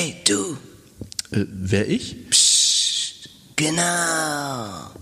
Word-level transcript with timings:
Hey, 0.00 0.14
du. 0.24 0.56
Äh, 1.32 1.44
wer 1.48 1.88
ich? 1.88 2.30
Psst. 2.30 3.30
Genau. 3.56 4.92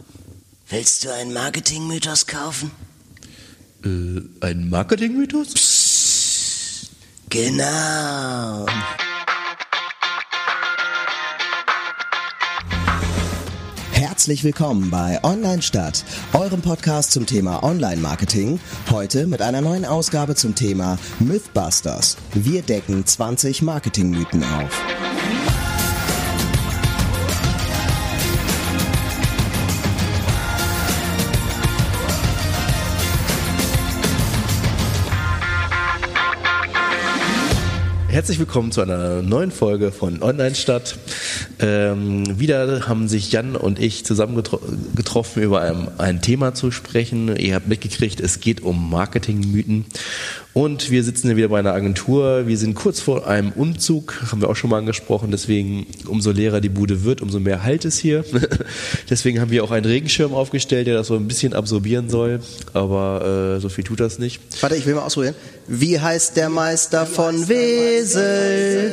Willst 0.71 1.05
du 1.05 1.13
einen 1.13 1.35
Marketingmythos 1.35 2.27
kaufen? 2.27 2.71
Äh, 3.85 4.23
ein 4.41 4.71
Marketingmythos? 4.71 5.53
Psst. 5.53 6.91
Genau. 7.29 8.65
Herzlich 14.27 14.43
willkommen 14.43 14.91
bei 14.91 15.23
Online 15.23 15.63
Stadt, 15.63 16.05
eurem 16.33 16.61
Podcast 16.61 17.13
zum 17.13 17.27
Thema 17.27 17.63
Online-Marketing. 17.63 18.59
Heute 18.91 19.29
mit 19.29 19.41
einer 19.41 19.61
neuen 19.61 19.85
Ausgabe 19.85 20.35
zum 20.35 20.57
Thema 20.57 20.99
Mythbusters. 21.21 22.17
Wir 22.35 22.63
decken 22.63 23.07
20 23.07 23.63
Marketingmythen 23.63 24.43
auf. 24.43 24.83
Herzlich 38.09 38.41
willkommen 38.41 38.73
zu 38.73 38.81
einer 38.81 39.23
neuen 39.23 39.53
Folge 39.53 39.93
von 39.93 40.21
Online 40.21 40.57
Stadt. 40.57 40.99
Ähm, 41.59 42.39
wieder 42.39 42.87
haben 42.87 43.09
sich 43.09 43.33
Jan 43.33 43.57
und 43.57 43.79
ich 43.79 44.05
zusammen 44.05 44.37
getro 44.95 45.25
über 45.37 45.63
ein, 45.63 45.89
ein 45.99 46.21
Thema 46.21 46.55
zu 46.55 46.71
sprechen. 46.71 47.35
Ihr 47.37 47.55
habt 47.55 47.67
mitgekriegt, 47.67 48.21
es 48.21 48.41
geht 48.41 48.63
um 48.63 48.91
Marketingmythen. 48.91 49.87
Und 50.53 50.91
wir 50.91 51.05
sitzen 51.05 51.29
hier 51.29 51.37
wieder 51.37 51.49
bei 51.49 51.59
einer 51.59 51.73
Agentur. 51.73 52.47
Wir 52.47 52.57
sind 52.57 52.75
kurz 52.75 53.01
vor 53.01 53.27
einem 53.27 53.53
Umzug, 53.53 54.23
haben 54.31 54.41
wir 54.41 54.49
auch 54.49 54.57
schon 54.57 54.71
mal 54.71 54.79
angesprochen. 54.79 55.31
Deswegen, 55.31 55.87
umso 56.07 56.31
leerer 56.31 56.61
die 56.63 56.69
Bude 56.69 57.05
wird, 57.05 57.21
umso 57.21 57.41
mehr 57.41 57.63
Halt 57.63 57.85
es 57.85 57.99
hier. 57.99 58.25
deswegen 59.11 59.41
haben 59.41 59.51
wir 59.51 59.65
auch 59.65 59.71
einen 59.71 59.85
Regenschirm 59.85 60.33
aufgestellt, 60.35 60.87
der 60.87 60.95
das 60.95 61.09
so 61.09 61.17
ein 61.17 61.27
bisschen 61.27 61.53
absorbieren 61.53 62.09
soll. 62.09 62.41
Aber 62.73 63.57
äh, 63.57 63.61
so 63.61 63.69
viel 63.69 63.85
tut 63.85 64.01
das 64.01 64.19
nicht. 64.19 64.41
Warte, 64.61 64.77
ich 64.77 64.87
will 64.87 64.95
mal 64.95 65.03
ausprobieren. 65.03 65.35
Wie 65.69 66.01
heißt 66.01 66.37
der 66.37 66.49
Meister 66.49 67.07
von 67.07 67.49
Wesel? 67.49 68.93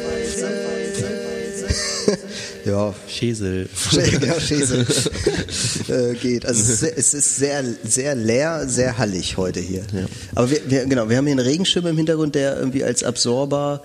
Ja. 2.66 2.94
Schäsel. 3.08 3.70
ja, 4.22 4.40
Schäsel. 4.40 4.86
äh, 6.12 6.16
geht. 6.16 6.46
Also 6.46 6.62
es 6.62 6.70
ist, 6.70 6.80
sehr, 6.80 6.98
es 6.98 7.14
ist 7.14 7.36
sehr, 7.38 7.64
sehr 7.84 8.16
leer, 8.16 8.68
sehr 8.68 8.98
hallig 8.98 9.38
heute 9.38 9.60
hier. 9.60 9.84
Ja. 9.94 10.06
Aber 10.36 10.50
wir, 10.50 10.62
wir, 10.68 10.86
genau, 10.86 11.10
wir 11.10 11.18
haben 11.18 11.26
hier 11.26 11.38
einen 11.38 11.46
Regenschirm 11.46 11.86
im 11.88 11.98
Hintergrund, 11.98 12.36
der 12.36 12.58
irgendwie 12.58 12.84
als 12.84 13.04
Absorber 13.04 13.82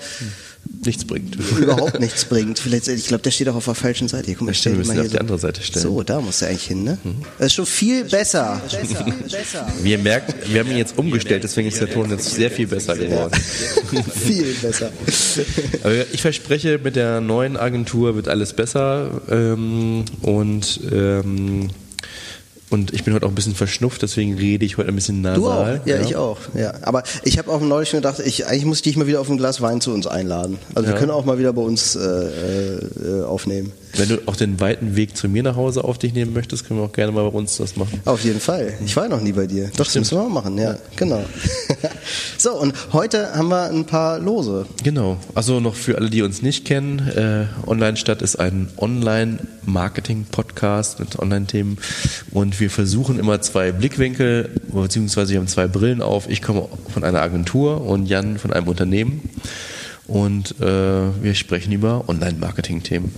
nichts 0.85 1.05
bringt. 1.05 1.37
überhaupt 1.59 2.01
nichts 2.01 2.25
bringt. 2.25 2.59
Vielleicht, 2.59 2.89
ich 2.89 3.07
glaube, 3.07 3.23
der 3.23 3.31
steht 3.31 3.49
auch 3.49 3.55
auf 3.57 3.65
der 3.65 3.75
falschen 3.75 4.09
Seite. 4.09 4.27
Hier, 4.27 4.35
guck 4.37 4.47
mal, 4.47 4.53
Ja, 4.53 4.55
stimmt, 4.55 4.77
wir 4.77 4.79
müssen 4.87 5.01
auf 5.01 5.07
die 5.07 5.13
so. 5.13 5.19
andere 5.19 5.39
Seite 5.39 5.63
stellen. 5.63 5.83
So, 5.83 6.03
da 6.03 6.21
muss 6.21 6.43
er 6.43 6.49
eigentlich 6.49 6.67
hin, 6.67 6.85
ne? 6.85 6.99
Das 7.39 7.49
ist 7.49 7.55
schon 7.55 7.67
viel 7.67 8.05
besser. 8.05 8.61
besser, 8.71 9.05
besser. 9.31 9.73
Wie 9.83 9.91
ihr 9.93 9.99
merkt, 9.99 10.35
wir 10.53 10.61
haben 10.61 10.71
ihn 10.71 10.79
jetzt 10.79 10.97
umgestellt, 10.99 11.45
deswegen 11.45 11.69
ist 11.69 11.81
der 11.81 11.91
Ton 11.91 12.11
jetzt 12.11 12.33
sehr 12.35 12.51
viel 12.51 12.67
besser 12.67 12.97
geworden. 12.97 13.35
viel 14.25 14.55
besser. 14.63 14.91
Aber 15.83 15.95
ich 16.13 16.23
verspreche, 16.23 16.79
mit 16.83 16.97
der 16.97 17.21
neuen 17.21 17.57
Agentur 17.57 18.15
wird 18.15 18.29
alles 18.29 18.53
besser 18.53 19.21
ähm, 19.31 20.05
und 20.23 20.81
ähm, 20.93 21.69
und 22.71 22.93
ich 22.93 23.05
bin 23.05 23.15
heute 23.15 23.25
auch 23.27 23.31
ein 23.31 23.35
bisschen 23.35 23.55
verschnupft, 23.55 24.03
deswegen 24.03 24.35
rede 24.37 24.65
ich 24.65 24.77
heute 24.77 24.89
ein 24.91 24.95
bisschen 24.95 25.21
nasal. 25.23 25.39
Du 25.77 25.83
auch? 25.83 25.87
Ja, 25.87 26.01
ich 26.01 26.17
auch. 26.17 26.39
Ja. 26.55 26.75
Aber 26.83 27.03
ich 27.25 27.39
habe 27.39 27.51
auch 27.51 27.61
neulich 27.61 27.89
schon 27.89 27.99
gedacht, 27.99 28.21
ich, 28.25 28.47
eigentlich 28.47 28.65
muss 28.65 28.79
ich 28.79 28.83
dich 28.83 28.97
mal 28.97 29.07
wieder 29.07 29.21
auf 29.21 29.29
ein 29.31 29.37
Glas 29.39 29.61
Wein 29.61 29.81
zu 29.81 29.93
uns 29.93 30.07
einladen. 30.07 30.59
Also 30.75 30.89
wir 30.89 30.95
Ja. 30.95 30.99
können 31.01 31.11
auch 31.13 31.25
mal 31.25 31.39
wieder 31.39 31.53
bei 31.53 31.63
uns 31.63 31.97
äh, 31.97 32.01
äh, 32.01 33.23
aufnehmen. 33.25 33.73
Wenn 33.97 34.09
du 34.09 34.19
auch 34.27 34.37
den 34.37 34.61
weiten 34.61 34.97
Weg 34.97 35.17
zu 35.17 35.29
mir 35.29 35.43
nach 35.43 35.57
Hause 35.57 35.85
auf 35.85 35.99
dich 35.99 36.13
nehmen 36.13 36.33
möchtest, 36.33 36.67
können 36.67 36.81
wir 36.81 36.87
auch 36.87 36.93
gerne 36.93 37.13
mal 37.13 37.29
bei 37.29 37.37
uns 37.37 37.57
das 37.57 37.77
machen. 37.77 38.01
Auf 38.05 38.25
jeden 38.25 38.41
Fall. 38.41 38.75
Ich 38.85 38.97
war 38.97 39.09
noch 39.09 39.21
nie 39.21 39.33
bei 39.33 39.47
dir. 39.47 39.71
Doch, 39.77 39.85
das 39.85 39.95
müssen 39.95 40.19
wir 40.19 40.25
mal 40.25 40.43
machen, 40.43 40.59
ja, 40.59 40.77
genau. 40.97 41.25
so, 42.39 42.59
und 42.59 42.75
heute 42.93 43.35
haben 43.35 43.49
wir 43.49 43.71
ein 43.71 43.87
paar 43.87 44.19
Lose. 44.19 44.67
Genau. 44.85 45.19
Also 45.35 45.61
noch 45.61 45.75
für 45.75 45.99
alle, 45.99 46.11
die 46.11 46.23
uns 46.23 46.43
nicht 46.43 46.65
kennen, 46.65 47.01
äh, 47.09 47.47
Online 47.67 47.97
Stadt 47.97 48.23
ist 48.23 48.37
ein 48.37 48.69
Online-Marketing-Podcast 48.77 51.01
mit 51.01 51.19
Online-Themen 51.19 51.79
und 52.31 52.61
wir 52.61 52.71
versuchen 52.71 53.19
immer 53.19 53.41
zwei 53.41 53.73
Blickwinkel, 53.73 54.51
beziehungsweise 54.73 55.33
wir 55.33 55.41
haben 55.41 55.49
zwei 55.49 55.67
Brillen 55.67 56.03
auf. 56.03 56.29
Ich 56.29 56.43
komme 56.43 56.69
von 56.93 57.03
einer 57.05 57.21
Agentur 57.21 57.81
und 57.81 58.07
Jan 58.07 58.39
von 58.39 58.53
einem 58.53 58.69
Unternehmen 58.69 59.29
und 60.07 60.61
äh, 60.61 61.23
wir 61.23 61.35
sprechen 61.35 61.73
über 61.73 62.09
Online-Marketing-Themen. 62.09 63.13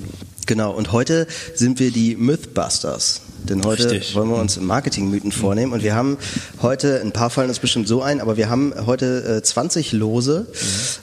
Genau, 0.50 0.72
und 0.72 0.90
heute 0.90 1.28
sind 1.54 1.78
wir 1.78 1.92
die 1.92 2.16
Mythbusters. 2.16 3.20
Denn 3.44 3.62
heute 3.64 3.88
Richtig. 3.88 4.16
wollen 4.16 4.30
wir 4.30 4.34
uns 4.36 4.58
Marketingmythen 4.58 5.30
vornehmen. 5.30 5.72
Und 5.72 5.84
wir 5.84 5.94
haben 5.94 6.18
heute, 6.60 7.00
ein 7.02 7.12
paar 7.12 7.30
fallen 7.30 7.50
uns 7.50 7.60
bestimmt 7.60 7.86
so 7.86 8.02
ein, 8.02 8.20
aber 8.20 8.36
wir 8.36 8.50
haben 8.50 8.74
heute 8.84 9.36
äh, 9.38 9.42
20 9.44 9.92
Lose 9.92 10.48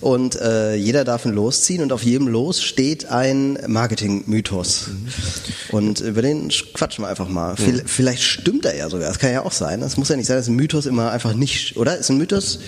und 0.01 0.35
äh, 0.35 0.75
jeder 0.75 1.05
darf 1.05 1.25
ein 1.25 1.31
Los 1.31 1.61
ziehen 1.63 1.81
und 1.81 1.93
auf 1.93 2.03
jedem 2.03 2.27
Los 2.27 2.61
steht 2.61 3.05
ein 3.05 3.57
Marketingmythos. 3.67 4.89
Und 5.71 6.01
über 6.01 6.21
den 6.21 6.49
quatschen 6.73 7.05
wir 7.05 7.07
einfach 7.07 7.29
mal. 7.29 7.55
Viel- 7.55 7.83
Vielleicht 7.85 8.23
stimmt 8.23 8.65
er 8.65 8.75
ja 8.75 8.89
sogar, 8.89 9.07
das 9.07 9.17
kann 9.17 9.31
ja 9.31 9.45
auch 9.45 9.53
sein. 9.53 9.81
Es 9.81 9.95
muss 9.95 10.09
ja 10.09 10.17
nicht 10.17 10.27
sein, 10.27 10.35
dass 10.35 10.47
ein 10.49 10.57
Mythos 10.57 10.85
immer 10.87 11.11
einfach 11.11 11.33
nicht, 11.33 11.77
oder? 11.77 11.97
Ist 11.97 12.09
ein 12.09 12.17
Mythos, 12.17 12.59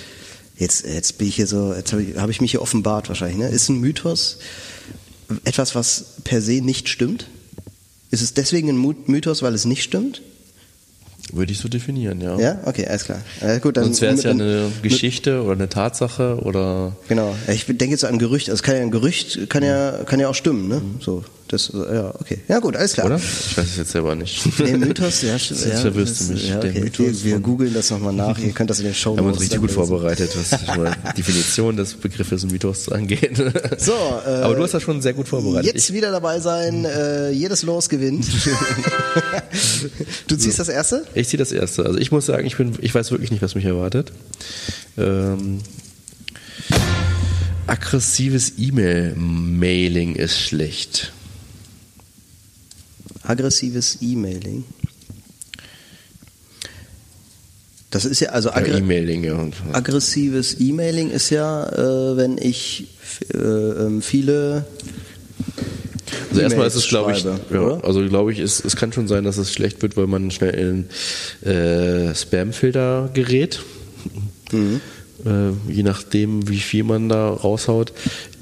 jetzt, 0.56 0.86
jetzt 0.86 1.18
bin 1.18 1.28
ich 1.28 1.36
hier 1.36 1.46
so, 1.48 1.74
jetzt 1.74 1.92
habe 1.92 2.04
ich, 2.04 2.16
hab 2.16 2.30
ich 2.30 2.40
mich 2.40 2.52
hier 2.52 2.62
offenbart 2.62 3.10
wahrscheinlich, 3.10 3.38
ne? 3.38 3.50
Ist 3.50 3.68
ein 3.68 3.82
Mythos 3.82 4.38
etwas, 5.44 5.76
was 5.76 6.06
per 6.24 6.42
se 6.42 6.62
nicht 6.62 6.90
stimmt? 6.90 7.28
Ist 8.12 8.22
es 8.22 8.34
deswegen 8.34 8.70
ein 8.70 8.96
Mythos, 9.08 9.42
weil 9.44 9.54
es 9.54 9.66
nicht 9.66 9.84
stimmt? 9.84 10.22
Würde 11.32 11.52
ich 11.52 11.60
so 11.60 11.70
definieren, 11.70 12.22
ja. 12.22 12.40
Ja, 12.40 12.60
okay, 12.66 12.88
alles 12.88 13.04
klar. 13.04 13.22
Äh, 13.42 13.60
gut, 13.60 13.78
dann, 13.78 13.84
Sonst 13.86 14.02
wäre 14.02 14.16
es 14.16 14.24
ja 14.24 14.32
eine 14.32 14.72
Geschichte 14.82 15.44
oder 15.44 15.54
eine 15.54 15.70
Tatsache 15.70 16.40
oder 16.42 16.96
Genau. 17.08 17.36
Ich 17.48 17.66
denke 17.66 17.90
jetzt 17.90 18.06
an 18.06 18.18
Gerücht. 18.18 18.50
Also 18.50 18.64
kann 18.64 18.76
ja 18.76 18.82
ein 18.82 18.90
Gerücht 18.90 19.50
kann 19.50 19.64
ja 19.64 20.04
kann 20.06 20.20
ja 20.20 20.30
auch 20.30 20.36
stimmen, 20.36 20.68
ne? 20.68 20.82
So, 21.00 21.24
das 21.54 21.72
ja 21.74 22.14
okay. 22.20 22.40
Ja 22.48 22.60
gut, 22.60 22.76
alles 22.76 22.94
klar. 22.94 23.08
oder? 23.08 23.18
Ich 23.18 23.58
weiß 23.58 23.66
es 23.66 23.78
jetzt 23.78 23.92
selber 23.92 24.16
nicht. 24.16 24.60
Der 24.60 24.78
Mythos, 24.78 25.22
ja, 25.22 25.38
stimmt. 25.38 25.66
Jetzt 25.66 25.82
verwirrst 25.82 26.22
du 26.22 26.34
mich. 26.34 26.50
Ja, 26.50 26.60
Der 26.60 26.72
okay. 26.72 26.82
Mythos 26.82 27.24
wir, 27.24 27.34
wir 27.34 27.40
googeln 27.40 27.74
das 27.74 27.90
nochmal 27.92 28.14
nach. 28.14 28.38
Ihr 28.40 28.52
könnt 28.52 28.70
das 28.70 28.80
in 28.80 28.86
den 28.86 28.94
Show 28.94 29.16
Wir 29.16 29.24
haben 29.24 29.32
uns 29.32 29.42
richtig 29.42 29.60
gut 29.60 29.72
vorbereitet, 29.72 30.32
was 30.36 30.78
mal 30.78 30.96
Definition 31.18 31.76
des 31.76 31.94
Begriffes 31.96 32.46
Mythos 32.46 32.90
angeht. 32.90 33.38
So, 33.78 33.94
äh, 33.94 34.30
Aber 34.42 34.56
du 34.56 34.64
hast 34.64 34.74
das 34.74 34.84
schon 34.84 35.02
sehr 35.02 35.14
gut 35.14 35.28
vorbereitet. 35.28 35.74
Jetzt 35.74 35.94
wieder 35.94 36.12
dabei 36.12 36.40
sein. 36.40 36.86
Äh, 36.86 37.32
jedes 37.32 37.64
Los 37.64 37.90
gewinnt. 37.90 38.26
du 40.28 40.36
ziehst 40.36 40.60
das 40.60 40.70
erste? 40.70 41.06
Ich, 41.14 41.22
ich 41.22 41.28
ziehe 41.30 41.40
das 41.40 41.52
erste. 41.52 41.86
Also 41.86 41.98
ich 41.98 42.12
muss 42.12 42.26
sagen, 42.26 42.46
ich 42.46 42.58
bin, 42.58 42.74
ich 42.82 42.94
weiß 42.94 43.12
wirklich 43.12 43.32
nicht, 43.32 43.42
was 43.42 43.56
mich 43.56 43.66
erwartet. 43.66 44.12
Ähm, 44.98 45.60
aggressives 47.68 48.54
E-Mail-Mailing 48.58 50.16
ist 50.16 50.40
schlecht. 50.40 51.12
Aggressives 53.24 53.98
E-Mailing. 54.02 54.64
Das 57.92 58.06
ist 58.06 58.20
ja, 58.20 58.30
also 58.30 58.50
Ja, 58.50 58.56
aggr 58.56 58.78
ja. 58.78 59.36
Und, 59.36 59.56
aggressives 59.72 60.60
E-Mailing 60.60 61.10
ist 61.10 61.32
ja, 61.32 61.68
äh, 61.70 62.18
wenn 62.18 62.38
ich 62.38 62.88
äh, 63.34 63.38
ähm, 63.38 64.02
viele. 64.02 64.66
Also 66.30 66.42
erstmal 66.42 66.68
ist 66.68 66.76
es, 66.76 66.88
glaube 66.88 67.14
ich, 67.14 67.24
ja, 67.24 67.80
also 67.82 68.08
glaube 68.08 68.32
ich, 68.32 68.40
es, 68.40 68.64
es 68.64 68.76
kann 68.76 68.94
schon 68.94 69.08
sein, 69.08 69.24
dass 69.24 69.38
es 69.38 69.52
schlecht 69.54 69.82
wird, 69.82 69.98
weil 69.98 70.08
man 70.08 70.30
schnell 70.32 70.88
in 71.44 71.50
äh, 71.50 72.14
Spam-Filter 72.14 73.10
gerät. 73.14 73.62
Mhm. 74.52 74.82
Äh, 75.26 75.72
je 75.72 75.84
nachdem, 75.84 76.48
wie 76.48 76.60
viel 76.60 76.84
man 76.84 77.10
da 77.10 77.30
raushaut. 77.30 77.94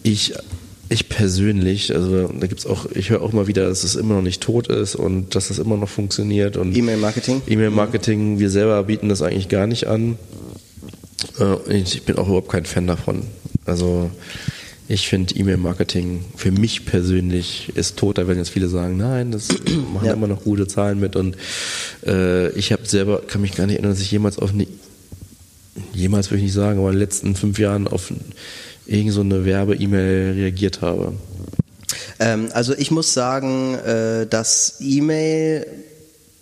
Ich, 0.04 0.34
ich 0.90 1.10
persönlich, 1.10 1.94
also 1.94 2.28
da 2.28 2.48
gibt's 2.48 2.66
auch, 2.66 2.86
ich 2.92 3.10
höre 3.10 3.22
auch 3.22 3.34
mal 3.34 3.48
wieder, 3.48 3.68
dass 3.68 3.84
es 3.84 3.96
immer 3.96 4.16
noch 4.16 4.22
nicht 4.22 4.42
tot 4.42 4.68
ist 4.68 4.96
und 4.96 5.36
dass 5.36 5.50
das 5.50 5.60
immer 5.60 5.78
noch 5.78 5.90
funktioniert 5.90 6.56
und 6.58 6.76
E-Mail-Marketing? 6.76 7.42
E-Mail-Marketing, 7.48 8.40
wir 8.40 8.50
selber 8.50 8.82
bieten 8.84 9.10
das 9.10 9.22
eigentlich 9.22 9.50
gar 9.50 9.68
nicht 9.68 9.88
an. 9.88 10.18
Äh, 11.40 11.74
ich 11.82 12.04
bin 12.04 12.18
auch 12.18 12.28
überhaupt 12.28 12.50
kein 12.50 12.66
Fan 12.66 12.88
davon. 12.88 13.24
Also 13.66 14.10
ich 14.88 15.10
finde 15.10 15.36
E-Mail-Marketing 15.36 16.24
für 16.38 16.52
mich 16.52 16.86
persönlich 16.86 17.74
ist 17.76 17.98
tot. 17.98 18.18
Da 18.18 18.28
werden 18.28 18.38
jetzt 18.38 18.52
viele 18.52 18.70
sagen, 18.70 18.96
nein, 18.96 19.32
das 19.32 19.50
machen 19.94 20.06
Ja. 20.06 20.14
immer 20.14 20.28
noch 20.28 20.44
gute 20.44 20.68
Zahlen 20.68 21.00
mit. 21.02 21.18
Und 21.18 21.36
äh, 22.06 22.50
ich 22.52 22.72
habe 22.72 22.86
selber, 22.86 23.22
kann 23.28 23.42
mich 23.42 23.56
gar 23.56 23.66
nicht 23.66 23.76
erinnern, 23.76 23.92
dass 23.92 24.02
ich 24.02 24.12
jemals 24.12 24.40
auf 24.40 24.52
eine, 24.54 24.66
jemals 25.94 26.30
würde 26.32 26.38
ich 26.38 26.44
nicht 26.46 26.54
sagen, 26.54 26.80
aber 26.80 26.88
in 26.90 26.96
den 26.96 27.02
letzten 27.02 27.36
fünf 27.36 27.60
Jahren 27.60 27.88
auf 27.90 28.14
irgend 28.88 29.14
so 29.14 29.22
eine 29.22 29.46
Werbe-E-Mail 29.46 30.34
reagiert 30.34 30.82
habe. 30.82 31.14
Ähm, 32.20 32.50
also 32.54 32.74
ich 32.74 32.92
muss 32.92 33.14
sagen, 33.14 33.76
äh, 33.76 34.26
dass 34.28 34.78
E-Mail 34.80 35.66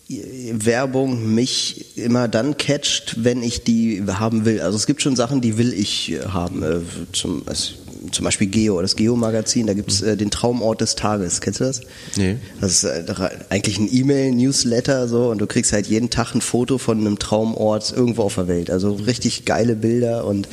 Werbung 0.08 1.34
mich 1.34 1.98
immer 1.98 2.28
dann 2.28 2.58
catcht, 2.58 3.24
wenn 3.24 3.42
ich 3.42 3.64
die 3.64 4.04
haben 4.08 4.46
will. 4.46 4.62
Also 4.62 4.78
es 4.78 4.86
gibt 4.86 5.02
schon 5.02 5.16
Sachen, 5.16 5.42
die 5.42 5.58
will 5.58 5.74
ich 5.74 6.12
äh, 6.12 6.20
haben. 6.28 6.62
Äh, 6.62 6.82
zum, 7.12 7.42
es, 7.48 7.74
zum 8.12 8.26
Beispiel 8.26 8.48
Geo, 8.48 8.82
das 8.82 8.96
Geo-Magazin, 8.96 9.68
da 9.68 9.74
gibt's 9.74 10.02
äh, 10.02 10.18
den 10.18 10.32
Traumort 10.32 10.82
des 10.82 10.96
Tages. 10.96 11.42
Kennst 11.42 11.60
du 11.60 11.66
das? 11.66 11.82
Nee. 12.16 12.38
Das 12.62 12.72
ist 12.72 12.84
äh, 12.84 13.04
eigentlich 13.50 13.80
ein 13.80 13.90
E-Mail-Newsletter 13.92 15.08
so 15.08 15.30
und 15.30 15.40
du 15.40 15.48
kriegst 15.48 15.74
halt 15.74 15.88
jeden 15.88 16.10
Tag 16.10 16.34
ein 16.36 16.42
Foto 16.42 16.78
von 16.78 17.00
einem 17.00 17.20
Traumort 17.20 17.94
irgendwo 17.96 18.24
auf 18.24 18.36
der 18.36 18.48
Welt. 18.48 18.70
Also 18.70 18.94
richtig 18.94 19.46
geile 19.46 19.76
Bilder 19.76 20.26
und 20.26 20.48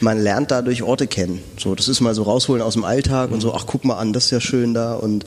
man 0.00 0.22
lernt 0.22 0.50
dadurch 0.50 0.82
Orte 0.82 1.06
kennen. 1.06 1.40
So, 1.58 1.74
das 1.74 1.88
ist 1.88 2.00
mal 2.00 2.14
so 2.14 2.22
rausholen 2.22 2.62
aus 2.62 2.74
dem 2.74 2.84
Alltag 2.84 3.30
und 3.30 3.40
so, 3.40 3.54
ach 3.54 3.64
guck 3.66 3.84
mal 3.84 3.96
an, 3.96 4.12
das 4.12 4.26
ist 4.26 4.30
ja 4.30 4.40
schön 4.40 4.74
da 4.74 4.94
und 4.94 5.24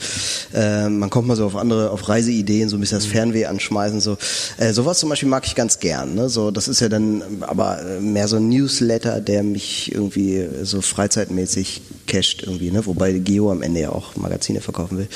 äh, 0.54 0.90
man 0.90 1.10
kommt 1.10 1.28
mal 1.28 1.36
so 1.36 1.46
auf 1.46 1.56
andere, 1.56 1.92
auf 1.92 2.08
Reiseideen, 2.10 2.70
so 2.70 2.78
ein 2.78 2.80
bisschen 2.80 2.98
das 2.98 3.08
Fernweh 3.08 3.46
anschmeißen. 3.46 4.02
So, 4.02 4.18
äh, 4.58 4.74
sowas 4.74 5.00
zum 5.00 5.10
Beispiel 5.10 5.30
mag 5.30 5.46
ich 5.46 5.56
ganz 5.56 5.80
gern. 5.80 6.16
Ne? 6.16 6.30
So, 6.30 6.52
das 6.52 6.68
ist 6.68 6.80
ja 6.80 6.90
dann 6.90 7.24
aber 7.42 7.80
mehr 8.00 8.28
so 8.28 8.38
ein 8.38 8.50
Newsletter, 8.50 9.22
der 9.22 9.44
mich 9.44 9.92
irgendwie 9.94 10.48
so 10.64 10.82
freizeitmäßig 10.82 11.67
casht 12.08 12.44
irgendwie, 12.44 12.72
ne? 12.72 12.86
Wobei 12.86 13.14
Geo 13.14 13.52
am 13.52 13.62
Ende 13.62 13.82
ja 13.82 13.90
auch 13.90 14.16
Magazine 14.16 14.62
verkaufen 14.62 14.98
will. 14.98 15.08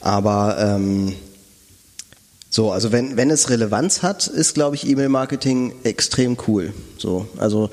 Aber 0.00 0.56
ähm, 0.58 1.14
so, 2.48 2.72
also 2.72 2.90
wenn, 2.90 3.16
wenn 3.16 3.30
es 3.30 3.48
Relevanz 3.48 4.02
hat, 4.02 4.26
ist, 4.26 4.54
glaube 4.54 4.74
ich, 4.76 4.86
E-Mail-Marketing 4.86 5.72
extrem 5.84 6.36
cool. 6.48 6.72
So, 6.98 7.28
also 7.38 7.70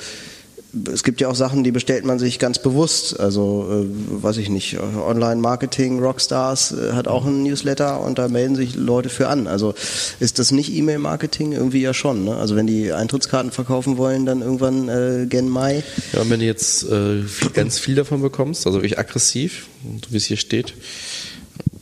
es 0.93 1.03
gibt 1.03 1.21
ja 1.21 1.29
auch 1.29 1.35
Sachen, 1.35 1.63
die 1.63 1.71
bestellt 1.71 2.03
man 2.05 2.19
sich 2.19 2.39
ganz 2.39 2.59
bewusst. 2.59 3.19
Also, 3.19 3.67
äh, 3.69 4.23
weiß 4.23 4.37
ich 4.37 4.49
nicht, 4.49 4.77
Online-Marketing, 4.79 5.99
Rockstars 5.99 6.73
äh, 6.73 6.91
hat 6.93 7.07
auch 7.07 7.25
einen 7.25 7.43
Newsletter 7.43 8.01
und 8.01 8.17
da 8.19 8.27
melden 8.27 8.55
sich 8.55 8.75
Leute 8.75 9.09
für 9.09 9.29
an. 9.29 9.47
Also 9.47 9.73
ist 10.19 10.39
das 10.39 10.51
nicht 10.51 10.73
E-Mail-Marketing? 10.73 11.53
Irgendwie 11.53 11.81
ja 11.81 11.93
schon. 11.93 12.25
Ne? 12.25 12.35
Also 12.35 12.55
wenn 12.55 12.67
die 12.67 12.91
Eintrittskarten 12.91 13.51
verkaufen 13.51 13.97
wollen, 13.97 14.25
dann 14.25 14.41
irgendwann 14.41 14.89
äh, 14.89 15.25
gen 15.27 15.47
Mai. 15.49 15.83
Ja, 16.13 16.21
und 16.21 16.29
wenn 16.29 16.41
du 16.41 16.45
jetzt 16.45 16.83
äh, 16.83 17.23
viel, 17.23 17.49
ganz 17.51 17.79
viel 17.79 17.95
davon 17.95 18.21
bekommst, 18.21 18.67
also 18.67 18.79
wirklich 18.79 18.99
aggressiv, 18.99 19.67
so 20.05 20.11
wie 20.11 20.17
es 20.17 20.25
hier 20.25 20.37
steht, 20.37 20.73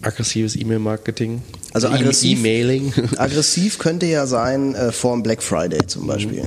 aggressives 0.02 0.56
E-Mail-Marketing, 0.56 1.42
Also 1.74 1.88
aggressiv- 1.88 2.38
E-Mailing. 2.38 2.94
Aggressiv 3.18 3.80
könnte 3.80 4.06
ja 4.06 4.28
sein 4.28 4.76
äh, 4.76 4.92
vor 4.92 5.14
dem 5.16 5.24
Black 5.24 5.42
Friday 5.42 5.86
zum 5.88 6.06
Beispiel. 6.08 6.44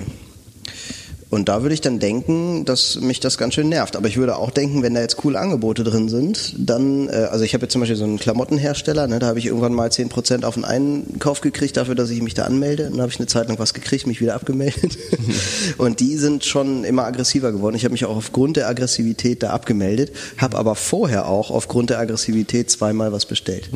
Und 1.30 1.48
da 1.48 1.62
würde 1.62 1.74
ich 1.74 1.82
dann 1.82 1.98
denken, 1.98 2.64
dass 2.64 3.00
mich 3.00 3.20
das 3.20 3.36
ganz 3.36 3.54
schön 3.54 3.68
nervt. 3.68 3.96
Aber 3.96 4.08
ich 4.08 4.16
würde 4.16 4.36
auch 4.36 4.50
denken, 4.50 4.82
wenn 4.82 4.94
da 4.94 5.00
jetzt 5.00 5.18
coole 5.18 5.38
Angebote 5.38 5.84
drin 5.84 6.08
sind, 6.08 6.54
dann, 6.56 7.08
äh, 7.08 7.28
also 7.30 7.44
ich 7.44 7.52
habe 7.52 7.64
jetzt 7.64 7.72
zum 7.72 7.80
Beispiel 7.80 7.96
so 7.96 8.04
einen 8.04 8.18
Klamottenhersteller, 8.18 9.06
ne, 9.06 9.18
da 9.18 9.26
habe 9.26 9.38
ich 9.38 9.46
irgendwann 9.46 9.74
mal 9.74 9.90
10% 9.90 10.44
auf 10.44 10.56
einen 10.56 10.64
Einkauf 10.64 11.42
gekriegt 11.42 11.76
dafür, 11.76 11.94
dass 11.94 12.08
ich 12.10 12.22
mich 12.22 12.34
da 12.34 12.44
anmelde. 12.44 12.86
Und 12.86 12.92
dann 12.92 13.02
habe 13.02 13.12
ich 13.12 13.18
eine 13.18 13.26
Zeit 13.26 13.48
lang 13.48 13.58
was 13.58 13.74
gekriegt, 13.74 14.06
mich 14.06 14.20
wieder 14.20 14.34
abgemeldet. 14.34 14.96
Und 15.78 16.00
die 16.00 16.16
sind 16.16 16.44
schon 16.44 16.84
immer 16.84 17.04
aggressiver 17.04 17.52
geworden. 17.52 17.76
Ich 17.76 17.84
habe 17.84 17.92
mich 17.92 18.06
auch 18.06 18.16
aufgrund 18.16 18.56
der 18.56 18.68
Aggressivität 18.68 19.42
da 19.42 19.50
abgemeldet, 19.50 20.12
habe 20.38 20.56
aber 20.56 20.74
vorher 20.74 21.28
auch 21.28 21.50
aufgrund 21.50 21.90
der 21.90 21.98
Aggressivität 21.98 22.70
zweimal 22.70 23.12
was 23.12 23.26
bestellt. 23.26 23.70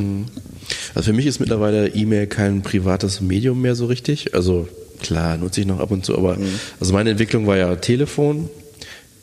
Also 0.94 1.10
für 1.10 1.12
mich 1.12 1.26
ist 1.26 1.40
mittlerweile 1.40 1.88
E-Mail 1.88 2.26
kein 2.26 2.62
privates 2.62 3.20
Medium 3.20 3.60
mehr 3.60 3.74
so 3.74 3.86
richtig. 3.86 4.34
Also 4.34 4.68
klar, 5.02 5.36
nutze 5.36 5.60
ich 5.60 5.66
noch 5.66 5.80
ab 5.80 5.90
und 5.90 6.04
zu, 6.04 6.16
aber 6.16 6.36
Mhm. 6.36 6.58
also 6.80 6.92
meine 6.92 7.10
Entwicklung 7.10 7.46
war 7.46 7.56
ja 7.56 7.74
Telefon. 7.76 8.48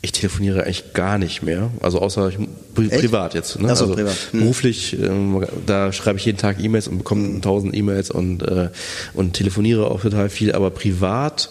Ich 0.02 0.12
telefoniere 0.12 0.62
eigentlich 0.64 0.94
gar 0.94 1.18
nicht 1.18 1.42
mehr. 1.42 1.70
Also 1.82 1.98
außer 1.98 2.28
ich, 2.30 2.38
pri 2.74 2.86
Echt? 2.88 3.00
privat 3.00 3.34
jetzt. 3.34 3.60
Ne? 3.60 3.74
So, 3.76 3.84
also 3.84 3.94
privat. 3.94 4.16
Mhm. 4.32 4.40
beruflich, 4.40 4.96
ähm, 4.98 5.44
da 5.66 5.92
schreibe 5.92 6.18
ich 6.18 6.24
jeden 6.24 6.38
Tag 6.38 6.62
E-Mails 6.62 6.88
und 6.88 6.98
bekomme 6.98 7.40
tausend 7.42 7.76
E-Mails 7.76 8.10
und, 8.10 8.42
äh, 8.42 8.70
und 9.12 9.34
telefoniere 9.34 9.90
auch 9.90 10.00
total 10.00 10.30
viel. 10.30 10.52
Aber 10.52 10.70
privat 10.70 11.50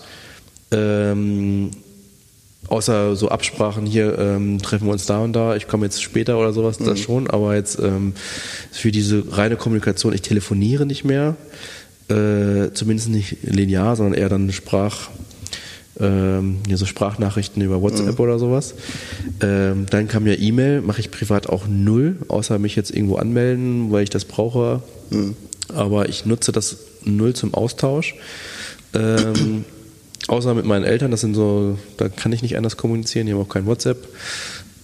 ähm, 0.72 1.70
außer 2.68 3.16
so 3.16 3.30
Absprachen 3.30 3.86
hier 3.86 4.18
ähm, 4.20 4.62
treffen 4.62 4.86
wir 4.88 4.94
uns 4.94 5.06
da 5.06 5.20
und 5.20 5.34
da, 5.34 5.56
ich 5.56 5.68
komme 5.68 5.86
jetzt 5.86 6.02
später 6.02 6.38
oder 6.38 6.54
sowas, 6.54 6.78
das 6.78 7.00
schon, 7.00 7.30
aber 7.30 7.56
jetzt 7.56 7.80
ähm, 7.80 8.14
für 8.72 8.92
diese 8.92 9.24
reine 9.32 9.56
Kommunikation, 9.56 10.14
ich 10.14 10.22
telefoniere 10.22 10.86
nicht 10.86 11.04
mehr, 11.04 11.36
äh, 12.10 12.74
zumindest 12.74 13.10
nicht 13.10 13.38
linear, 13.44 13.96
sondern 13.96 14.20
eher 14.20 14.30
dann 14.30 14.52
Sprach, 14.52 15.10
ähm, 16.00 16.60
so 16.74 16.86
Sprachnachrichten 16.86 17.62
über 17.62 17.82
WhatsApp 17.82 18.20
oder 18.20 18.40
sowas. 18.40 18.76
Ähm, 19.42 19.86
dann 19.90 20.08
kam 20.08 20.26
ja 20.28 20.34
E-Mail, 20.34 20.82
mache 20.82 21.02
ich 21.02 21.12
privat 21.12 21.48
auch 21.48 21.68
null, 21.68 22.18
außer 22.28 22.58
mich 22.60 22.76
jetzt 22.76 22.92
irgendwo 22.92 23.18
anmelden, 23.18 23.92
weil 23.92 24.04
ich 24.04 24.10
das 24.10 24.26
brauche. 24.26 24.82
Aber 25.74 26.10
ich 26.10 26.26
nutze 26.26 26.52
das 26.52 26.78
null 27.04 27.34
zum 27.34 27.54
Austausch. 27.54 28.16
Ähm, 28.94 29.66
außer 30.28 30.54
mit 30.54 30.66
meinen 30.66 30.86
Eltern, 30.86 31.12
das 31.12 31.22
sind 31.22 31.36
so, 31.36 31.78
da 31.98 32.10
kann 32.10 32.32
ich 32.32 32.42
nicht 32.42 32.58
anders 32.58 32.78
kommunizieren, 32.78 33.28
die 33.28 33.34
haben 33.34 33.42
auch 33.42 33.50
kein 33.50 33.66
WhatsApp. 33.66 34.08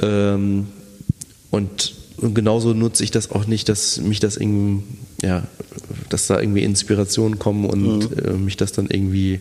Ähm, 0.02 0.68
und, 1.52 1.96
und 2.18 2.36
genauso 2.36 2.74
nutze 2.74 3.04
ich 3.04 3.12
das 3.12 3.32
auch 3.32 3.46
nicht, 3.46 3.70
dass 3.70 4.00
mich 4.02 4.20
das 4.20 4.38
irgendwie, 4.38 4.84
ja, 5.22 5.44
dass 6.10 6.28
da 6.28 6.40
irgendwie 6.40 6.64
Inspirationen 6.64 7.40
kommen 7.40 7.66
und 7.66 8.10
äh, 8.18 8.32
mich 8.32 8.58
das 8.58 8.72
dann 8.74 8.88
irgendwie 8.88 9.40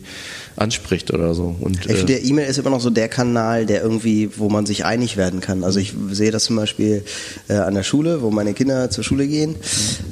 anspricht 0.56 1.12
oder 1.12 1.35
so. 1.35 1.56
Und, 1.61 1.87
Ich 1.87 1.97
finde, 1.97 2.15
äh, 2.15 2.21
der 2.21 2.25
E-Mail 2.25 2.49
ist 2.49 2.59
immer 2.59 2.71
noch 2.71 2.81
so 2.81 2.91
der 2.91 3.09
Kanal, 3.09 3.67
der 3.67 3.82
irgendwie, 3.82 4.31
wo 4.37 4.49
man 4.49 4.67
sich 4.67 4.85
einig 4.85 5.17
werden 5.17 5.41
kann. 5.41 5.65
Also 5.65 5.81
ich 5.81 5.94
sehe 6.11 6.31
das 6.31 6.44
zum 6.44 6.56
Beispiel 6.56 7.05
äh, 7.49 7.55
an 7.55 7.75
der 7.75 7.82
Schule, 7.82 8.23
wo 8.23 8.31
meine 8.31 8.55
Kinder 8.55 8.88
zur 8.91 9.05
Schule 9.05 9.26
gehen. 9.26 9.56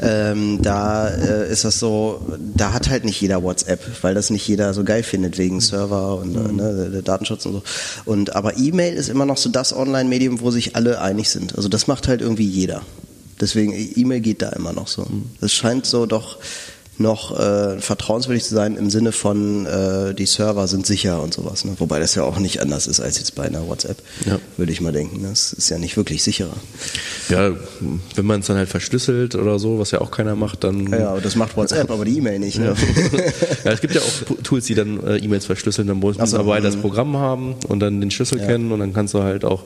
Ähm, 0.00 0.60
da 0.62 1.08
äh, 1.08 1.50
ist 1.50 1.64
das 1.64 1.78
so, 1.78 2.20
da 2.56 2.72
hat 2.72 2.88
halt 2.88 3.04
nicht 3.04 3.20
jeder 3.20 3.42
WhatsApp, 3.42 3.80
weil 4.02 4.14
das 4.14 4.30
nicht 4.30 4.46
jeder 4.46 4.74
so 4.74 4.84
geil 4.84 5.02
findet 5.02 5.38
wegen 5.38 5.60
Server 5.60 6.18
und 6.18 6.34
äh, 6.34 6.52
ne, 6.52 6.90
der 6.92 7.02
Datenschutz 7.02 7.46
und 7.46 7.52
so. 7.52 7.62
Und 8.04 8.34
aber 8.34 8.56
E-Mail 8.58 8.94
ist 8.94 9.08
immer 9.08 9.26
noch 9.26 9.36
so 9.36 9.48
das 9.48 9.74
Online-Medium, 9.74 10.40
wo 10.40 10.50
sich 10.50 10.74
alle 10.74 11.00
einig 11.00 11.30
sind. 11.30 11.56
Also 11.56 11.68
das 11.68 11.86
macht 11.86 12.08
halt 12.08 12.20
irgendwie 12.20 12.46
jeder. 12.46 12.82
Deswegen 13.42 13.74
E-Mail 13.74 14.20
geht 14.20 14.40
da 14.40 14.50
immer 14.50 14.72
noch 14.72 14.86
so. 14.86 15.04
Es 15.40 15.52
scheint 15.52 15.84
so 15.84 16.06
doch 16.06 16.38
noch 16.98 17.38
äh, 17.38 17.80
vertrauenswürdig 17.80 18.44
zu 18.44 18.54
sein 18.54 18.76
im 18.76 18.90
Sinne 18.90 19.12
von 19.12 19.66
äh, 19.66 20.14
die 20.14 20.26
Server 20.26 20.68
sind 20.68 20.86
sicher 20.86 21.22
und 21.22 21.32
sowas. 21.34 21.64
Ne? 21.64 21.74
Wobei 21.78 21.98
das 21.98 22.14
ja 22.14 22.22
auch 22.22 22.38
nicht 22.38 22.60
anders 22.60 22.86
ist 22.86 23.00
als 23.00 23.18
jetzt 23.18 23.34
bei 23.34 23.44
einer 23.44 23.66
WhatsApp, 23.66 23.96
Ja. 24.26 24.38
würde 24.56 24.72
ich 24.72 24.80
mal 24.80 24.92
denken. 24.92 25.22
Das 25.22 25.52
ist 25.52 25.70
ja 25.70 25.78
nicht 25.78 25.96
wirklich 25.96 26.22
sicherer. 26.22 26.54
ja, 27.28 27.50
wenn 28.14 28.26
man 28.26 28.40
es 28.40 28.46
dann 28.46 28.56
halt 28.58 28.68
verschlüsselt 28.68 29.34
oder 29.34 29.58
so, 29.58 29.78
was 29.78 29.90
ja 29.90 30.00
auch 30.00 30.10
keiner 30.10 30.36
macht, 30.36 30.64
dann 30.64 30.86
Ja, 30.92 31.10
aber 31.10 31.20
das 31.20 31.34
macht 31.34 31.56
WhatsApp, 31.56 31.90
aber 31.90 32.04
die 32.04 32.18
E-Mail 32.18 32.38
nicht. 32.38 32.58
Ne? 32.58 32.76
ja, 33.64 33.72
es 33.72 33.80
gibt 33.80 33.94
ja 33.94 34.00
auch 34.02 34.42
Tools, 34.42 34.66
die 34.66 34.74
dann 34.74 35.02
äh, 35.04 35.16
E-Mails 35.16 35.46
verschlüsseln, 35.46 35.88
dann 35.88 35.98
muss 35.98 36.18
man 36.18 36.26
so, 36.26 36.38
aber 36.38 36.60
das 36.60 36.76
mhm. 36.76 36.82
Programm 36.82 37.16
haben 37.16 37.56
und 37.68 37.80
dann 37.80 38.00
den 38.00 38.10
Schlüssel 38.10 38.38
kennen 38.38 38.70
und 38.70 38.80
dann 38.80 38.92
kannst 38.92 39.14
du 39.14 39.22
halt 39.22 39.44
auch, 39.44 39.64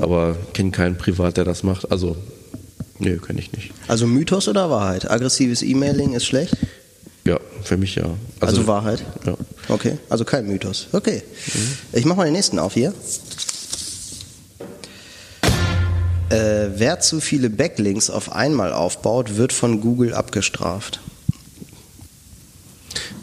aber 0.00 0.36
kenne 0.54 0.70
keinen 0.70 0.96
Privat, 0.96 1.36
der 1.36 1.44
das 1.44 1.62
macht. 1.64 1.90
Also, 1.90 2.16
nee, 3.02 3.16
kenne 3.18 3.40
ich 3.40 3.52
nicht. 3.52 3.72
Also 3.88 4.06
Mythos 4.06 4.48
oder 4.48 4.70
Wahrheit? 4.70 5.10
Aggressives 5.10 5.62
E-Mailing 5.62 6.14
ist 6.14 6.24
schlecht? 6.24 6.56
Ja, 7.24 7.38
für 7.62 7.76
mich 7.76 7.94
ja. 7.94 8.10
Also, 8.40 8.66
Wahrheit? 8.66 9.04
Ja. 9.24 9.36
Okay, 9.68 9.98
also 10.08 10.24
kein 10.24 10.46
Mythos. 10.46 10.88
Okay. 10.92 11.22
Ich 11.92 12.04
mache 12.04 12.18
mal 12.18 12.24
den 12.24 12.32
nächsten 12.32 12.58
auf 12.58 12.74
hier. 12.74 12.92
Äh, 16.30 16.70
wer 16.76 16.98
zu 17.00 17.20
viele 17.20 17.50
Backlinks 17.50 18.08
auf 18.10 18.32
einmal 18.32 18.72
aufbaut, 18.72 19.36
wird 19.36 19.52
von 19.52 19.80
Google 19.80 20.14
abgestraft. 20.14 21.00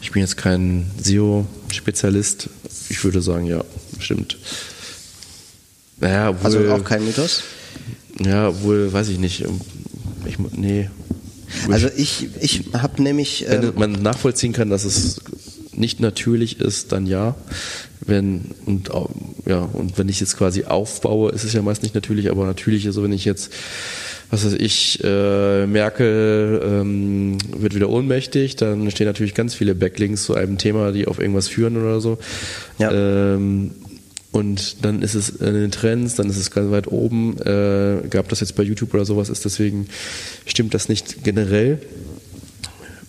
Ich 0.00 0.12
bin 0.12 0.22
jetzt 0.22 0.36
kein 0.36 0.90
SEO-Spezialist. 1.02 2.48
Ich 2.88 3.04
würde 3.04 3.20
sagen, 3.20 3.46
ja, 3.46 3.62
stimmt. 3.98 4.38
Naja, 5.98 6.30
obwohl, 6.30 6.46
Also 6.46 6.72
auch 6.72 6.84
kein 6.84 7.04
Mythos? 7.04 7.42
Ja, 8.24 8.48
obwohl, 8.48 8.92
weiß 8.92 9.08
ich 9.08 9.18
nicht. 9.18 9.44
Ich, 10.26 10.38
mu- 10.38 10.48
nee. 10.54 10.88
Also 11.70 11.88
ich, 11.96 12.28
ich 12.40 12.64
habe 12.72 13.02
nämlich... 13.02 13.46
Wenn 13.48 13.62
Ähm, 13.62 13.72
man 13.76 13.92
nachvollziehen 13.92 14.52
kann, 14.52 14.70
dass 14.70 14.84
es 14.84 15.20
nicht 15.72 16.00
natürlich 16.00 16.60
ist, 16.60 16.92
dann 16.92 17.06
ja. 17.06 17.34
Wenn 18.06 18.42
und 18.66 18.90
ja 19.46 19.60
und 19.60 19.98
wenn 19.98 20.08
ich 20.08 20.20
jetzt 20.20 20.36
quasi 20.36 20.64
aufbaue, 20.64 21.32
ist 21.32 21.44
es 21.44 21.52
ja 21.52 21.62
meist 21.62 21.82
nicht 21.82 21.94
natürlich, 21.94 22.30
aber 22.30 22.46
natürlich 22.46 22.86
ist 22.86 22.94
so, 22.94 23.02
wenn 23.02 23.12
ich 23.12 23.24
jetzt 23.24 23.52
was 24.30 24.44
weiß 24.44 24.54
ich 24.54 25.00
äh, 25.02 25.66
merke, 25.66 26.60
ähm, 26.64 27.36
wird 27.56 27.74
wieder 27.74 27.88
ohnmächtig, 27.88 28.56
dann 28.56 28.88
stehen 28.90 29.06
natürlich 29.06 29.34
ganz 29.34 29.54
viele 29.54 29.74
Backlinks 29.74 30.24
zu 30.24 30.34
einem 30.34 30.56
Thema, 30.56 30.92
die 30.92 31.08
auf 31.08 31.18
irgendwas 31.18 31.48
führen 31.48 31.76
oder 31.76 32.00
so. 32.00 32.18
Ja. 32.78 32.92
Ähm, 32.92 33.72
und 34.32 34.84
dann 34.84 35.02
ist 35.02 35.14
es 35.14 35.28
in 35.28 35.54
den 35.54 35.70
Trends, 35.70 36.14
dann 36.14 36.30
ist 36.30 36.36
es 36.36 36.50
ganz 36.50 36.70
weit 36.70 36.86
oben. 36.86 37.36
Äh, 37.38 38.08
gab 38.08 38.28
das 38.28 38.40
jetzt 38.40 38.54
bei 38.54 38.62
YouTube 38.62 38.94
oder 38.94 39.04
sowas, 39.04 39.28
ist 39.28 39.44
deswegen 39.44 39.88
stimmt 40.46 40.74
das 40.74 40.88
nicht 40.88 41.24
generell. 41.24 41.80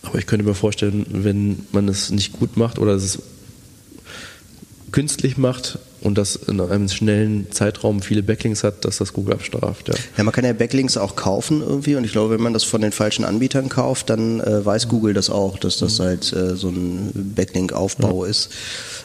Aber 0.02 0.18
ich 0.18 0.26
könnte 0.26 0.46
mir 0.46 0.56
vorstellen, 0.56 1.06
wenn 1.10 1.66
man 1.72 1.88
es 1.88 2.10
nicht 2.10 2.34
gut 2.34 2.58
macht 2.58 2.80
oder 2.80 2.94
es 2.94 3.20
künstlich 4.92 5.38
macht, 5.38 5.78
und 6.02 6.18
das 6.18 6.36
in 6.36 6.60
einem 6.60 6.90
schnellen 6.90 7.52
Zeitraum 7.52 8.02
viele 8.02 8.24
Backlinks 8.24 8.64
hat, 8.64 8.86
dass 8.86 8.98
das 8.98 9.14
Google 9.14 9.36
abstraft. 9.36 9.88
Ja. 9.88 9.94
Ja, 10.18 10.24
man 10.24 10.34
kann 10.34 10.44
ja 10.44 10.54
Backlinks 10.54 10.98
auch 10.98 11.16
kaufen 11.16 11.62
irgendwie 11.62 11.96
und 11.96 12.04
ich 12.04 12.12
glaube, 12.12 12.34
wenn 12.34 12.42
man 12.42 12.54
das 12.54 12.64
von 12.64 12.82
den 12.82 12.92
falschen 12.92 13.24
Anbietern 13.24 13.70
kauft, 13.70 14.10
dann 14.10 14.40
äh, 14.40 14.66
weiß 14.66 14.88
Google 14.88 15.14
das 15.14 15.30
auch, 15.30 15.58
dass 15.58 15.78
das 15.78 16.00
halt 16.00 16.34
äh, 16.34 16.56
so 16.56 16.70
ein 16.70 17.34
Backlink-Aufbau 17.36 18.26
ist. 18.26 18.50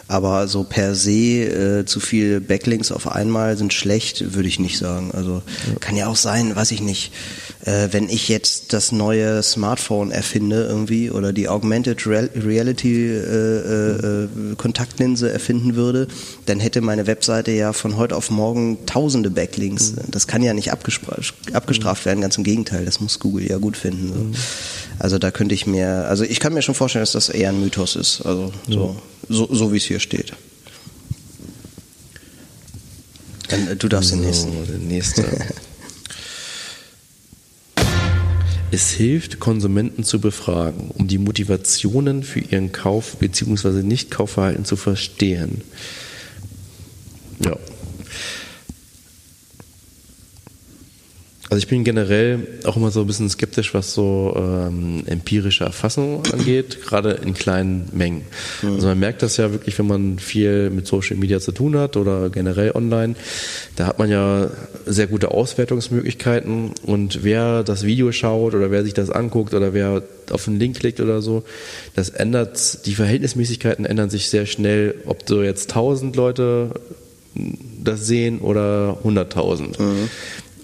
Aber 0.08 0.46
so 0.46 0.62
per 0.62 0.94
se 0.94 1.80
äh, 1.80 1.84
zu 1.84 1.98
viel 1.98 2.40
Backlinks 2.40 2.92
auf 2.92 3.10
einmal 3.10 3.56
sind 3.56 3.72
schlecht, 3.72 4.34
würde 4.34 4.48
ich 4.48 4.60
nicht 4.60 4.78
sagen. 4.78 5.10
Also 5.12 5.42
kann 5.80 5.96
ja 5.96 6.06
auch 6.06 6.16
sein, 6.16 6.54
weiß 6.54 6.70
ich 6.70 6.80
nicht. 6.80 7.12
Äh, 7.64 7.88
wenn 7.90 8.08
ich 8.08 8.28
jetzt 8.28 8.72
das 8.72 8.92
neue 8.92 9.42
Smartphone 9.42 10.12
erfinde 10.12 10.64
irgendwie 10.64 11.10
oder 11.10 11.32
die 11.32 11.48
Augmented 11.48 12.06
Real 12.06 12.30
Reality 12.36 13.08
äh, 13.08 13.16
äh, 13.16 14.24
äh, 14.24 14.28
Kontaktlinse 14.56 15.32
erfinden 15.32 15.74
würde, 15.74 16.06
dann 16.46 16.60
hätte 16.60 16.80
meine 16.82 17.08
Webseite 17.08 17.50
ja 17.50 17.72
von 17.72 17.96
heute 17.96 18.14
auf 18.14 18.30
morgen 18.30 18.86
tausende 18.86 19.30
Backlinks. 19.30 19.94
Das 20.08 20.28
kann 20.28 20.42
ja 20.42 20.54
nicht 20.54 20.70
abgespra 20.70 21.16
abgestraft 21.52 22.04
werden, 22.04 22.20
ganz 22.20 22.36
im 22.38 22.44
Gegenteil. 22.44 22.84
Das 22.84 23.00
muss 23.00 23.18
Google 23.18 23.48
ja 23.48 23.58
gut 23.58 23.76
finden. 23.76 24.08
So. 24.08 24.40
Also 24.98 25.18
da 25.18 25.30
könnte 25.30 25.54
ich 25.54 25.66
mir, 25.66 26.06
also 26.08 26.24
ich 26.24 26.40
kann 26.40 26.54
mir 26.54 26.62
schon 26.62 26.74
vorstellen, 26.74 27.02
dass 27.02 27.12
das 27.12 27.28
eher 27.28 27.50
ein 27.50 27.60
Mythos 27.60 27.96
ist. 27.96 28.22
Also 28.24 28.52
so, 28.68 28.96
so, 29.28 29.52
so 29.52 29.72
wie 29.72 29.76
es 29.76 29.84
hier 29.84 30.00
steht. 30.00 30.32
Dann, 33.48 33.68
äh, 33.68 33.76
du 33.76 33.88
darfst 33.88 34.12
den 34.12 34.20
nächsten. 34.20 34.52
So, 34.52 34.64
der 34.64 34.78
nächste. 34.78 35.24
Es 38.72 38.90
hilft, 38.90 39.38
Konsumenten 39.38 40.02
zu 40.02 40.20
befragen, 40.20 40.90
um 40.90 41.06
die 41.06 41.18
Motivationen 41.18 42.24
für 42.24 42.40
ihren 42.40 42.72
Kauf 42.72 43.16
bzw. 43.16 43.82
Nicht-Kaufverhalten 43.82 44.64
zu 44.64 44.76
verstehen. 44.76 45.62
Ja. 47.44 47.56
Also 51.56 51.64
ich 51.64 51.70
bin 51.70 51.84
generell 51.84 52.46
auch 52.64 52.76
immer 52.76 52.90
so 52.90 53.00
ein 53.00 53.06
bisschen 53.06 53.30
skeptisch, 53.30 53.72
was 53.72 53.94
so 53.94 54.34
ähm, 54.36 55.04
empirische 55.06 55.64
Erfassung 55.64 56.22
angeht, 56.34 56.84
gerade 56.84 57.12
in 57.12 57.32
kleinen 57.32 57.88
Mengen. 57.94 58.26
Also 58.62 58.88
man 58.88 58.98
merkt 58.98 59.22
das 59.22 59.38
ja 59.38 59.50
wirklich, 59.52 59.78
wenn 59.78 59.86
man 59.86 60.18
viel 60.18 60.68
mit 60.68 60.86
Social 60.86 61.16
Media 61.16 61.40
zu 61.40 61.52
tun 61.52 61.78
hat 61.78 61.96
oder 61.96 62.28
generell 62.28 62.72
online. 62.72 63.14
Da 63.74 63.86
hat 63.86 63.98
man 63.98 64.10
ja 64.10 64.50
sehr 64.84 65.06
gute 65.06 65.30
Auswertungsmöglichkeiten 65.30 66.72
und 66.82 67.24
wer 67.24 67.64
das 67.64 67.84
Video 67.84 68.12
schaut 68.12 68.54
oder 68.54 68.70
wer 68.70 68.84
sich 68.84 68.92
das 68.92 69.08
anguckt 69.08 69.54
oder 69.54 69.72
wer 69.72 70.02
auf 70.28 70.46
einen 70.46 70.60
Link 70.60 70.78
klickt 70.80 71.00
oder 71.00 71.22
so, 71.22 71.42
das 71.94 72.10
ändert, 72.10 72.84
die 72.84 72.94
Verhältnismäßigkeiten 72.94 73.86
ändern 73.86 74.10
sich 74.10 74.28
sehr 74.28 74.44
schnell, 74.44 74.96
ob 75.06 75.26
so 75.26 75.42
jetzt 75.42 75.70
1000 75.70 76.16
Leute 76.16 76.72
das 77.82 78.06
sehen 78.06 78.40
oder 78.40 78.98
100.000. 79.04 79.78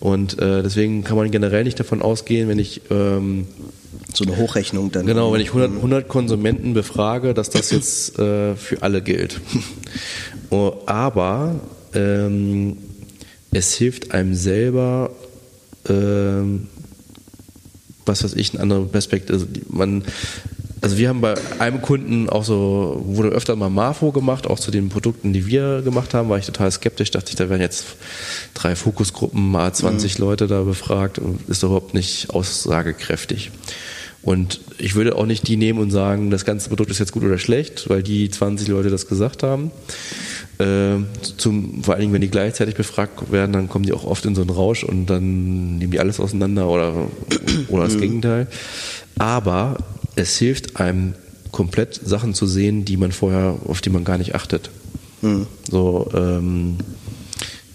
Und 0.03 0.37
äh, 0.41 0.65
deswegen 0.65 1.05
kann 1.05 1.17
man 1.17 1.31
generell 1.31 1.63
nicht 1.63 1.79
davon 1.79 2.03
ausgehen, 2.03 2.49
wenn 2.49 2.59
ich 2.59 2.81
ähm, 2.91 3.47
So 4.13 4.25
eine 4.25 4.37
Hochrechnung 4.37 4.91
dann. 4.91 5.07
genau, 5.07 5.33
wenn 5.33 5.41
ich 5.41 5.49
100, 5.55 5.77
100 5.77 6.09
Konsumenten 6.09 6.75
befrage, 6.75 7.35
dass 7.35 7.51
das 7.51 7.71
jetzt 7.71 8.19
äh, 8.19 8.57
für 8.57 8.83
alle 8.83 9.01
gilt. 9.01 9.41
Oh, 10.51 10.73
Aber 10.87 11.61
ähm, 11.95 12.79
es 13.53 13.75
hilft 13.75 14.11
einem 14.11 14.35
selber, 14.35 15.11
ähm, 15.89 16.67
was 18.05 18.25
weiß 18.25 18.35
ich, 18.35 18.55
eine 18.55 18.63
andere 18.65 18.87
Perspektive. 18.87 19.35
Also 19.35 19.47
man, 19.69 20.03
also 20.83 20.99
wir 20.99 21.09
haben 21.09 21.21
bei 21.21 21.35
einem 21.61 21.81
Kunden 21.81 22.29
auch 22.29 22.45
so, 22.45 23.01
wurde 23.07 23.29
öfter 23.29 23.55
mal 23.55 23.71
Marfo 23.71 24.11
gemacht, 24.11 24.49
auch 24.49 24.59
zu 24.59 24.73
den 24.73 24.89
Produkten, 24.89 25.33
die 25.33 25.47
wir 25.47 25.81
gemacht 25.83 26.13
haben, 26.13 26.29
war 26.29 26.39
ich 26.39 26.47
total 26.47 26.71
skeptisch, 26.73 27.13
dachte 27.13 27.31
ich, 27.31 27.37
da 27.37 27.49
werden 27.49 27.61
jetzt 27.61 27.85
drei 28.53 28.75
Fokusgruppen, 28.75 29.51
mal 29.51 29.73
20 29.73 30.19
Leute 30.19 30.49
da 30.49 30.63
befragt 30.63 31.21
und 31.21 31.49
ist 31.49 31.63
überhaupt 31.63 31.95
nicht 31.95 32.31
aussagekräftig. 32.31 33.53
Und 34.23 34.61
ich 34.79 34.95
würde 34.97 35.17
auch 35.17 35.27
nicht 35.27 35.47
die 35.47 35.57
nehmen 35.57 35.79
und 35.79 35.91
sagen, 35.91 36.31
das 36.31 36.45
ganze 36.45 36.69
Produkt 36.69 36.91
ist 36.91 36.99
jetzt 36.99 37.13
gut 37.13 37.25
oder 37.25 37.39
schlecht, 37.39 37.89
weil 37.89 38.03
die 38.03 38.29
20 38.29 38.69
Leute 38.69 38.91
das 38.91 39.07
gesagt 39.07 39.45
haben. 39.45 39.71
Ähm, 40.59 41.07
zum, 41.39 41.83
vor 41.83 41.95
allen 41.95 42.03
Dingen, 42.03 42.13
wenn 42.13 42.21
die 42.21 42.31
gleichzeitig 42.31 42.75
befragt 42.75 43.33
werden, 43.33 43.53
dann 43.53 43.69
kommen 43.69 43.85
die 43.85 43.93
auch 43.93 44.05
oft 44.05 44.25
in 44.27 44.35
so 44.35 44.43
einen 44.43 44.51
Rausch 44.51 44.85
und 44.85 45.07
dann 45.07 45.79
nehmen 45.79 45.93
die 45.93 46.01
alles 46.01 46.21
auseinander 46.21 46.69
oder, 46.69 47.09
oder 47.69 47.85
das 47.85 47.99
Gegenteil. 47.99 48.47
Aber 49.19 49.77
es 50.17 50.37
hilft 50.39 50.77
einem 50.77 51.15
komplett 51.51 52.01
Sachen 52.05 52.35
zu 52.35 52.47
sehen, 52.47 52.85
die 52.85 52.97
man 52.97 53.13
vorher, 53.13 53.59
auf 53.67 53.81
die 53.81 53.91
man 53.91 54.05
gar 54.05 54.19
nicht 54.19 54.35
achtet. 54.35 54.71
So, 55.71 56.11
ähm, 56.15 56.79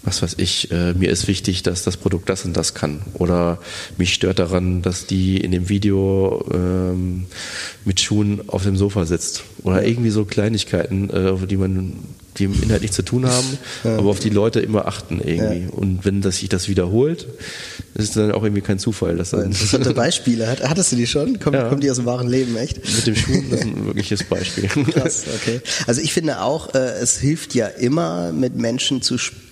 was 0.02 0.22
weiß 0.22 0.36
ich, 0.38 0.70
äh, 0.70 0.94
mir 0.94 1.10
ist 1.10 1.28
wichtig, 1.28 1.62
dass 1.62 1.82
das 1.82 1.96
Produkt 1.96 2.28
das 2.28 2.44
und 2.44 2.56
das 2.56 2.74
kann. 2.74 3.02
Oder 3.14 3.58
mich 3.98 4.14
stört 4.14 4.38
daran, 4.38 4.82
dass 4.82 5.06
die 5.06 5.38
in 5.38 5.50
dem 5.50 5.68
Video 5.68 6.44
ähm, 6.52 7.26
mit 7.84 8.00
Schuhen 8.00 8.48
auf 8.48 8.62
dem 8.62 8.76
Sofa 8.76 9.04
sitzt. 9.04 9.44
Oder 9.62 9.84
irgendwie 9.86 10.10
so 10.10 10.24
Kleinigkeiten, 10.24 11.10
äh, 11.10 11.28
auf 11.28 11.46
die 11.46 11.56
man 11.56 11.94
die 12.38 12.44
im 12.44 12.62
Inhalt 12.62 12.82
nichts 12.82 12.96
zu 12.96 13.02
tun 13.02 13.26
haben, 13.26 13.58
aber 13.84 14.08
auf 14.08 14.18
die 14.20 14.30
Leute 14.30 14.60
immer 14.60 14.86
achten 14.86 15.20
irgendwie. 15.22 15.68
Und 15.70 16.04
wenn 16.04 16.22
das 16.22 16.38
sich 16.38 16.48
das 16.48 16.68
wiederholt, 16.68 17.26
ist 17.94 18.04
es 18.08 18.10
dann 18.12 18.32
auch 18.32 18.42
irgendwie 18.42 18.62
kein 18.62 18.78
Zufall, 18.78 19.16
dass 19.16 19.30
dann 19.30 19.42
Interessante 19.46 19.92
Beispiele. 19.94 20.46
Hat- 20.48 20.62
Hattest 20.68 20.92
du 20.92 20.96
die 20.96 21.06
schon? 21.06 21.38
Kommen, 21.40 21.54
Ja. 21.56 21.68
kommen 21.68 21.80
die 21.80 21.90
aus 21.90 21.96
dem 21.96 22.06
wahren 22.06 22.28
Leben, 22.28 22.56
echt? 22.56 22.76
mit 22.84 23.06
dem 23.06 23.16
Schuh, 23.16 23.42
das 23.50 23.60
ist 23.60 23.66
ein 23.66 23.86
wirkliches 23.86 24.24
Beispiel. 24.24 24.68
Krass, 24.68 25.24
okay. 25.34 25.60
Also 25.86 26.00
ich 26.00 26.12
finde 26.12 26.40
auch, 26.40 26.74
äh, 26.74 26.78
es 26.78 27.18
hilft 27.18 27.54
ja 27.54 27.66
immer, 27.66 28.32
mit 28.32 28.56
Menschen 28.56 29.02
zu 29.02 29.18
sprechen. 29.18 29.47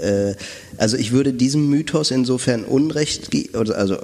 Äh, 0.00 0.34
also 0.76 0.96
ich 0.96 1.12
würde 1.12 1.32
diesem 1.32 1.68
Mythos 1.68 2.10
insofern 2.10 2.64
Unrecht, 2.64 3.30
ge- 3.30 3.50
oder 3.56 3.76
also 3.76 3.98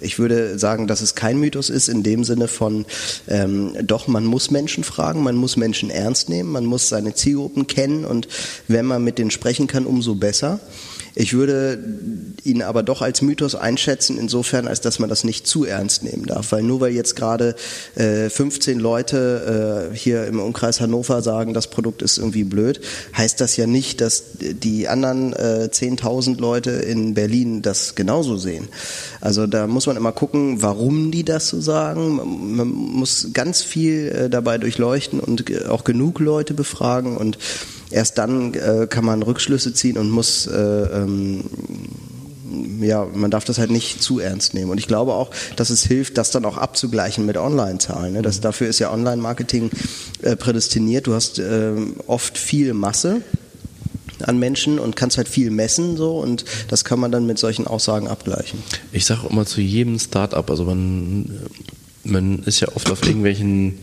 ich 0.00 0.18
würde 0.18 0.58
sagen, 0.58 0.86
dass 0.86 1.00
es 1.00 1.14
kein 1.14 1.38
Mythos 1.38 1.70
ist 1.70 1.88
in 1.88 2.02
dem 2.02 2.24
Sinne 2.24 2.48
von, 2.48 2.86
ähm, 3.28 3.72
doch, 3.84 4.08
man 4.08 4.24
muss 4.24 4.50
Menschen 4.50 4.84
fragen, 4.84 5.22
man 5.22 5.36
muss 5.36 5.56
Menschen 5.56 5.90
ernst 5.90 6.28
nehmen, 6.28 6.50
man 6.50 6.64
muss 6.64 6.88
seine 6.88 7.14
Zielgruppen 7.14 7.66
kennen 7.66 8.04
und 8.04 8.28
wenn 8.68 8.86
man 8.86 9.04
mit 9.04 9.18
denen 9.18 9.30
sprechen 9.30 9.66
kann, 9.66 9.86
umso 9.86 10.14
besser. 10.14 10.60
Ich 11.14 11.34
würde 11.34 11.78
ihn 12.42 12.62
aber 12.62 12.82
doch 12.82 13.02
als 13.02 13.20
Mythos 13.20 13.54
einschätzen, 13.54 14.18
insofern, 14.18 14.66
als 14.66 14.80
dass 14.80 14.98
man 14.98 15.10
das 15.10 15.24
nicht 15.24 15.46
zu 15.46 15.64
ernst 15.64 16.02
nehmen 16.02 16.24
darf. 16.24 16.52
Weil 16.52 16.62
nur 16.62 16.80
weil 16.80 16.92
jetzt 16.92 17.16
gerade 17.16 17.54
äh, 17.96 18.30
15 18.30 18.78
Leute 18.78 19.90
äh, 19.92 19.96
hier 19.96 20.26
im 20.26 20.40
Umkreis 20.40 20.80
Hannover 20.80 21.20
sagen, 21.20 21.52
das 21.52 21.68
Produkt 21.68 22.00
ist 22.00 22.16
irgendwie 22.16 22.44
blöd, 22.44 22.80
heißt 23.16 23.40
das 23.40 23.56
ja 23.56 23.66
nicht, 23.66 24.00
dass 24.00 24.31
die 24.40 24.88
anderen 24.88 25.32
äh, 25.32 25.68
10.000 25.70 26.40
Leute 26.40 26.70
in 26.70 27.14
Berlin 27.14 27.62
das 27.62 27.94
genauso 27.94 28.36
sehen. 28.36 28.68
Also 29.20 29.46
da 29.46 29.66
muss 29.66 29.86
man 29.86 29.96
immer 29.96 30.12
gucken, 30.12 30.62
warum 30.62 31.10
die 31.10 31.24
das 31.24 31.48
so 31.48 31.60
sagen. 31.60 32.56
Man 32.56 32.68
muss 32.68 33.28
ganz 33.32 33.62
viel 33.62 34.08
äh, 34.08 34.30
dabei 34.30 34.58
durchleuchten 34.58 35.20
und 35.20 35.50
äh, 35.50 35.66
auch 35.66 35.84
genug 35.84 36.20
Leute 36.20 36.54
befragen 36.54 37.16
und 37.16 37.38
erst 37.90 38.18
dann 38.18 38.54
äh, 38.54 38.86
kann 38.88 39.04
man 39.04 39.22
Rückschlüsse 39.22 39.74
ziehen 39.74 39.98
und 39.98 40.10
muss 40.10 40.46
äh, 40.46 40.52
ähm, 40.52 41.44
ja, 42.80 43.06
man 43.12 43.30
darf 43.30 43.44
das 43.44 43.58
halt 43.58 43.70
nicht 43.70 44.02
zu 44.02 44.18
ernst 44.18 44.54
nehmen. 44.54 44.70
Und 44.70 44.78
ich 44.78 44.86
glaube 44.86 45.14
auch, 45.14 45.30
dass 45.56 45.70
es 45.70 45.84
hilft, 45.84 46.18
das 46.18 46.30
dann 46.30 46.44
auch 46.44 46.58
abzugleichen 46.58 47.24
mit 47.26 47.36
Online-Zahlen. 47.36 48.12
Ne? 48.12 48.22
Dafür 48.22 48.68
ist 48.68 48.78
ja 48.78 48.92
Online-Marketing 48.92 49.70
äh, 50.22 50.36
prädestiniert. 50.36 51.06
Du 51.06 51.14
hast 51.14 51.38
ähm, 51.38 51.96
oft 52.06 52.36
viel 52.36 52.74
Masse 52.74 53.22
an 54.28 54.38
Menschen 54.38 54.78
und 54.78 54.96
kannst 54.96 55.16
halt 55.18 55.28
viel 55.28 55.50
messen 55.50 55.96
so 55.96 56.18
und 56.18 56.44
das 56.68 56.84
kann 56.84 56.98
man 57.00 57.10
dann 57.12 57.26
mit 57.26 57.38
solchen 57.38 57.66
Aussagen 57.66 58.08
abgleichen. 58.08 58.58
Ich 58.92 59.04
sage 59.06 59.26
immer 59.30 59.46
zu 59.46 59.60
jedem 59.60 59.98
Start-up, 59.98 60.50
also 60.50 60.64
man, 60.64 61.30
man 62.04 62.40
ist 62.44 62.60
ja 62.60 62.68
oft 62.74 62.90
auf 62.90 63.02
irgendwelchen 63.06 63.78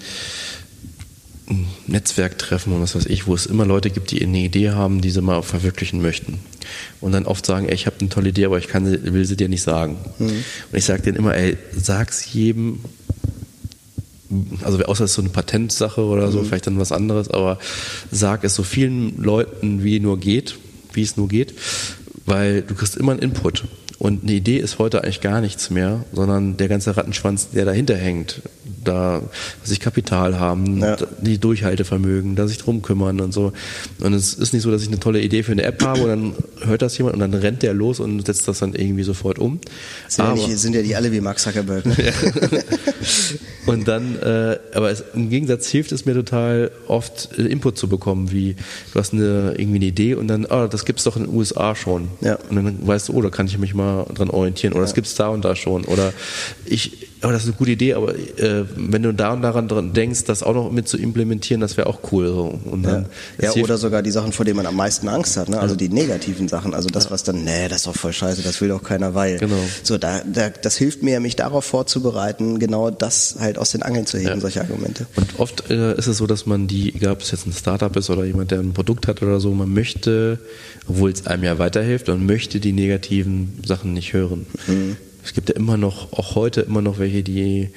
Netzwerktreffen 1.87 2.73
und 2.73 2.81
was 2.81 2.95
weiß 2.95 3.07
ich, 3.07 3.25
wo 3.25 3.33
es 3.33 3.47
immer 3.47 3.65
Leute 3.65 3.89
gibt, 3.89 4.11
die 4.11 4.21
eine 4.21 4.37
Idee 4.37 4.69
haben, 4.69 5.01
die 5.01 5.09
sie 5.09 5.21
mal 5.21 5.41
verwirklichen 5.41 5.99
möchten. 6.01 6.39
Und 7.01 7.11
dann 7.13 7.25
oft 7.25 7.43
sagen, 7.43 7.67
ey, 7.67 7.73
ich 7.73 7.87
habe 7.87 7.95
eine 7.99 8.09
tolle 8.09 8.29
Idee, 8.29 8.45
aber 8.45 8.59
ich 8.59 8.67
kann, 8.67 8.85
sie- 8.85 9.13
will 9.13 9.25
sie 9.25 9.35
dir 9.35 9.49
nicht 9.49 9.63
sagen. 9.63 9.97
Und 10.19 10.43
ich 10.73 10.85
sage 10.85 11.01
denen 11.01 11.17
immer, 11.17 11.33
ey, 11.35 11.57
sag's 11.75 12.31
jedem, 12.33 12.81
also 14.63 14.79
außer 14.83 15.05
es 15.05 15.11
ist 15.11 15.15
so 15.15 15.21
eine 15.21 15.29
Patentsache 15.29 16.01
oder 16.01 16.31
so, 16.31 16.43
vielleicht 16.43 16.67
dann 16.67 16.79
was 16.79 16.91
anderes, 16.91 17.29
aber 17.29 17.59
sag 18.11 18.43
es 18.43 18.55
so 18.55 18.63
vielen 18.63 19.21
Leuten, 19.21 19.83
wie 19.83 19.99
nur 19.99 20.19
geht, 20.19 20.57
wie 20.93 21.01
es 21.01 21.17
nur 21.17 21.27
geht, 21.27 21.53
weil 22.25 22.61
du 22.61 22.75
kriegst 22.75 22.95
immer 22.95 23.13
einen 23.13 23.21
Input. 23.21 23.65
Und 23.97 24.23
eine 24.23 24.31
Idee 24.31 24.57
ist 24.57 24.79
heute 24.79 25.03
eigentlich 25.03 25.19
gar 25.19 25.41
nichts 25.41 25.69
mehr, 25.69 26.05
sondern 26.13 26.55
der 26.55 26.69
ganze 26.69 26.95
Rattenschwanz, 26.95 27.49
der 27.49 27.65
dahinter 27.65 27.97
hängt, 27.97 28.41
da 28.83 29.21
sich 29.63 29.79
Kapital 29.79 30.39
haben, 30.39 30.79
Ja. 30.79 30.97
die 31.21 31.37
Durchhaltevermögen, 31.37 32.35
da 32.35 32.47
sich 32.47 32.57
drum 32.57 32.81
kümmern 32.81 33.19
und 33.21 33.33
so. 33.33 33.53
Und 33.99 34.13
es 34.13 34.33
ist 34.33 34.53
nicht 34.53 34.63
so, 34.63 34.71
dass 34.71 34.81
ich 34.81 34.87
eine 34.87 34.99
tolle 34.99 35.21
Idee 35.21 35.43
für 35.43 35.51
eine 35.51 35.63
App 35.63 35.83
habe 35.83 36.01
und 36.03 36.09
dann 36.09 36.33
hört 36.67 36.81
das 36.81 36.97
jemand 36.97 37.15
und 37.15 37.19
dann 37.21 37.33
rennt 37.33 37.61
der 37.63 37.73
los 37.73 37.99
und 37.99 38.25
setzt 38.25 38.47
das 38.47 38.59
dann 38.59 38.73
irgendwie 38.73 39.03
sofort 39.03 39.39
um. 39.39 39.59
Sind, 40.07 40.25
ja 40.25 40.31
Aber- 40.31 40.47
nicht, 40.47 40.57
sind 40.59 40.75
ja 40.75 40.81
die 40.81 40.95
alle 40.95 41.11
wie 41.11 41.21
Mark 41.21 41.39
Zuckerberg. 41.39 41.83
Ne? 41.89 41.95
und 43.65 43.87
dann, 43.87 44.17
äh, 44.19 44.57
aber 44.73 44.91
es, 44.91 45.03
im 45.13 45.29
Gegensatz 45.29 45.67
hilft 45.67 45.91
es 45.91 46.05
mir 46.05 46.13
total 46.13 46.71
oft 46.87 47.29
äh, 47.37 47.43
Input 47.43 47.77
zu 47.77 47.87
bekommen, 47.87 48.31
wie 48.31 48.55
du 48.93 48.99
hast 48.99 49.13
eine, 49.13 49.53
irgendwie 49.57 49.77
eine 49.77 49.85
Idee 49.85 50.15
und 50.15 50.27
dann, 50.27 50.45
ah, 50.49 50.67
das 50.67 50.85
gibt's 50.85 51.03
doch 51.03 51.15
in 51.17 51.23
den 51.25 51.33
USA 51.35 51.75
schon. 51.75 52.07
Ja. 52.21 52.37
Und 52.49 52.55
dann 52.55 52.87
weißt 52.87 53.09
du, 53.09 53.13
oh, 53.13 53.21
da 53.21 53.29
kann 53.29 53.45
ich 53.47 53.57
mich 53.57 53.73
mal 53.73 54.05
dran 54.13 54.29
orientieren 54.29 54.73
oder 54.73 54.83
das 54.83 54.93
gibt's 54.93 55.15
da 55.15 55.27
und 55.29 55.45
da 55.45 55.55
schon. 55.55 55.85
Oder 55.85 56.13
ich, 56.65 57.08
aber 57.21 57.33
das 57.33 57.43
ist 57.43 57.49
eine 57.49 57.57
gute 57.57 57.71
Idee, 57.71 57.93
aber 57.93 58.15
äh, 58.15 58.65
wenn 58.75 59.03
du 59.03 59.13
da 59.13 59.33
und 59.33 59.41
daran 59.41 59.67
dran 59.67 59.93
denkst, 59.93 60.23
das 60.25 60.43
auch 60.43 60.53
noch 60.53 60.71
mit 60.71 60.87
zu 60.87 60.97
implementieren, 60.97 61.59
das 61.61 61.75
wäre 61.77 61.87
auch 61.87 61.99
cool. 62.11 62.27
So. 62.27 62.59
Und 62.71 62.83
dann, 62.83 63.05
Ja, 63.41 63.53
ja 63.53 63.61
oder 63.63 63.77
sogar 63.77 64.01
die 64.01 64.11
Sachen, 64.11 64.31
vor 64.31 64.45
denen 64.45 64.57
man 64.57 64.65
am 64.65 64.75
meisten 64.75 65.07
Angst 65.07 65.35
hat, 65.37 65.49
ne? 65.49 65.59
also 65.59 65.75
die 65.75 65.89
negativen 65.89 66.47
Sachen, 66.47 66.73
also 66.73 66.89
das, 66.89 67.11
was 67.11 67.23
dann, 67.23 67.43
nee, 67.43 67.67
das 67.67 67.79
ist 67.79 67.87
doch 67.87 67.95
voll 67.95 68.13
scheiße, 68.13 68.41
das 68.41 68.61
will 68.61 68.69
doch 68.69 68.83
keiner, 68.83 69.15
weil. 69.15 69.37
Genau. 69.37 69.55
So, 69.83 69.97
da, 69.97 70.21
da, 70.31 70.49
das 70.49 70.77
hilft 70.77 71.03
mir, 71.03 71.19
mich 71.19 71.35
darauf 71.35 71.65
vorzubereiten, 71.65 72.59
genau 72.59 72.89
das 72.89 73.35
halt 73.39 73.57
aus 73.57 73.71
den 73.71 73.83
Angeln 73.83 74.05
zu 74.05 74.17
heben, 74.17 74.29
Ja. 74.29 74.39
solche 74.39 74.61
Argumente. 74.61 75.05
Und 75.15 75.39
oft 75.39 75.69
äh, 75.69 75.97
ist 75.97 76.07
es 76.07 76.17
so, 76.17 76.27
dass 76.27 76.45
man 76.45 76.67
die, 76.67 76.95
egal 76.95 77.13
ob 77.13 77.21
es 77.21 77.31
jetzt 77.31 77.45
ein 77.47 77.53
Startup 77.53 77.95
ist 77.95 78.09
oder 78.09 78.23
jemand, 78.25 78.51
der 78.51 78.59
ein 78.59 78.73
Produkt 78.73 79.07
hat 79.07 79.21
oder 79.21 79.39
so, 79.39 79.53
man 79.53 79.73
möchte, 79.73 80.39
obwohl 80.87 81.11
es 81.11 81.27
einem 81.27 81.43
ja 81.43 81.59
weiterhilft, 81.59 82.07
man 82.07 82.25
möchte 82.25 82.59
die 82.59 82.71
negativen 82.71 83.59
Sachen 83.65 83.93
nicht 83.93 84.13
hören. 84.13 84.45
Es 85.29 85.35
gibt 85.35 85.49
ja 85.49 85.55
immer 85.55 85.77
noch, 85.77 86.11
auch 86.11 86.33
heute 86.33 86.61
immer 86.61 86.81
noch 86.81 86.97
welche, 86.97 87.21
die 87.21 87.69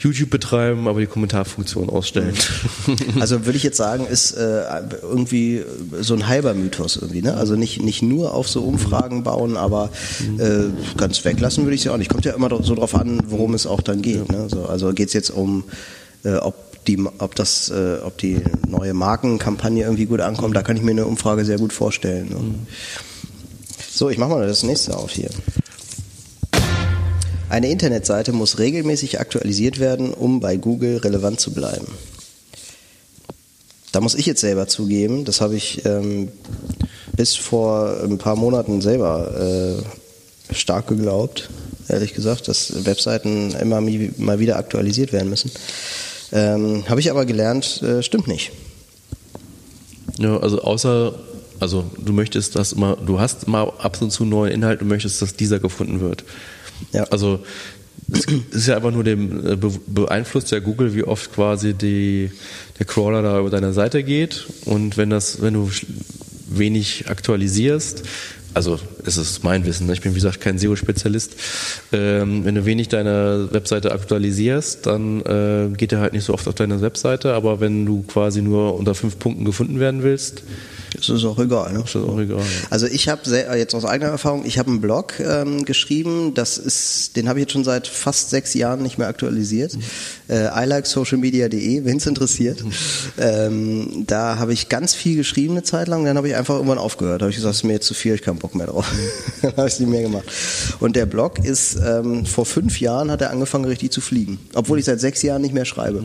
YouTube 0.00 0.28
betreiben, 0.30 0.88
aber 0.88 0.98
die 0.98 1.06
Kommentarfunktion 1.06 1.88
ausstellen. 1.88 2.34
Also 3.20 3.46
würde 3.46 3.56
ich 3.56 3.62
jetzt 3.62 3.76
sagen, 3.76 4.06
ist 4.06 4.32
äh, 4.32 4.64
irgendwie 5.02 5.62
so 6.00 6.14
ein 6.14 6.26
halber 6.26 6.54
Mythos 6.54 6.96
irgendwie, 6.96 7.22
ne? 7.22 7.36
Also 7.36 7.54
nicht, 7.54 7.80
nicht 7.80 8.02
nur 8.02 8.34
auf 8.34 8.48
so 8.48 8.62
Umfragen 8.64 9.22
bauen, 9.22 9.56
aber 9.56 9.90
äh, 10.38 10.64
ganz 10.96 11.24
weglassen 11.24 11.62
würde 11.62 11.76
ich 11.76 11.84
ja 11.84 11.92
auch 11.92 11.96
nicht. 11.96 12.10
Kommt 12.10 12.24
ja 12.24 12.32
immer 12.32 12.50
so 12.64 12.74
drauf 12.74 12.96
an, 12.96 13.20
worum 13.28 13.54
es 13.54 13.64
auch 13.68 13.80
dann 13.80 14.02
geht. 14.02 14.32
Ne? 14.32 14.48
So, 14.50 14.64
also 14.64 14.92
geht 14.92 15.08
es 15.08 15.14
jetzt 15.14 15.30
um, 15.30 15.62
äh, 16.24 16.34
ob 16.34 16.56
die, 16.88 16.98
ob 17.18 17.36
das, 17.36 17.70
äh, 17.70 17.98
ob 18.04 18.18
die 18.18 18.40
neue 18.66 18.94
Markenkampagne 18.94 19.84
irgendwie 19.84 20.06
gut 20.06 20.20
ankommt, 20.20 20.56
da 20.56 20.62
kann 20.62 20.76
ich 20.76 20.82
mir 20.82 20.90
eine 20.90 21.06
Umfrage 21.06 21.44
sehr 21.44 21.58
gut 21.58 21.72
vorstellen. 21.72 22.30
Ne? 22.30 22.36
So, 23.88 24.10
ich 24.10 24.18
mache 24.18 24.30
mal 24.30 24.48
das 24.48 24.64
nächste 24.64 24.96
auf 24.96 25.12
hier. 25.12 25.30
Eine 27.52 27.68
Internetseite 27.68 28.32
muss 28.32 28.58
regelmäßig 28.58 29.20
aktualisiert 29.20 29.78
werden, 29.78 30.14
um 30.14 30.40
bei 30.40 30.56
Google 30.56 30.96
relevant 30.96 31.38
zu 31.38 31.52
bleiben. 31.52 31.86
Da 33.92 34.00
muss 34.00 34.14
ich 34.14 34.24
jetzt 34.24 34.40
selber 34.40 34.68
zugeben, 34.68 35.26
das 35.26 35.42
habe 35.42 35.54
ich 35.54 35.84
ähm, 35.84 36.28
bis 37.14 37.36
vor 37.36 38.00
ein 38.04 38.16
paar 38.16 38.36
Monaten 38.36 38.80
selber 38.80 39.82
äh, 40.50 40.54
stark 40.54 40.86
geglaubt, 40.86 41.50
ehrlich 41.88 42.14
gesagt, 42.14 42.48
dass 42.48 42.86
Webseiten 42.86 43.54
immer 43.60 43.82
mal 43.82 44.38
wieder 44.38 44.56
aktualisiert 44.56 45.12
werden 45.12 45.28
müssen. 45.28 45.50
Ähm, 46.32 46.88
habe 46.88 47.00
ich 47.00 47.10
aber 47.10 47.26
gelernt, 47.26 47.82
äh, 47.82 48.02
stimmt 48.02 48.28
nicht. 48.28 48.52
Ja, 50.18 50.38
also 50.38 50.62
außer, 50.62 51.16
also 51.60 51.84
du 52.02 52.14
möchtest, 52.14 52.56
dass 52.56 52.72
immer, 52.72 52.96
du 52.96 53.20
hast 53.20 53.46
mal 53.46 53.70
ab 53.76 54.00
und 54.00 54.10
zu 54.10 54.24
neuen 54.24 54.52
Inhalt 54.52 54.80
und 54.80 54.88
möchtest, 54.88 55.20
dass 55.20 55.36
dieser 55.36 55.58
gefunden 55.58 56.00
wird. 56.00 56.24
Ja. 56.92 57.04
Also 57.04 57.40
es 58.12 58.26
ist 58.50 58.68
ja 58.68 58.76
einfach 58.76 58.90
nur 58.90 59.04
dem 59.04 59.46
äh, 59.46 59.56
be 59.56 59.70
beeinflusst 59.86 60.50
ja 60.50 60.58
Google, 60.58 60.94
wie 60.94 61.04
oft 61.04 61.32
quasi 61.32 61.74
die, 61.74 62.30
der 62.78 62.86
Crawler 62.86 63.22
da 63.22 63.38
über 63.40 63.50
deine 63.50 63.72
Seite 63.72 64.02
geht 64.02 64.46
und 64.64 64.96
wenn 64.96 65.10
das, 65.10 65.40
wenn 65.40 65.54
du 65.54 65.70
wenig 66.48 67.08
aktualisierst, 67.08 68.02
also 68.54 68.78
es 69.06 69.16
ist 69.16 69.44
mein 69.44 69.64
Wissen, 69.64 69.86
ne? 69.86 69.94
ich 69.94 70.02
bin 70.02 70.12
wie 70.12 70.16
gesagt 70.16 70.40
kein 70.40 70.58
SEO-Spezialist, 70.58 71.36
ähm, 71.92 72.44
wenn 72.44 72.54
du 72.54 72.66
wenig 72.66 72.88
deine 72.88 73.48
Webseite 73.50 73.92
aktualisierst, 73.92 74.84
dann 74.84 75.22
äh, 75.22 75.74
geht 75.74 75.92
er 75.92 76.00
halt 76.00 76.12
nicht 76.12 76.24
so 76.24 76.34
oft 76.34 76.46
auf 76.48 76.54
deine 76.54 76.82
Webseite, 76.82 77.32
aber 77.32 77.60
wenn 77.60 77.86
du 77.86 78.02
quasi 78.02 78.42
nur 78.42 78.74
unter 78.78 78.94
fünf 78.94 79.18
Punkten 79.18 79.46
gefunden 79.46 79.80
werden 79.80 80.02
willst, 80.02 80.42
Das 81.08 81.18
ist 81.18 81.24
auch 81.24 81.38
egal. 81.38 81.72
Ne? 81.72 81.82
ist 81.84 81.96
auch 81.96 82.18
egal. 82.18 82.38
ja. 82.38 82.44
Also 82.70 82.86
ich 82.86 83.08
habe 83.08 83.22
jetzt 83.56 83.74
aus 83.74 83.84
eigener 83.84 84.10
Erfahrung, 84.10 84.44
ich 84.44 84.58
habe 84.58 84.70
einen 84.70 84.80
Blog 84.80 85.14
ähm, 85.20 85.64
geschrieben, 85.64 86.34
das 86.34 86.58
ist, 86.58 87.16
den 87.16 87.28
habe 87.28 87.38
ich 87.38 87.44
jetzt 87.44 87.52
schon 87.52 87.64
seit 87.64 87.86
fast 87.86 88.30
sechs 88.30 88.54
Jahren 88.54 88.82
nicht 88.82 88.98
mehr 88.98 89.08
aktualisiert. 89.08 89.76
Äh, 90.28 90.48
ilikesocialmedia.de, 90.64 91.84
wenn 91.84 91.96
es 91.96 92.06
interessiert. 92.06 92.64
Ähm, 93.18 94.04
da 94.06 94.38
habe 94.38 94.52
ich 94.52 94.68
ganz 94.68 94.94
viel 94.94 95.16
geschrieben 95.16 95.54
eine 95.54 95.62
Zeit 95.62 95.88
lang, 95.88 96.04
dann 96.04 96.16
habe 96.16 96.28
ich 96.28 96.36
einfach 96.36 96.54
irgendwann 96.54 96.78
aufgehört. 96.78 97.20
Da 97.20 97.24
habe 97.24 97.30
ich 97.30 97.36
gesagt, 97.36 97.54
es 97.54 97.60
ist 97.60 97.64
mir 97.64 97.74
jetzt 97.74 97.86
zu 97.86 97.94
viel, 97.94 98.14
ich 98.14 98.20
habe 98.20 98.32
keinen 98.32 98.38
Bock 98.38 98.54
mehr 98.54 98.66
drauf. 98.66 98.90
dann 99.42 99.52
habe 99.56 99.68
ich 99.68 99.74
es 99.74 99.80
nicht 99.80 99.88
mehr 99.88 100.02
gemacht. 100.02 100.24
Und 100.80 100.96
der 100.96 101.06
Blog 101.06 101.44
ist, 101.44 101.76
ähm, 101.76 102.24
vor 102.26 102.46
fünf 102.46 102.80
Jahren 102.80 103.10
hat 103.10 103.20
er 103.20 103.30
angefangen 103.30 103.64
richtig 103.64 103.92
zu 103.92 104.00
fliegen. 104.00 104.38
Obwohl 104.54 104.78
ich 104.78 104.84
seit 104.84 105.00
sechs 105.00 105.22
Jahren 105.22 105.42
nicht 105.42 105.54
mehr 105.54 105.64
schreibe. 105.64 106.02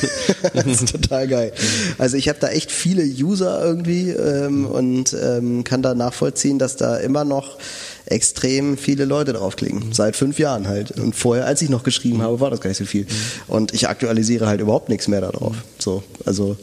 das 0.54 0.66
ist 0.66 0.88
total 0.90 1.28
geil. 1.28 1.52
Also 1.98 2.16
ich 2.16 2.28
habe 2.28 2.38
da 2.40 2.48
echt 2.48 2.70
viele 2.70 3.02
User 3.02 3.64
irgendwie 3.64 4.10
ähm, 4.34 4.66
und 4.66 5.16
ähm, 5.20 5.64
kann 5.64 5.82
da 5.82 5.94
nachvollziehen, 5.94 6.58
dass 6.58 6.76
da 6.76 6.96
immer 6.96 7.24
noch 7.24 7.58
extrem 8.06 8.76
viele 8.76 9.04
Leute 9.04 9.32
draufklicken. 9.32 9.92
Seit 9.92 10.16
fünf 10.16 10.38
Jahren 10.38 10.68
halt. 10.68 10.90
Und 10.92 11.14
vorher, 11.14 11.46
als 11.46 11.62
ich 11.62 11.70
noch 11.70 11.82
geschrieben 11.82 12.22
habe, 12.22 12.40
war 12.40 12.50
das 12.50 12.60
gar 12.60 12.68
nicht 12.68 12.78
so 12.78 12.84
viel. 12.84 13.06
Und 13.46 13.72
ich 13.72 13.88
aktualisiere 13.88 14.46
halt 14.46 14.60
überhaupt 14.60 14.88
nichts 14.88 15.08
mehr 15.08 15.20
da 15.20 15.30
drauf. 15.30 15.56
So, 15.78 16.02
also 16.24 16.56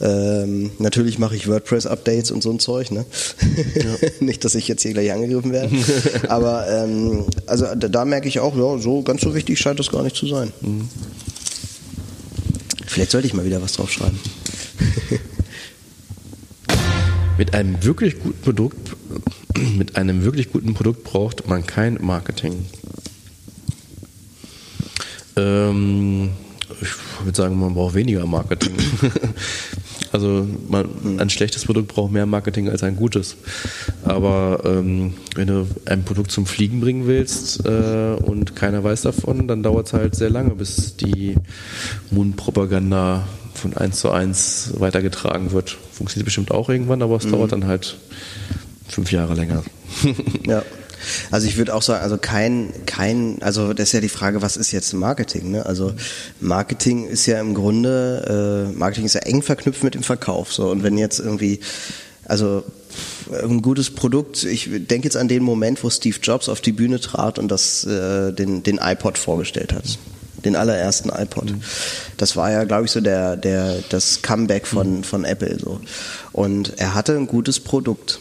ähm, 0.00 0.70
natürlich 0.78 1.18
mache 1.18 1.34
ich 1.34 1.48
WordPress-Updates 1.48 2.30
und 2.30 2.42
so 2.42 2.50
ein 2.50 2.60
Zeug, 2.60 2.92
ne? 2.92 3.04
Nicht, 4.20 4.44
dass 4.44 4.54
ich 4.54 4.68
jetzt 4.68 4.82
hier 4.82 4.92
gleich 4.92 5.12
angegriffen 5.12 5.52
werde. 5.52 5.74
Aber 6.28 6.68
ähm, 6.68 7.24
also 7.46 7.66
da, 7.74 7.88
da 7.88 8.04
merke 8.04 8.28
ich 8.28 8.38
auch, 8.38 8.56
ja, 8.56 8.78
so 8.78 9.02
ganz 9.02 9.22
so 9.22 9.34
wichtig 9.34 9.58
scheint 9.58 9.80
das 9.80 9.90
gar 9.90 10.04
nicht 10.04 10.14
zu 10.14 10.26
sein. 10.26 10.52
Vielleicht 12.86 13.10
sollte 13.10 13.26
ich 13.26 13.34
mal 13.34 13.44
wieder 13.44 13.60
was 13.60 13.72
draufschreiben. 13.72 14.18
Mit 17.38 17.54
einem 17.54 17.84
wirklich 17.84 18.18
guten 18.18 18.40
Produkt, 18.42 18.96
mit 19.76 19.96
einem 19.96 20.24
wirklich 20.24 20.50
guten 20.50 20.74
Produkt 20.74 21.04
braucht 21.04 21.48
man 21.48 21.64
kein 21.64 21.98
Marketing. 22.02 22.66
Ähm, 25.36 26.30
ich 26.80 26.88
würde 27.24 27.36
sagen, 27.36 27.58
man 27.60 27.74
braucht 27.74 27.94
weniger 27.94 28.26
Marketing. 28.26 28.74
also 30.12 30.48
man, 30.68 31.20
ein 31.20 31.30
schlechtes 31.30 31.64
Produkt 31.64 31.86
braucht 31.86 32.10
mehr 32.10 32.26
Marketing 32.26 32.68
als 32.68 32.82
ein 32.82 32.96
gutes. 32.96 33.36
Aber 34.02 34.62
ähm, 34.64 35.14
wenn 35.36 35.46
du 35.46 35.68
ein 35.86 36.04
Produkt 36.04 36.32
zum 36.32 36.44
Fliegen 36.44 36.80
bringen 36.80 37.06
willst 37.06 37.64
äh, 37.64 38.16
und 38.20 38.56
keiner 38.56 38.82
weiß 38.82 39.02
davon, 39.02 39.46
dann 39.46 39.62
dauert 39.62 39.86
es 39.86 39.92
halt 39.92 40.16
sehr 40.16 40.30
lange, 40.30 40.56
bis 40.56 40.96
die 40.96 41.36
Mundpropaganda 42.10 43.28
von 43.58 43.76
eins 43.76 44.00
zu 44.00 44.10
eins 44.10 44.70
weitergetragen 44.78 45.52
wird. 45.52 45.76
Funktioniert 45.92 46.24
bestimmt 46.24 46.50
auch 46.50 46.68
irgendwann, 46.68 47.02
aber 47.02 47.16
es 47.16 47.26
dauert 47.26 47.52
dann 47.52 47.66
halt 47.66 47.96
fünf 48.88 49.12
Jahre 49.12 49.34
länger. 49.34 49.62
Ja. 50.46 50.62
Also 51.30 51.46
ich 51.46 51.56
würde 51.56 51.74
auch 51.74 51.82
sagen, 51.82 52.02
also 52.02 52.18
kein, 52.18 52.72
kein, 52.84 53.40
also 53.40 53.72
das 53.72 53.88
ist 53.88 53.92
ja 53.92 54.00
die 54.00 54.08
Frage, 54.08 54.42
was 54.42 54.56
ist 54.56 54.72
jetzt 54.72 54.92
Marketing? 54.94 55.52
Ne? 55.52 55.64
Also 55.64 55.94
Marketing 56.40 57.06
ist 57.06 57.26
ja 57.26 57.40
im 57.40 57.54
Grunde, 57.54 58.68
äh, 58.72 58.76
Marketing 58.76 59.04
ist 59.04 59.14
ja 59.14 59.20
eng 59.20 59.42
verknüpft 59.42 59.84
mit 59.84 59.94
dem 59.94 60.02
Verkauf. 60.02 60.52
So 60.52 60.70
und 60.70 60.82
wenn 60.82 60.98
jetzt 60.98 61.20
irgendwie, 61.20 61.60
also 62.24 62.64
ein 63.32 63.62
gutes 63.62 63.90
Produkt, 63.90 64.44
ich 64.44 64.68
denke 64.70 65.06
jetzt 65.06 65.16
an 65.16 65.28
den 65.28 65.42
Moment, 65.42 65.82
wo 65.84 65.90
Steve 65.90 66.18
Jobs 66.22 66.48
auf 66.48 66.60
die 66.60 66.72
Bühne 66.72 67.00
trat 67.00 67.38
und 67.38 67.48
das, 67.48 67.84
äh, 67.84 68.32
den, 68.32 68.62
den 68.62 68.78
iPod 68.82 69.18
vorgestellt 69.18 69.72
hat. 69.72 69.98
Den 70.44 70.56
allerersten 70.56 71.10
iPod. 71.10 71.54
Das 72.16 72.36
war 72.36 72.50
ja, 72.50 72.64
glaube 72.64 72.84
ich, 72.84 72.90
so 72.90 73.00
der, 73.00 73.36
der, 73.36 73.76
das 73.88 74.22
Comeback 74.22 74.66
von, 74.66 75.04
von 75.04 75.24
Apple 75.24 75.58
so. 75.58 75.80
Und 76.32 76.78
er 76.78 76.94
hatte 76.94 77.16
ein 77.16 77.26
gutes 77.26 77.60
Produkt. 77.60 78.20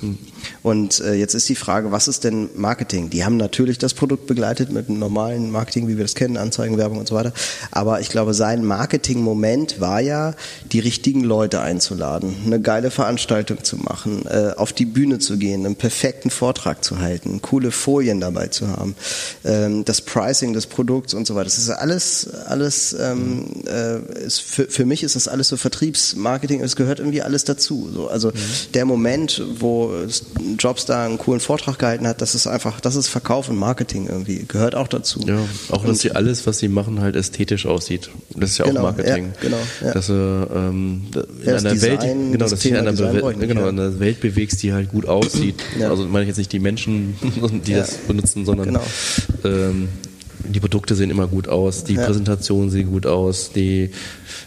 Und 0.68 1.00
äh, 1.00 1.14
jetzt 1.14 1.34
ist 1.34 1.48
die 1.48 1.56
Frage, 1.56 1.94
was 1.94 2.10
ist 2.10 2.26
denn 2.26 2.50
Marketing? 2.54 3.10
Die 3.10 3.24
haben 3.24 3.38
natürlich 3.38 3.78
das 3.78 3.94
Produkt 3.94 4.28
begleitet 4.28 4.70
mit 4.70 4.90
einem 4.90 5.00
normalen 5.00 5.50
Marketing, 5.50 5.88
wie 5.88 5.96
wir 5.96 6.04
das 6.04 6.14
kennen, 6.14 6.36
Anzeigen, 6.36 6.78
Werbung 6.78 6.98
und 6.98 7.08
so 7.08 7.16
weiter. 7.16 7.32
Aber 7.72 8.02
ich 8.02 8.10
glaube, 8.10 8.34
sein 8.34 8.66
Marketing-Moment 8.66 9.80
war 9.80 10.02
ja, 10.02 10.34
die 10.74 10.80
richtigen 10.80 11.24
Leute 11.24 11.62
einzuladen, 11.62 12.36
eine 12.46 12.60
geile 12.60 12.92
Veranstaltung 12.92 13.64
zu 13.64 13.78
machen, 13.78 14.26
äh, 14.26 14.56
auf 14.58 14.74
die 14.74 14.84
Bühne 14.84 15.20
zu 15.20 15.38
gehen, 15.38 15.66
einen 15.66 15.78
perfekten 15.78 16.30
Vortrag 16.30 16.84
zu 16.84 17.00
halten, 17.00 17.42
coole 17.42 17.72
Folien 17.72 18.20
dabei 18.20 18.48
zu 18.48 18.68
haben, 18.68 18.98
ähm, 19.46 19.86
das 19.86 20.02
Pricing 20.02 20.52
des 20.52 20.68
Produkts 20.68 21.14
und 21.14 21.26
so 21.26 21.36
weiter. 21.36 21.46
Das 21.46 21.60
ist 21.60 21.70
alles, 21.70 22.30
alles, 22.46 22.94
ähm, 23.00 23.64
äh, 23.68 24.00
ist 24.26 24.42
für, 24.42 24.66
für 24.66 24.84
mich 24.84 25.04
ist 25.04 25.16
das 25.16 25.30
alles 25.30 25.48
so 25.48 25.56
Vertriebsmarketing, 25.56 26.60
es 26.60 26.76
gehört 26.76 27.00
irgendwie 27.00 27.22
alles 27.22 27.46
dazu. 27.46 27.90
So. 27.94 28.10
Also 28.10 28.34
der 28.74 28.84
Moment, 28.84 29.42
wo 29.62 29.94
Jobstar 30.58 31.06
einen 31.06 31.18
coolen 31.18 31.40
Vortrag 31.40 31.80
gehalten 31.80 32.08
hat, 32.08 32.22
das 32.22 32.36
ist 32.36 32.48
einfach, 32.48 32.80
das 32.82 32.96
ist 32.96 33.08
Verkauf 33.08 33.50
und 33.50 33.58
Marketing 33.58 34.08
irgendwie, 34.08 34.46
gehört 34.48 34.76
auch 34.76 34.88
dazu. 34.88 35.20
Ja, 35.28 35.40
auch 35.72 35.86
dass 35.86 36.00
sie 36.00 36.12
alles, 36.12 36.46
was 36.48 36.60
sie 36.60 36.68
machen, 36.68 37.00
halt 37.02 37.16
ästhetisch 37.16 37.66
aussieht. 37.66 38.10
Das 38.36 38.52
ist 38.52 38.58
ja 38.58 38.66
Genau, 38.66 38.80
auch 38.80 38.84
Marketing. 38.84 39.28
ja, 39.28 39.42
genau, 39.42 39.58
ja. 39.84 39.94
Dass 39.94 40.08
du 40.08 40.14
ähm, 40.54 41.04
in 41.14 41.46
Ja, 41.46 41.52
das 41.54 41.66
einer 41.66 41.82
Welt, 41.82 42.02
Design, 42.02 42.32
genau, 42.32 42.38
das 42.46 42.52
dass 42.52 42.60
du 42.62 42.70
dich 42.70 42.78
in 42.78 42.86
Thema 42.86 43.08
einer, 43.12 43.22
Be 43.22 43.38
nicht, 43.38 43.48
genau, 43.50 43.62
ja. 43.62 43.70
in 43.70 43.80
einer 43.80 44.00
Welt 44.00 44.20
bewegst, 44.20 44.64
die 44.64 44.74
halt 44.74 44.90
gut 44.90 45.06
aussieht. 45.08 45.56
Also 45.82 46.06
meine 46.08 46.24
ich 46.24 46.28
jetzt 46.30 46.38
nicht 46.38 46.52
die 46.52 46.60
Menschen, 46.60 47.16
die 47.66 47.74
das 47.74 47.96
benutzen, 48.08 48.46
sondern 48.46 48.68
Genau. 48.68 48.82
ähm, 49.46 49.90
die 50.50 50.60
Produkte 50.60 50.96
sehen 50.96 51.10
immer 51.10 51.28
gut 51.28 51.48
aus, 51.48 51.84
die 51.84 51.96
Ja. 51.96 52.06
Präsentation 52.06 52.70
sieht 52.70 52.88
gut 52.88 53.06
aus, 53.06 53.52
die 53.54 53.90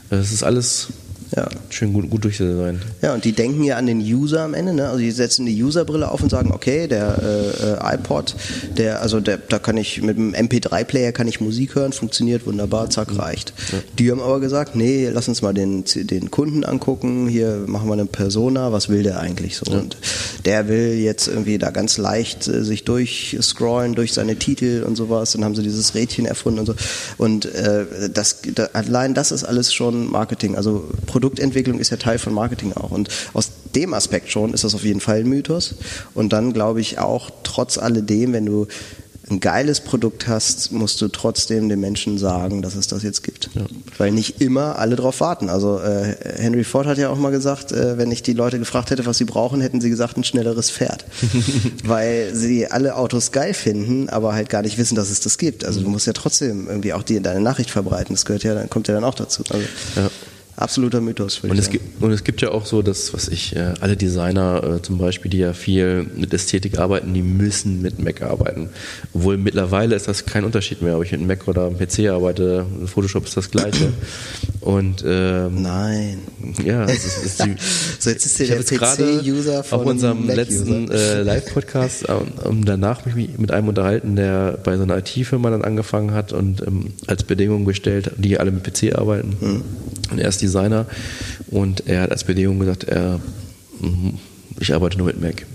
es 0.09 0.33
ist 0.33 0.43
alles 0.43 0.89
Ja. 1.37 1.49
schön 1.69 1.93
gut, 1.93 2.11
gut 2.11 2.25
durchdesignt. 2.25 2.81
Ja, 3.03 3.15
und 3.15 3.25
die 3.25 3.33
denken 3.33 3.63
ja 3.63 3.77
an 3.77 3.87
den 3.87 4.01
User 4.01 4.43
am 4.43 4.55
Ende, 4.55 4.75
ne? 4.75 4.89
Also 4.89 4.99
die 4.99 5.11
setzen 5.11 5.47
die 5.47 5.63
Userbrille 5.63 6.11
auf 6.11 6.23
und 6.23 6.31
sagen, 6.31 6.51
okay, 6.53 6.89
der 6.89 7.19
äh, 7.23 7.93
äh, 7.93 7.95
iPod, 7.95 8.35
der, 8.77 9.01
also 9.01 9.21
der, 9.21 9.39
da 9.39 9.59
kann 9.59 9.77
ich 9.77 10.03
mit 10.03 10.17
dem 10.17 10.35
MP3-Player 10.35 11.13
kann 11.13 11.29
ich 11.29 11.41
Musik 11.41 11.75
hören, 11.75 11.93
funktioniert 11.93 12.47
wunderbar, 12.47 12.91
zack, 12.91 13.17
reicht. 13.17 13.53
Die 13.99 14.11
haben 14.11 14.21
aber 14.21 14.41
gesagt, 14.41 14.75
nee, 14.75 15.09
lass 15.09 15.29
uns 15.29 15.43
mal 15.43 15.55
den, 15.55 15.85
den 15.85 16.31
Kunden 16.31 16.65
angucken, 16.65 17.29
hier 17.29 17.65
machen 17.67 17.89
wir 17.89 17.95
eine 17.95 18.07
Persona, 18.07 18.73
was 18.73 18.89
will 18.89 19.03
der 19.03 19.21
eigentlich 19.21 19.57
so? 19.57 19.71
Und 19.71 19.97
der 20.45 20.69
will 20.69 20.95
jetzt 20.95 21.29
irgendwie 21.29 21.59
da 21.59 21.71
ganz 21.71 21.99
leicht 21.99 22.49
äh, 22.49 22.65
sich 22.65 22.85
durchscrollen 22.85 23.95
durch 23.95 24.13
seine 24.13 24.37
Titel 24.37 24.85
und 24.87 24.97
sowas. 24.97 25.33
Dann 25.33 25.45
haben 25.45 25.55
sie 25.55 25.63
dieses 25.63 25.95
Rädchen 25.95 26.27
erfunden 26.27 26.61
und 26.61 26.67
so. 26.67 26.75
Und 27.19 27.47
äh, 27.47 28.11
das, 28.13 28.39
da, 28.55 28.69
allein 28.73 29.15
das 29.15 29.33
ist 29.33 29.45
alles 29.45 29.73
schon 29.73 30.11
Marketing. 30.11 30.57
Also 30.57 30.89
Produktentwicklung 31.21 31.79
ist 31.79 31.91
ja 31.91 31.99
Teil 31.99 32.19
von 32.19 32.33
Marketing 32.33 32.73
auch. 32.73 32.91
Und 32.91 33.11
aus 33.35 33.51
dem 33.75 33.93
Aspekt 33.93 34.31
schon 34.31 34.55
ist 34.55 34.65
das 34.65 34.75
auf 34.75 34.85
jeden 34.85 35.01
Fall 35.01 35.19
ein 35.21 35.29
Mythos. 35.29 35.75
Und 36.15 36.33
dann 36.33 36.55
glaube 36.55 36.81
ich 36.81 36.99
auch, 36.99 37.31
trotz 37.43 37.77
alledem, 37.77 38.33
wenn 38.33 38.47
du 38.47 38.67
ein 39.31 39.39
geiles 39.39 39.81
Produkt 39.81 40.27
hast, 40.27 40.73
musst 40.73 41.01
du 41.01 41.09
trotzdem 41.09 41.69
den 41.69 41.79
Menschen 41.79 42.19
sagen, 42.19 42.63
dass 42.63 42.75
es 42.75 42.89
das 42.89 43.03
jetzt 43.03 43.23
gibt. 43.23 43.51
Weil 43.99 44.11
nicht 44.11 44.41
immer 44.41 44.79
alle 44.79 44.97
drauf 44.97 45.21
warten. 45.21 45.49
Also 45.49 45.79
äh, 45.79 46.17
Henry 46.39 46.65
Ford 46.65 46.87
hat 46.87 46.99
ja 46.99 47.11
auch 47.11 47.19
mal 47.19 47.31
gesagt, 47.31 47.71
äh, 47.71 47.97
wenn 47.97 48.11
ich 48.11 48.23
die 48.23 48.33
Leute 48.33 48.59
gefragt 48.59 48.91
hätte, 48.91 49.07
was 49.07 49.19
sie 49.19 49.27
brauchen, 49.27 49.61
hätten 49.61 49.81
sie 49.81 49.91
gesagt, 49.91 50.17
ein 50.17 50.25
schnelleres 50.25 50.71
Pferd. 50.71 51.05
Weil 51.85 52.35
sie 52.35 52.67
alle 52.71 52.97
Autos 52.97 53.31
geil 53.31 53.55
finden, 53.55 54.09
aber 54.09 54.33
halt 54.33 54.49
gar 54.49 54.63
nicht 54.63 54.79
wissen, 54.79 54.97
dass 54.97 55.11
es 55.11 55.21
das 55.21 55.39
gibt. 55.39 55.65
Also 55.65 55.81
du 55.81 55.89
musst 55.89 56.07
ja 56.07 56.13
trotzdem 56.13 56.67
irgendwie 56.67 56.93
auch 56.95 57.03
die, 57.03 57.21
deine 57.21 57.41
Nachricht 57.41 57.71
verbreiten. 57.71 58.15
Das 58.15 58.25
gehört 58.25 58.43
ja, 58.43 58.55
dann 58.55 58.69
kommt 58.69 58.89
ja 58.89 58.95
dann 58.95 59.05
auch 59.05 59.15
dazu. 59.15 59.45
Also, 59.51 59.65
Ja. 59.97 60.11
Absoluter 60.61 61.01
Mythos. 61.01 61.41
Und 61.41 61.59
es, 61.59 61.71
gibt, 61.71 62.03
und 62.03 62.13
es 62.13 62.23
gibt 62.23 62.43
ja 62.43 62.51
auch 62.51 62.67
so, 62.67 62.83
dass, 62.83 63.15
was 63.15 63.29
ich, 63.29 63.57
äh, 63.57 63.73
alle 63.81 63.97
Designer 63.97 64.63
äh, 64.63 64.83
zum 64.83 64.99
Beispiel, 64.99 65.31
die 65.31 65.39
ja 65.39 65.55
viel 65.55 66.07
mit 66.17 66.35
Ästhetik 66.35 66.79
arbeiten, 66.79 67.15
die 67.15 67.23
müssen 67.23 67.81
mit 67.81 67.99
Mac 67.99 68.21
arbeiten. 68.21 68.69
Obwohl 69.15 69.39
mittlerweile 69.39 69.97
ist 69.97 70.07
das 70.07 70.27
kein 70.27 70.45
Unterschied 70.45 70.83
mehr, 70.83 70.99
ob 70.99 71.05
ich 71.05 71.13
mit 71.13 71.27
Mac 71.27 71.49
oder 71.49 71.63
am 71.63 71.79
PC 71.79 72.11
arbeite. 72.11 72.67
Photoshop 72.85 73.25
ist 73.25 73.39
das 73.39 73.51
gleiche. 73.51 73.91
Und 74.61 75.03
ähm, 75.07 75.63
Nein. 75.63 76.19
ja, 76.63 76.85
es 76.85 77.07
ist, 77.07 77.25
ist 77.25 77.45
die, 77.45 77.57
So, 77.99 78.11
jetzt 78.11 78.27
ist 78.27 78.37
hier 78.37 78.47
ich 78.47 78.53
habe 78.53 78.63
der 78.63 78.79
jetzt 78.79 78.79
gerade 78.79 79.21
PC-User 79.21 79.65
von 79.65 79.81
auf 79.81 79.87
unserem 79.87 80.29
letzten 80.29 80.91
äh, 80.91 81.23
Live-Podcast 81.23 82.05
ähm, 82.09 82.33
um 82.45 82.65
danach 82.67 83.07
mich 83.07 83.39
mit 83.39 83.51
einem 83.51 83.69
unterhalten, 83.69 84.17
der 84.17 84.59
bei 84.63 84.77
so 84.77 84.83
einer 84.83 84.99
IT-Firma 84.99 85.49
dann 85.49 85.63
angefangen 85.63 86.13
hat 86.13 86.35
und 86.35 86.61
ähm, 86.67 86.93
als 87.07 87.25
Bedingung 87.25 87.65
gestellt, 87.65 88.11
die 88.19 88.39
alle 88.39 88.51
mit 88.51 88.65
PC 88.65 88.95
arbeiten. 88.95 89.37
Mhm. 89.41 89.63
Und 90.11 90.19
er 90.19 90.29
ist 90.29 90.43
Designer 90.51 90.87
und 91.51 91.87
er 91.87 92.03
hat 92.03 92.11
als 92.11 92.25
Bedingung 92.25 92.59
gesagt, 92.59 92.85
er, 92.85 93.21
mhm, 93.81 94.19
ich 94.59 94.75
arbeite 94.75 94.99
nur 94.99 95.07
mit 95.07 95.21
Mac. 95.21 95.47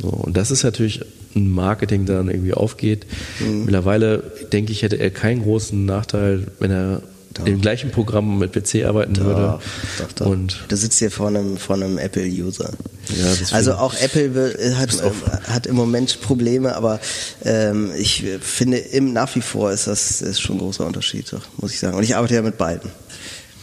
So, 0.00 0.08
und 0.08 0.36
das 0.36 0.50
ist 0.50 0.62
natürlich 0.62 1.00
ein 1.34 1.50
Marketing, 1.50 2.06
der 2.06 2.18
dann 2.18 2.28
irgendwie 2.28 2.54
aufgeht. 2.54 3.06
Mhm. 3.40 3.64
Mittlerweile 3.64 4.22
denke 4.52 4.72
ich, 4.72 4.82
hätte 4.82 4.96
er 4.96 5.10
keinen 5.10 5.42
großen 5.42 5.84
Nachteil, 5.84 6.46
wenn 6.60 6.70
er 6.70 7.02
im 7.44 7.60
gleichen 7.60 7.90
Programm 7.90 8.38
mit 8.38 8.52
PC 8.52 8.84
arbeiten 8.84 9.16
würde. 9.16 9.58
Doch, 9.98 10.12
doch. 10.12 10.26
Und 10.26 10.64
du 10.68 10.76
sitzt 10.76 10.98
hier 10.98 11.10
vor 11.10 11.28
einem, 11.28 11.56
vor 11.56 11.76
einem 11.76 11.98
Apple-User. 11.98 12.70
Ja, 13.08 13.34
also 13.50 13.74
auch 13.74 13.94
Apple 13.94 14.34
will, 14.34 14.76
hat, 14.76 14.94
äh, 14.94 15.50
hat 15.50 15.66
im 15.66 15.74
Moment 15.74 16.20
Probleme, 16.20 16.76
aber 16.76 17.00
ähm, 17.44 17.90
ich 17.98 18.24
finde 18.40 18.78
im, 18.78 19.12
nach 19.12 19.34
wie 19.34 19.40
vor 19.40 19.72
ist 19.72 19.86
das 19.86 20.22
ist 20.22 20.40
schon 20.40 20.56
ein 20.56 20.60
großer 20.60 20.86
Unterschied, 20.86 21.32
doch, 21.32 21.42
muss 21.58 21.72
ich 21.72 21.80
sagen. 21.80 21.96
Und 21.96 22.04
ich 22.04 22.16
arbeite 22.16 22.34
ja 22.34 22.42
mit 22.42 22.56
beiden. 22.56 22.90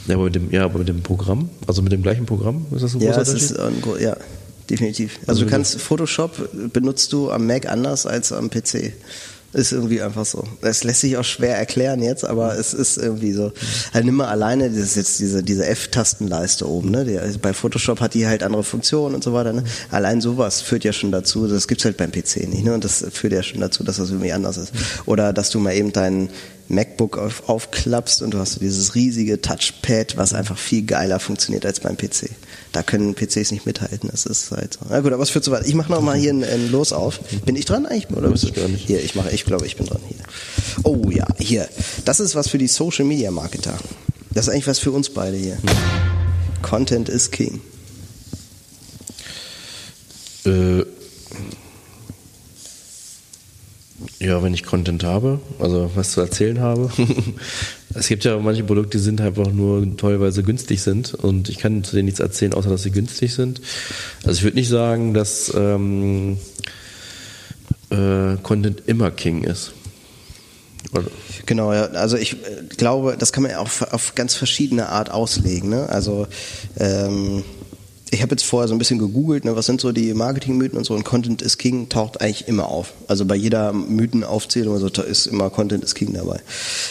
Ja, 0.08 0.16
aber 0.16 0.26
mit 0.26 0.36
dem, 0.36 0.52
ja, 0.52 0.66
aber 0.66 0.80
mit 0.80 0.88
dem 0.88 1.02
Programm, 1.04 1.50
also 1.68 1.82
mit 1.82 1.92
dem 1.92 2.02
gleichen 2.02 2.26
Programm, 2.26 2.66
ist 2.74 2.84
das 2.84 2.96
ein 2.96 3.02
Ja, 3.02 3.08
großer 3.12 3.22
es 3.22 3.30
Unterschied? 3.30 3.52
ist 3.52 3.60
ein, 3.60 4.02
ja, 4.02 4.18
definitiv. 4.70 5.18
Also, 5.22 5.30
Also 5.32 5.44
du 5.46 5.50
kannst 5.52 5.80
Photoshop 5.82 6.50
benutzt 6.74 7.14
du 7.14 7.30
am 7.32 7.46
Mac 7.46 7.68
anders 7.68 8.06
als 8.06 8.32
am 8.32 8.50
PC. 8.50 8.94
Ist 9.54 9.74
irgendwie 9.74 10.02
einfach 10.02 10.26
so. 10.26 10.46
Das 10.62 10.86
lässt 10.86 11.02
sich 11.02 11.18
auch 11.18 11.26
schwer 11.26 11.58
erklären 11.58 12.02
jetzt, 12.02 12.24
aber 12.24 12.58
es 12.58 12.74
ist 12.74 12.98
irgendwie 12.98 13.34
so. 13.34 13.52
Halt 13.94 14.06
nimm 14.06 14.16
mal 14.16 14.30
alleine, 14.30 14.70
das 14.70 14.80
ist 14.80 14.96
jetzt 14.96 15.20
diese, 15.20 15.44
diese 15.44 15.66
F-Tastenleiste 15.66 16.70
oben, 16.70 16.90
ne? 16.90 17.04
Die, 17.04 17.20
also 17.20 17.38
bei 17.38 17.54
Photoshop 17.54 18.00
hat 18.00 18.14
die 18.14 18.28
halt 18.28 18.44
andere 18.44 18.64
Funktionen 18.64 19.14
und 19.14 19.24
so 19.26 19.34
weiter, 19.34 19.52
ne? 19.52 19.66
Allein 19.90 20.22
sowas 20.22 20.62
führt 20.62 20.86
ja 20.86 20.94
schon 20.94 21.12
dazu, 21.12 21.48
das 21.48 21.68
gibt's 21.68 21.84
halt 21.84 21.98
beim 21.98 22.12
PC 22.12 22.48
nicht, 22.48 22.64
ne? 22.64 22.74
Und 22.74 22.86
das 22.86 23.06
führt 23.12 23.34
ja 23.34 23.44
schon 23.44 23.60
dazu, 23.60 23.84
dass 23.84 23.98
das 23.98 24.10
irgendwie 24.10 24.32
anders 24.32 24.56
ist. 24.56 24.72
Oder 25.06 25.34
dass 25.34 25.50
du 25.50 25.60
mal 25.60 25.74
eben 25.74 25.92
deinen 25.92 26.30
MacBook 26.70 27.18
auf, 27.18 27.50
aufklappst 27.50 28.22
und 28.22 28.34
du 28.34 28.40
hast 28.40 28.54
so 28.54 28.60
dieses 28.62 28.96
riesige 28.96 29.42
Touchpad, 29.42 30.16
was 30.16 30.34
einfach 30.34 30.58
viel 30.58 30.84
geiler 30.84 31.20
funktioniert 31.20 31.66
als 31.66 31.82
beim 31.82 31.98
PC. 31.98 32.30
Da 32.72 32.84
können 32.84 33.16
PCs 33.16 33.52
nicht 33.52 33.66
mithalten, 33.66 34.10
das 34.10 34.26
ist 34.26 34.52
halt 34.52 34.76
so. 34.76 34.80
Na 34.90 35.02
gut, 35.02 35.12
aber 35.12 35.24
es 35.24 35.30
führt 35.30 35.44
so 35.44 35.52
weit. 35.52 35.68
Ich 35.68 35.74
mache 35.74 35.92
noch 35.92 36.02
mal 36.02 36.16
hier 36.16 36.32
ein, 36.32 36.44
ein 36.44 36.72
Los 36.72 36.94
auf. 36.94 37.20
Bin 37.46 37.58
ich 37.58 37.66
dran 37.66 37.86
eigentlich? 37.86 38.10
Oder 38.16 38.32
ich 38.34 38.54
gar 38.54 38.68
nicht. 38.70 38.88
Hier, 38.88 39.04
ich 39.04 39.16
mache, 39.16 39.32
ich 39.32 39.44
glaube, 39.44 39.66
ich 39.66 39.76
bin 39.76 39.88
dran 39.88 40.02
hier. 40.08 40.20
Oh 40.84 41.10
ja, 41.10 41.28
hier. 41.38 41.68
Das 42.06 42.22
ist 42.22 42.34
was 42.36 42.48
für 42.48 42.58
die 42.58 42.68
Social 42.68 43.04
Media 43.04 43.30
Marketer. 43.30 43.78
Das 44.34 44.48
ist 44.48 44.54
eigentlich 44.54 44.68
was 44.68 44.80
für 44.80 44.92
uns 44.92 45.10
beide 45.10 45.36
hier. 45.36 45.58
Content 46.62 47.10
is 47.10 47.30
King. 47.32 47.60
Äh, 50.46 50.86
ja, 54.20 54.42
wenn 54.42 54.54
ich 54.54 54.64
Content 54.64 55.04
habe, 55.04 55.42
also 55.60 55.92
was 55.96 56.12
zu 56.12 56.22
erzählen 56.22 56.62
habe. 56.62 56.90
es 57.94 58.08
gibt 58.08 58.24
ja 58.24 58.38
manche 58.40 58.64
Produkte, 58.64 58.98
die 58.98 59.04
sind 59.04 59.22
einfach 59.22 59.52
nur 59.52 59.98
teilweise 59.98 60.44
günstig 60.44 60.82
sind 60.82 61.14
und 61.14 61.50
ich 61.50 61.58
kann 61.58 61.84
zu 61.84 61.96
denen 61.96 62.06
nichts 62.06 62.20
erzählen, 62.20 62.54
außer 62.54 62.70
dass 62.70 62.84
sie 62.84 62.92
günstig 62.92 63.34
sind. 63.34 63.62
Also 64.24 64.38
ich 64.38 64.44
würde 64.44 64.58
nicht 64.58 64.70
sagen, 64.70 65.14
dass 65.14 65.52
ähm, 65.56 66.38
äh, 67.90 68.38
Content 68.44 68.84
immer 68.88 69.12
King 69.12 69.44
ist. 69.44 69.74
Oder- 70.94 71.10
Genau, 71.46 71.74
ja. 71.74 71.86
Also 71.88 72.18
ich 72.18 72.34
äh, 72.34 72.38
glaube, 72.78 73.16
das 73.18 73.34
kann 73.34 73.44
man 73.44 73.52
ja 73.52 73.60
auch 73.60 73.70
auf 73.92 74.16
ganz 74.16 74.36
verschiedene 74.36 74.90
Art 74.90 75.10
auslegen. 75.10 75.70
Ne? 75.70 75.90
Also 75.90 76.28
ähm, 76.80 77.44
ich 78.14 78.22
habe 78.22 78.32
jetzt 78.32 78.44
vorher 78.44 78.68
so 78.68 78.76
ein 78.76 78.78
bisschen 78.78 79.00
gegoogelt, 79.00 79.46
ne, 79.46 79.56
was 79.56 79.66
sind 79.66 79.80
so 79.80 79.94
die 79.94 80.14
Marketingmythen 80.14 80.78
und 80.78 80.84
so 80.84 80.94
und 80.94 81.06
Content 81.06 81.42
is 81.42 81.58
King 81.58 81.88
taucht 81.88 82.20
eigentlich 82.20 82.50
immer 82.50 82.68
auf. 82.68 82.94
Also 83.08 83.26
bei 83.26 83.36
jeder 83.36 83.72
Mythenaufzählung 83.72 84.78
so 84.80 84.88
ist 85.02 85.28
immer 85.28 85.50
Content 85.50 85.82
is 85.86 85.96
King 85.96 86.14
dabei 86.14 86.42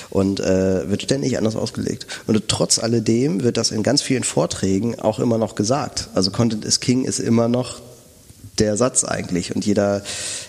und 0.09 0.41
äh, 0.41 0.89
wird 0.89 1.03
ständig 1.03 1.37
anders 1.37 1.57
ausgelegt. 1.57 2.07
Und 2.27 2.49
trotz 2.49 2.79
alledem 2.79 3.43
wird 3.43 3.59
das 3.59 3.71
in 3.71 3.83
ganz 3.83 4.01
vielen 4.01 4.25
Vorträgen 4.25 4.99
auch 4.99 5.19
immer 5.19 5.37
noch 5.37 5.57
gesagt. 5.57 6.09
Also 6.15 6.31
Content 6.31 6.65
is 6.65 6.81
King 6.81 7.05
ist 7.05 7.19
immer 7.19 7.49
noch 7.49 7.81
der 8.59 8.79
Satz 8.79 9.05
eigentlich 9.05 9.55
und 9.55 9.67
jeder 9.67 10.03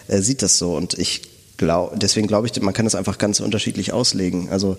äh, 0.07 0.21
sieht 0.21 0.41
das 0.41 0.57
so 0.57 0.77
und 0.77 0.97
ich 0.97 1.23
glaube, 1.57 1.97
deswegen 1.97 2.27
glaube 2.27 2.47
ich, 2.47 2.61
man 2.61 2.73
kann 2.73 2.85
das 2.85 2.95
einfach 2.95 3.17
ganz 3.17 3.41
unterschiedlich 3.41 3.91
auslegen. 3.91 4.49
Also 4.49 4.77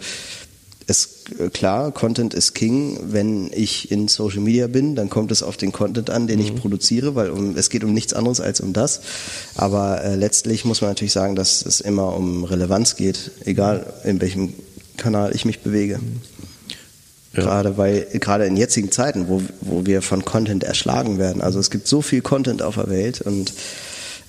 ist 0.86 1.30
äh, 1.38 1.48
klar, 1.48 1.92
Content 1.92 2.34
ist 2.34 2.54
King. 2.54 2.98
Wenn 3.02 3.50
ich 3.52 3.90
in 3.90 4.08
Social 4.08 4.40
Media 4.40 4.66
bin, 4.66 4.94
dann 4.94 5.10
kommt 5.10 5.32
es 5.32 5.42
auf 5.42 5.56
den 5.56 5.72
Content 5.72 6.10
an, 6.10 6.26
den 6.26 6.40
ich 6.40 6.54
produziere, 6.54 7.14
weil 7.14 7.30
um, 7.30 7.56
es 7.56 7.70
geht 7.70 7.84
um 7.84 7.92
nichts 7.92 8.12
anderes 8.12 8.40
als 8.40 8.60
um 8.60 8.72
das. 8.72 9.00
Aber 9.56 10.02
äh, 10.02 10.14
letztlich 10.16 10.64
muss 10.64 10.80
man 10.80 10.90
natürlich 10.90 11.12
sagen, 11.12 11.36
dass 11.36 11.64
es 11.64 11.80
immer 11.80 12.14
um 12.14 12.44
Relevanz 12.44 12.96
geht, 12.96 13.30
egal 13.44 13.92
in 14.04 14.20
welchem 14.20 14.54
Kanal 14.96 15.34
ich 15.34 15.44
mich 15.44 15.60
bewege. 15.60 16.00
Ja. 17.34 17.42
Gerade 17.42 17.78
weil, 17.78 18.06
gerade 18.12 18.44
in 18.44 18.56
jetzigen 18.56 18.90
Zeiten, 18.92 19.28
wo, 19.28 19.42
wo 19.62 19.86
wir 19.86 20.02
von 20.02 20.24
Content 20.24 20.64
erschlagen 20.64 21.18
werden. 21.18 21.40
Also 21.40 21.58
es 21.60 21.70
gibt 21.70 21.86
so 21.86 22.02
viel 22.02 22.20
Content 22.20 22.62
auf 22.62 22.74
der 22.74 22.90
Welt 22.90 23.22
und 23.22 23.52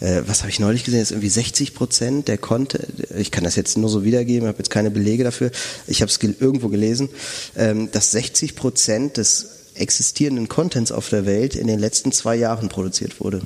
äh, 0.04 0.22
was 0.28 0.42
habe 0.42 0.50
ich 0.50 0.60
neulich 0.60 0.84
gesehen? 0.84 1.02
Ist 1.02 1.12
irgendwie 1.12 1.30
60 1.30 1.74
Prozent 1.74 2.28
der 2.28 2.38
Content. 2.38 2.86
Ich 3.18 3.32
kann 3.32 3.46
das 3.46 3.56
jetzt 3.56 3.78
nur 3.78 3.89
so 3.89 4.04
wiedergeben, 4.04 4.48
habe 4.48 4.58
jetzt 4.58 4.70
keine 4.70 4.92
Belege 4.92 5.24
dafür. 5.24 5.50
Ich 5.88 6.02
habe 6.02 6.10
es 6.10 6.20
gel 6.20 6.36
irgendwo 6.39 6.68
gelesen, 6.68 7.10
ähm, 7.56 7.89
dass 7.92 8.12
60 8.12 8.56
Prozent 8.56 9.18
des 9.18 9.48
existierenden 9.76 10.50
Contents 10.50 10.92
auf 10.92 11.10
der 11.10 11.26
Welt 11.26 11.56
in 11.56 11.68
den 11.68 11.80
letzten 11.80 12.12
zwei 12.12 12.36
Jahren 12.36 12.68
produziert 12.70 13.22
wurde. 13.22 13.42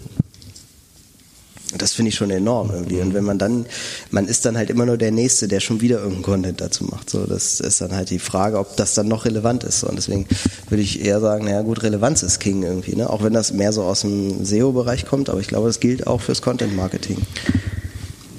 Das 1.75 1.93
finde 1.93 2.10
ich 2.10 2.15
schon 2.15 2.32
enorm 2.32 2.71
irgendwie. 2.71 3.01
Und 3.01 3.13
wenn 3.13 3.25
man 3.25 3.38
dann, 3.38 3.65
man 4.10 4.27
ist 4.27 4.45
dann 4.45 4.58
halt 4.58 4.69
immer 4.69 4.86
nur 4.86 4.97
der 4.97 5.12
Nächste, 5.12 5.47
der 5.47 5.60
schon 5.60 5.82
wieder 5.82 5.97
irgendeinen 5.97 6.23
Content 6.23 6.62
dazu 6.62 6.86
macht. 6.86 7.10
So, 7.10 7.25
das 7.25 7.60
ist 7.60 7.82
dann 7.82 7.93
halt 7.93 8.10
die 8.10 8.19
Frage, 8.19 8.58
ob 8.58 8.77
das 8.77 8.93
dann 8.93 9.08
noch 9.08 9.25
relevant 9.25 9.65
ist. 9.65 9.84
Und 9.84 9.97
deswegen 9.97 10.27
würde 10.69 10.82
ich 10.82 11.03
eher 11.03 11.19
sagen, 11.19 11.45
naja 11.45 11.62
gut, 11.63 11.84
Relevanz 11.84 12.23
ist 12.23 12.39
King 12.39 12.63
irgendwie, 12.63 12.95
ne? 12.95 13.10
Auch 13.10 13.21
wenn 13.21 13.34
das 13.34 13.51
mehr 13.51 13.73
so 13.73 13.84
aus 13.84 14.01
dem 14.01 14.45
SEO-Bereich 14.45 15.06
kommt, 15.06 15.30
aber 15.30 15.41
ich 15.41 15.47
glaube, 15.47 15.67
das 15.67 15.82
gilt 15.82 16.08
auch 16.08 16.21
fürs 16.21 16.41
Content-Marketing. 16.41 17.17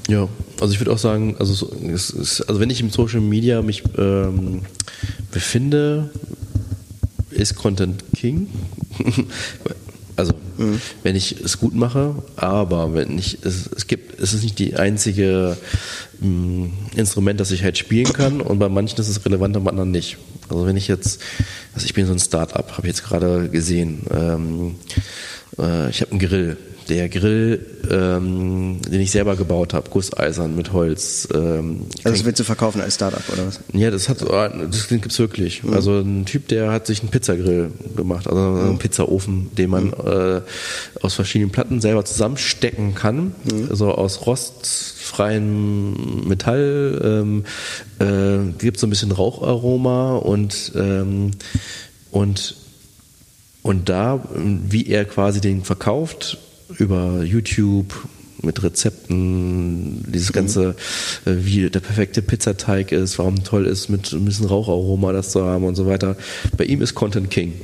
Ja, 0.09 0.27
also 0.59 0.73
ich 0.73 0.81
würde 0.81 0.93
auch 0.93 0.99
sagen, 0.99 1.37
also, 1.39 1.67
ist, 1.67 2.43
also 2.49 2.61
wenn 2.61 2.71
ich 2.71 2.81
im 2.81 2.89
Social 2.89 3.21
Media 3.21 3.61
mich 3.61 3.83
ähm, 3.99 4.63
befinde, 5.31 6.11
ist 7.31 7.57
Content 7.57 8.03
King. 8.17 8.49
also 10.19 10.35
wenn 11.05 11.15
ich 11.15 11.41
es 11.45 11.59
gut 11.59 11.75
mache, 11.75 12.17
aber 12.35 12.93
wenn 12.93 13.17
ich 13.17 13.39
es, 13.45 13.71
es 13.75 13.87
gibt, 13.87 14.19
es 14.21 14.35
ist 14.35 14.43
nicht 14.43 14.59
die 14.59 14.75
einzige 14.75 15.57
mh, 16.21 16.71
Instrument, 16.97 17.39
das 17.39 17.53
ich 17.53 17.63
halt 17.63 17.79
spielen 17.79 18.13
kann 18.13 18.41
und 18.41 18.59
bei 18.59 18.69
manchen 18.69 18.99
ist 18.99 19.09
es 19.09 19.25
relevant, 19.25 19.63
bei 19.63 19.71
anderen 19.71 19.93
nicht. 19.93 20.19
Also 20.49 20.67
wenn 20.67 20.77
ich 20.77 20.89
jetzt, 20.89 21.21
also 21.73 21.87
ich 21.87 21.95
bin 21.95 22.07
so 22.07 22.13
ein 22.13 22.19
Start-up, 22.19 22.73
habe 22.73 22.89
ich 22.89 22.95
jetzt 22.95 23.05
gerade 23.05 23.49
gesehen. 23.49 24.03
Ähm, 24.11 24.75
äh, 25.57 25.89
ich 25.91 26.01
habe 26.01 26.11
einen 26.11 26.21
Grill. 26.21 26.57
Der 26.89 27.09
Grill, 27.11 27.67
ähm, 27.91 28.79
den 28.91 29.01
ich 29.01 29.11
selber 29.11 29.37
gebaut 29.37 29.75
habe, 29.75 29.91
gusseisern 29.91 30.57
mit 30.57 30.73
Holz. 30.73 31.29
Ähm, 31.35 31.83
Also 32.03 32.17
das 32.17 32.25
willst 32.25 32.41
du 32.41 32.45
verkaufen 32.45 32.81
als 32.81 32.95
Startup 32.95 33.23
oder 33.31 33.47
was? 33.47 33.61
ja, 33.75 33.91
das 33.91 34.09
hat, 34.09 34.23
das 34.23 34.89
gibt's 34.89 35.19
wirklich. 35.19 35.63
Also 35.71 35.99
ein 35.99 36.25
Typ, 36.25 36.49
der 36.49 36.71
hat 36.71 36.87
sich 36.87 37.01
einen 37.01 37.11
Pizzagrill 37.11 37.73
gemacht, 37.95 38.27
also 38.27 38.41
einen 38.41 38.79
Pizzaofen, 38.79 39.55
den 39.57 39.71
man 39.71 39.93
äh, 39.93 40.41
aus 41.03 41.15
verschiedenen 41.15 41.51
Platten 41.51 41.81
selber 41.81 42.05
zusammenstecken 42.07 42.95
kann, 42.95 43.35
also 43.69 43.93
aus 43.93 44.25
rostfreiem 44.27 46.27
Metall, 46.27 47.01
ähm, 47.05 47.45
äh, 47.99 48.51
gibt 48.59 48.79
so 48.79 48.87
ein 48.87 48.91
bisschen 48.91 49.13
Raucharoma 49.13 50.17
und 50.17 50.73
ähm, 50.75 51.33
und 52.11 52.55
und 53.63 53.89
da, 53.91 54.25
wie 54.35 54.87
er 54.87 55.05
quasi 55.05 55.43
den 55.43 55.65
verkauft, 55.65 56.39
über 56.79 57.23
YouTube 57.23 57.95
mit 58.43 58.63
Rezepten, 58.63 60.05
dieses 60.13 60.33
ganze, 60.33 60.77
äh, 61.25 61.33
wie 61.39 61.69
der 61.71 61.81
perfekte 61.81 62.23
Pizzateig 62.23 62.93
ist, 62.93 63.19
warum 63.19 63.43
toll 63.43 63.67
ist, 63.67 63.89
mit 63.89 64.13
ein 64.13 64.25
bisschen 64.25 64.47
Raucharoma 64.47 65.13
das 65.13 65.31
zu 65.31 65.45
haben 65.45 65.65
und 65.65 65.75
so 65.75 65.87
weiter. 65.87 66.17
Bei 66.57 66.65
ihm 66.65 66.81
ist 66.83 66.95
Content 66.95 67.31
King. 67.31 67.55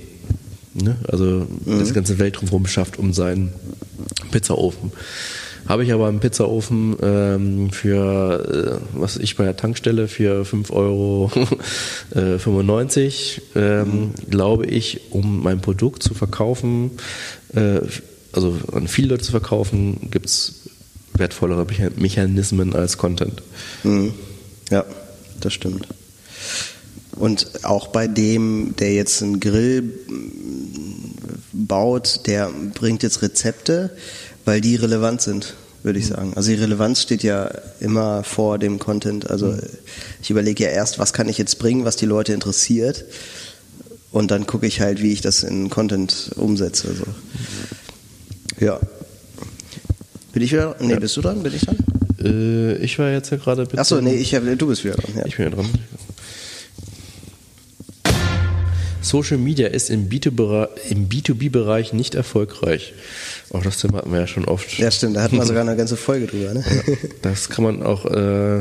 Ne? 0.74 0.96
Also 1.06 1.46
das 1.64 1.94
ganze 1.94 2.18
Welt 2.18 2.40
drumherum 2.40 2.66
schafft 2.66 2.98
um 2.98 3.12
seinen 3.12 3.52
Pizzaofen. 4.32 4.90
Habe 5.66 5.84
ich 5.84 5.92
aber 5.92 6.08
einen 6.08 6.20
Pizzaofen 6.20 6.96
ähm, 7.00 7.70
für, 7.70 8.80
äh, 8.94 8.98
was 9.00 9.16
ich 9.16 9.36
bei 9.36 9.44
der 9.44 9.56
Tankstelle, 9.56 10.08
für 10.08 10.42
5,95 10.42 10.72
Euro 10.72 11.30
äh, 12.14 12.38
95, 12.38 13.40
ähm, 13.54 14.10
glaube 14.28 14.66
ich, 14.66 15.00
um 15.10 15.42
mein 15.42 15.60
Produkt 15.60 16.02
zu 16.02 16.12
verkaufen, 16.12 16.90
äh, 17.54 17.80
also 18.34 18.58
an 18.72 18.88
viele 18.88 19.08
Leute 19.08 19.24
zu 19.24 19.30
verkaufen, 19.30 20.08
gibt 20.10 20.26
es 20.26 20.54
wertvollere 21.14 21.62
Mecha- 21.64 21.92
Mechanismen 21.96 22.74
als 22.74 22.98
Content. 22.98 23.42
Mhm. 23.82 24.14
Ja, 24.70 24.84
das 25.40 25.52
stimmt. 25.52 25.86
Und 27.16 27.64
auch 27.64 27.88
bei 27.88 28.08
dem, 28.08 28.74
der 28.78 28.94
jetzt 28.94 29.22
einen 29.22 29.38
Grill 29.38 29.82
mm, 29.82 31.14
baut, 31.52 32.22
der 32.26 32.50
bringt 32.74 33.02
jetzt 33.04 33.22
Rezepte, 33.22 33.90
weil 34.44 34.60
die 34.60 34.74
relevant 34.74 35.22
sind, 35.22 35.54
würde 35.84 35.98
ich 36.00 36.06
sagen. 36.08 36.32
Also 36.34 36.50
die 36.50 36.56
Relevanz 36.56 37.02
steht 37.02 37.22
ja 37.22 37.50
immer 37.78 38.24
vor 38.24 38.58
dem 38.58 38.78
Content. 38.80 39.30
Also 39.30 39.56
ich 40.22 40.30
überlege 40.30 40.64
ja 40.64 40.70
erst, 40.70 40.98
was 40.98 41.12
kann 41.12 41.28
ich 41.28 41.38
jetzt 41.38 41.58
bringen, 41.60 41.84
was 41.84 41.94
die 41.96 42.06
Leute 42.06 42.32
interessiert. 42.32 43.04
Und 44.10 44.30
dann 44.30 44.46
gucke 44.46 44.66
ich 44.66 44.80
halt, 44.80 45.02
wie 45.02 45.12
ich 45.12 45.20
das 45.20 45.42
in 45.44 45.70
Content 45.70 46.30
umsetze. 46.36 46.94
So. 46.94 47.04
Ja. 48.60 48.78
Bin 50.32 50.42
ich 50.42 50.52
wieder? 50.52 50.76
Nee, 50.80 50.96
bist 50.96 51.16
du 51.16 51.20
dran? 51.20 51.42
Bin 51.42 51.54
ich 51.54 51.62
dran? 51.62 51.76
Äh, 52.22 52.76
ich 52.76 52.98
war 52.98 53.10
jetzt 53.10 53.30
ja 53.30 53.36
gerade. 53.36 53.66
Achso, 53.76 54.00
nee, 54.00 54.14
ich 54.14 54.30
du 54.30 54.66
bist 54.66 54.84
wieder 54.84 54.94
dran. 54.94 55.12
Ja. 55.16 55.26
Ich 55.26 55.36
bin 55.36 55.44
ja 55.46 55.50
dran. 55.50 55.68
Social 59.04 59.36
Media 59.36 59.68
ist 59.68 59.90
im 59.90 60.08
B2B-Bereich 60.08 60.90
im 60.90 61.08
B2B-Bereich 61.08 61.92
nicht 61.92 62.14
erfolgreich. 62.14 62.94
Auch 63.52 63.62
das 63.62 63.78
Thema 63.78 63.98
hatten 63.98 64.12
wir 64.12 64.20
ja 64.20 64.26
schon 64.26 64.46
oft. 64.46 64.78
Ja, 64.78 64.90
stimmt, 64.90 65.16
da 65.16 65.22
hatten 65.22 65.36
wir 65.36 65.44
sogar 65.44 65.62
eine 65.66 65.76
ganze 65.76 65.96
Folge 65.96 66.26
drüber. 66.26 66.54
Ne? 66.54 66.64
Das 67.22 67.50
kann 67.50 67.64
man 67.64 67.82
auch 67.82 68.06
äh, 68.06 68.60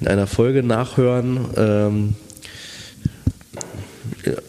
in 0.00 0.08
einer 0.08 0.26
Folge 0.26 0.62
nachhören. 0.62 1.46
Ähm, 1.56 2.14
ja, 2.14 2.21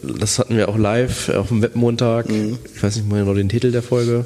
das 0.02 0.38
hatten 0.38 0.56
wir 0.56 0.68
auch 0.68 0.76
live 0.78 1.28
auf 1.30 1.48
dem 1.48 1.62
Webmontag. 1.62 2.26
Ich 2.74 2.82
weiß 2.82 2.96
nicht 2.96 3.08
mal 3.08 3.20
genau 3.20 3.34
den 3.34 3.48
Titel 3.48 3.70
der 3.72 3.82
Folge. 3.82 4.24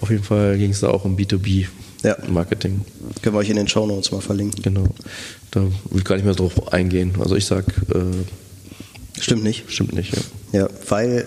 Auf 0.00 0.10
jeden 0.10 0.24
Fall 0.24 0.56
ging 0.58 0.70
es 0.70 0.80
da 0.80 0.88
auch 0.88 1.04
um 1.04 1.16
B2B-Marketing. 1.16 2.80
Können 3.22 3.34
wir 3.34 3.38
euch 3.40 3.50
in 3.50 3.56
den 3.56 3.68
Shownotes 3.68 4.10
mal 4.12 4.20
verlinken. 4.20 4.62
Genau. 4.62 4.84
Da 5.50 5.62
will 5.62 5.72
ich 5.98 6.04
gar 6.04 6.16
nicht 6.16 6.24
mehr 6.24 6.34
drauf 6.34 6.72
eingehen. 6.72 7.12
Also 7.20 7.36
ich 7.36 7.44
sag, 7.46 7.66
äh, 7.94 9.20
Stimmt 9.20 9.42
nicht. 9.44 9.64
stimmt 9.70 9.92
nicht. 9.92 10.14
Ja. 10.14 10.22
Ja, 10.52 10.68
weil, 10.88 11.26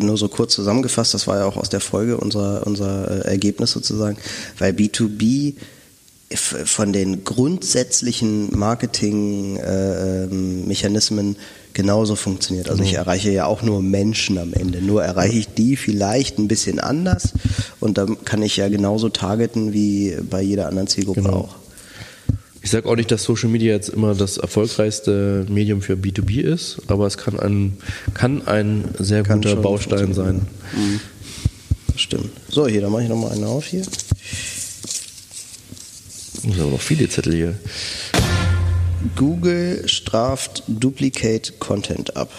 nur- 0.00 0.16
so 0.16 0.26
kurz 0.28 0.54
zusammengefasst, 0.54 1.14
das 1.14 1.26
war 1.28 1.38
ja 1.38 1.44
auch 1.44 1.56
aus 1.56 1.68
der 1.68 1.78
Folge 1.80 2.16
unser, 2.16 2.66
unser 2.66 3.24
äh, 3.26 3.28
Ergebnis 3.28 3.70
sozusagen, 3.72 4.16
weil 4.58 4.72
B2B 4.72 5.54
f- 6.30 6.56
von 6.64 6.92
den 6.92 7.22
grundsätzlichen 7.24 8.48
Marketing-Mechanismen 8.58 11.36
genauso 11.76 12.16
funktioniert. 12.16 12.70
Also 12.70 12.82
ich 12.82 12.94
erreiche 12.94 13.30
ja 13.30 13.44
auch 13.44 13.62
nur 13.62 13.82
Menschen 13.82 14.38
am 14.38 14.54
Ende. 14.54 14.80
Nur 14.80 15.04
erreiche 15.04 15.36
ich 15.38 15.48
die 15.48 15.76
vielleicht 15.76 16.38
ein 16.38 16.48
bisschen 16.48 16.80
anders 16.80 17.34
und 17.80 17.98
dann 17.98 18.24
kann 18.24 18.42
ich 18.42 18.56
ja 18.56 18.68
genauso 18.68 19.10
targeten 19.10 19.72
wie 19.74 20.16
bei 20.28 20.40
jeder 20.40 20.68
anderen 20.68 20.88
Zielgruppe 20.88 21.20
Genau. 21.22 21.36
auch. 21.36 21.54
Ich 22.62 22.70
sage 22.70 22.88
auch 22.88 22.96
nicht, 22.96 23.10
dass 23.12 23.22
Social 23.22 23.50
Media 23.50 23.74
jetzt 23.74 23.90
immer 23.90 24.14
das 24.14 24.38
erfolgreichste 24.38 25.46
Medium 25.48 25.82
für 25.82 25.92
B2B 25.92 26.40
ist, 26.40 26.78
aber 26.88 27.06
es 27.06 27.16
kann 27.16 27.38
ein, 27.38 27.76
kann 28.14 28.44
ein 28.48 28.86
sehr 28.98 29.22
Kann 29.22 29.40
guter 29.42 29.56
Baustein 29.56 30.14
sein. 30.14 30.48
Das 31.92 32.00
stimmt. 32.00 32.30
So, 32.48 32.66
hier, 32.66 32.80
dann 32.80 32.90
mache 32.90 33.04
ich 33.04 33.08
nochmal 33.08 33.32
einen 33.32 33.44
auf 33.44 33.66
hier. 33.66 33.84
Sind 36.42 36.58
aber 36.58 36.70
noch 36.70 36.80
viele 36.80 37.08
Zettel 37.08 37.34
hier. 37.34 37.54
Google 39.14 39.88
straft 39.88 40.62
Duplicate 40.66 41.58
Content 41.58 42.16
ab. 42.16 42.30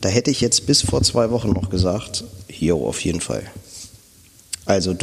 Da 0.00 0.08
hätte 0.08 0.30
ich 0.30 0.40
jetzt 0.40 0.66
bis 0.66 0.82
vor 0.82 1.02
zwei 1.02 1.30
Wochen 1.30 1.50
noch 1.50 1.70
gesagt, 1.70 2.24
jo, 2.48 2.86
auf 2.86 3.00
jeden 3.00 3.20
Fall. 3.20 3.42
Also 4.66 4.94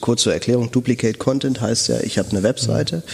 kurz 0.00 0.22
zur 0.22 0.32
Erklärung, 0.32 0.70
Duplicate 0.70 1.18
Content 1.18 1.60
heißt 1.60 1.88
ja, 1.88 2.00
ich 2.00 2.18
habe 2.18 2.30
eine 2.30 2.42
Webseite 2.42 3.04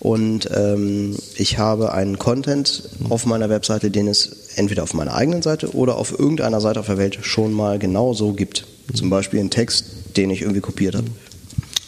und 0.00 0.48
ähm, 0.54 1.16
ich 1.36 1.58
habe 1.58 1.92
einen 1.92 2.18
Content 2.18 2.88
auf 3.10 3.26
meiner 3.26 3.50
Webseite, 3.50 3.90
den 3.90 4.08
es 4.08 4.54
entweder 4.56 4.84
auf 4.84 4.94
meiner 4.94 5.14
eigenen 5.14 5.42
Seite 5.42 5.74
oder 5.74 5.96
auf 5.96 6.18
irgendeiner 6.18 6.60
Seite 6.60 6.80
auf 6.80 6.86
der 6.86 6.98
Welt 6.98 7.18
schon 7.20 7.52
mal 7.52 7.78
genau 7.78 8.14
so 8.14 8.32
gibt. 8.32 8.66
Zum 8.94 9.10
Beispiel 9.10 9.40
einen 9.40 9.50
Text, 9.50 9.84
den 10.16 10.30
ich 10.30 10.42
irgendwie 10.42 10.60
kopiert 10.60 10.94
habe. 10.94 11.08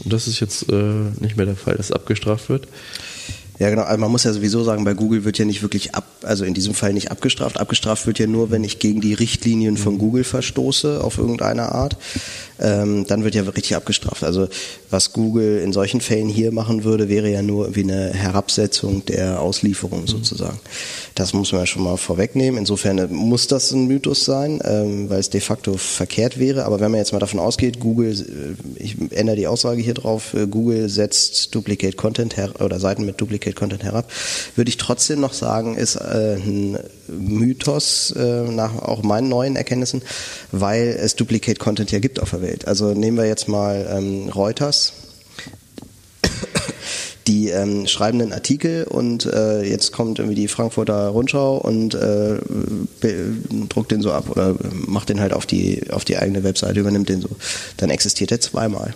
Und 0.04 0.12
das 0.12 0.26
ist 0.28 0.40
jetzt 0.40 0.70
äh, 0.70 1.10
nicht 1.20 1.36
mehr 1.36 1.46
der 1.46 1.56
Fall, 1.56 1.76
dass 1.76 1.92
abgestraft 1.92 2.48
wird. 2.48 2.68
Ja, 3.58 3.70
genau. 3.70 3.82
Also 3.82 3.98
man 3.98 4.10
muss 4.10 4.24
ja 4.24 4.32
sowieso 4.32 4.62
sagen, 4.64 4.84
bei 4.84 4.92
Google 4.92 5.24
wird 5.24 5.38
ja 5.38 5.44
nicht 5.44 5.62
wirklich 5.62 5.94
ab, 5.94 6.04
also 6.22 6.44
in 6.44 6.52
diesem 6.52 6.74
Fall 6.74 6.92
nicht 6.92 7.10
abgestraft. 7.10 7.58
Abgestraft 7.58 8.06
wird 8.06 8.18
ja 8.18 8.26
nur, 8.26 8.50
wenn 8.50 8.64
ich 8.64 8.78
gegen 8.78 9.00
die 9.00 9.14
Richtlinien 9.14 9.76
von 9.76 9.96
Google 9.98 10.24
verstoße 10.24 11.02
auf 11.02 11.16
irgendeine 11.16 11.72
Art. 11.72 11.96
Ähm, 12.58 13.06
dann 13.06 13.24
wird 13.24 13.34
ja 13.34 13.42
richtig 13.42 13.76
abgestraft. 13.76 14.24
Also 14.24 14.48
was 14.90 15.12
Google 15.12 15.58
in 15.58 15.72
solchen 15.72 16.00
Fällen 16.00 16.28
hier 16.28 16.52
machen 16.52 16.84
würde, 16.84 17.08
wäre 17.08 17.30
ja 17.30 17.42
nur 17.42 17.74
wie 17.74 17.82
eine 17.82 18.12
Herabsetzung 18.12 19.04
der 19.06 19.40
Auslieferung 19.40 20.06
sozusagen. 20.06 20.58
Das 21.14 21.32
muss 21.32 21.52
man 21.52 21.62
ja 21.62 21.66
schon 21.66 21.82
mal 21.82 21.96
vorwegnehmen. 21.96 22.58
Insofern 22.58 22.98
äh, 22.98 23.06
muss 23.08 23.46
das 23.46 23.72
ein 23.72 23.86
Mythos 23.86 24.24
sein, 24.24 24.60
ähm, 24.64 25.08
weil 25.08 25.20
es 25.20 25.30
de 25.30 25.40
facto 25.40 25.76
verkehrt 25.76 26.38
wäre. 26.38 26.64
Aber 26.64 26.80
wenn 26.80 26.90
man 26.90 26.98
jetzt 26.98 27.12
mal 27.12 27.18
davon 27.18 27.40
ausgeht, 27.40 27.80
Google, 27.80 28.12
äh, 28.12 28.82
ich 28.82 28.96
ändere 29.10 29.36
die 29.36 29.46
Aussage 29.46 29.80
hier 29.80 29.94
drauf, 29.94 30.34
äh, 30.34 30.46
Google 30.46 30.88
setzt 30.88 31.54
Duplicate 31.54 31.96
Content 31.96 32.36
her 32.36 32.52
oder 32.60 32.78
Seiten 32.78 33.04
mit 33.04 33.20
Duplicate 33.20 33.56
Content 33.56 33.82
herab, 33.82 34.10
würde 34.54 34.68
ich 34.68 34.76
trotzdem 34.76 35.20
noch 35.20 35.32
sagen, 35.32 35.76
ist 35.76 35.96
ein 35.96 36.78
Mythos 37.08 38.12
äh, 38.16 38.42
nach 38.50 38.76
auch 38.76 39.02
meinen 39.02 39.28
neuen 39.28 39.56
Erkenntnissen, 39.56 40.02
weil 40.52 40.96
es 41.00 41.16
Duplicate 41.16 41.58
Content 41.58 41.92
ja 41.92 41.98
gibt 41.98 42.20
auf 42.20 42.30
der 42.30 42.42
Welt. 42.42 42.66
Also 42.66 42.92
nehmen 42.94 43.16
wir 43.16 43.26
jetzt 43.26 43.48
mal 43.48 43.88
ähm, 43.90 44.28
Reuters. 44.28 44.92
Die 47.26 47.48
ähm, 47.48 47.88
schreiben 47.88 48.20
einen 48.20 48.32
Artikel 48.32 48.84
und 48.84 49.26
äh, 49.26 49.62
jetzt 49.64 49.92
kommt 49.92 50.20
irgendwie 50.20 50.36
die 50.36 50.46
Frankfurter 50.46 51.08
Rundschau 51.08 51.56
und 51.56 51.96
äh, 51.96 52.36
druckt 53.68 53.90
den 53.90 54.00
so 54.00 54.12
ab 54.12 54.30
oder 54.30 54.54
macht 54.86 55.08
den 55.08 55.18
halt 55.20 55.32
auf 55.32 55.44
die 55.44 55.90
auf 55.90 56.04
die 56.04 56.18
eigene 56.18 56.44
Webseite, 56.44 56.78
übernimmt 56.78 57.08
den 57.08 57.20
so. 57.20 57.30
Dann 57.78 57.90
existiert 57.90 58.30
er 58.30 58.40
zweimal. 58.40 58.94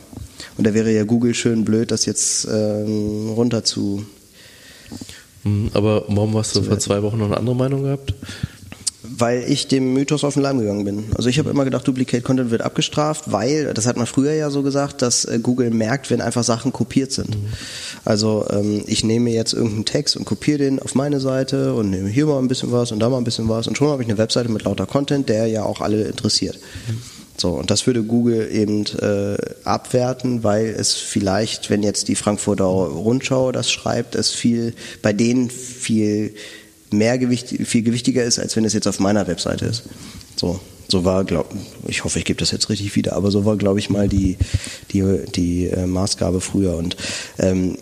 Und 0.57 0.66
da 0.66 0.75
wäre 0.75 0.92
ja 0.92 1.03
Google 1.03 1.35
schön 1.35 1.64
blöd, 1.64 1.90
das 1.90 2.07
jetzt 2.07 2.46
ähm, 2.46 3.31
runter 3.31 3.64
zu. 3.64 4.05
Mhm, 5.44 5.70
Aber 5.74 6.05
warum 6.09 6.37
hast 6.37 6.55
du 6.57 6.62
vor 6.62 6.79
zwei 6.79 7.03
Wochen 7.03 7.18
noch 7.18 7.26
eine 7.26 7.37
andere 7.37 7.57
Meinung 7.57 7.83
gehabt? 7.83 8.14
Weil 9.03 9.44
ich 9.48 9.66
dem 9.66 9.92
Mythos 9.92 10.24
auf 10.24 10.35
den 10.35 10.42
Leim 10.42 10.59
gegangen 10.59 10.85
bin. 10.85 11.05
Also 11.16 11.29
ich 11.29 11.38
habe 11.38 11.50
immer 11.50 11.64
gedacht, 11.64 11.87
Duplicate 11.87 12.22
Content 12.22 12.50
wird 12.50 12.62
abgestraft, 12.62 13.33
weil, 13.33 13.72
das 13.74 13.87
hat 13.87 13.96
man 13.96 14.07
früher 14.07 14.33
ja 14.33 14.50
so 14.50 14.62
gesagt, 14.62 15.03
dass 15.03 15.24
äh, 15.24 15.38
Google 15.42 15.70
merkt, 15.70 16.11
wenn 16.11 16.20
einfach 16.20 16.44
Sachen 16.44 16.72
kopiert 16.72 17.12
sind. 17.12 17.37
Also 18.05 18.46
ähm, 18.50 18.83
ich 18.87 19.05
nehme 19.05 19.31
jetzt 19.31 19.53
irgendeinen 19.53 19.85
Text 19.85 20.16
und 20.16 20.24
kopiere 20.24 20.59
den 20.59 20.81
auf 20.81 20.94
meine 20.94 21.20
Seite 21.20 21.74
und 21.74 21.90
nehme 21.90 22.09
hier 22.09 22.26
mal 22.26 22.38
ein 22.38 22.48
bisschen 22.48 22.72
was 22.72 22.92
und 22.92 23.00
da 23.00 23.09
mal 23.09 23.18
ein 23.18 23.24
bisschen 23.24 23.48
was 23.48 23.66
und 23.66 23.76
schon 23.76 23.88
habe 23.88 24.03
ich 24.03 24.09
eine 24.09 24.18
Webseite 24.18 24.50
mit 24.50 24.64
lauter 24.64 24.87
Content, 24.87 25.29
der 25.29 25.46
ja 25.46 25.64
auch 25.64 25.81
alle 25.81 26.05
interessiert. 26.05 26.59
So, 27.40 27.53
und 27.53 27.70
das 27.70 27.87
würde 27.87 28.03
Google 28.03 28.50
eben 28.53 28.85
äh, 29.00 29.38
abwerten, 29.64 30.44
weil 30.44 30.66
es 30.66 30.92
vielleicht, 30.92 31.70
wenn 31.70 31.83
jetzt 31.83 32.09
die 32.09 32.14
Frankfurter 32.14 32.64
Rundschau 32.64 33.50
das 33.50 33.70
schreibt, 33.70 34.14
es 34.14 34.31
viel 34.31 34.74
bei 35.00 35.14
denen 35.14 35.48
viel 35.48 36.35
mehr 36.90 37.16
Gewicht, 37.16 37.48
viel 37.48 37.83
gewichtiger 37.83 38.22
ist, 38.24 38.38
als 38.38 38.57
wenn 38.57 38.66
es 38.66 38.74
jetzt 38.74 38.87
auf 38.87 39.00
meiner 39.00 39.26
Webseite 39.26 39.64
ist. 39.64 39.85
So, 40.37 40.61
so 40.87 41.07
war, 41.07 41.24
glaub, 41.24 41.50
ich 41.88 42.05
hoffe, 42.05 42.18
ich 42.18 42.26
gebe 42.26 42.38
das 42.38 42.50
jetzt 42.50 42.68
richtig 42.68 42.94
wieder, 42.94 43.14
aber 43.14 43.31
so 43.31 43.46
war, 43.46 43.57
glaube 43.57 43.79
ich, 43.79 43.88
mal 43.88 44.07
die 44.07 44.37
die 44.92 45.03
die 45.35 45.68
äh, 45.68 45.87
Maßgabe 45.87 46.42
früher 46.42 46.76
und 46.76 46.98
ähm, 47.38 47.79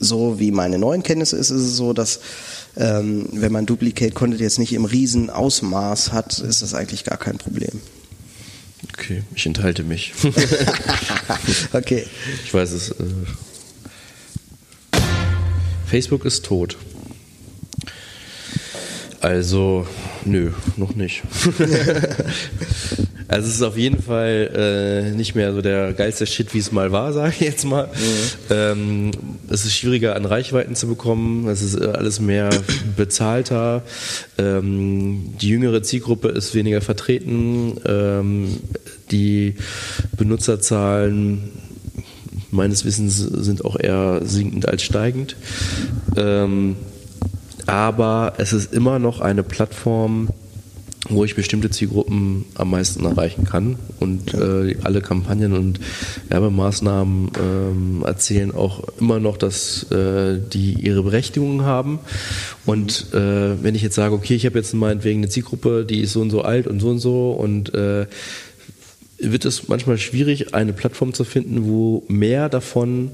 so 0.00 0.38
wie 0.38 0.50
meine 0.50 0.78
neuen 0.78 1.02
Kenntnisse 1.02 1.36
ist, 1.36 1.48
ist 1.48 1.62
es 1.62 1.76
so, 1.76 1.94
dass 1.94 2.20
ähm, 2.76 3.26
wenn 3.32 3.52
man 3.52 3.64
Duplicate 3.64 4.12
Content 4.12 4.42
jetzt 4.42 4.58
nicht 4.58 4.74
im 4.74 4.84
riesen 4.84 5.30
Ausmaß 5.30 6.12
hat, 6.12 6.40
ist 6.40 6.60
das 6.60 6.74
eigentlich 6.74 7.04
gar 7.04 7.16
kein 7.16 7.38
Problem. 7.38 7.80
Okay, 8.88 9.22
ich 9.34 9.46
enthalte 9.46 9.84
mich. 9.84 10.12
okay. 11.72 12.06
Ich 12.44 12.52
weiß 12.52 12.72
es. 12.72 12.90
Äh 12.90 13.04
Facebook 15.86 16.24
ist 16.24 16.46
tot. 16.46 16.78
Also, 19.20 19.86
nö, 20.24 20.52
noch 20.78 20.94
nicht. 20.94 21.22
also 23.28 23.48
es 23.48 23.56
ist 23.56 23.62
auf 23.62 23.76
jeden 23.76 24.02
Fall 24.02 24.50
äh, 25.12 25.16
nicht 25.16 25.34
mehr 25.34 25.52
so 25.52 25.62
der 25.62 25.92
geilste 25.92 26.26
Shit, 26.26 26.54
wie 26.54 26.58
es 26.58 26.72
mal 26.72 26.92
war, 26.92 27.12
sage 27.12 27.34
ich 27.38 27.40
jetzt 27.40 27.64
mal. 27.64 27.88
Ähm, 28.50 29.10
es 29.48 29.64
ist 29.64 29.74
schwieriger 29.74 30.16
an 30.16 30.24
Reichweiten 30.24 30.74
zu 30.74 30.86
bekommen, 30.86 31.48
es 31.48 31.62
ist 31.62 31.80
äh, 31.80 31.86
alles 31.86 32.20
mehr 32.20 32.50
bezahlter. 32.96 33.82
Ähm, 34.38 35.34
die 35.40 35.48
jüngere 35.48 35.82
Zielgruppe 35.82 36.28
ist 36.28 36.54
weniger 36.54 36.80
vertreten. 36.80 37.80
Ähm, 37.86 38.60
die 39.10 39.56
Benutzerzahlen 40.16 41.50
meines 42.50 42.84
Wissens 42.84 43.16
sind 43.18 43.64
auch 43.64 43.78
eher 43.78 44.20
sinkend 44.24 44.68
als 44.68 44.82
steigend. 44.82 45.36
Ähm, 46.16 46.76
aber 47.66 48.34
es 48.38 48.52
ist 48.52 48.72
immer 48.72 48.98
noch 48.98 49.20
eine 49.20 49.42
Plattform, 49.42 50.28
wo 51.14 51.24
ich 51.24 51.34
bestimmte 51.34 51.70
Zielgruppen 51.70 52.44
am 52.54 52.70
meisten 52.70 53.04
erreichen 53.04 53.44
kann. 53.44 53.76
Und 54.00 54.34
äh, 54.34 54.76
alle 54.82 55.00
Kampagnen 55.00 55.52
und 55.52 55.80
Werbemaßnahmen 56.28 57.30
ähm, 57.38 58.02
erzählen 58.04 58.52
auch 58.52 58.82
immer 59.00 59.20
noch, 59.20 59.36
dass 59.36 59.90
äh, 59.90 60.38
die 60.52 60.74
ihre 60.74 61.02
Berechtigung 61.02 61.62
haben. 61.62 61.98
Und 62.66 63.12
äh, 63.12 63.62
wenn 63.62 63.74
ich 63.74 63.82
jetzt 63.82 63.94
sage, 63.94 64.14
okay, 64.14 64.34
ich 64.34 64.46
habe 64.46 64.58
jetzt 64.58 64.74
meinetwegen 64.74 65.20
eine 65.20 65.28
Zielgruppe, 65.28 65.84
die 65.84 66.00
ist 66.00 66.12
so 66.12 66.20
und 66.20 66.30
so 66.30 66.42
alt 66.42 66.66
und 66.66 66.80
so 66.80 66.88
und 66.88 66.98
so 66.98 67.30
und 67.32 67.74
äh, 67.74 68.06
wird 69.18 69.44
es 69.44 69.68
manchmal 69.68 69.98
schwierig, 69.98 70.54
eine 70.54 70.72
Plattform 70.72 71.14
zu 71.14 71.24
finden, 71.24 71.64
wo 71.66 72.02
mehr 72.08 72.48
davon 72.48 73.12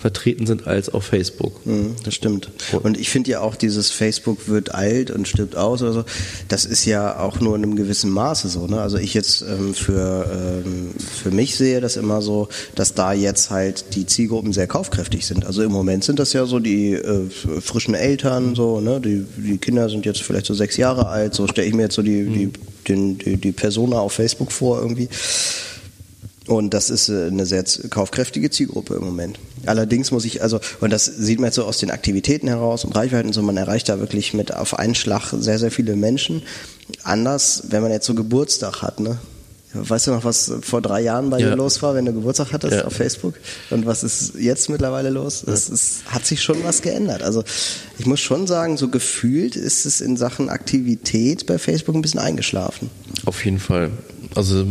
vertreten 0.00 0.46
sind 0.46 0.66
als 0.66 0.88
auf 0.88 1.04
Facebook. 1.04 1.66
Mhm, 1.66 1.94
das 2.04 2.14
stimmt. 2.14 2.50
Und 2.82 2.98
ich 2.98 3.10
finde 3.10 3.30
ja 3.32 3.40
auch 3.40 3.54
dieses 3.54 3.90
Facebook 3.90 4.48
wird 4.48 4.74
alt 4.74 5.10
und 5.10 5.28
stirbt 5.28 5.56
aus 5.56 5.82
oder 5.82 5.92
so, 5.92 6.04
das 6.48 6.64
ist 6.64 6.86
ja 6.86 7.18
auch 7.20 7.40
nur 7.40 7.54
in 7.54 7.62
einem 7.62 7.76
gewissen 7.76 8.10
Maße 8.10 8.48
so. 8.48 8.66
Ne? 8.66 8.80
Also 8.80 8.96
ich 8.96 9.12
jetzt 9.12 9.42
ähm, 9.42 9.74
für, 9.74 10.62
ähm, 10.64 10.92
für 10.96 11.30
mich 11.30 11.54
sehe 11.54 11.82
das 11.82 11.96
immer 11.96 12.22
so, 12.22 12.48
dass 12.74 12.94
da 12.94 13.12
jetzt 13.12 13.50
halt 13.50 13.94
die 13.94 14.06
Zielgruppen 14.06 14.54
sehr 14.54 14.66
kaufkräftig 14.66 15.26
sind. 15.26 15.44
Also 15.44 15.62
im 15.62 15.70
Moment 15.70 16.02
sind 16.04 16.18
das 16.18 16.32
ja 16.32 16.46
so 16.46 16.60
die 16.60 16.94
äh, 16.94 17.28
frischen 17.60 17.94
Eltern, 17.94 18.54
so, 18.54 18.80
ne? 18.80 19.00
die, 19.00 19.26
die 19.36 19.58
Kinder 19.58 19.90
sind 19.90 20.06
jetzt 20.06 20.22
vielleicht 20.22 20.46
so 20.46 20.54
sechs 20.54 20.78
Jahre 20.78 21.08
alt, 21.08 21.34
so 21.34 21.46
stelle 21.46 21.68
ich 21.68 21.74
mir 21.74 21.82
jetzt 21.82 21.94
so 21.94 22.02
die, 22.02 22.24
die, 22.24 22.50
den, 22.88 23.18
die, 23.18 23.36
die 23.36 23.52
Persona 23.52 23.98
auf 23.98 24.14
Facebook 24.14 24.50
vor 24.50 24.80
irgendwie. 24.80 25.10
Und 26.50 26.74
das 26.74 26.90
ist 26.90 27.08
äh, 27.08 27.28
eine 27.28 27.46
sehr 27.46 27.62
kaufkräftige 27.90 28.50
Zielgruppe 28.50 28.94
im 28.94 29.04
Moment. 29.04 29.38
Allerdings 29.66 30.10
muss 30.10 30.24
ich, 30.24 30.42
also, 30.42 30.58
und 30.80 30.90
das 30.92 31.04
sieht 31.04 31.38
man 31.38 31.46
jetzt 31.46 31.54
so 31.54 31.64
aus 31.64 31.78
den 31.78 31.92
Aktivitäten 31.92 32.48
heraus 32.48 32.84
und 32.84 32.96
Reichweiten 32.96 33.28
und 33.28 33.32
so, 33.34 33.40
man 33.42 33.56
erreicht 33.56 33.88
da 33.88 34.00
wirklich 34.00 34.34
mit 34.34 34.52
auf 34.52 34.76
einen 34.76 34.96
Schlag 34.96 35.32
sehr, 35.38 35.60
sehr 35.60 35.70
viele 35.70 35.94
Menschen. 35.94 36.42
Anders, 37.04 37.62
wenn 37.68 37.82
man 37.82 37.92
jetzt 37.92 38.06
so 38.06 38.14
Geburtstag 38.14 38.82
hat, 38.82 38.98
ne? 38.98 39.18
Weißt 39.72 40.08
du 40.08 40.10
noch, 40.10 40.24
was 40.24 40.50
vor 40.62 40.82
drei 40.82 41.00
Jahren 41.02 41.30
bei 41.30 41.38
Ja. 41.38 41.50
dir 41.50 41.56
los 41.56 41.80
war, 41.82 41.94
wenn 41.94 42.04
du 42.04 42.12
Geburtstag 42.12 42.52
hattest 42.52 42.74
Ja. 42.78 42.84
auf 42.86 42.92
Facebook? 42.94 43.34
Und 43.70 43.86
was 43.86 44.02
ist 44.02 44.32
jetzt 44.34 44.68
mittlerweile 44.68 45.10
los? 45.10 45.44
Es 45.44 45.68
ist, 45.68 46.04
hat 46.06 46.26
sich 46.26 46.42
schon 46.42 46.64
was 46.64 46.82
geändert. 46.82 47.22
Also 47.22 47.44
ich 47.96 48.06
muss 48.06 48.18
schon 48.18 48.48
sagen, 48.48 48.76
so 48.76 48.88
gefühlt 48.88 49.54
ist 49.54 49.86
es 49.86 50.00
in 50.00 50.16
Sachen 50.16 50.48
Aktivität 50.48 51.46
bei 51.46 51.58
Facebook 51.60 51.94
ein 51.94 52.02
bisschen 52.02 52.18
eingeschlafen. 52.18 52.90
Auf 53.26 53.44
jeden 53.44 53.60
Fall. 53.60 53.92
Also 54.34 54.64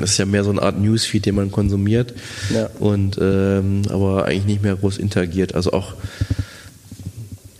es 0.00 0.10
ist 0.12 0.18
ja 0.18 0.24
mehr 0.26 0.44
so 0.44 0.50
eine 0.50 0.62
Art 0.62 0.78
Newsfeed, 0.80 1.26
den 1.26 1.34
man 1.36 1.50
konsumiert 1.50 2.14
Ja. 2.52 2.68
und 2.80 3.18
ähm, 3.20 3.82
aber 3.90 4.24
eigentlich 4.24 4.46
nicht 4.46 4.62
mehr 4.62 4.76
groß 4.76 4.98
interagiert. 4.98 5.54
Also 5.54 5.72
auch 5.72 5.94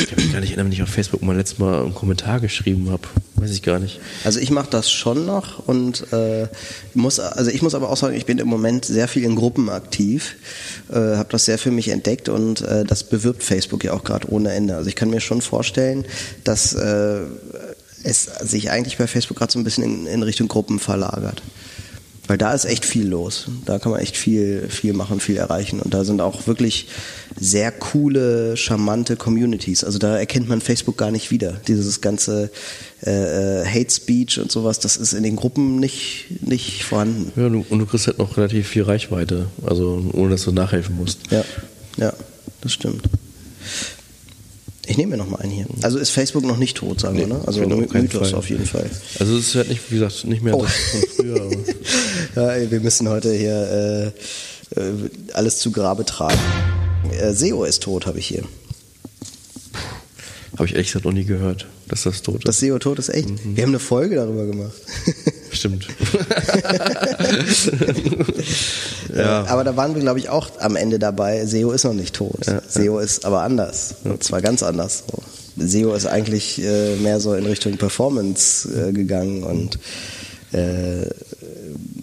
ich 0.01 0.07
kann 0.07 0.16
mich 0.24 0.33
gar 0.33 0.40
nicht 0.40 0.51
erinnern, 0.51 0.66
wenn 0.66 0.72
ich 0.72 0.83
auf 0.83 0.88
Facebook 0.88 1.22
mal 1.22 1.37
letztes 1.37 1.59
Mal 1.59 1.83
einen 1.83 1.94
Kommentar 1.94 2.38
geschrieben 2.40 2.88
habe. 2.90 3.03
Weiß 3.35 3.51
ich 3.51 3.62
gar 3.62 3.79
nicht. 3.79 4.01
Also 4.24 4.38
ich 4.40 4.51
mache 4.51 4.68
das 4.70 4.90
schon 4.90 5.27
noch 5.27 5.66
und 5.66 6.12
äh, 6.12 6.46
muss, 6.94 7.18
also 7.20 7.51
ich 7.51 7.62
muss 7.62 7.74
aber 7.74 7.90
auch 7.90 7.96
sagen, 7.96 8.16
ich 8.16 8.24
bin 8.24 8.38
im 8.38 8.46
Moment 8.48 8.85
sehr 8.85 9.07
viel 9.09 9.24
in 9.24 9.35
Gruppen 9.37 9.68
aktiv, 9.68 10.37
äh, 10.90 10.94
habe 10.94 11.29
das 11.31 11.44
sehr 11.44 11.59
für 11.59 11.70
mich 11.72 11.88
entdeckt 11.88 12.29
und 12.29 12.62
äh, 12.62 12.85
das 12.85 13.05
bewirbt 13.05 13.42
Facebook 13.42 13.85
ja 13.85 13.92
auch 13.92 14.03
gerade 14.05 14.29
ohne 14.31 14.53
Ende. 14.53 14.77
Also 14.77 14.88
ich 14.88 14.96
kann 14.96 15.11
mir 15.11 15.20
schon 15.20 15.40
vorstellen, 15.42 16.05
dass 16.44 16.74
äh, 16.74 17.20
es 18.02 18.24
sich 18.24 18.70
eigentlich 18.70 18.98
bei 18.98 19.06
Facebook 19.06 19.38
gerade 19.38 19.52
so 19.52 19.58
ein 19.58 19.64
bisschen 19.64 19.84
in, 19.84 20.06
in 20.06 20.22
Richtung 20.22 20.48
Gruppen 20.48 20.78
verlagert. 20.78 21.42
Weil 22.28 22.37
da 22.37 22.52
ist 22.52 22.66
echt 22.66 22.84
viel 22.84 23.08
los. 23.08 23.46
Da 23.64 23.78
kann 23.78 23.90
man 23.90 24.02
echt 24.02 24.14
viel, 24.14 24.68
viel 24.68 24.92
machen, 24.92 25.18
viel 25.18 25.38
erreichen. 25.38 25.80
Und 25.80 25.94
da 25.94 26.04
sind 26.04 26.20
auch 26.20 26.46
wirklich 26.46 26.87
sehr 27.40 27.72
coole, 27.72 28.54
charmante 28.54 29.16
Communities. 29.16 29.82
Also 29.82 29.98
da 29.98 30.18
erkennt 30.18 30.46
man 30.46 30.61
Facebook 30.61 30.98
gar 30.98 31.11
nicht 31.11 31.30
wieder. 31.30 31.52
Dieses 31.66 32.02
ganze 32.02 32.50
äh, 33.02 33.62
äh, 33.62 33.64
Hate 33.64 33.90
Speech 33.90 34.38
und 34.40 34.52
sowas, 34.52 34.78
das 34.78 34.98
ist 34.98 35.14
in 35.14 35.22
den 35.22 35.37
Gruppen 35.37 35.80
nicht, 35.80 36.26
nicht 36.42 36.84
vorhanden. 36.84 37.32
Ja, 37.34 37.48
du, 37.48 37.64
und 37.66 37.78
du 37.78 37.87
kriegst 37.87 38.06
halt 38.06 38.18
noch 38.18 38.37
relativ 38.37 38.68
viel 38.68 38.82
Reichweite, 38.82 39.46
also 39.66 40.04
ohne 40.12 40.32
dass 40.32 40.44
du 40.44 40.52
nachhelfen 40.52 40.96
musst. 40.96 41.20
Ja, 41.30 41.44
ja, 41.96 42.12
das 42.61 42.72
stimmt. 42.72 43.04
Ich 44.90 44.96
nehme 44.96 45.11
mir 45.12 45.16
noch 45.18 45.29
mal 45.29 45.37
einen 45.40 45.53
hier. 45.53 45.66
Also 45.83 45.98
ist 45.98 46.11
Facebook 46.11 46.44
noch 46.44 46.57
nicht 46.57 46.77
tot, 46.79 47.01
sagen 47.01 47.18
wir, 47.18 47.27
Nee, 47.27 47.35
ne? 47.35 47.40
Also 47.46 47.61
keinen 47.61 47.88
Mythos 48.05 48.33
auf 48.33 48.48
jeden 48.48 48.64
Fall. 48.64 48.88
Also 49.20 49.37
es 49.37 49.48
ist 49.48 49.55
halt 49.55 49.68
nicht, 49.68 49.83
wie 49.90 49.98
gesagt, 49.98 50.24
nicht 50.24 50.42
mehr 50.42 50.57
Oh. 50.57 50.62
das 50.62 50.72
von 50.72 51.01
früher. 51.16 51.42
Aber 51.42 51.55
Ja, 52.37 52.51
ey, 52.53 52.70
wir 52.70 52.81
müssen 52.81 53.09
heute 53.09 53.33
hier 53.35 54.12
äh, 54.77 54.81
äh, 54.81 54.92
alles 55.35 55.59
zu 55.59 55.70
Grabe 55.72 56.05
tragen. 56.07 56.38
Äh, 57.20 57.33
SEO 57.35 57.64
ist 57.64 57.83
tot, 57.83 58.07
habe 58.07 58.18
ich 58.18 58.27
hier. 58.27 58.42
Habe 60.59 60.66
ich 60.66 60.75
gesagt 60.75 61.05
noch 61.05 61.12
nie 61.12 61.25
gehört, 61.25 61.66
dass 61.87 62.03
das 62.03 62.23
tot 62.23 62.37
ist. 62.37 62.49
Das 62.49 62.59
SEO 62.59 62.79
tot 62.79 62.99
ist 62.99 63.11
echt. 63.11 63.29
Wir 63.44 63.62
haben 63.62 63.71
eine 63.71 63.79
Folge 63.79 64.16
darüber 64.16 64.44
gemacht. 64.44 64.73
Stimmt. 65.53 65.87
ja. 69.14 69.44
Aber 69.47 69.64
da 69.64 69.77
waren 69.77 69.94
wir, 69.94 70.03
glaube 70.03 70.18
ich, 70.18 70.29
auch 70.29 70.51
am 70.59 70.77
Ende 70.77 70.99
dabei. 70.99 71.47
SEO 71.47 71.71
ist 71.71 71.85
noch 71.85 71.94
nicht 71.94 72.14
tot. 72.14 72.44
SEO 72.68 72.99
ist 72.99 73.25
aber 73.25 73.42
anders. 73.42 73.94
Und 74.05 74.23
zwar 74.25 74.42
ganz 74.42 74.62
anders. 74.62 75.05
SEO 75.57 75.94
ist 75.94 76.07
eigentlich 76.07 76.62
äh, 76.62 76.97
mehr 76.97 77.21
so 77.21 77.35
in 77.35 77.47
Richtung 77.47 77.77
Performance 77.77 78.68
äh, 78.68 78.92
gegangen 78.92 79.42
und 79.44 79.79
äh, 80.53 81.07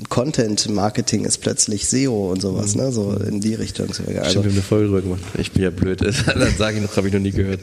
Content 0.09 0.69
Marketing 0.69 1.25
ist 1.25 1.39
plötzlich 1.39 1.87
SEO 1.87 2.31
und 2.31 2.41
sowas, 2.41 2.75
ne? 2.75 2.91
So 2.91 3.11
in 3.13 3.41
die 3.41 3.55
Richtung. 3.55 3.87
Also, 3.87 4.03
Stimmt, 4.03 4.13
wir 4.13 4.41
haben 4.43 4.49
eine 4.51 4.61
Folge 4.61 4.85
drüber 4.87 5.01
gemacht. 5.01 5.21
Ich 5.37 5.51
bin 5.51 5.63
ja 5.63 5.69
blöd. 5.71 6.01
Dann 6.25 6.55
sage 6.57 6.77
ich 6.77 6.83
noch, 6.83 6.95
habe 6.97 7.07
ich 7.07 7.13
noch 7.13 7.19
nie 7.21 7.31
gehört. 7.31 7.61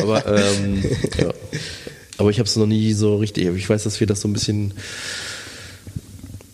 Aber, 0.00 0.24
ähm, 0.26 0.82
ja. 1.18 1.32
Aber 2.18 2.30
ich 2.30 2.38
habe 2.38 2.48
es 2.48 2.56
noch 2.56 2.66
nie 2.66 2.92
so 2.92 3.16
richtig. 3.16 3.46
Ich 3.48 3.68
weiß, 3.68 3.82
dass 3.84 3.98
wir 4.00 4.06
das 4.06 4.20
so 4.20 4.28
ein 4.28 4.32
bisschen 4.32 4.74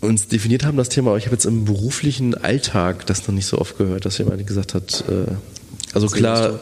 uns 0.01 0.29
definiert 0.29 0.64
haben, 0.64 0.77
das 0.77 0.88
Thema. 0.88 1.11
Aber 1.11 1.18
ich 1.18 1.27
habe 1.27 1.35
jetzt 1.35 1.46
im 1.46 1.64
beruflichen 1.64 2.35
Alltag 2.35 3.07
das 3.07 3.27
noch 3.27 3.35
nicht 3.35 3.46
so 3.46 3.59
oft 3.59 3.77
gehört, 3.79 4.05
dass 4.05 4.18
jemand 4.18 4.46
gesagt 4.46 4.75
hat, 4.75 5.05
äh, 5.09 5.33
also 5.94 6.07
klar, 6.09 6.61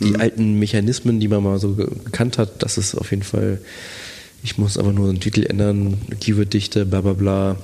die 0.00 0.16
alten 0.16 0.54
Mechanismen, 0.58 1.20
die 1.20 1.28
man 1.28 1.42
mal 1.42 1.58
so 1.58 1.74
ge- 1.74 1.86
gekannt 2.04 2.38
hat, 2.38 2.62
das 2.62 2.78
ist 2.78 2.94
auf 2.94 3.10
jeden 3.10 3.22
Fall, 3.22 3.60
ich 4.42 4.56
muss 4.56 4.78
aber 4.78 4.92
nur 4.92 5.08
einen 5.10 5.20
Titel 5.20 5.44
ändern, 5.44 5.98
Keyworddichte, 6.20 6.86
bla 6.86 7.02
bla 7.02 7.12
bla. 7.12 7.56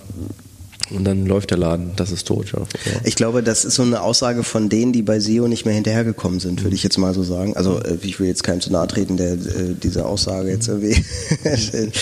Und 0.90 1.05
dann 1.05 1.27
läuft 1.27 1.51
der 1.51 1.59
Laden, 1.59 1.92
das 1.96 2.12
ist 2.12 2.29
tot. 2.29 2.53
Ja. 2.53 2.62
Ich 3.05 3.16
glaube, 3.16 3.42
das 3.42 3.64
ist 3.64 3.75
so 3.75 3.83
eine 3.83 4.03
Aussage 4.03 4.44
von 4.44 4.68
denen, 4.68 4.92
die 4.92 5.03
bei 5.03 5.18
SEO 5.18 5.49
nicht 5.49 5.64
mehr 5.64 5.75
hinterhergekommen 5.75 6.38
sind, 6.38 6.62
würde 6.62 6.77
ich 6.77 6.85
jetzt 6.85 6.96
mal 6.96 7.12
so 7.12 7.25
sagen. 7.25 7.57
Also 7.57 7.81
äh, 7.81 7.99
ich 8.03 8.20
will 8.20 8.29
jetzt 8.29 8.44
keinem 8.44 8.61
zu 8.61 8.70
nahe 8.70 8.87
treten, 8.87 9.16
der 9.16 9.33
äh, 9.33 9.75
diese 9.83 10.07
Aussage 10.07 10.51
jetzt 10.51 10.68
irgendwie 10.68 11.05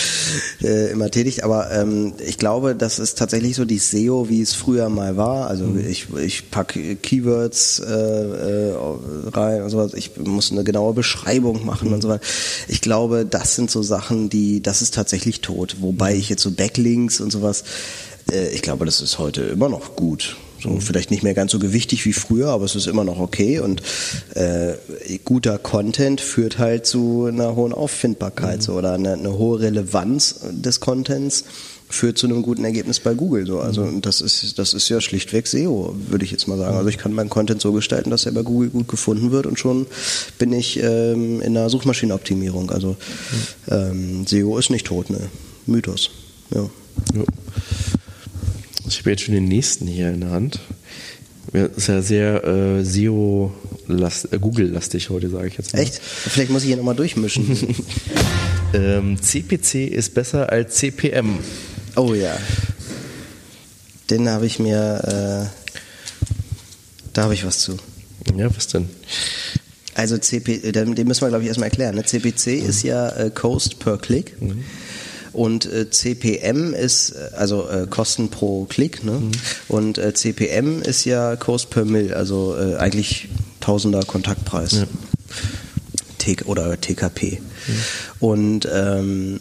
äh, 0.63 0.91
immer 0.91 1.09
tätigt, 1.09 1.43
aber 1.43 1.71
ähm, 1.71 2.13
ich 2.25 2.37
glaube, 2.37 2.75
das 2.75 2.99
ist 2.99 3.17
tatsächlich 3.17 3.55
so 3.55 3.65
die 3.65 3.79
SEO, 3.79 4.29
wie 4.29 4.41
es 4.41 4.53
früher 4.53 4.89
mal 4.89 5.17
war. 5.17 5.47
Also 5.47 5.65
ich, 5.75 6.07
ich 6.23 6.51
packe 6.51 6.95
Keywords 6.95 7.79
äh, 7.79 7.91
äh, 7.91 8.75
rein 9.33 9.63
und 9.63 9.69
sowas, 9.69 9.93
ich 9.95 10.11
muss 10.17 10.51
eine 10.51 10.63
genaue 10.63 10.93
Beschreibung 10.93 11.65
machen 11.65 11.91
und 11.91 12.01
so 12.01 12.09
weiter. 12.09 12.23
Ich 12.67 12.81
glaube, 12.81 13.25
das 13.25 13.55
sind 13.55 13.71
so 13.71 13.81
Sachen, 13.81 14.29
die, 14.29 14.61
das 14.61 14.83
ist 14.83 14.93
tatsächlich 14.93 15.41
tot. 15.41 15.77
Wobei 15.79 16.15
ich 16.15 16.29
jetzt 16.29 16.43
so 16.43 16.51
Backlinks 16.51 17.19
und 17.19 17.31
sowas, 17.31 17.63
äh, 18.31 18.49
ich 18.49 18.61
glaube, 18.61 18.85
das 18.85 19.01
ist 19.01 19.19
heute 19.19 19.41
immer 19.41 19.69
noch 19.69 19.95
gut. 19.95 20.37
So, 20.61 20.79
vielleicht 20.79 21.11
nicht 21.11 21.21
mehr 21.21 21.33
ganz 21.33 21.51
so 21.51 21.59
gewichtig 21.59 22.05
wie 22.05 22.13
früher, 22.13 22.47
aber 22.49 22.65
es 22.65 22.75
ist 22.75 22.87
immer 22.87 23.03
noch 23.03 23.19
okay 23.19 23.59
und 23.59 23.83
äh, 24.33 24.73
guter 25.23 25.59
Content 25.59 26.21
führt 26.21 26.57
halt 26.57 26.87
zu 26.87 27.25
einer 27.25 27.55
hohen 27.55 27.73
Auffindbarkeit 27.73 28.63
so, 28.63 28.73
oder 28.73 28.93
eine, 28.93 29.13
eine 29.13 29.37
hohe 29.37 29.59
Relevanz 29.59 30.39
des 30.51 30.79
Contents 30.79 31.43
führt 31.87 32.17
zu 32.17 32.25
einem 32.25 32.41
guten 32.41 32.65
Ergebnis 32.65 32.99
bei 32.99 33.13
Google. 33.13 33.45
So. 33.45 33.59
Also 33.59 33.83
und 33.83 34.05
das 34.05 34.21
ist 34.21 34.57
das 34.57 34.73
ist 34.73 34.89
ja 34.89 35.01
schlichtweg 35.01 35.45
SEO, 35.45 35.95
würde 36.09 36.25
ich 36.25 36.31
jetzt 36.31 36.47
mal 36.47 36.57
sagen. 36.57 36.75
Also 36.75 36.89
ich 36.89 36.97
kann 36.97 37.13
meinen 37.13 37.29
Content 37.29 37.61
so 37.61 37.71
gestalten, 37.73 38.09
dass 38.09 38.25
er 38.25 38.31
bei 38.31 38.41
Google 38.41 38.69
gut 38.69 38.87
gefunden 38.87 39.31
wird 39.31 39.45
und 39.45 39.59
schon 39.59 39.85
bin 40.39 40.51
ich 40.51 40.81
ähm, 40.81 41.41
in 41.41 41.53
der 41.53 41.69
Suchmaschinenoptimierung. 41.69 42.71
Also 42.71 42.95
ähm, 43.69 44.25
SEO 44.25 44.57
ist 44.57 44.71
nicht 44.71 44.87
tot, 44.87 45.09
ne? 45.09 45.19
Mythos. 45.67 46.09
Ja. 46.53 46.69
Ja. 47.13 47.23
Ich 48.87 48.99
habe 48.99 49.11
jetzt 49.11 49.23
schon 49.23 49.33
den 49.33 49.45
nächsten 49.45 49.87
hier 49.87 50.09
in 50.09 50.21
der 50.21 50.31
Hand. 50.31 50.59
Ja, 51.53 51.65
ist 51.65 51.87
ja 51.87 52.01
sehr 52.01 52.43
äh, 52.43 52.83
SEO 52.83 53.53
äh, 53.87 54.39
Google-lastig 54.39 55.09
heute, 55.09 55.29
sage 55.29 55.47
ich 55.47 55.57
jetzt 55.57 55.73
mal. 55.73 55.79
Echt? 55.79 55.95
Vielleicht 55.95 56.51
muss 56.51 56.63
ich 56.63 56.67
hier 56.67 56.77
nochmal 56.77 56.95
durchmischen. 56.95 57.75
Ähm, 58.73 59.21
CPC 59.21 59.87
ist 59.87 60.13
besser 60.15 60.51
als 60.51 60.75
CPM. 60.75 61.39
oh 61.95 62.13
ja. 62.13 62.37
Den 64.09 64.27
habe 64.27 64.45
ich 64.45 64.59
mir, 64.59 65.49
äh, 65.49 65.79
da 67.13 67.23
habe 67.23 67.33
ich 67.33 67.45
was 67.45 67.59
zu. 67.59 67.77
Ja, 68.35 68.53
was 68.53 68.67
denn? 68.67 68.89
Also 69.93 70.17
CP, 70.17 70.55
äh, 70.55 70.71
den 70.73 71.07
müssen 71.07 71.21
wir 71.21 71.29
glaube 71.29 71.43
ich 71.43 71.47
erstmal 71.47 71.69
erklären. 71.69 71.95
Ne? 71.95 72.03
CPC 72.03 72.47
ist 72.47 72.83
ja 72.83 73.09
äh, 73.11 73.29
Cost 73.29 73.79
per 73.79 73.97
Click. 73.97 74.35
Und 75.35 75.65
äh, 75.65 75.89
CPM 75.89 76.73
ist, 76.73 77.11
äh, 77.11 77.35
also 77.35 77.67
äh, 77.67 77.87
Kosten 77.89 78.29
pro 78.29 78.65
Klick, 78.65 79.03
ne? 79.03 79.21
Und 79.67 79.97
äh, 79.97 80.13
CPM 80.13 80.81
ist 80.81 81.03
ja 81.03 81.35
Cost 81.35 81.69
per 81.69 81.83
Mill, 81.83 82.13
also 82.13 82.55
äh, 82.57 82.75
eigentlich 82.77 83.27
Tausender 83.59 84.01
Kontaktpreis. 84.03 84.71
Ja. 84.73 84.85
T 86.19 86.37
oder 86.45 86.79
TKP. 86.79 87.41
Und 88.19 88.67
ähm, 88.71 89.39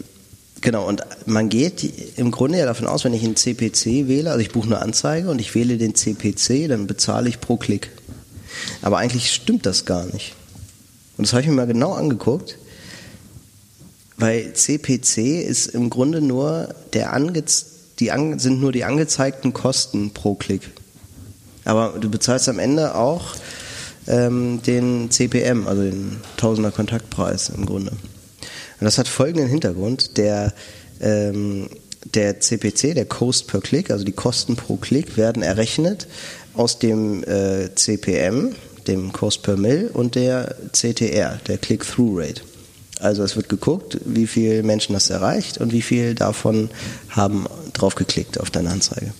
genau, 0.61 0.87
und 0.89 1.03
man 1.27 1.49
geht 1.49 1.85
im 2.17 2.31
Grunde 2.31 2.59
ja 2.59 2.67
davon 2.67 2.87
aus, 2.87 3.05
wenn 3.05 3.15
ich 3.15 3.23
einen 3.23 3.37
CPC 3.37 4.09
wähle, 4.09 4.31
also 4.31 4.41
ich 4.41 4.51
buche 4.51 4.67
eine 4.67 4.81
Anzeige 4.81 5.31
und 5.31 5.41
ich 5.41 5.55
wähle 5.55 5.79
den 5.79 5.95
CPC, 5.95 6.69
dann 6.69 6.87
bezahle 6.87 7.29
ich 7.29 7.41
pro 7.41 7.57
Klick. 7.57 7.91
Aber 8.83 8.99
eigentlich 8.99 9.33
stimmt 9.33 9.67
das 9.67 9.85
gar 9.85 10.07
nicht. 10.07 10.35
Und 11.17 11.27
das 11.27 11.33
habe 11.33 11.43
ich 11.43 11.49
mir 11.49 11.55
mal 11.55 11.67
genau 11.67 11.93
angeguckt, 11.93 12.59
weil 14.17 14.53
CPC 14.53 15.43
ist 15.43 15.67
im 15.67 15.91
Grunde 15.91 16.21
nur 16.21 16.75
der 16.93 17.13
ange 17.13 17.45
die 18.01 18.11
an 18.11 18.39
sind 18.39 18.61
nur 18.61 18.73
die 18.73 18.85
angezeigten 18.85 19.53
Kosten 19.53 20.11
pro 20.13 20.35
Klick. 20.35 20.63
Aber 21.65 21.99
du 21.99 22.11
bezahlst 22.11 22.49
am 22.49 22.59
Ende 22.59 22.97
auch 22.97 23.35
ähm, 24.07 24.61
den 24.67 25.11
CPM, 25.11 25.67
also 25.67 25.83
den 25.83 26.21
Tausender 26.37 26.73
Kontaktpreis 26.73 27.51
im 27.51 27.67
Grunde. 27.67 27.93
Und 27.93 28.85
das 28.85 28.99
hat 28.99 29.09
folgenden 29.09 29.49
Hintergrund: 29.49 30.17
Der 30.17 30.53
ähm, 31.01 31.69
der 32.13 32.41
CPC, 32.41 32.95
der 32.95 33.07
Cost 33.07 33.47
per 33.47 33.61
Click, 33.61 33.91
also 33.91 34.05
die 34.05 34.13
Kosten 34.13 34.57
pro 34.57 34.77
Klick, 34.77 35.17
werden 35.17 35.43
errechnet 35.43 36.07
aus 36.55 36.79
dem 36.79 37.25
äh, 37.25 37.75
CPM, 37.75 38.55
dem 38.87 39.13
Cost 39.13 39.43
per 39.43 39.57
Mill 39.57 39.91
und 39.93 40.15
der 40.15 40.55
CTR, 40.73 41.41
der 41.47 41.59
Click-Through-Rate. 41.59 42.43
Also 43.05 43.23
es 43.23 43.37
wird 43.37 43.49
geguckt, 43.49 43.99
wie 44.05 44.27
viele 44.27 44.63
Menschen 44.63 44.95
das 44.95 45.11
erreicht 45.11 45.59
und 45.59 45.73
wie 45.73 45.83
viel 45.83 46.15
davon 46.15 46.71
haben 47.11 47.47
drauf 47.75 47.95
geklickt 47.95 48.41
auf 48.41 48.51
deine 48.51 48.71
Anzeige. 48.71 49.13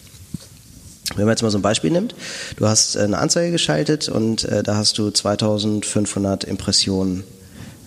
Wenn 1.17 1.27
man 1.27 1.33
jetzt 1.33 1.43
mal 1.43 1.51
so 1.51 1.59
ein 1.59 1.63
Beispiel 1.63 1.91
nimmt, 1.91 2.15
du 2.57 2.67
hast 2.67 2.97
äh, 2.97 3.01
eine 3.01 3.19
Anzeige 3.19 3.53
geschaltet 3.53 4.09
und 4.09 4.45
äh, 4.45 4.63
da 4.63 4.77
hast 4.77 4.97
du 4.97 5.11
2500 5.11 6.45
Impressionen 6.45 7.25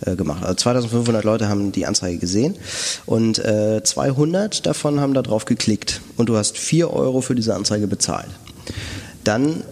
äh, 0.05 0.15
gemacht. 0.15 0.43
Also 0.43 0.53
2500 0.55 1.23
Leute 1.23 1.49
haben 1.49 1.71
die 1.71 1.87
Anzeige 1.87 2.19
gesehen 2.19 2.55
und 3.07 3.39
äh, 3.39 3.81
200 3.83 4.67
davon 4.67 4.99
haben 4.99 5.15
da 5.15 5.23
drauf 5.23 5.45
geklickt 5.45 6.01
und 6.15 6.29
du 6.29 6.37
hast 6.37 6.59
4 6.59 6.93
Euro 6.93 7.21
für 7.21 7.33
diese 7.33 7.55
Anzeige 7.55 7.87
bezahlt. 7.87 8.29
Dann 9.23 9.63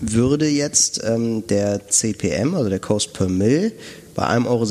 würde 0.00 0.48
jetzt 0.48 1.02
ähm, 1.04 1.46
der 1.46 1.86
CPM, 1.88 2.54
also 2.54 2.70
der 2.70 2.80
Cost 2.80 3.12
per 3.12 3.28
Mill, 3.28 3.72
bei 4.14 4.24
1,60 4.28 4.46
Euro 4.46 4.64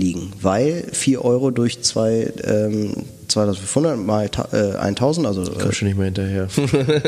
liegen, 0.00 0.32
weil 0.40 0.84
4 0.92 1.24
Euro 1.24 1.50
durch 1.50 1.82
zwei, 1.82 2.32
ähm, 2.44 2.92
2500 3.28 3.96
mal 3.98 4.28
äh, 4.52 4.76
1000, 4.76 5.26
also 5.26 5.42
äh, 5.42 5.54
Komm 5.58 5.72
schon 5.72 5.88
nicht 5.88 5.96
mehr 5.96 6.06
hinterher. 6.06 6.48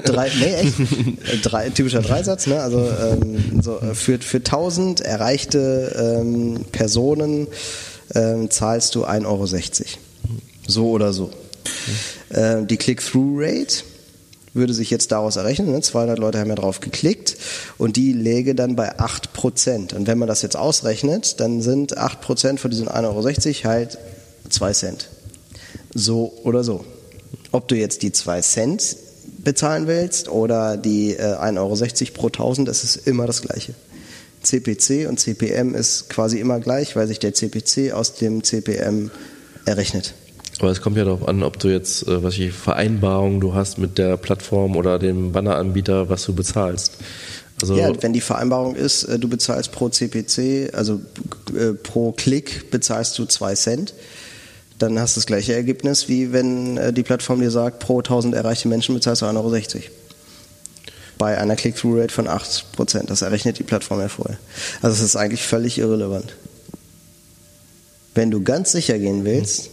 drei, 0.05 0.31
nee, 0.39 0.55
echt? 0.55 0.81
Äh, 0.81 1.37
Drei, 1.43 1.71
typischer 1.71 2.01
Dreisatz, 2.03 2.47
ne? 2.47 2.61
Also 2.61 2.79
ähm, 2.81 3.61
so, 3.63 3.79
äh, 3.81 3.95
für, 3.95 4.19
für 4.19 4.39
1000 4.39 5.01
erreichte 5.03 6.19
ähm, 6.21 6.65
Personen 6.73 7.49
ähm, 8.15 8.51
zahlst 8.51 8.95
du 8.95 9.05
1,60 9.05 9.27
Euro. 9.27 9.51
So 10.67 10.91
oder 10.91 11.13
so. 11.13 11.31
Äh, 12.31 12.65
die 12.65 12.77
Click-Through-Rate 12.77 13.85
würde 14.55 14.75
sich 14.75 14.91
jetzt 14.91 15.13
daraus 15.13 15.37
errechnen. 15.37 15.73
Ne? 15.73 15.81
200 15.81 16.19
Leute 16.19 16.39
haben 16.39 16.49
ja 16.49 16.55
drauf 16.55 16.81
geklickt 16.81 17.37
und 17.79 17.97
die 17.97 18.13
läge 18.13 18.55
dann 18.55 18.77
bei 18.77 18.99
8%. 18.99 19.95
Und 19.95 20.07
wenn 20.07 20.19
man 20.19 20.29
das 20.29 20.43
jetzt 20.43 20.57
ausrechnet, 20.57 21.41
dann 21.41 21.63
sind 21.63 21.99
8% 21.99 22.59
von 22.59 22.71
diesen 22.71 22.89
1,60 22.89 23.65
Euro 23.65 23.65
halt 23.65 23.99
2 24.49 24.73
Cent. 24.73 25.09
So 25.95 26.33
oder 26.45 26.65
so. 26.65 26.85
Ob 27.51 27.69
du 27.69 27.77
jetzt 27.77 28.03
die 28.03 28.13
2 28.13 28.41
Cent 28.43 28.97
bezahlen 29.39 29.87
willst 29.87 30.29
oder 30.29 30.77
die 30.77 31.15
äh, 31.15 31.37
1,60 31.37 31.59
Euro 31.59 32.13
pro 32.15 32.27
1000, 32.29 32.69
das 32.69 32.85
ist 32.85 33.07
immer 33.07 33.27
das 33.27 33.43
Gleiche. 33.43 33.75
CPC 34.43 35.09
und 35.09 35.21
CPM 35.21 35.75
ist 35.75 36.09
quasi 36.09 36.39
immer 36.41 36.61
gleich, 36.61 36.97
weil 36.97 37.07
sich 37.07 37.19
der 37.19 37.33
CPC 37.33 37.93
aus 37.93 38.15
dem 38.15 38.43
CPM 38.43 39.11
errechnet. 39.65 40.15
Aber 40.61 40.71
es 40.71 40.81
kommt 40.81 40.97
ja 40.97 41.05
darauf 41.05 41.27
an, 41.27 41.43
ob 41.43 41.59
du 41.59 41.69
jetzt, 41.69 42.07
äh, 42.07 42.23
was 42.23 42.39
ich 42.39 42.53
Vereinbarung 42.53 43.41
du 43.41 43.55
hast 43.55 43.79
mit 43.79 43.99
der 43.99 44.17
Plattform 44.17 44.77
oder 44.77 44.99
dem 44.99 45.33
Banneranbieter, 45.33 46.09
was 46.09 46.25
du 46.25 46.35
bezahlst. 46.35 46.99
Also 47.61 47.77
Ja, 47.77 47.91
wenn 48.03 48.13
die 48.13 48.21
Vereinbarung 48.21 48.75
ist, 48.75 49.05
äh, 49.05 49.19
du 49.19 49.29
bezahlst 49.29 49.73
pro 49.73 49.89
CPC, 49.89 50.75
also 50.75 51.01
äh, 51.57 51.73
pro 51.73 52.13
Klick 52.13 52.71
bezahlst 52.71 53.19
du 53.19 53.25
2 53.25 53.55
Cent, 53.55 53.95
dann 54.79 54.99
hast 54.99 55.17
du 55.17 55.21
das 55.21 55.27
gleiche 55.27 55.55
Ergebnis, 55.55 56.09
wie 56.09 56.33
wenn 56.33 56.77
äh, 56.77 56.93
die 56.93 57.05
Plattform 57.05 57.41
dir 57.41 57.51
sagt, 57.51 57.79
pro 57.79 57.99
1000 57.99 58.35
erreichte 58.35 58.69
Menschen 58.69 58.95
bezahlst 58.95 59.23
du 59.23 59.27
1,60 59.27 59.37
Euro. 59.37 59.83
Bei 61.19 61.39
einer 61.39 61.55
Click-Through-Rate 61.55 62.13
von 62.13 62.27
8%. 62.27 63.07
Das 63.07 63.23
errechnet 63.23 63.59
die 63.61 63.63
Plattform 63.63 64.01
ja 64.01 64.09
vorher. 64.09 64.39
Also 64.81 64.97
es 64.97 65.03
ist 65.03 65.17
eigentlich 65.17 65.45
völlig 65.45 65.79
irrelevant. 65.79 66.35
Wenn 68.15 68.33
du 68.33 68.43
ganz 68.43 68.73
sicher 68.73 68.99
gehen 68.99 69.25
willst, 69.25 69.71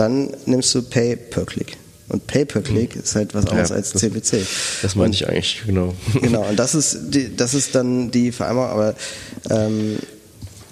dann 0.00 0.30
nimmst 0.46 0.74
du 0.74 0.82
Pay 0.82 1.16
per 1.16 1.44
Click. 1.44 1.76
Und 2.08 2.26
Pay 2.26 2.44
per 2.44 2.62
Click 2.62 2.96
ist 2.96 3.14
halt 3.14 3.34
was 3.34 3.46
anderes 3.46 3.68
Ja, 3.68 3.76
als 3.76 3.92
das- 3.92 4.00
CPC. 4.00 4.44
das 4.82 4.96
meine 4.96 5.12
ich 5.14 5.28
eigentlich, 5.28 5.62
genau. 5.66 5.94
Genau, 6.20 6.48
und 6.48 6.58
das 6.58 6.74
ist, 6.74 6.98
die, 7.10 7.36
das 7.36 7.54
ist 7.54 7.74
dann 7.74 8.10
die 8.10 8.32
Vereinbarung, 8.32 8.70
aber 8.72 8.94
ähm, 9.50 9.96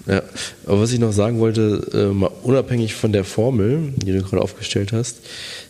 Ja, 0.05 0.21
aber 0.65 0.81
was 0.81 0.91
ich 0.91 0.99
noch 0.99 1.13
sagen 1.13 1.39
wollte, 1.39 1.87
äh, 1.93 2.13
mal 2.13 2.31
unabhängig 2.43 2.93
von 2.95 3.13
der 3.13 3.23
Formel, 3.23 3.93
die 3.97 4.11
du 4.11 4.21
gerade 4.21 4.41
aufgestellt 4.41 4.91
hast, 4.91 5.17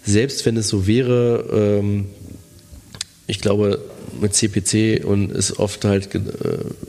selbst 0.06 0.44
wenn 0.46 0.58
es 0.58 0.70
so 0.70 0.88
wäre, 0.88 1.46
ähm, 1.82 2.06
ich 3.28 3.40
glaube, 3.40 3.80
mit 4.20 4.34
CPC 4.34 5.06
und 5.06 5.32
ist 5.32 5.60
oft 5.60 5.86
halt 5.86 6.16
äh, 6.16 6.20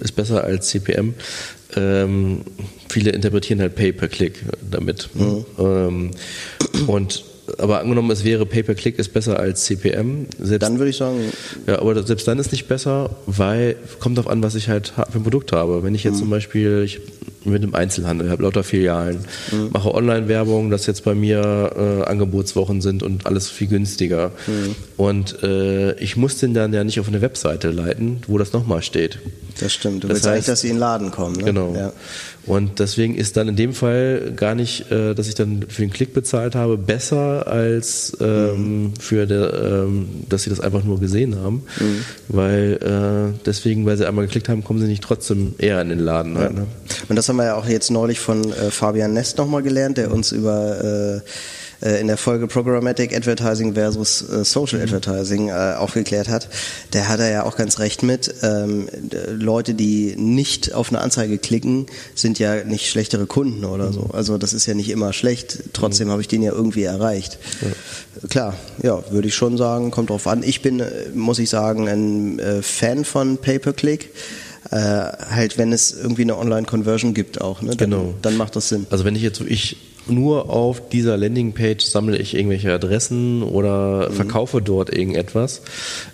ist 0.00 0.12
besser 0.16 0.42
als 0.44 0.68
CPM. 0.68 1.14
Ähm, 1.76 2.40
viele 2.88 3.10
interpretieren 3.10 3.60
halt 3.60 3.74
Pay 3.74 3.92
per 3.92 4.08
Click 4.08 4.44
damit. 4.70 5.10
Mhm. 5.14 5.44
Ähm, 5.58 6.10
und 6.86 7.24
aber 7.58 7.80
angenommen, 7.80 8.10
es 8.10 8.24
wäre 8.24 8.46
Pay 8.46 8.62
per 8.62 8.74
Click 8.74 8.98
ist 8.98 9.12
besser 9.12 9.38
als 9.38 9.64
CPM. 9.64 10.26
Selbst 10.38 10.62
dann 10.62 10.78
würde 10.78 10.90
ich 10.90 10.96
sagen, 10.96 11.18
ja, 11.66 11.78
aber 11.80 12.02
selbst 12.02 12.26
dann 12.28 12.38
ist 12.38 12.52
nicht 12.52 12.68
besser, 12.68 13.10
weil 13.26 13.76
kommt 13.98 14.18
darauf 14.18 14.30
an, 14.30 14.42
was 14.42 14.54
ich 14.54 14.68
halt 14.68 14.96
ha- 14.96 15.06
für 15.10 15.18
ein 15.18 15.22
Produkt 15.22 15.52
habe. 15.52 15.82
Wenn 15.82 15.94
ich 15.94 16.04
jetzt 16.04 16.18
zum 16.18 16.30
Beispiel, 16.30 16.82
ich 16.84 17.00
mit 17.44 17.62
dem 17.62 17.74
Einzelhandel, 17.74 18.30
habe 18.30 18.42
lauter 18.42 18.62
Filialen, 18.62 19.24
mhm. 19.50 19.70
mache 19.72 19.94
Online-Werbung, 19.94 20.70
dass 20.70 20.86
jetzt 20.86 21.04
bei 21.04 21.14
mir 21.14 22.02
äh, 22.04 22.08
Angebotswochen 22.08 22.82
sind 22.82 23.02
und 23.02 23.24
alles 23.26 23.48
viel 23.48 23.66
günstiger. 23.68 24.32
Mhm. 24.46 24.74
Und 24.98 25.42
äh, 25.42 25.94
ich 26.00 26.16
muss 26.16 26.36
den 26.36 26.52
dann 26.52 26.72
ja 26.74 26.84
nicht 26.84 27.00
auf 27.00 27.08
eine 27.08 27.22
Webseite 27.22 27.70
leiten, 27.70 28.18
wo 28.26 28.36
das 28.36 28.52
nochmal 28.52 28.82
steht. 28.82 29.18
Das 29.58 29.72
stimmt. 29.72 30.04
Du 30.04 30.08
das 30.08 30.16
willst 30.16 30.26
heißt, 30.26 30.34
eigentlich, 30.34 30.46
dass 30.46 30.60
sie 30.60 30.68
in 30.68 30.74
den 30.74 30.80
Laden 30.80 31.10
kommen. 31.10 31.36
Ne? 31.36 31.44
Genau. 31.44 31.74
Ja. 31.74 31.92
Und 32.46 32.78
deswegen 32.78 33.14
ist 33.14 33.36
dann 33.36 33.48
in 33.48 33.56
dem 33.56 33.74
Fall 33.74 34.32
gar 34.34 34.54
nicht, 34.54 34.90
äh, 34.90 35.14
dass 35.14 35.28
ich 35.28 35.34
dann 35.34 35.66
für 35.68 35.82
den 35.82 35.90
Klick 35.90 36.14
bezahlt 36.14 36.54
habe, 36.54 36.78
besser 36.78 37.46
als 37.46 38.16
ähm, 38.20 38.82
mhm. 38.82 38.92
für 38.98 39.26
der, 39.26 39.52
ähm, 39.52 40.08
dass 40.28 40.44
sie 40.44 40.50
das 40.50 40.60
einfach 40.60 40.82
nur 40.82 41.00
gesehen 41.00 41.36
haben. 41.36 41.62
Mhm. 41.78 42.04
Weil 42.28 43.32
äh, 43.34 43.38
deswegen, 43.44 43.84
weil 43.86 43.96
sie 43.96 44.06
einmal 44.06 44.26
geklickt 44.26 44.48
haben, 44.48 44.64
kommen 44.64 44.80
sie 44.80 44.86
nicht 44.86 45.02
trotzdem 45.02 45.54
eher 45.58 45.80
in 45.82 45.90
den 45.90 45.98
Laden. 45.98 46.34
Ja. 46.34 46.40
Halt, 46.40 46.54
ne? 46.54 46.66
Und 47.08 47.16
das 47.16 47.28
haben 47.28 47.36
wir 47.36 47.44
ja 47.44 47.54
auch 47.56 47.66
jetzt 47.66 47.90
neulich 47.90 48.20
von 48.20 48.52
äh, 48.52 48.70
Fabian 48.70 49.12
Nest 49.12 49.36
nochmal 49.38 49.62
gelernt, 49.62 49.98
der 49.98 50.10
uns 50.10 50.32
über 50.32 51.20
äh, 51.20 51.20
in 51.80 52.06
der 52.08 52.16
Folge 52.16 52.46
Programmatic 52.46 53.16
Advertising 53.16 53.74
versus 53.74 54.22
äh, 54.22 54.44
Social 54.44 54.78
mhm. 54.78 54.84
Advertising 54.84 55.48
äh, 55.48 55.74
aufgeklärt 55.78 56.28
hat, 56.28 56.48
der 56.92 57.08
hat 57.08 57.20
er 57.20 57.30
ja 57.30 57.44
auch 57.44 57.56
ganz 57.56 57.78
recht 57.78 58.02
mit. 58.02 58.34
Ähm, 58.42 58.88
Leute, 59.30 59.74
die 59.74 60.14
nicht 60.16 60.74
auf 60.74 60.90
eine 60.90 61.00
Anzeige 61.00 61.38
klicken, 61.38 61.86
sind 62.14 62.38
ja 62.38 62.64
nicht 62.64 62.90
schlechtere 62.90 63.26
Kunden 63.26 63.64
oder 63.64 63.92
so. 63.92 64.02
Mhm. 64.02 64.10
Also 64.12 64.38
das 64.38 64.52
ist 64.52 64.66
ja 64.66 64.74
nicht 64.74 64.90
immer 64.90 65.12
schlecht. 65.12 65.70
Trotzdem 65.72 66.08
mhm. 66.08 66.12
habe 66.12 66.22
ich 66.22 66.28
den 66.28 66.42
ja 66.42 66.52
irgendwie 66.52 66.82
erreicht. 66.82 67.38
Klar, 68.28 68.54
ja, 68.82 69.02
würde 69.10 69.28
ich 69.28 69.34
schon 69.34 69.56
sagen, 69.56 69.90
kommt 69.90 70.10
drauf 70.10 70.26
an. 70.26 70.42
Ich 70.42 70.62
bin, 70.62 70.82
muss 71.14 71.38
ich 71.38 71.48
sagen, 71.48 71.88
ein 71.88 72.38
äh, 72.38 72.62
Fan 72.62 73.04
von 73.04 73.38
Pay-per-Click. 73.38 74.10
Äh, 74.70 74.76
halt, 74.76 75.58
wenn 75.58 75.72
es 75.72 75.92
irgendwie 75.92 76.22
eine 76.22 76.36
Online-Conversion 76.36 77.14
gibt 77.14 77.40
auch, 77.40 77.62
ne? 77.62 77.74
dann, 77.74 77.90
genau. 77.90 78.14
dann 78.22 78.36
macht 78.36 78.54
das 78.54 78.68
Sinn. 78.68 78.86
Also 78.90 79.04
wenn 79.04 79.16
ich 79.16 79.22
jetzt 79.22 79.38
so 79.38 79.44
ich 79.44 79.76
nur 80.06 80.50
auf 80.50 80.88
dieser 80.88 81.16
Landingpage 81.16 81.84
sammle 81.84 82.16
ich 82.16 82.34
irgendwelche 82.34 82.72
Adressen 82.72 83.42
oder 83.42 84.08
mhm. 84.08 84.14
verkaufe 84.14 84.62
dort 84.62 84.92
irgendetwas 84.92 85.62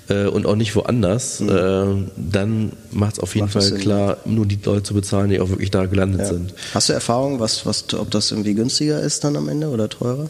äh, 0.09 0.26
und 0.26 0.47
auch 0.47 0.57
nicht 0.57 0.74
woanders, 0.76 1.41
mhm. 1.41 1.49
äh, 1.49 1.84
dann 2.16 2.72
macht 2.91 3.14
es 3.14 3.20
auf 3.20 3.34
jeden 3.34 3.47
macht 3.47 3.55
Fall 3.55 3.78
klar, 3.78 4.16
nur 4.24 4.47
die 4.47 4.59
Leute 4.62 4.82
zu 4.82 4.95
bezahlen, 4.95 5.30
die 5.30 5.41
auch 5.41 5.49
wirklich 5.49 5.70
da 5.70 5.87
gelandet 5.87 6.20
ja. 6.20 6.26
sind. 6.26 6.55
Hast 6.74 6.89
du 6.89 6.93
Erfahrung, 6.93 7.41
was, 7.41 7.66
was, 7.66 7.93
ob 7.95 8.11
das 8.11 8.30
irgendwie 8.30 8.55
günstiger 8.55 9.01
ist 9.01 9.24
dann 9.24 9.37
am 9.37 9.49
Ende 9.49 9.68
oder 9.68 9.89
teurer? 9.89 10.28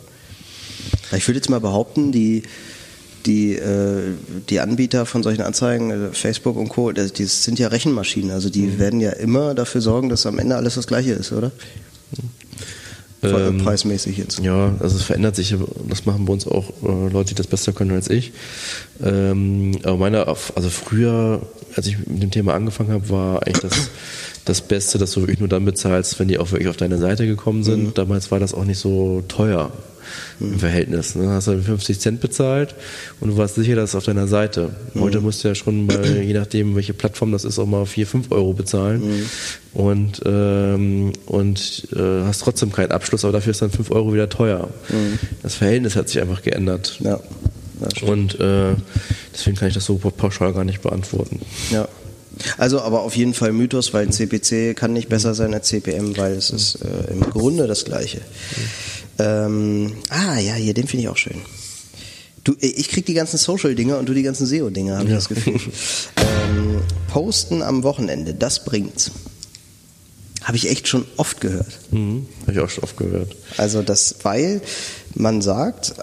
Ich 1.16 1.26
würde 1.26 1.38
jetzt 1.38 1.50
mal 1.50 1.60
behaupten, 1.60 2.12
die 2.12 2.42
die, 3.26 3.56
äh, 3.56 4.14
die 4.48 4.60
Anbieter 4.60 5.04
von 5.04 5.22
solchen 5.22 5.42
Anzeigen, 5.42 5.90
also 5.90 6.12
Facebook 6.12 6.56
und 6.56 6.68
Co., 6.68 6.92
das, 6.92 7.12
die 7.12 7.24
sind 7.24 7.58
ja 7.58 7.68
Rechenmaschinen. 7.68 8.30
Also 8.30 8.50
die 8.50 8.62
mhm. 8.62 8.78
werden 8.78 9.00
ja 9.00 9.10
immer 9.10 9.54
dafür 9.54 9.80
sorgen, 9.80 10.08
dass 10.08 10.26
am 10.26 10.38
Ende 10.38 10.56
alles 10.56 10.76
das 10.76 10.86
Gleiche 10.86 11.12
ist, 11.12 11.32
oder? 11.32 11.50
Ähm, 13.22 13.58
preismäßig 13.58 14.18
jetzt. 14.18 14.38
Ja, 14.40 14.74
also 14.78 14.96
es 14.96 15.02
verändert 15.02 15.36
sich. 15.36 15.54
Das 15.88 16.04
machen 16.04 16.26
bei 16.26 16.32
uns 16.32 16.46
auch 16.46 16.70
äh, 16.82 17.08
Leute, 17.12 17.30
die 17.30 17.34
das 17.34 17.46
besser 17.46 17.72
können 17.72 17.92
als 17.92 18.10
ich. 18.10 18.32
Ähm, 19.02 19.78
aber 19.82 19.96
meine, 19.96 20.26
also 20.26 20.70
früher, 20.70 21.42
als 21.74 21.86
ich 21.86 21.98
mit 22.06 22.22
dem 22.22 22.30
Thema 22.30 22.54
angefangen 22.54 22.90
habe, 22.90 23.08
war 23.08 23.42
eigentlich 23.42 23.60
das, 23.60 23.90
das 24.46 24.62
Beste, 24.62 24.96
dass 24.96 25.12
du 25.12 25.20
wirklich 25.20 25.40
nur 25.40 25.48
dann 25.48 25.64
bezahlst, 25.64 26.18
wenn 26.18 26.28
die 26.28 26.38
auch 26.38 26.52
wirklich 26.52 26.68
auf 26.68 26.76
deine 26.76 26.98
Seite 26.98 27.26
gekommen 27.26 27.64
sind. 27.64 27.82
Mhm. 27.84 27.94
Damals 27.94 28.30
war 28.30 28.40
das 28.40 28.54
auch 28.54 28.64
nicht 28.64 28.78
so 28.78 29.22
teuer 29.28 29.72
im 30.38 30.58
Verhältnis. 30.60 31.16
Ne? 31.16 31.28
Hast 31.28 31.48
du 31.48 31.60
50 31.60 31.98
Cent 31.98 32.20
bezahlt 32.20 32.76
und 33.20 33.30
du 33.30 33.36
warst 33.36 33.56
sicher, 33.56 33.74
dass 33.74 33.90
es 33.90 33.96
auf 33.96 34.04
deiner 34.04 34.28
Seite. 34.28 34.70
Mhm. 34.94 35.00
Heute 35.00 35.20
musst 35.20 35.42
du 35.42 35.48
ja 35.48 35.56
schon 35.56 35.88
bei, 35.88 36.22
je 36.22 36.32
nachdem, 36.32 36.76
welche 36.76 36.94
Plattform 36.94 37.32
das 37.32 37.44
ist, 37.44 37.58
auch 37.58 37.66
mal 37.66 37.86
4, 37.86 38.06
5 38.06 38.30
Euro 38.30 38.52
bezahlen 38.52 39.02
mhm. 39.02 39.80
und, 39.80 40.22
ähm, 40.24 41.12
und 41.26 41.88
äh, 41.96 42.22
hast 42.24 42.42
trotzdem 42.42 42.70
keinen 42.70 42.92
Abschluss, 42.92 43.24
aber 43.24 43.32
dafür 43.32 43.50
ist 43.50 43.62
dann 43.62 43.70
5 43.70 43.90
Euro 43.90 44.14
wieder 44.14 44.28
teuer. 44.28 44.68
Mhm. 44.88 45.18
Das 45.42 45.56
Verhältnis 45.56 45.96
hat 45.96 46.08
sich 46.08 46.20
einfach 46.20 46.42
geändert. 46.42 47.00
Ja. 47.00 47.18
Und 48.06 48.40
äh, 48.40 48.74
deswegen 49.34 49.56
kann 49.56 49.68
ich 49.68 49.74
das 49.74 49.84
so 49.84 49.96
pauschal 49.98 50.52
gar 50.52 50.64
nicht 50.64 50.82
beantworten. 50.82 51.40
Ja. 51.70 51.88
Also 52.58 52.80
aber 52.80 53.02
auf 53.02 53.16
jeden 53.16 53.34
Fall 53.34 53.52
Mythos, 53.52 53.94
weil 53.94 54.10
CPC 54.10 54.76
kann 54.76 54.92
nicht 54.92 55.08
besser 55.08 55.34
sein 55.34 55.54
als 55.54 55.68
CPM, 55.68 56.16
weil 56.16 56.32
es 56.32 56.50
ist 56.50 56.76
äh, 56.76 57.12
im 57.12 57.20
Grunde 57.20 57.66
das 57.66 57.84
gleiche. 57.84 58.20
Ähm, 59.18 59.94
ah, 60.10 60.38
ja, 60.38 60.54
hier, 60.54 60.74
den 60.74 60.86
finde 60.86 61.04
ich 61.04 61.08
auch 61.08 61.16
schön. 61.16 61.40
Du, 62.44 62.52
äh, 62.52 62.66
ich 62.66 62.88
krieg 62.90 63.06
die 63.06 63.14
ganzen 63.14 63.38
Social-Dinger 63.38 63.98
und 63.98 64.08
du 64.08 64.14
die 64.14 64.22
ganzen 64.22 64.46
SEO-Dinger, 64.46 64.98
habe 64.98 65.08
ja. 65.08 65.18
ich 65.18 65.24
das 65.24 65.28
Gefühl. 65.28 65.54
ähm, 66.16 66.82
posten 67.08 67.62
am 67.62 67.82
Wochenende, 67.82 68.34
das 68.34 68.64
bringt's. 68.64 69.10
Habe 70.42 70.56
ich 70.56 70.70
echt 70.70 70.86
schon 70.86 71.04
oft 71.16 71.40
gehört. 71.40 71.78
Mhm, 71.90 72.28
habe 72.42 72.52
ich 72.52 72.60
auch 72.60 72.70
schon 72.70 72.84
oft 72.84 72.96
gehört. 72.96 73.34
Also 73.56 73.82
das, 73.82 74.16
weil 74.22 74.60
man 75.14 75.42
sagt, 75.42 75.94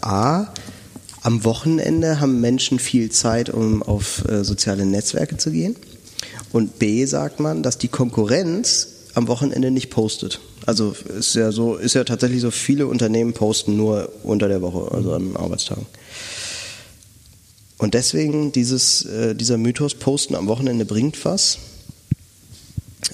A, 0.00 0.46
am 1.26 1.42
Wochenende 1.42 2.20
haben 2.20 2.40
Menschen 2.40 2.78
viel 2.78 3.10
Zeit, 3.10 3.50
um 3.50 3.82
auf 3.82 4.24
äh, 4.28 4.44
soziale 4.44 4.86
Netzwerke 4.86 5.36
zu 5.36 5.50
gehen. 5.50 5.74
Und 6.52 6.78
B, 6.78 7.04
sagt 7.04 7.40
man, 7.40 7.64
dass 7.64 7.78
die 7.78 7.88
Konkurrenz 7.88 8.86
am 9.14 9.26
Wochenende 9.26 9.72
nicht 9.72 9.90
postet. 9.90 10.38
Also 10.66 10.94
ist 11.18 11.34
ja 11.34 11.50
so, 11.50 11.74
ist 11.74 11.96
ja 11.96 12.04
tatsächlich 12.04 12.40
so, 12.40 12.52
viele 12.52 12.86
Unternehmen 12.86 13.32
posten 13.32 13.76
nur 13.76 14.12
unter 14.22 14.46
der 14.46 14.62
Woche, 14.62 14.94
also 14.94 15.14
an 15.14 15.36
Arbeitstagen. 15.36 15.86
Und 17.78 17.94
deswegen 17.94 18.52
dieses, 18.52 19.04
äh, 19.06 19.34
dieser 19.34 19.58
Mythos, 19.58 19.94
Posten 19.94 20.36
am 20.36 20.46
Wochenende 20.46 20.84
bringt 20.84 21.24
was. 21.24 21.58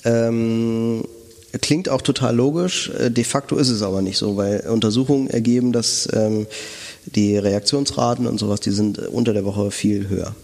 Ähm, 0.04 1.04
klingt 1.62 1.88
auch 1.88 2.02
total 2.02 2.36
logisch, 2.36 2.90
äh, 2.90 3.10
de 3.10 3.24
facto 3.24 3.56
ist 3.56 3.70
es 3.70 3.80
aber 3.80 4.02
nicht 4.02 4.18
so, 4.18 4.36
weil 4.36 4.60
Untersuchungen 4.68 5.28
ergeben, 5.28 5.72
dass 5.72 6.06
ähm, 6.12 6.46
die 7.06 7.36
Reaktionsraten 7.36 8.26
und 8.26 8.38
sowas, 8.38 8.60
die 8.60 8.70
sind 8.70 8.98
unter 8.98 9.32
der 9.32 9.44
Woche 9.44 9.70
viel 9.70 10.08
höher. 10.08 10.34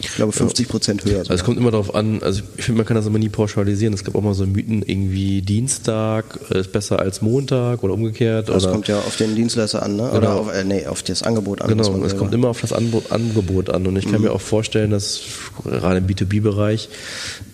Ich 0.00 0.14
glaube 0.14 0.32
50 0.32 0.68
Prozent 0.68 1.04
höher. 1.04 1.20
Also 1.20 1.34
es 1.34 1.44
kommt 1.44 1.58
immer 1.58 1.70
darauf 1.70 1.94
an, 1.94 2.22
also 2.22 2.42
ich 2.56 2.64
finde, 2.64 2.78
man 2.78 2.86
kann 2.86 2.96
das 2.96 3.06
immer 3.06 3.18
nie 3.18 3.28
pauschalisieren. 3.28 3.94
Es 3.94 4.04
gibt 4.04 4.16
auch 4.16 4.22
mal 4.22 4.34
so 4.34 4.46
Mythen, 4.46 4.82
irgendwie 4.82 5.42
Dienstag 5.42 6.24
ist 6.50 6.72
besser 6.72 6.98
als 6.98 7.22
Montag 7.22 7.82
oder 7.82 7.94
umgekehrt. 7.94 8.48
Das 8.48 8.64
oder 8.64 8.72
kommt 8.72 8.88
ja 8.88 8.98
auf 8.98 9.16
den 9.16 9.34
Dienstleister 9.34 9.82
an, 9.82 9.96
ne? 9.96 10.10
Oder 10.10 10.20
genau. 10.20 10.38
auf, 10.38 10.52
äh, 10.52 10.64
nee, 10.64 10.86
auf 10.86 11.02
das 11.02 11.22
Angebot 11.22 11.62
an. 11.62 11.68
Genau, 11.68 12.04
es 12.04 12.16
kommt 12.16 12.34
immer 12.34 12.48
auf 12.48 12.60
das 12.60 12.72
Angebot 12.72 13.70
an. 13.70 13.86
Und 13.86 13.96
ich 13.96 14.04
kann 14.04 14.16
mhm. 14.16 14.22
mir 14.22 14.32
auch 14.32 14.40
vorstellen, 14.40 14.90
dass 14.90 15.20
gerade 15.64 15.98
im 15.98 16.06
B2B-Bereich 16.06 16.88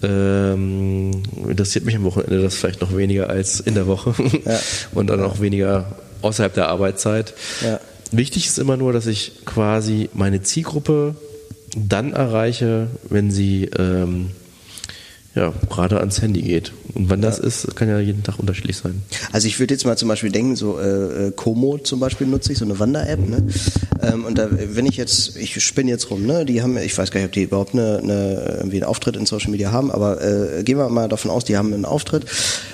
ähm, 0.02 1.22
interessiert 1.48 1.84
mich 1.84 1.96
am 1.96 2.04
Wochenende 2.04 2.42
das 2.42 2.54
vielleicht 2.54 2.80
noch 2.80 2.96
weniger 2.96 3.28
als 3.28 3.60
in 3.60 3.74
der 3.74 3.86
Woche 3.86 4.14
ja. 4.44 4.58
und 4.94 5.08
dann 5.08 5.22
auch 5.22 5.40
weniger 5.40 5.96
außerhalb 6.22 6.54
der 6.54 6.68
Arbeitszeit. 6.68 7.34
Ja. 7.62 7.80
Wichtig 8.12 8.46
ist 8.46 8.58
immer 8.58 8.76
nur, 8.76 8.92
dass 8.92 9.06
ich 9.06 9.32
quasi 9.44 10.10
meine 10.14 10.42
Zielgruppe 10.42 11.14
dann 11.76 12.12
erreiche, 12.12 12.88
wenn 13.08 13.30
sie 13.30 13.64
ähm, 13.78 14.30
ja, 15.34 15.52
gerade 15.68 16.00
ans 16.00 16.20
Handy 16.20 16.42
geht. 16.42 16.72
Und 16.94 17.08
wann 17.08 17.22
das 17.22 17.38
ist, 17.38 17.76
kann 17.76 17.88
ja 17.88 18.00
jeden 18.00 18.24
Tag 18.24 18.40
unterschiedlich 18.40 18.76
sein. 18.76 19.02
Also 19.30 19.46
ich 19.46 19.60
würde 19.60 19.74
jetzt 19.74 19.86
mal 19.86 19.96
zum 19.96 20.08
Beispiel 20.08 20.30
denken, 20.30 20.56
so 20.56 20.80
äh, 20.80 21.28
äh 21.28 21.30
Komo 21.30 21.78
zum 21.78 22.00
Beispiel 22.00 22.26
nutze 22.26 22.50
ich, 22.52 22.58
so 22.58 22.64
eine 22.64 22.80
Wander-App, 22.80 23.28
ne? 23.28 23.46
Ähm, 24.02 24.24
und 24.24 24.38
da, 24.38 24.48
wenn 24.50 24.86
ich 24.86 24.96
jetzt, 24.96 25.36
ich 25.36 25.62
spinne 25.62 25.90
jetzt 25.90 26.10
rum, 26.10 26.26
ne? 26.26 26.44
Die 26.44 26.62
haben, 26.62 26.76
ich 26.78 26.98
weiß 26.98 27.12
gar 27.12 27.20
nicht, 27.20 27.28
ob 27.28 27.32
die 27.32 27.44
überhaupt 27.44 27.74
eine, 27.74 28.00
eine, 28.02 28.56
irgendwie 28.58 28.78
einen 28.78 28.84
Auftritt 28.90 29.14
in 29.14 29.24
Social 29.24 29.52
Media 29.52 29.70
haben, 29.70 29.92
aber 29.92 30.20
äh, 30.20 30.64
gehen 30.64 30.78
wir 30.78 30.88
mal 30.88 31.08
davon 31.08 31.30
aus, 31.30 31.44
die 31.44 31.56
haben 31.56 31.72
einen 31.72 31.84
Auftritt. 31.84 32.24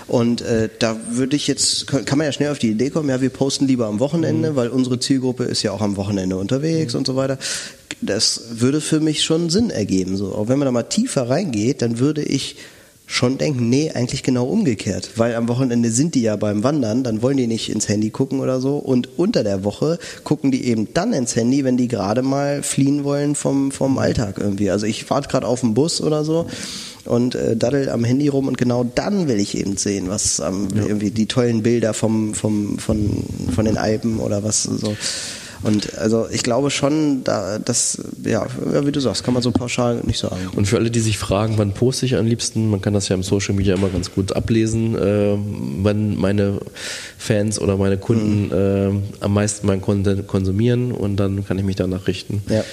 Und 0.09 0.41
äh, 0.43 0.69
da 0.79 0.97
würde 1.11 1.35
ich 1.35 1.49
jetzt, 1.49 1.87
kann 1.87 2.19
man 2.19 2.27
ja 2.27 2.33
schnell 2.33 2.53
auf 2.53 2.61
die 2.61 2.71
Idee 2.71 2.91
kommen, 2.91 3.09
ja, 3.09 3.21
wir 3.21 3.31
posten 3.31 3.67
lieber 3.67 3.87
am 3.87 3.99
Wochenende, 3.99 4.53
mhm. 4.53 4.57
weil 4.57 4.69
unsere 4.69 5.01
Zielgruppe 5.01 5.45
ist 5.45 5.63
ja 5.63 5.73
auch 5.73 5.81
am 5.81 5.97
Wochenende 5.97 6.37
unterwegs 6.37 6.95
mhm. 6.95 6.99
und 6.99 7.07
so 7.07 7.17
weiter 7.17 7.39
das 8.01 8.61
würde 8.61 8.81
für 8.81 9.01
mich 9.01 9.25
schon 9.25 9.51
Sinn 9.51 9.71
ergeben. 9.71 10.17
So, 10.17 10.35
auch 10.35 10.49
wenn 10.49 10.59
man 10.59 10.67
da 10.67 10.73
mal 10.73 10.85
tiefer 10.85 11.29
reingeht, 11.29 11.83
dann 11.83 11.99
würde 11.99 12.23
ich 12.23 12.57
schon 13.07 13.39
denken, 13.39 13.69
nee, 13.69 13.93
eigentlich 13.93 14.23
genau 14.23 14.47
umgekehrt. 14.47 15.11
Weil 15.17 15.37
am 15.37 15.49
Wochenende 15.49 15.91
sind 15.91 16.15
die 16.15 16.23
ja 16.23 16.37
beim 16.37 16.65
Wandern, 16.65 17.05
dann 17.05 17.23
wollen 17.23 17.37
die 17.37 17.47
nicht 17.47 17.71
ins 17.71 17.89
Handy 17.89 18.11
gucken 18.11 18.41
oder 18.41 18.61
so. 18.61 18.77
Und 18.77 19.19
unter 19.19 19.45
der 19.45 19.65
Woche 19.65 19.99
gucken 20.25 20.51
die 20.51 20.67
eben 20.67 20.93
dann 20.93 21.13
ins 21.13 21.37
Handy, 21.37 21.65
wenn 21.65 21.77
die 21.77 21.89
gerade 21.89 22.23
mal 22.23 22.63
fliehen 22.63 23.05
wollen 23.05 23.35
vom, 23.35 23.71
vom 23.71 23.99
Alltag 23.99 24.39
irgendwie. 24.39 24.71
Also 24.71 24.87
ich 24.87 25.09
warte 25.09 25.29
gerade 25.29 25.47
auf 25.47 25.61
den 25.61 25.75
Bus 25.75 26.01
oder 26.01 26.25
so 26.25 26.47
und 27.07 27.35
äh, 27.35 27.57
daddel 27.57 27.89
am 27.89 28.05
Handy 28.05 28.29
rum 28.29 28.49
und 28.49 28.59
genau 28.59 28.85
dann 28.85 29.29
will 29.29 29.39
ich 29.39 29.57
eben 29.57 29.77
sehen, 29.77 30.09
was 30.09 30.41
ähm, 30.41 30.69
ja. 30.75 30.83
irgendwie 30.83 31.11
die 31.11 31.27
tollen 31.27 31.63
Bilder 31.63 31.95
vom, 31.95 32.35
vom, 32.35 32.79
von, 32.79 33.25
von 33.55 33.65
den 33.65 33.79
Alpen 33.79 34.19
oder 34.19 34.43
was 34.43 34.65
so. 34.65 34.97
Und 35.63 35.97
also 35.99 36.27
ich 36.31 36.43
glaube 36.43 36.71
schon, 36.71 37.25
da, 37.25 37.59
das, 37.59 37.99
ja, 38.25 38.47
wie 38.85 38.93
du 38.93 39.01
sagst, 39.01 39.25
kann 39.25 39.35
man 39.35 39.43
so 39.43 39.51
pauschal 39.51 40.01
nicht 40.05 40.19
sagen. 40.19 40.49
Und 40.55 40.67
für 40.67 40.77
alle, 40.77 40.91
die 40.91 41.01
sich 41.01 41.19
fragen, 41.19 41.59
wann 41.59 41.73
poste 41.73 42.07
ich 42.07 42.17
am 42.17 42.27
liebsten, 42.27 42.71
man 42.71 42.81
kann 42.81 42.95
das 42.95 43.09
ja 43.09 43.17
im 43.17 43.23
Social 43.23 43.55
Media 43.55 43.75
immer 43.75 43.89
ganz 43.89 44.13
gut 44.13 44.33
ablesen, 44.33 44.97
äh, 44.97 45.37
wann 45.83 46.17
meine 46.17 46.61
Fans 47.19 47.61
oder 47.61 47.77
meine 47.77 47.99
Kunden 47.99 48.47
mhm. 48.47 48.53
äh, 48.53 49.25
am 49.25 49.35
meisten 49.35 49.67
meinen 49.67 49.83
Content 49.83 50.27
konsumieren 50.27 50.93
und 50.93 51.17
dann 51.17 51.45
kann 51.45 51.59
ich 51.59 51.65
mich 51.65 51.77
danach 51.77 52.07
richten. 52.07 52.43
Ja. 52.49 52.65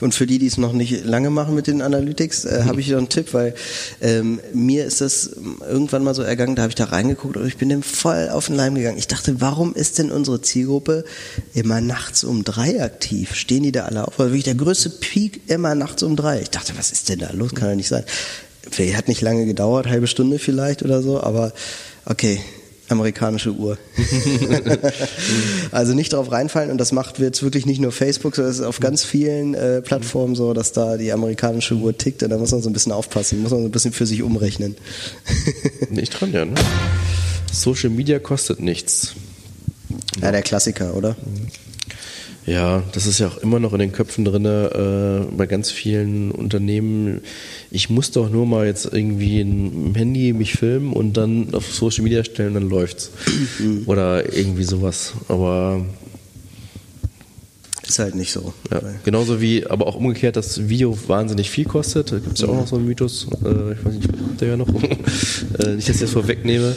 Und 0.00 0.14
für 0.14 0.26
die, 0.26 0.38
die 0.38 0.46
es 0.46 0.58
noch 0.58 0.72
nicht 0.72 1.04
lange 1.04 1.30
machen 1.30 1.54
mit 1.54 1.66
den 1.66 1.82
Analytics, 1.82 2.44
äh, 2.44 2.62
habe 2.64 2.80
ich 2.80 2.88
noch 2.88 2.98
einen 2.98 3.08
Tipp, 3.08 3.32
weil 3.32 3.54
ähm, 4.00 4.40
mir 4.52 4.84
ist 4.84 5.00
das 5.00 5.30
irgendwann 5.68 6.04
mal 6.04 6.14
so 6.14 6.22
ergangen, 6.22 6.56
da 6.56 6.62
habe 6.62 6.70
ich 6.70 6.76
da 6.76 6.84
reingeguckt 6.84 7.36
und 7.36 7.46
ich 7.46 7.56
bin 7.56 7.68
dem 7.68 7.82
voll 7.82 8.28
auf 8.30 8.46
den 8.46 8.56
Leim 8.56 8.74
gegangen. 8.74 8.98
Ich 8.98 9.08
dachte, 9.08 9.40
warum 9.40 9.74
ist 9.74 9.98
denn 9.98 10.10
unsere 10.10 10.40
Zielgruppe 10.42 11.04
immer 11.54 11.80
nachts 11.80 12.24
um 12.24 12.44
drei 12.44 12.82
aktiv? 12.82 13.34
Stehen 13.34 13.62
die 13.62 13.72
da 13.72 13.84
alle 13.84 14.06
auf? 14.06 14.18
Weil 14.18 14.28
wirklich 14.28 14.44
der 14.44 14.54
größte 14.54 14.90
Peak 14.90 15.42
immer 15.48 15.74
nachts 15.74 16.02
um 16.02 16.16
drei. 16.16 16.40
Ich 16.40 16.50
dachte, 16.50 16.72
was 16.76 16.92
ist 16.92 17.08
denn 17.08 17.18
da 17.18 17.30
los? 17.32 17.54
Kann 17.54 17.68
ja 17.68 17.74
nicht 17.74 17.88
sein. 17.88 18.04
Hat 18.94 19.08
nicht 19.08 19.20
lange 19.20 19.46
gedauert, 19.46 19.88
halbe 19.88 20.06
Stunde 20.06 20.38
vielleicht 20.38 20.82
oder 20.82 21.02
so, 21.02 21.20
aber 21.20 21.52
okay, 22.04 22.40
amerikanische 22.90 23.52
Uhr. 23.52 23.78
also 25.70 25.94
nicht 25.94 26.12
drauf 26.12 26.30
reinfallen 26.30 26.70
und 26.70 26.78
das 26.78 26.92
macht 26.92 27.18
jetzt 27.18 27.42
wirklich 27.42 27.66
nicht 27.66 27.80
nur 27.80 27.92
Facebook, 27.92 28.34
sondern 28.34 28.52
es 28.52 28.58
ist 28.58 28.64
auf 28.64 28.80
ganz 28.80 29.04
vielen 29.04 29.54
äh, 29.54 29.82
Plattformen 29.82 30.34
so, 30.34 30.54
dass 30.54 30.72
da 30.72 30.96
die 30.96 31.12
amerikanische 31.12 31.74
Uhr 31.74 31.96
tickt 31.96 32.22
und 32.22 32.30
da 32.30 32.38
muss 32.38 32.52
man 32.52 32.62
so 32.62 32.70
ein 32.70 32.72
bisschen 32.72 32.92
aufpassen, 32.92 33.42
muss 33.42 33.50
man 33.50 33.60
so 33.60 33.68
ein 33.68 33.72
bisschen 33.72 33.92
für 33.92 34.06
sich 34.06 34.22
umrechnen. 34.22 34.76
nicht 35.90 36.10
dran, 36.10 36.32
ja. 36.32 36.44
Ne? 36.44 36.54
Social 37.52 37.90
Media 37.90 38.18
kostet 38.18 38.60
nichts. 38.60 39.14
Ja, 40.20 40.32
der 40.32 40.42
Klassiker, 40.42 40.94
oder? 40.94 41.16
Ja, 42.46 42.82
das 42.92 43.06
ist 43.06 43.18
ja 43.20 43.28
auch 43.28 43.36
immer 43.38 43.60
noch 43.60 43.72
in 43.74 43.80
den 43.80 43.92
Köpfen 43.92 44.24
drin 44.24 44.44
äh, 44.44 45.26
bei 45.36 45.46
ganz 45.46 45.70
vielen 45.70 46.30
Unternehmen. 46.30 47.20
Ich 47.70 47.90
muss 47.90 48.10
doch 48.10 48.30
nur 48.30 48.46
mal 48.46 48.66
jetzt 48.66 48.86
irgendwie 48.92 49.40
ein 49.40 49.92
Handy 49.94 50.32
mich 50.32 50.54
filmen 50.54 50.92
und 50.92 51.16
dann 51.16 51.52
auf 51.52 51.72
Social 51.72 52.02
Media 52.02 52.24
stellen, 52.24 52.54
dann 52.54 52.68
läuft's. 52.68 53.10
Oder 53.86 54.34
irgendwie 54.34 54.64
sowas. 54.64 55.12
Aber 55.28 55.84
ist 57.90 57.98
halt 57.98 58.14
nicht 58.14 58.32
so. 58.32 58.54
Ja, 58.70 58.80
genauso 59.04 59.40
wie, 59.40 59.66
aber 59.66 59.86
auch 59.86 59.96
umgekehrt, 59.96 60.36
dass 60.36 60.68
Video 60.68 60.96
wahnsinnig 61.08 61.50
viel 61.50 61.64
kostet. 61.64 62.12
Da 62.12 62.18
gibt 62.18 62.34
es 62.34 62.40
ja 62.40 62.48
auch 62.48 62.54
noch 62.54 62.66
so 62.68 62.76
einen 62.76 62.86
Mythos. 62.86 63.26
Äh, 63.44 63.72
ich 63.72 63.84
weiß 63.84 63.94
nicht, 63.94 64.08
habt 64.08 64.42
ihr 64.42 64.48
ja 64.48 64.56
noch? 64.56 64.68
äh, 65.58 65.74
nicht, 65.74 65.88
dass 65.88 65.96
ich 65.96 66.00
das 66.02 66.10
vorwegnehme. 66.10 66.74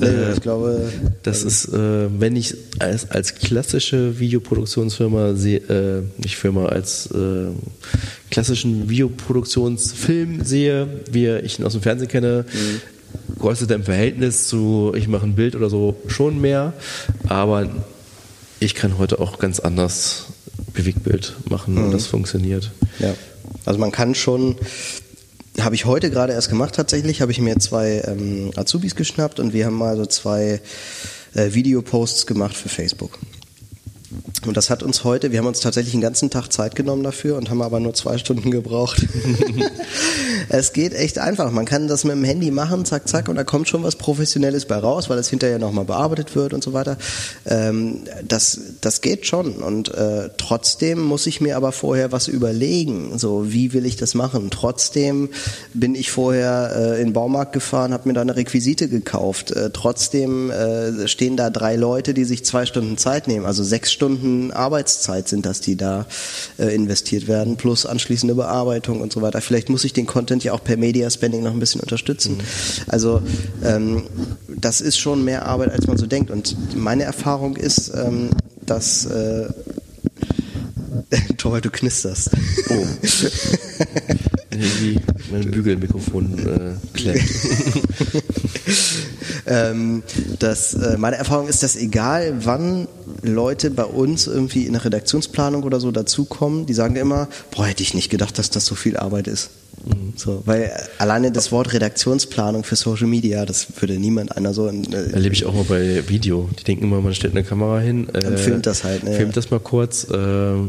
Äh, 0.00 0.34
ich 0.34 0.40
glaube. 0.40 0.92
Das 1.24 1.42
ist, 1.42 1.66
äh, 1.66 2.20
wenn 2.20 2.36
ich 2.36 2.54
als, 2.78 3.10
als 3.10 3.34
klassische 3.34 4.20
Videoproduktionsfirma 4.20 5.34
sehe, 5.34 5.58
äh, 5.58 6.02
nicht 6.22 6.36
Firma, 6.36 6.66
als 6.66 7.08
klassischen 8.30 8.88
Videoproduktionsfilm 8.88 10.44
sehe, 10.44 10.86
wie 11.10 11.26
ich 11.28 11.58
ihn 11.58 11.64
aus 11.64 11.72
dem 11.72 11.82
Fernsehen 11.82 12.08
kenne, 12.08 12.44
mhm. 12.52 13.38
kostet 13.40 13.70
er 13.70 13.76
im 13.76 13.84
Verhältnis 13.84 14.48
zu, 14.48 14.92
ich 14.96 15.08
mache 15.08 15.26
ein 15.26 15.34
Bild 15.34 15.56
oder 15.56 15.68
so, 15.68 15.96
schon 16.06 16.40
mehr. 16.40 16.72
Aber 17.28 17.68
ich 18.60 18.74
kann 18.74 18.98
heute 18.98 19.18
auch 19.18 19.38
ganz 19.38 19.60
anders 19.60 20.31
Bewegtbild 20.72 21.34
machen 21.48 21.74
mhm. 21.74 21.84
und 21.84 21.92
das 21.92 22.06
funktioniert. 22.06 22.70
Ja, 22.98 23.14
also 23.64 23.78
man 23.78 23.92
kann 23.92 24.14
schon, 24.14 24.56
habe 25.60 25.74
ich 25.74 25.84
heute 25.84 26.10
gerade 26.10 26.32
erst 26.32 26.48
gemacht 26.48 26.74
tatsächlich, 26.74 27.20
habe 27.20 27.32
ich 27.32 27.40
mir 27.40 27.58
zwei 27.58 28.02
ähm, 28.06 28.50
Azubis 28.56 28.94
geschnappt 28.94 29.40
und 29.40 29.52
wir 29.52 29.66
haben 29.66 29.76
mal 29.76 29.96
so 29.96 30.06
zwei 30.06 30.60
äh, 31.34 31.52
Videoposts 31.52 32.26
gemacht 32.26 32.56
für 32.56 32.68
Facebook. 32.68 33.18
Und 34.46 34.56
das 34.56 34.70
hat 34.70 34.82
uns 34.82 35.04
heute, 35.04 35.30
wir 35.30 35.38
haben 35.38 35.46
uns 35.46 35.60
tatsächlich 35.60 35.92
den 35.92 36.00
ganzen 36.00 36.28
Tag 36.28 36.52
Zeit 36.52 36.74
genommen 36.74 37.02
dafür 37.02 37.36
und 37.36 37.48
haben 37.48 37.62
aber 37.62 37.80
nur 37.80 37.94
zwei 37.94 38.18
Stunden 38.18 38.50
gebraucht. 38.50 39.06
es 40.48 40.72
geht 40.72 40.94
echt 40.94 41.18
einfach. 41.18 41.50
Man 41.50 41.64
kann 41.64 41.88
das 41.88 42.04
mit 42.04 42.14
dem 42.14 42.24
Handy 42.24 42.50
machen, 42.50 42.84
zack, 42.84 43.08
zack, 43.08 43.28
und 43.28 43.36
da 43.36 43.44
kommt 43.44 43.68
schon 43.68 43.82
was 43.82 43.96
Professionelles 43.96 44.66
bei 44.66 44.76
raus, 44.76 45.08
weil 45.08 45.18
es 45.18 45.28
hinterher 45.28 45.58
nochmal 45.58 45.84
bearbeitet 45.84 46.34
wird 46.34 46.52
und 46.52 46.62
so 46.62 46.72
weiter. 46.72 46.98
Ähm, 47.46 48.00
das, 48.26 48.60
das 48.82 49.00
geht 49.00 49.26
schon. 49.26 49.54
Und 49.54 49.94
äh, 49.94 50.28
trotzdem 50.36 51.00
muss 51.00 51.26
ich 51.26 51.40
mir 51.40 51.56
aber 51.56 51.72
vorher 51.72 52.12
was 52.12 52.28
überlegen. 52.28 53.18
So, 53.18 53.52
wie 53.52 53.72
will 53.72 53.86
ich 53.86 53.96
das 53.96 54.14
machen? 54.14 54.50
Trotzdem 54.50 55.30
bin 55.72 55.94
ich 55.94 56.10
vorher 56.10 56.72
äh, 56.74 57.00
in 57.00 57.08
den 57.08 57.12
Baumarkt 57.12 57.52
gefahren, 57.52 57.92
habe 57.92 58.08
mir 58.08 58.14
da 58.14 58.20
eine 58.20 58.36
Requisite 58.36 58.88
gekauft. 58.88 59.52
Äh, 59.52 59.70
trotzdem 59.72 60.50
äh, 60.50 61.06
stehen 61.08 61.36
da 61.36 61.48
drei 61.50 61.76
Leute, 61.76 62.12
die 62.12 62.24
sich 62.24 62.44
zwei 62.44 62.66
Stunden 62.66 62.98
Zeit 62.98 63.28
nehmen, 63.28 63.46
also 63.46 63.62
sechs 63.62 63.92
Stunden 63.92 64.50
Arbeitszeit 64.50 65.28
sind 65.28 65.46
das, 65.46 65.60
die 65.60 65.76
da 65.76 66.06
äh, 66.58 66.74
investiert 66.74 67.28
werden, 67.28 67.56
plus 67.56 67.86
anschließende 67.86 68.34
Bearbeitung 68.34 69.00
und 69.00 69.12
so 69.12 69.22
weiter. 69.22 69.40
Vielleicht 69.40 69.68
muss 69.68 69.84
ich 69.84 69.92
den 69.92 70.06
Content 70.06 70.42
ja 70.44 70.52
auch 70.52 70.64
per 70.64 70.76
Media 70.76 71.08
Spending 71.08 71.42
noch 71.42 71.52
ein 71.52 71.60
bisschen 71.60 71.80
unterstützen. 71.80 72.36
Mhm. 72.36 72.42
Also 72.88 73.22
ähm, 73.64 74.02
das 74.48 74.80
ist 74.80 74.98
schon 74.98 75.24
mehr 75.24 75.46
Arbeit, 75.46 75.70
als 75.70 75.86
man 75.86 75.96
so 75.96 76.06
denkt. 76.06 76.30
Und 76.30 76.56
meine 76.76 77.04
Erfahrung 77.04 77.56
ist, 77.56 77.92
ähm, 77.94 78.30
dass 78.72 79.06
äh, 79.06 79.48
Toll, 81.36 81.60
du 81.60 81.70
knisterst. 81.70 82.30
Oh. 82.70 82.86
Wie 84.50 84.98
mein 85.30 85.50
Bügelmikrofon 85.50 86.38
äh, 86.38 86.96
klemmt. 86.96 87.22
ähm, 89.46 90.02
das, 90.38 90.74
äh, 90.74 90.96
meine 90.98 91.16
Erfahrung 91.16 91.48
ist, 91.48 91.62
dass 91.62 91.76
egal 91.76 92.34
wann 92.44 92.88
Leute 93.22 93.70
bei 93.70 93.84
uns 93.84 94.26
irgendwie 94.26 94.66
in 94.66 94.74
der 94.74 94.84
Redaktionsplanung 94.84 95.62
oder 95.62 95.80
so 95.80 95.90
dazukommen, 95.90 96.66
die 96.66 96.74
sagen 96.74 96.96
immer, 96.96 97.28
boah, 97.50 97.66
hätte 97.66 97.82
ich 97.82 97.94
nicht 97.94 98.10
gedacht, 98.10 98.38
dass 98.38 98.50
das 98.50 98.66
so 98.66 98.74
viel 98.74 98.96
Arbeit 98.96 99.28
ist. 99.28 99.50
So, 100.16 100.42
weil 100.44 100.70
alleine 100.98 101.32
das 101.32 101.50
Wort 101.50 101.72
Redaktionsplanung 101.72 102.64
für 102.64 102.76
Social 102.76 103.06
Media, 103.06 103.44
das 103.44 103.66
würde 103.80 103.94
niemand 103.94 104.36
einer 104.36 104.54
so. 104.54 104.68
Äh, 104.68 105.12
Erlebe 105.12 105.34
ich 105.34 105.44
auch 105.44 105.54
mal 105.54 105.64
bei 105.64 106.08
Video. 106.08 106.48
Die 106.58 106.64
denken 106.64 106.84
immer, 106.84 107.00
man 107.00 107.14
stellt 107.14 107.34
eine 107.34 107.42
Kamera 107.42 107.80
hin, 107.80 108.08
äh, 108.10 108.36
filmt 108.36 108.66
das 108.66 108.84
halt. 108.84 109.02
Ne, 109.04 109.12
filmt 109.12 109.32
ja. 109.32 109.34
das 109.34 109.50
mal 109.50 109.60
kurz. 109.60 110.04
Äh, 110.04 110.16
am 110.16 110.68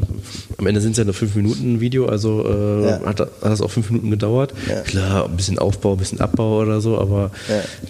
Ende 0.65 0.81
sind 0.81 0.91
es 0.91 0.97
ja 0.97 1.03
nur 1.03 1.13
fünf 1.13 1.35
Minuten 1.35 1.79
Video, 1.79 2.07
also 2.07 2.45
äh, 2.45 2.85
ja. 2.85 3.01
hat, 3.05 3.19
hat 3.19 3.29
das 3.41 3.61
auch 3.61 3.69
fünf 3.69 3.89
Minuten 3.89 4.09
gedauert. 4.09 4.53
Ja. 4.67 4.81
Klar, 4.81 5.25
ein 5.25 5.35
bisschen 5.35 5.59
Aufbau, 5.59 5.93
ein 5.93 5.99
bisschen 5.99 6.19
Abbau 6.19 6.61
oder 6.61 6.81
so, 6.81 6.97
aber 6.97 7.31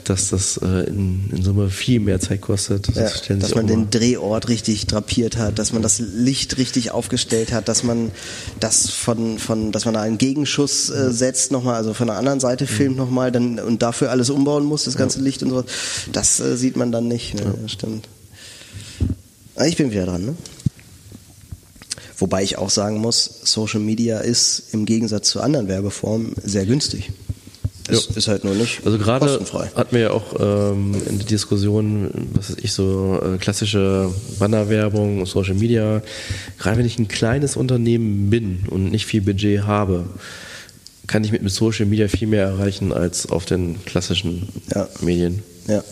dass 0.04 0.30
das 0.30 0.58
äh, 0.58 0.90
in, 0.90 1.30
in, 1.32 1.44
Summe 1.44 1.70
viel 1.70 2.00
mehr 2.00 2.20
Zeit 2.20 2.42
kostet, 2.42 2.96
das 2.96 3.22
dass 3.28 3.56
man 3.56 3.68
den 3.68 3.90
Drehort 3.90 4.50
richtig 4.50 4.88
drapiert 4.88 5.38
hat, 5.38 5.60
dass 5.60 5.72
man 5.72 5.82
das 5.82 6.00
Licht 6.00 6.58
richtig 6.58 6.92
aufgestellt 6.92 7.54
hat, 7.54 7.68
dass 7.68 7.84
man 7.84 8.12
das 8.60 8.90
von, 8.90 9.40
von 9.40 9.72
dass 9.72 9.86
man 9.86 9.94
da 9.94 10.02
einen 10.02 10.18
Gegenschuss 10.18 10.90
äh, 10.90 11.13
setzt 11.14 11.52
nochmal, 11.52 11.76
also 11.76 11.94
von 11.94 12.08
der 12.08 12.18
anderen 12.18 12.40
Seite 12.40 12.68
filmt 12.68 12.96
mhm. 12.96 13.04
nochmal 13.04 13.32
dann 13.32 13.60
und 13.60 13.82
dafür 13.82 14.12
alles 14.12 14.30
umbauen 14.30 14.66
muss, 14.66 14.84
das 14.84 14.98
ganze 14.98 15.20
ja. 15.20 15.26
Licht 15.26 15.44
und 15.44 15.50
sowas. 15.50 15.66
Das 16.12 16.40
äh, 16.40 16.58
sieht 16.58 16.76
man 16.76 16.92
dann 16.92 17.08
nicht. 17.08 17.36
Ne? 17.36 17.42
Ja. 17.62 17.68
Stimmt. 17.68 18.08
Ah, 19.56 19.66
ich 19.66 19.78
bin 19.78 19.92
wieder 19.92 20.06
dran, 20.06 20.26
ne? 20.26 20.36
Wobei 22.18 22.44
ich 22.44 22.58
auch 22.58 22.70
sagen 22.70 23.00
muss, 23.00 23.42
Social 23.44 23.80
Media 23.80 24.20
ist 24.20 24.74
im 24.74 24.86
Gegensatz 24.86 25.30
zu 25.30 25.42
anderen 25.42 25.68
Werbeformen 25.68 26.34
sehr 26.44 26.66
günstig. 26.66 27.12
Es 27.88 28.08
ja. 28.08 28.16
ist 28.16 28.28
halt 28.30 28.44
nur 28.46 28.56
nicht 28.56 28.86
also 28.86 28.98
gerade 28.98 29.26
kostenfrei. 29.26 29.70
hatten 29.76 29.94
wir 29.94 30.02
ja 30.02 30.12
auch 30.12 30.40
ähm, 30.40 30.96
in 31.10 31.18
der 31.18 31.28
Diskussion, 31.28 32.30
was 32.34 32.52
weiß 32.52 32.58
ich, 32.62 32.72
so 32.72 33.20
äh, 33.22 33.38
klassische 33.38 34.10
Bannerwerbung, 34.40 35.26
Social 35.26 35.56
Media. 35.56 36.02
Gerade 36.60 36.78
wenn 36.78 36.86
ich 36.86 36.98
ein 36.98 37.10
kleines 37.10 37.58
Unternehmen 37.58 38.30
bin 38.30 38.64
und 38.70 38.90
nicht 38.90 39.06
viel 39.06 39.22
Budget 39.22 39.64
habe, 39.64 40.06
kann 41.08 41.24
ich 41.24 41.32
mit, 41.32 41.50
Social 41.52 41.86
Media 41.86 42.08
viel 42.08 42.28
mehr 42.28 42.46
erreichen 42.46 42.94
als 42.94 43.30
auf 43.30 43.46
den 43.46 43.84
klassischen 43.86 44.50
ja. 44.74 44.88
Medien. 45.02 45.44
Ja, 45.68 45.84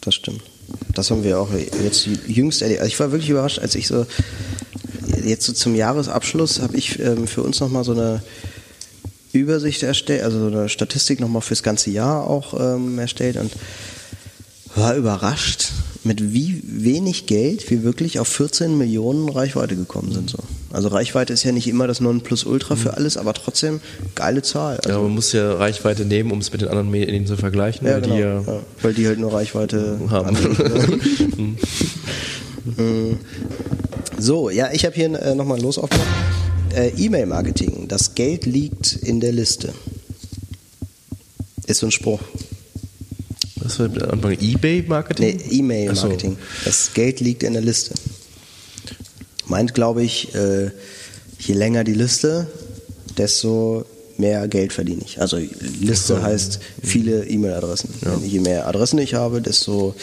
das 0.00 0.14
stimmt. 0.14 0.42
Das 0.94 1.10
haben 1.10 1.24
wir 1.24 1.38
auch 1.38 1.50
jetzt 1.82 2.08
jüngst 2.26 2.62
erlebt. 2.62 2.80
Also 2.80 2.92
ich 2.92 3.00
war 3.00 3.12
wirklich 3.12 3.30
überrascht, 3.30 3.58
als 3.58 3.74
ich 3.74 3.86
so 3.86 4.06
jetzt 5.24 5.46
so 5.46 5.52
zum 5.52 5.74
Jahresabschluss 5.74 6.60
habe 6.60 6.76
ich 6.76 6.98
ähm, 7.00 7.26
für 7.26 7.42
uns 7.42 7.60
nochmal 7.60 7.84
so 7.84 7.92
eine 7.92 8.22
Übersicht 9.32 9.82
erstellt, 9.82 10.22
also 10.22 10.40
so 10.40 10.46
eine 10.46 10.68
Statistik 10.68 11.20
nochmal 11.20 11.42
fürs 11.42 11.62
ganze 11.62 11.90
Jahr 11.90 12.26
auch 12.26 12.58
ähm, 12.58 12.98
erstellt 12.98 13.36
und 13.36 13.52
war 14.74 14.96
überrascht, 14.96 15.68
mit 16.04 16.32
wie 16.32 16.62
wenig 16.64 17.26
Geld 17.26 17.70
wir 17.70 17.82
wirklich 17.82 18.18
auf 18.18 18.28
14 18.28 18.76
Millionen 18.76 19.28
Reichweite 19.28 19.76
gekommen 19.76 20.12
sind. 20.12 20.30
So. 20.30 20.38
Also 20.72 20.88
Reichweite 20.88 21.32
ist 21.32 21.42
ja 21.42 21.52
nicht 21.52 21.66
immer 21.66 21.86
das 21.88 22.00
Nonplusultra 22.00 22.76
für 22.76 22.90
mhm. 22.90 22.94
alles, 22.94 23.16
aber 23.16 23.34
trotzdem 23.34 23.80
geile 24.14 24.42
Zahl. 24.42 24.76
Also 24.78 24.90
ja, 24.90 24.98
man 24.98 25.10
muss 25.12 25.32
ja 25.32 25.54
Reichweite 25.54 26.04
nehmen, 26.04 26.30
um 26.30 26.38
es 26.38 26.52
mit 26.52 26.60
den 26.60 26.68
anderen 26.68 26.90
Medien 26.90 27.26
zu 27.26 27.36
vergleichen. 27.36 27.86
Ja, 27.86 27.94
weil, 27.94 28.00
genau, 28.02 28.14
die 28.14 28.20
ja 28.20 28.40
ja, 28.40 28.60
weil 28.82 28.94
die 28.94 29.06
halt 29.06 29.18
nur 29.18 29.32
Reichweite 29.32 29.98
haben. 30.10 30.36
Mhm. 32.76 33.18
so, 34.18 34.50
ja, 34.50 34.70
ich 34.70 34.84
habe 34.84 34.94
hier 34.94 35.06
äh, 35.18 35.34
nochmal 35.34 35.58
los 35.60 35.78
aufgemacht. 35.78 36.06
Äh, 36.74 36.90
E-Mail-Marketing, 36.90 37.88
das 37.88 38.14
Geld 38.14 38.44
liegt 38.44 38.92
in 38.96 39.18
der 39.18 39.32
Liste. 39.32 39.72
Ist 41.66 41.80
so 41.80 41.86
ein 41.86 41.90
Spruch. 41.90 42.20
Was 43.56 43.78
war 43.78 43.88
der 43.88 44.12
Anfang? 44.12 44.32
Ebay-Marketing? 44.38 45.36
Nee, 45.36 45.58
E-Mail-Marketing. 45.58 46.32
So. 46.32 46.64
Das 46.66 46.92
Geld 46.92 47.20
liegt 47.20 47.42
in 47.42 47.54
der 47.54 47.62
Liste. 47.62 47.94
Meint, 49.50 49.74
glaube 49.74 50.04
ich, 50.04 50.32
äh, 50.34 50.70
je 51.40 51.54
länger 51.54 51.82
die 51.82 51.94
Liste, 51.94 52.46
desto 53.18 53.84
mehr 54.16 54.46
Geld 54.46 54.72
verdiene 54.72 55.02
ich. 55.04 55.20
Also 55.20 55.38
Liste 55.80 56.14
so. 56.14 56.22
heißt 56.22 56.60
viele 56.84 57.26
E-Mail-Adressen. 57.26 57.92
Ja. 58.04 58.16
Je 58.24 58.38
mehr 58.38 58.68
Adressen 58.68 59.00
ich 59.00 59.14
habe, 59.14 59.42
desto 59.42 59.96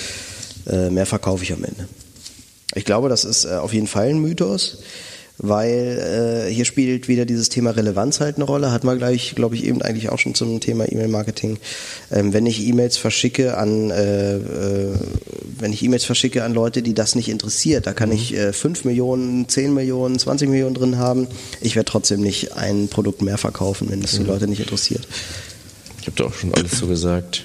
äh, 0.67 0.89
mehr 0.89 1.05
verkaufe 1.05 1.43
ich 1.43 1.53
am 1.53 1.63
Ende. 1.63 1.87
Ich 2.75 2.83
glaube, 2.83 3.07
das 3.07 3.23
ist 3.23 3.45
äh, 3.45 3.53
auf 3.53 3.73
jeden 3.73 3.87
Fall 3.87 4.09
ein 4.09 4.19
Mythos, 4.19 4.79
weil 5.37 6.47
äh, 6.47 6.53
hier 6.53 6.65
spielt 6.65 7.07
wieder 7.07 7.25
dieses 7.25 7.49
Thema 7.49 7.71
Relevanz 7.71 8.19
halt 8.19 8.37
eine 8.37 8.45
Rolle. 8.45 8.71
Hat 8.71 8.83
man 8.83 8.97
gleich, 8.97 9.35
glaube 9.35 9.55
ich, 9.55 9.65
eben 9.65 9.81
eigentlich 9.81 10.09
auch 10.09 10.17
schon 10.17 10.33
zum 10.33 10.59
Thema 10.59 10.91
E-Mail-Marketing. 10.91 11.59
Ähm, 12.11 12.33
wenn 12.33 12.45
ich 12.45 12.65
E-Mails 12.65 12.97
verschicke 12.97 13.57
an, 13.57 13.91
äh, 13.91 14.35
äh, 14.37 14.93
wenn 15.59 15.71
ich 15.71 15.83
E-Mails 15.83 16.05
verschicke 16.05 16.43
an 16.43 16.53
Leute, 16.53 16.81
die 16.81 16.93
das 16.93 17.15
nicht 17.15 17.29
interessiert, 17.29 17.85
da 17.85 17.93
kann 17.93 18.11
ich 18.11 18.33
äh, 18.33 18.51
5 18.51 18.85
Millionen, 18.85 19.47
10 19.47 19.73
Millionen, 19.73 20.17
20 20.17 20.49
Millionen 20.49 20.73
drin 20.73 20.97
haben. 20.97 21.27
Ich 21.61 21.75
werde 21.75 21.89
trotzdem 21.89 22.21
nicht 22.21 22.53
ein 22.53 22.87
Produkt 22.87 23.21
mehr 23.21 23.37
verkaufen, 23.37 23.89
wenn 23.91 24.01
das 24.01 24.11
die 24.11 24.23
Leute 24.23 24.47
nicht 24.47 24.59
interessiert. 24.61 25.07
Ich 26.01 26.07
habe 26.07 26.15
da 26.15 26.25
auch 26.25 26.33
schon 26.33 26.53
alles 26.53 26.79
so 26.79 26.87
gesagt. 26.87 27.43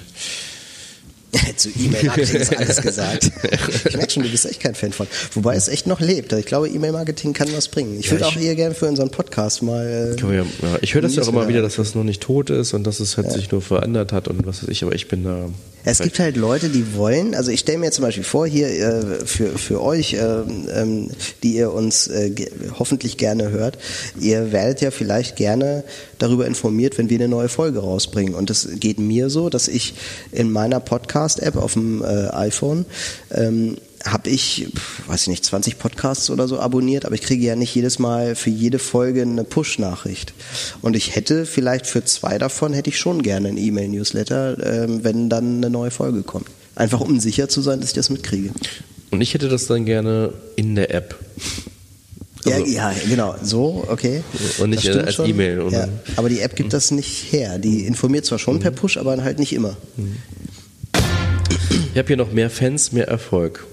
Zu 1.57 1.69
E-Mail-Marketing 1.69 2.41
ist 2.41 2.55
alles 2.57 2.81
gesagt. 2.81 3.31
Ich 3.85 3.95
merke 3.97 4.11
schon, 4.11 4.23
du 4.23 4.29
bist 4.29 4.45
echt 4.45 4.59
kein 4.59 4.75
Fan 4.75 4.91
von. 4.93 5.07
Wobei 5.33 5.55
es 5.55 5.67
echt 5.67 5.87
noch 5.87 5.99
lebt. 5.99 6.31
Ich 6.33 6.45
glaube, 6.45 6.67
E-Mail-Marketing 6.69 7.33
kann 7.33 7.47
was 7.55 7.67
bringen. 7.67 7.99
Ich 7.99 8.05
Ja, 8.07 8.11
würde 8.13 8.25
auch 8.27 8.35
eher 8.37 8.55
gerne 8.55 8.73
für 8.75 8.87
unseren 8.87 9.09
Podcast 9.09 9.61
mal. 9.61 10.15
äh, 10.17 10.21
ja, 10.35 10.41
ja, 10.43 10.45
ich 10.81 10.93
höre 10.93 11.01
das 11.01 11.15
ja 11.15 11.23
auch 11.23 11.27
immer 11.27 11.47
wieder, 11.47 11.61
dass 11.61 11.75
das 11.75 11.95
noch 11.95 12.03
nicht 12.03 12.21
tot 12.21 12.49
ist 12.49 12.73
und 12.73 12.83
dass 12.85 12.99
es 12.99 13.17
halt 13.17 13.31
sich 13.31 13.51
nur 13.51 13.61
verändert 13.61 14.11
hat 14.13 14.27
und 14.27 14.45
was 14.45 14.63
weiß 14.63 14.69
ich, 14.69 14.83
aber 14.83 14.93
ich 14.95 15.07
bin 15.07 15.23
da. 15.23 15.49
Es 15.85 15.99
gibt 15.99 16.19
halt 16.19 16.37
Leute, 16.37 16.69
die 16.69 16.95
wollen, 16.95 17.35
also 17.35 17.51
ich 17.51 17.59
stelle 17.59 17.77
mir 17.77 17.91
zum 17.91 18.03
Beispiel 18.03 18.23
vor, 18.23 18.47
hier 18.47 18.67
äh, 18.67 19.25
für, 19.25 19.57
für 19.57 19.81
euch, 19.81 20.13
ähm, 20.13 20.67
ähm, 20.73 21.09
die 21.43 21.55
ihr 21.55 21.73
uns 21.73 22.07
äh, 22.07 22.33
hoffentlich 22.79 23.17
gerne 23.17 23.49
hört, 23.49 23.77
ihr 24.19 24.51
werdet 24.51 24.81
ja 24.81 24.91
vielleicht 24.91 25.35
gerne 25.35 25.83
darüber 26.19 26.47
informiert, 26.47 26.97
wenn 26.97 27.09
wir 27.09 27.17
eine 27.17 27.27
neue 27.27 27.49
Folge 27.49 27.79
rausbringen. 27.79 28.33
Und 28.33 28.49
es 28.49 28.69
geht 28.79 28.99
mir 28.99 29.29
so, 29.29 29.49
dass 29.49 29.67
ich 29.67 29.95
in 30.31 30.51
meiner 30.51 30.79
Podcast-App 30.79 31.57
auf 31.57 31.73
dem 31.73 32.01
äh, 32.01 32.29
iPhone 32.29 32.85
ähm, 33.31 33.75
habe 34.03 34.29
ich, 34.29 34.67
weiß 35.07 35.21
ich 35.23 35.27
nicht, 35.29 35.45
20 35.45 35.79
Podcasts 35.79 36.29
oder 36.29 36.47
so 36.47 36.59
abonniert, 36.59 37.05
aber 37.05 37.15
ich 37.15 37.21
kriege 37.21 37.45
ja 37.45 37.55
nicht 37.55 37.73
jedes 37.73 37.99
Mal 37.99 38.35
für 38.35 38.49
jede 38.49 38.77
Folge 38.79 39.21
eine 39.21 39.43
Push-Nachricht. 39.45 40.33
Und 40.81 40.95
ich 40.95 41.15
hätte 41.15 41.45
vielleicht 41.45 41.87
für 41.87 42.03
zwei 42.03 42.37
davon 42.37 42.73
hätte 42.73 42.89
ich 42.89 42.97
schon 42.99 43.21
gerne 43.23 43.47
ein 43.49 43.57
E-Mail-Newsletter, 43.57 44.83
ähm, 44.83 45.03
wenn 45.03 45.29
dann 45.29 45.57
eine 45.57 45.69
neue 45.69 45.91
Folge 45.91 46.23
kommt. 46.23 46.47
Einfach 46.75 46.99
um 46.99 47.19
sicher 47.19 47.47
zu 47.49 47.61
sein, 47.61 47.79
dass 47.79 47.89
ich 47.91 47.95
das 47.95 48.09
mitkriege. 48.09 48.51
Und 49.11 49.21
ich 49.21 49.33
hätte 49.33 49.47
das 49.47 49.67
dann 49.67 49.85
gerne 49.85 50.33
in 50.55 50.75
der 50.75 50.93
App. 50.93 51.17
Also- 52.45 52.65
ja, 52.65 52.91
ja, 52.91 52.93
genau, 53.07 53.35
so, 53.41 53.85
okay. 53.87 54.21
Und 54.57 54.71
nicht 54.71 54.89
als. 54.89 55.17
E-Mail, 55.19 55.61
oder? 55.61 55.77
Ja, 55.85 55.89
aber 56.17 56.27
die 56.27 56.41
App 56.41 56.57
gibt 56.57 56.73
das 56.73 56.91
nicht 56.91 57.31
her. 57.31 57.57
Die 57.57 57.85
informiert 57.85 58.25
zwar 58.25 58.37
schon 58.37 58.59
per 58.59 58.71
Push, 58.71 58.97
aber 58.97 59.23
halt 59.23 59.39
nicht 59.39 59.53
immer. 59.53 59.77
Ich 61.93 61.97
habe 61.97 62.07
hier 62.07 62.17
noch 62.17 62.33
mehr 62.33 62.49
Fans, 62.49 62.91
mehr 62.91 63.07
Erfolg. 63.07 63.65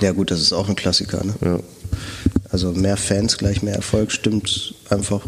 Ja 0.00 0.12
gut, 0.12 0.30
das 0.30 0.40
ist 0.40 0.52
auch 0.52 0.68
ein 0.68 0.76
Klassiker, 0.76 1.24
ne? 1.24 1.34
Ja. 1.44 1.58
Also 2.50 2.72
mehr 2.72 2.96
Fans 2.96 3.38
gleich 3.38 3.62
mehr 3.62 3.74
Erfolg 3.74 4.12
stimmt 4.12 4.74
einfach 4.90 5.22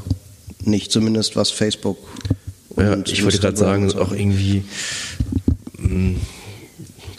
nicht, 0.63 0.93
zumindest 0.93 1.37
was 1.37 1.51
Facebook. 1.51 1.99
Ja, 2.77 2.97
ich 3.05 3.23
wollte 3.25 3.39
gerade 3.39 3.57
sagen, 3.57 3.89
so. 3.89 4.01
auch 4.01 4.13
irgendwie 4.13 4.65
mh, 5.79 6.17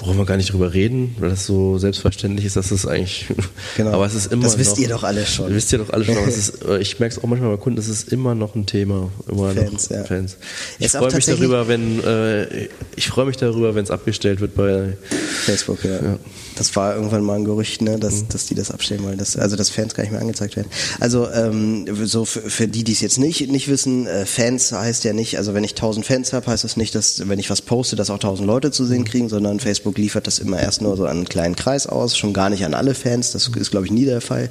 brauchen 0.05 0.17
wir 0.19 0.25
gar 0.25 0.37
nicht 0.37 0.53
drüber 0.53 0.73
reden, 0.73 1.15
weil 1.19 1.29
das 1.29 1.45
so 1.45 1.77
selbstverständlich 1.79 2.45
ist, 2.45 2.55
dass 2.55 2.71
es 2.71 2.85
eigentlich. 2.85 3.25
Genau. 3.77 3.91
Aber 3.91 4.05
es 4.05 4.13
ist 4.13 4.31
immer 4.31 4.43
Das 4.43 4.57
wisst 4.57 4.71
noch, 4.71 4.77
ihr 4.79 4.87
doch 4.89 5.03
alle 5.03 5.25
schon. 5.25 5.53
Wisst 5.53 5.73
ihr 5.73 5.79
doch 5.79 5.89
alle 5.89 6.05
schon. 6.05 6.15
ist, 6.27 6.63
äh, 6.63 6.77
ich 6.77 6.97
merke 6.99 7.15
es 7.15 7.23
auch 7.23 7.27
manchmal 7.27 7.49
bei 7.51 7.61
Kunden, 7.61 7.77
es 7.79 7.89
ist 7.89 8.09
immer 8.09 8.35
noch 8.35 8.55
ein 8.55 8.65
Thema. 8.65 9.09
Immer 9.27 9.51
Fans, 9.51 9.89
noch 9.89 9.97
ja. 9.97 10.03
Fans. 10.05 10.37
Ich 10.79 10.91
freue 10.91 11.13
mich 11.13 11.25
darüber, 11.25 11.67
wenn 11.67 12.01
äh, 12.03 12.67
ich 12.95 13.07
freue 13.07 13.25
mich 13.25 13.37
darüber, 13.37 13.75
wenn 13.75 13.83
es 13.83 13.91
abgestellt 13.91 14.39
wird 14.39 14.55
bei. 14.55 14.97
Facebook, 15.45 15.83
ja. 15.83 15.95
Ja. 15.95 16.01
Mhm. 16.01 16.19
Das 16.55 16.75
war 16.77 16.95
irgendwann 16.95 17.23
mal 17.23 17.35
ein 17.35 17.43
Gerücht, 17.43 17.81
ne, 17.81 17.99
dass, 17.99 18.27
dass 18.29 18.45
die 18.45 18.55
das 18.55 18.71
abstellen 18.71 19.03
wollen, 19.03 19.17
dass, 19.17 19.35
also 19.35 19.57
dass 19.57 19.69
Fans 19.69 19.93
gar 19.93 20.03
nicht 20.03 20.11
mehr 20.13 20.21
angezeigt 20.21 20.55
werden. 20.55 20.69
Also 21.01 21.29
ähm, 21.29 21.85
so 22.05 22.23
für, 22.23 22.41
für 22.49 22.67
die, 22.67 22.85
die 22.85 22.93
es 22.93 23.01
jetzt 23.01 23.17
nicht 23.19 23.49
nicht 23.51 23.67
wissen, 23.67 24.07
äh, 24.07 24.25
Fans 24.25 24.71
heißt 24.71 25.03
ja 25.03 25.11
nicht, 25.11 25.37
also 25.37 25.53
wenn 25.53 25.65
ich 25.65 25.71
1000 25.71 26.05
Fans 26.05 26.31
habe, 26.31 26.47
heißt 26.47 26.63
das 26.63 26.77
nicht, 26.77 26.95
dass 26.95 27.27
wenn 27.27 27.39
ich 27.39 27.49
was 27.49 27.61
poste, 27.61 27.95
dass 27.97 28.09
auch 28.09 28.15
1000 28.15 28.47
Leute 28.47 28.71
zu 28.71 28.83
Mhm. 28.83 28.87
sehen 28.87 29.05
kriegen, 29.05 29.29
sondern 29.29 29.59
Facebook 29.59 29.94
liefert 29.97 30.27
das 30.27 30.39
immer 30.39 30.59
erst 30.59 30.81
nur 30.81 30.97
so 30.97 31.05
an 31.05 31.17
einen 31.17 31.29
kleinen 31.29 31.55
Kreis 31.55 31.87
aus, 31.87 32.17
schon 32.17 32.33
gar 32.33 32.49
nicht 32.49 32.65
an 32.65 32.73
alle 32.73 32.93
Fans. 32.93 33.31
Das 33.31 33.47
ist 33.47 33.71
glaube 33.71 33.85
ich 33.85 33.91
nie 33.91 34.05
der 34.05 34.21
Fall. 34.21 34.49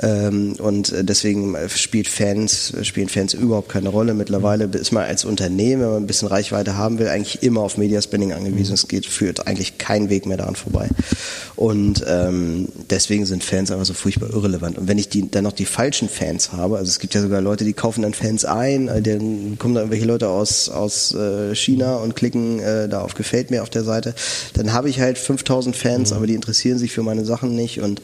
Ähm, 0.00 0.54
und 0.58 0.94
deswegen 1.00 1.56
spielt 1.68 2.08
Fans 2.08 2.72
spielen 2.82 3.08
Fans 3.08 3.34
überhaupt 3.34 3.68
keine 3.68 3.88
Rolle. 3.88 4.14
Mittlerweile 4.14 4.64
ist 4.64 4.92
man 4.92 5.04
als 5.04 5.24
Unternehmen, 5.24 5.82
wenn 5.82 5.90
man 5.90 6.02
ein 6.02 6.06
bisschen 6.06 6.28
Reichweite 6.28 6.76
haben 6.76 6.98
will, 6.98 7.08
eigentlich 7.08 7.42
immer 7.42 7.60
auf 7.60 7.76
Media 7.76 8.00
Spending 8.00 8.32
angewiesen. 8.32 8.74
Es 8.74 8.88
geht 8.88 9.06
führt 9.06 9.46
eigentlich 9.46 9.78
kein 9.78 10.10
Weg 10.10 10.26
mehr 10.26 10.36
daran 10.36 10.56
vorbei. 10.56 10.88
Und 11.56 12.04
ähm, 12.06 12.68
deswegen 12.88 13.26
sind 13.26 13.42
Fans 13.42 13.70
einfach 13.70 13.84
so 13.84 13.94
furchtbar 13.94 14.30
irrelevant. 14.30 14.78
Und 14.78 14.86
wenn 14.86 14.98
ich 14.98 15.08
die, 15.08 15.28
dann 15.28 15.44
noch 15.44 15.52
die 15.52 15.64
falschen 15.64 16.08
Fans 16.08 16.52
habe, 16.52 16.78
also 16.78 16.88
es 16.88 17.00
gibt 17.00 17.14
ja 17.14 17.20
sogar 17.20 17.40
Leute, 17.40 17.64
die 17.64 17.72
kaufen 17.72 18.02
dann 18.02 18.14
Fans 18.14 18.44
ein, 18.44 18.86
äh, 18.88 19.02
dann 19.02 19.58
kommen 19.58 19.74
da 19.74 19.80
irgendwelche 19.80 20.06
Leute 20.06 20.28
aus, 20.28 20.68
aus 20.68 21.14
äh, 21.14 21.54
China 21.54 21.96
und 21.96 22.14
klicken 22.14 22.60
äh, 22.60 22.88
da 22.88 23.00
auf 23.00 23.14
Gefällt 23.14 23.50
mir 23.50 23.62
auf 23.62 23.70
der 23.70 23.82
Seite, 23.82 24.14
dann 24.54 24.67
habe 24.72 24.88
ich 24.88 25.00
halt 25.00 25.18
5000 25.18 25.76
Fans, 25.76 26.12
aber 26.12 26.26
die 26.26 26.34
interessieren 26.34 26.78
sich 26.78 26.92
für 26.92 27.02
meine 27.02 27.24
Sachen 27.24 27.54
nicht. 27.54 27.80
Und 27.80 28.02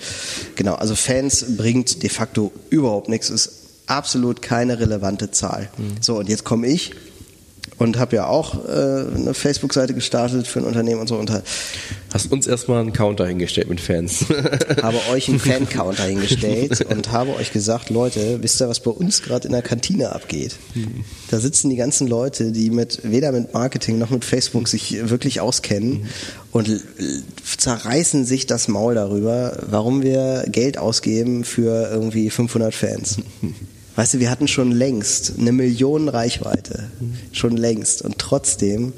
genau, 0.56 0.74
also 0.74 0.94
Fans 0.94 1.56
bringt 1.56 2.02
de 2.02 2.10
facto 2.10 2.52
überhaupt 2.70 3.08
nichts, 3.08 3.30
ist 3.30 3.50
absolut 3.86 4.42
keine 4.42 4.78
relevante 4.80 5.30
Zahl. 5.30 5.68
So, 6.00 6.18
und 6.18 6.28
jetzt 6.28 6.44
komme 6.44 6.66
ich 6.66 6.92
und 7.78 7.98
habe 7.98 8.16
ja 8.16 8.26
auch 8.26 8.64
äh, 8.66 8.68
eine 8.70 9.34
Facebook-Seite 9.34 9.94
gestartet 9.94 10.46
für 10.46 10.60
ein 10.60 10.64
Unternehmen 10.64 11.00
und 11.00 11.08
so 11.08 11.16
und 11.16 11.30
Hast 12.12 12.30
uns 12.30 12.46
erstmal 12.46 12.80
einen 12.80 12.92
Counter 12.92 13.26
hingestellt 13.26 13.68
mit 13.68 13.80
Fans. 13.80 14.26
habe 14.82 14.98
euch 15.10 15.28
einen 15.28 15.40
Fan-Counter 15.40 16.04
hingestellt 16.04 16.80
und 16.88 17.10
habe 17.10 17.34
euch 17.34 17.52
gesagt, 17.52 17.90
Leute, 17.90 18.38
wisst 18.42 18.60
ihr, 18.62 18.68
was 18.68 18.78
bei 18.80 18.90
uns 18.92 19.22
gerade 19.22 19.46
in 19.48 19.52
der 19.52 19.62
Kantine 19.62 20.12
abgeht? 20.12 20.56
Da 21.30 21.40
sitzen 21.40 21.70
die 21.70 21.76
ganzen 21.76 22.06
Leute, 22.06 22.52
die 22.52 22.70
mit 22.70 23.00
weder 23.02 23.32
mit 23.32 23.52
Marketing 23.52 23.98
noch 23.98 24.10
mit 24.10 24.24
Facebook 24.24 24.68
sich 24.68 25.08
wirklich 25.10 25.40
auskennen 25.40 26.06
und 26.52 26.68
l- 26.68 26.82
l- 26.98 27.22
zerreißen 27.58 28.24
sich 28.24 28.46
das 28.46 28.68
Maul 28.68 28.94
darüber, 28.94 29.58
warum 29.68 30.02
wir 30.02 30.44
Geld 30.48 30.78
ausgeben 30.78 31.42
für 31.44 31.88
irgendwie 31.90 32.30
500 32.30 32.72
Fans. 32.74 33.16
Weißt 33.96 34.14
du, 34.14 34.18
wir 34.18 34.30
hatten 34.30 34.48
schon 34.48 34.72
längst 34.72 35.34
eine 35.38 35.52
Million 35.52 36.08
Reichweite, 36.08 36.90
schon 37.32 37.56
längst. 37.56 38.02
Und 38.02 38.18
trotzdem 38.18 38.92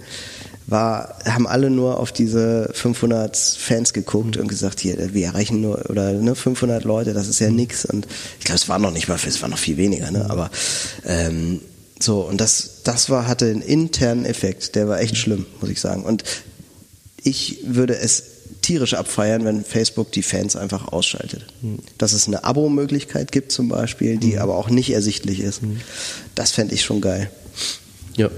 war, 0.67 1.19
haben 1.25 1.47
alle 1.47 1.71
nur 1.71 2.01
auf 2.01 2.13
diese 2.13 2.71
500 2.73 3.37
Fans 3.37 3.93
geguckt 3.93 4.37
und 4.37 4.49
gesagt, 4.49 4.81
hier, 4.81 5.15
wir 5.15 5.27
erreichen 5.27 5.61
nur, 5.61 5.89
oder 5.91 6.13
ne, 6.13 6.35
500 6.35 6.85
Leute, 6.85 7.13
das 7.13 7.29
ist 7.29 7.41
ja 7.41 7.51
nix. 7.51 7.85
Und 7.85 8.07
ich 8.39 8.45
glaube, 8.45 8.57
es 8.57 8.69
war 8.69 8.79
noch 8.79 8.91
nicht 8.91 9.09
mal, 9.09 9.19
es 9.27 9.43
war 9.43 9.49
noch 9.49 9.59
viel 9.59 9.77
weniger, 9.77 10.11
ne? 10.11 10.27
aber 10.29 10.51
ähm, 11.05 11.61
so, 11.99 12.21
und 12.21 12.41
das, 12.41 12.83
das 12.85 13.09
war, 13.11 13.27
hatte 13.27 13.47
einen 13.47 13.63
internen 13.63 14.25
Effekt, 14.25 14.75
der 14.75 14.89
war 14.89 15.01
echt 15.01 15.17
schlimm, 15.17 15.47
muss 15.61 15.71
ich 15.71 15.81
sagen. 15.81 16.05
Und 16.05 16.25
ich 17.23 17.61
würde 17.65 17.97
es 17.97 18.23
tierisch 18.67 18.95
abfeiern, 18.95 19.45
wenn 19.45 19.65
Facebook 19.65 20.11
die 20.13 20.23
Fans 20.23 20.57
einfach 20.57 20.89
ausschaltet. 20.93 21.47
Dass 21.99 22.13
es 22.13 22.27
eine 22.27 22.43
Abo-Möglichkeit 22.45 23.31
gibt 23.31 23.53
zum 23.53 23.69
Beispiel, 23.69 24.19
die 24.19 24.39
aber 24.39 24.57
auch 24.57 24.69
nicht 24.71 24.91
ersichtlich 24.91 25.41
ist. 25.41 25.61
Das 26.35 26.51
fände 26.51 26.75
ich 26.75 26.83
schon 26.83 27.01
geil. 27.01 27.31
ja. 28.17 28.29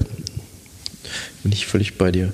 Bin 1.43 1.53
ich 1.53 1.67
völlig 1.67 1.97
bei 1.97 2.11
dir. 2.13 2.33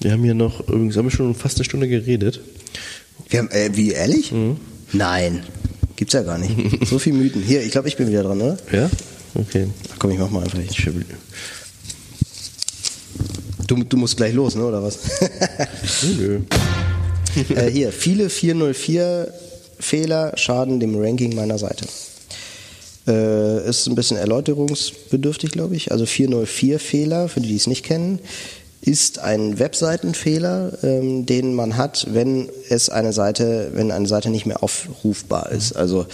Wir 0.00 0.12
haben 0.12 0.22
hier 0.24 0.34
noch, 0.34 0.60
übrigens 0.60 0.96
haben 0.96 1.06
wir 1.06 1.10
schon 1.10 1.34
fast 1.34 1.58
eine 1.58 1.64
Stunde 1.64 1.88
geredet. 1.88 2.40
Wir 3.28 3.40
haben, 3.40 3.50
äh, 3.50 3.70
wie, 3.74 3.90
ehrlich? 3.90 4.32
Nein. 4.92 5.42
Gibt's 5.96 6.14
ja 6.14 6.22
gar 6.22 6.38
nicht. 6.38 6.86
So 6.88 6.98
viel 6.98 7.12
Mythen. 7.12 7.42
Hier, 7.42 7.62
ich 7.62 7.72
glaube, 7.72 7.88
ich 7.88 7.96
bin 7.98 8.08
wieder 8.08 8.22
dran, 8.22 8.40
oder? 8.40 8.56
Ja? 8.72 8.88
Okay. 9.34 9.66
Ach 9.92 9.96
komm, 9.98 10.12
ich 10.12 10.18
mach 10.18 10.30
mal 10.30 10.42
einfach. 10.42 10.58
Ich 10.58 10.88
Du, 13.66 13.84
du 13.84 13.96
musst 13.98 14.16
gleich 14.16 14.32
los, 14.32 14.54
ne, 14.54 14.64
oder 14.64 14.82
was? 14.82 14.98
Nö, 16.02 16.14
nö. 16.18 16.40
äh, 17.54 17.70
hier, 17.70 17.92
viele 17.92 18.30
404 18.30 19.32
Fehler 19.78 20.32
schaden 20.36 20.80
dem 20.80 21.00
Ranking 21.00 21.34
meiner 21.34 21.58
Seite. 21.58 21.86
Äh, 23.06 23.68
ist 23.68 23.86
ein 23.86 23.94
bisschen 23.94 24.16
erläuterungsbedürftig, 24.16 25.50
glaube 25.50 25.76
ich. 25.76 25.90
Also 25.90 26.06
404 26.06 26.78
Fehler, 26.78 27.28
für 27.28 27.40
die, 27.40 27.48
die 27.48 27.56
es 27.56 27.66
nicht 27.66 27.84
kennen, 27.84 28.20
ist 28.82 29.18
ein 29.18 29.58
Webseitenfehler, 29.58 30.72
ähm, 30.82 31.26
den 31.26 31.54
man 31.54 31.76
hat, 31.76 32.06
wenn 32.12 32.48
es 32.68 32.88
eine 32.88 33.12
Seite, 33.12 33.70
wenn 33.74 33.90
eine 33.90 34.08
Seite 34.08 34.30
nicht 34.30 34.46
mehr 34.46 34.62
aufrufbar 34.62 35.50
ist. 35.52 35.72
Also 35.72 36.06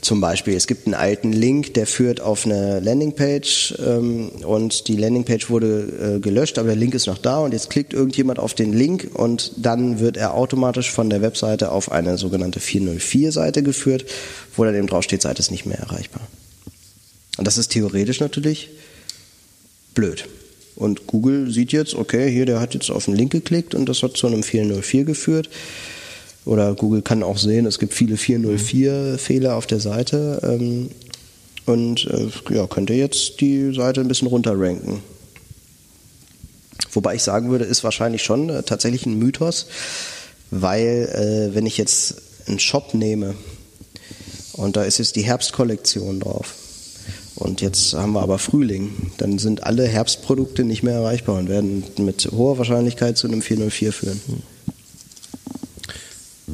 zum 0.00 0.20
Beispiel, 0.20 0.54
es 0.54 0.66
gibt 0.66 0.86
einen 0.86 0.94
alten 0.94 1.32
Link, 1.32 1.74
der 1.74 1.86
führt 1.86 2.20
auf 2.20 2.46
eine 2.46 2.80
Landingpage 2.80 3.74
ähm, 3.84 4.30
und 4.44 4.86
die 4.86 4.96
Landingpage 4.96 5.50
wurde 5.50 6.16
äh, 6.16 6.20
gelöscht, 6.20 6.58
aber 6.58 6.68
der 6.68 6.76
Link 6.76 6.94
ist 6.94 7.06
noch 7.06 7.18
da 7.18 7.38
und 7.38 7.52
jetzt 7.52 7.68
klickt 7.68 7.92
irgendjemand 7.92 8.38
auf 8.38 8.54
den 8.54 8.72
Link 8.72 9.10
und 9.14 9.52
dann 9.56 9.98
wird 9.98 10.16
er 10.16 10.34
automatisch 10.34 10.90
von 10.90 11.10
der 11.10 11.20
Webseite 11.20 11.72
auf 11.72 11.90
eine 11.90 12.16
sogenannte 12.16 12.60
404-Seite 12.60 13.62
geführt, 13.62 14.04
wo 14.56 14.64
dann 14.64 14.76
eben 14.76 14.86
drauf 14.86 15.02
steht, 15.02 15.22
Seite 15.22 15.40
ist 15.40 15.50
nicht 15.50 15.66
mehr 15.66 15.78
erreichbar. 15.78 16.22
Und 17.36 17.46
das 17.46 17.58
ist 17.58 17.68
theoretisch 17.68 18.20
natürlich 18.20 18.70
blöd. 19.94 20.28
Und 20.76 21.08
Google 21.08 21.50
sieht 21.50 21.72
jetzt, 21.72 21.94
okay, 21.94 22.30
hier, 22.30 22.46
der 22.46 22.60
hat 22.60 22.74
jetzt 22.74 22.90
auf 22.90 23.06
den 23.06 23.16
Link 23.16 23.32
geklickt 23.32 23.74
und 23.74 23.88
das 23.88 24.04
hat 24.04 24.16
zu 24.16 24.28
einem 24.28 24.44
404 24.44 25.04
geführt. 25.04 25.50
Oder 26.48 26.74
Google 26.74 27.02
kann 27.02 27.22
auch 27.22 27.36
sehen, 27.36 27.66
es 27.66 27.78
gibt 27.78 27.92
viele 27.92 28.16
404-Fehler 28.16 29.54
auf 29.54 29.66
der 29.66 29.80
Seite. 29.80 30.40
Ähm, 30.42 30.88
und 31.66 32.06
äh, 32.06 32.54
ja, 32.54 32.66
könnte 32.66 32.94
jetzt 32.94 33.42
die 33.42 33.74
Seite 33.74 34.00
ein 34.00 34.08
bisschen 34.08 34.28
runterranken. 34.28 35.02
Wobei 36.92 37.16
ich 37.16 37.22
sagen 37.22 37.50
würde, 37.50 37.66
ist 37.66 37.84
wahrscheinlich 37.84 38.22
schon 38.22 38.48
äh, 38.48 38.62
tatsächlich 38.62 39.04
ein 39.04 39.18
Mythos, 39.18 39.66
weil 40.50 41.50
äh, 41.52 41.54
wenn 41.54 41.66
ich 41.66 41.76
jetzt 41.76 42.14
einen 42.46 42.58
Shop 42.58 42.94
nehme 42.94 43.34
und 44.54 44.76
da 44.76 44.84
ist 44.84 44.96
jetzt 44.96 45.16
die 45.16 45.26
Herbstkollektion 45.26 46.20
drauf 46.20 46.54
und 47.34 47.60
jetzt 47.60 47.92
haben 47.92 48.14
wir 48.14 48.22
aber 48.22 48.38
Frühling, 48.38 49.12
dann 49.18 49.38
sind 49.38 49.64
alle 49.64 49.86
Herbstprodukte 49.86 50.64
nicht 50.64 50.82
mehr 50.82 50.94
erreichbar 50.94 51.36
und 51.38 51.50
werden 51.50 51.84
mit 51.98 52.30
hoher 52.32 52.56
Wahrscheinlichkeit 52.56 53.18
zu 53.18 53.26
einem 53.26 53.42
404 53.42 53.92
führen. 53.92 54.22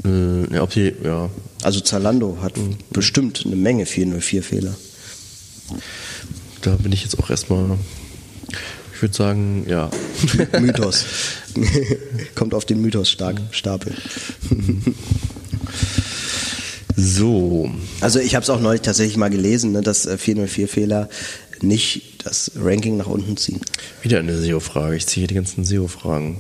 Äh, 0.05 0.55
ja, 0.55 0.63
ob 0.63 0.71
die, 0.71 0.93
ja. 1.03 1.31
Also 1.63 1.81
Zalando 1.81 2.39
hat 2.43 2.57
mhm. 2.57 2.77
bestimmt 2.91 3.43
eine 3.47 3.57
Menge 3.57 3.85
404-Fehler. 3.85 4.75
Da 6.63 6.77
bin 6.77 6.93
ich 6.93 7.03
jetzt 7.03 7.19
auch 7.19 7.31
erstmal, 7.31 7.79
ich 8.95 9.03
würde 9.03 9.15
sagen, 9.15 9.67
ja. 9.69 9.91
Mythos. 10.61 11.05
Kommt 12.35 12.55
auf 12.55 12.65
den 12.65 12.81
Mythos 12.81 13.11
stark, 13.11 13.41
Stapel. 13.51 13.95
So. 16.97 17.71
Also 18.01 18.21
ich 18.21 18.35
habe 18.35 18.45
es 18.45 18.51
auch 18.51 18.61
neulich 18.61 18.83
tatsächlich 18.83 19.17
mal 19.17 19.31
gelesen, 19.31 19.73
ne, 19.73 19.81
dass 19.81 20.09
404-Fehler 20.09 21.09
äh, 21.61 21.67
nicht 21.67 22.25
das 22.25 22.53
Ranking 22.57 22.97
nach 22.97 23.07
unten 23.07 23.37
ziehen. 23.37 23.61
Wieder 24.03 24.21
eine 24.21 24.39
SEO-Frage. 24.39 24.97
Ich 24.97 25.07
ziehe 25.07 25.23
hier 25.23 25.29
die 25.29 25.35
ganzen 25.35 25.65
SEO-Fragen. 25.65 26.39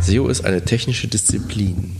SEO 0.00 0.28
ist 0.28 0.44
eine 0.44 0.64
technische 0.64 1.08
Disziplin. 1.08 1.96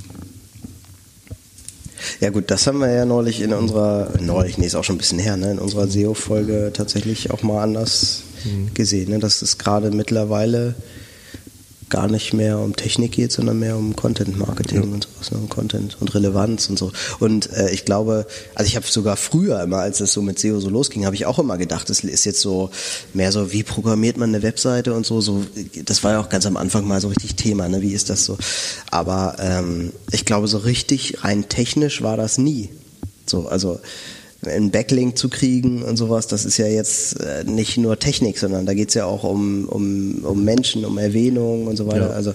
Ja 2.21 2.31
gut, 2.31 2.51
das 2.51 2.67
haben 2.67 2.79
wir 2.79 2.91
ja 2.91 3.05
neulich 3.05 3.41
in 3.41 3.53
unserer, 3.53 4.11
neulich, 4.21 4.59
nee, 4.59 4.67
ist 4.67 4.75
auch 4.75 4.85
schon 4.85 4.97
ein 4.97 4.99
bisschen 4.99 5.19
her, 5.19 5.37
ne, 5.37 5.53
in 5.53 5.59
unserer 5.59 5.87
SEO-Folge 5.87 6.71
tatsächlich 6.73 7.31
auch 7.31 7.43
mal 7.43 7.63
anders 7.63 8.23
mhm. 8.45 8.73
gesehen. 8.75 9.11
Ne, 9.11 9.19
dass 9.19 9.43
es 9.43 9.59
gerade 9.59 9.91
mittlerweile 9.91 10.75
gar 11.89 12.09
nicht 12.09 12.33
mehr 12.33 12.59
um 12.59 12.75
Technik 12.75 13.13
geht, 13.13 13.31
sondern 13.31 13.61
mehr 13.61 13.77
um 13.77 13.95
Content 13.95 14.37
Marketing 14.37 14.83
ja. 14.83 14.83
und 14.83 15.05
sowas, 15.05 15.31
ne? 15.31 15.39
um 15.39 15.49
Content 15.49 15.97
und 16.01 16.15
Relevanz 16.15 16.69
und 16.69 16.79
so. 16.79 16.91
Und 17.21 17.53
äh, 17.53 17.71
ich 17.71 17.85
glaube, 17.85 18.27
also 18.55 18.69
ich 18.69 18.77
habe 18.77 18.87
sogar 18.87 19.17
früher 19.17 19.63
immer, 19.63 19.79
als 19.79 20.01
es 20.01 20.13
so 20.13 20.21
mit 20.21 20.39
SEO 20.39 20.59
so 20.59 20.69
losging, 20.69 21.07
habe 21.07 21.15
ich 21.15 21.27
auch 21.27 21.39
immer 21.39 21.59
gedacht, 21.59 21.89
es 21.91 22.01
ist 22.01 22.25
jetzt 22.25 22.41
so 22.41 22.71
mehr 23.15 23.31
so, 23.31 23.53
wie 23.53 23.63
programmiert 23.63 24.17
man 24.17 24.31
eine 24.31 24.43
Webseite 24.43 24.95
und 24.95 25.07
so. 25.07 25.21
So, 25.21 25.45
das 25.85 26.03
war 26.03 26.13
ja 26.13 26.21
auch 26.21 26.29
ganz 26.29 26.45
am 26.47 26.57
Anfang 26.57 26.89
mal 26.89 27.01
so 27.01 27.09
richtig 27.09 27.37
Thema, 27.37 27.69
ne? 27.69 27.83
Wie 27.83 27.93
ist 27.93 28.11
das 28.11 28.25
so? 28.25 28.37
Aber 28.91 29.37
ähm, 29.39 29.93
ich 30.11 30.25
glaube, 30.25 30.49
so 30.49 30.59
richtig 30.59 31.23
rein 31.23 31.49
technisch 31.49 32.03
war 32.03 32.17
das 32.17 32.39
nie. 32.39 32.71
So, 33.27 33.49
also 33.49 33.79
einen 34.47 34.71
Backlink 34.71 35.19
zu 35.19 35.29
kriegen 35.29 35.83
und 35.83 35.97
sowas, 35.97 36.27
das 36.27 36.45
ist 36.45 36.57
ja 36.57 36.67
jetzt 36.67 37.21
äh, 37.21 37.45
nicht 37.45 37.77
nur 37.79 37.99
Technik, 37.99 38.39
sondern 38.39 38.67
da 38.67 38.75
geht 38.75 38.89
es 38.89 38.95
ja 38.95 39.05
auch 39.05 39.25
um, 39.25 39.69
um, 39.69 40.25
um 40.25 40.45
Menschen, 40.45 40.85
um 40.85 40.99
Erwähnung 40.99 41.67
und 41.67 41.77
so 41.77 41.87
weiter. 41.87 42.11
Ja. 42.11 42.15
Also 42.15 42.35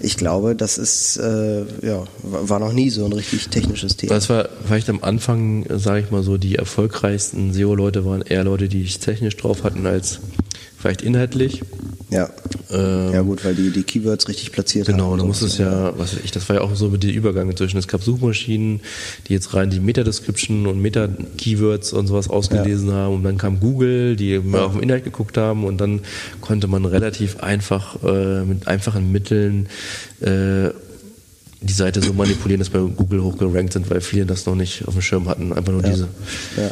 ich 0.00 0.16
glaube, 0.16 0.54
das 0.54 0.78
ist 0.78 1.16
äh, 1.18 1.64
ja 1.82 2.04
war 2.22 2.58
noch 2.58 2.72
nie 2.72 2.90
so 2.90 3.04
ein 3.04 3.12
richtig 3.12 3.48
technisches 3.48 3.96
Thema. 3.96 4.14
Das 4.14 4.28
war 4.28 4.48
vielleicht 4.66 4.88
am 4.88 5.02
Anfang, 5.02 5.66
sage 5.68 6.00
ich 6.00 6.10
mal 6.10 6.22
so, 6.22 6.36
die 6.36 6.56
erfolgreichsten 6.56 7.52
SEO-Leute 7.52 8.04
waren 8.04 8.22
eher 8.22 8.44
Leute, 8.44 8.68
die 8.68 8.84
es 8.84 8.98
technisch 8.98 9.36
drauf 9.36 9.64
hatten 9.64 9.86
als 9.86 10.20
vielleicht 10.78 11.02
inhaltlich. 11.02 11.62
Ja. 12.10 12.28
Ähm, 12.70 13.12
ja 13.12 13.22
gut, 13.22 13.44
weil 13.44 13.54
die 13.54 13.70
die 13.70 13.84
Keywords 13.84 14.28
richtig 14.28 14.50
platziert 14.52 14.86
genau, 14.86 15.04
haben. 15.04 15.10
Genau, 15.12 15.22
da 15.22 15.28
muss 15.28 15.42
es 15.42 15.58
ja, 15.58 15.96
was 15.96 16.14
ich, 16.24 16.30
das 16.32 16.48
war 16.48 16.56
ja 16.56 16.62
auch 16.62 16.74
so 16.74 16.88
mit 16.88 17.02
den 17.02 17.10
Übergang 17.10 17.54
zwischen. 17.56 17.78
Es 17.78 17.86
gab 17.86 18.02
Suchmaschinen, 18.02 18.80
die 19.28 19.32
jetzt 19.32 19.54
rein 19.54 19.70
die 19.70 19.80
Meta-Description 19.80 20.66
und 20.66 20.80
Meta-Keywords 20.80 21.92
und 21.92 22.08
sowas 22.08 22.28
ausgelesen 22.28 22.88
ja. 22.88 22.94
haben 22.94 23.14
und 23.14 23.22
dann 23.22 23.38
kam 23.38 23.60
Google, 23.60 24.16
die 24.16 24.30
ja. 24.30 24.40
mal 24.40 24.62
auf 24.62 24.72
den 24.72 24.82
Inhalt 24.82 25.04
geguckt 25.04 25.36
haben 25.36 25.64
und 25.64 25.80
dann 25.80 26.00
konnte 26.40 26.66
man 26.66 26.84
relativ 26.84 27.40
einfach 27.40 28.02
äh, 28.02 28.44
mit 28.44 28.66
einfachen 28.66 29.12
Mitteln 29.12 29.68
äh, 30.20 30.70
die 31.62 31.72
Seite 31.72 32.02
so 32.02 32.12
manipulieren, 32.12 32.58
dass 32.58 32.70
bei 32.70 32.78
Google 32.78 33.22
hochgerankt 33.22 33.74
sind, 33.74 33.90
weil 33.90 34.00
viele 34.00 34.26
das 34.26 34.46
noch 34.46 34.54
nicht 34.54 34.88
auf 34.88 34.94
dem 34.94 35.02
Schirm 35.02 35.28
hatten. 35.28 35.52
Einfach 35.52 35.72
nur 35.72 35.82
ja. 35.82 35.90
diese. 35.90 36.08
Ja. 36.56 36.70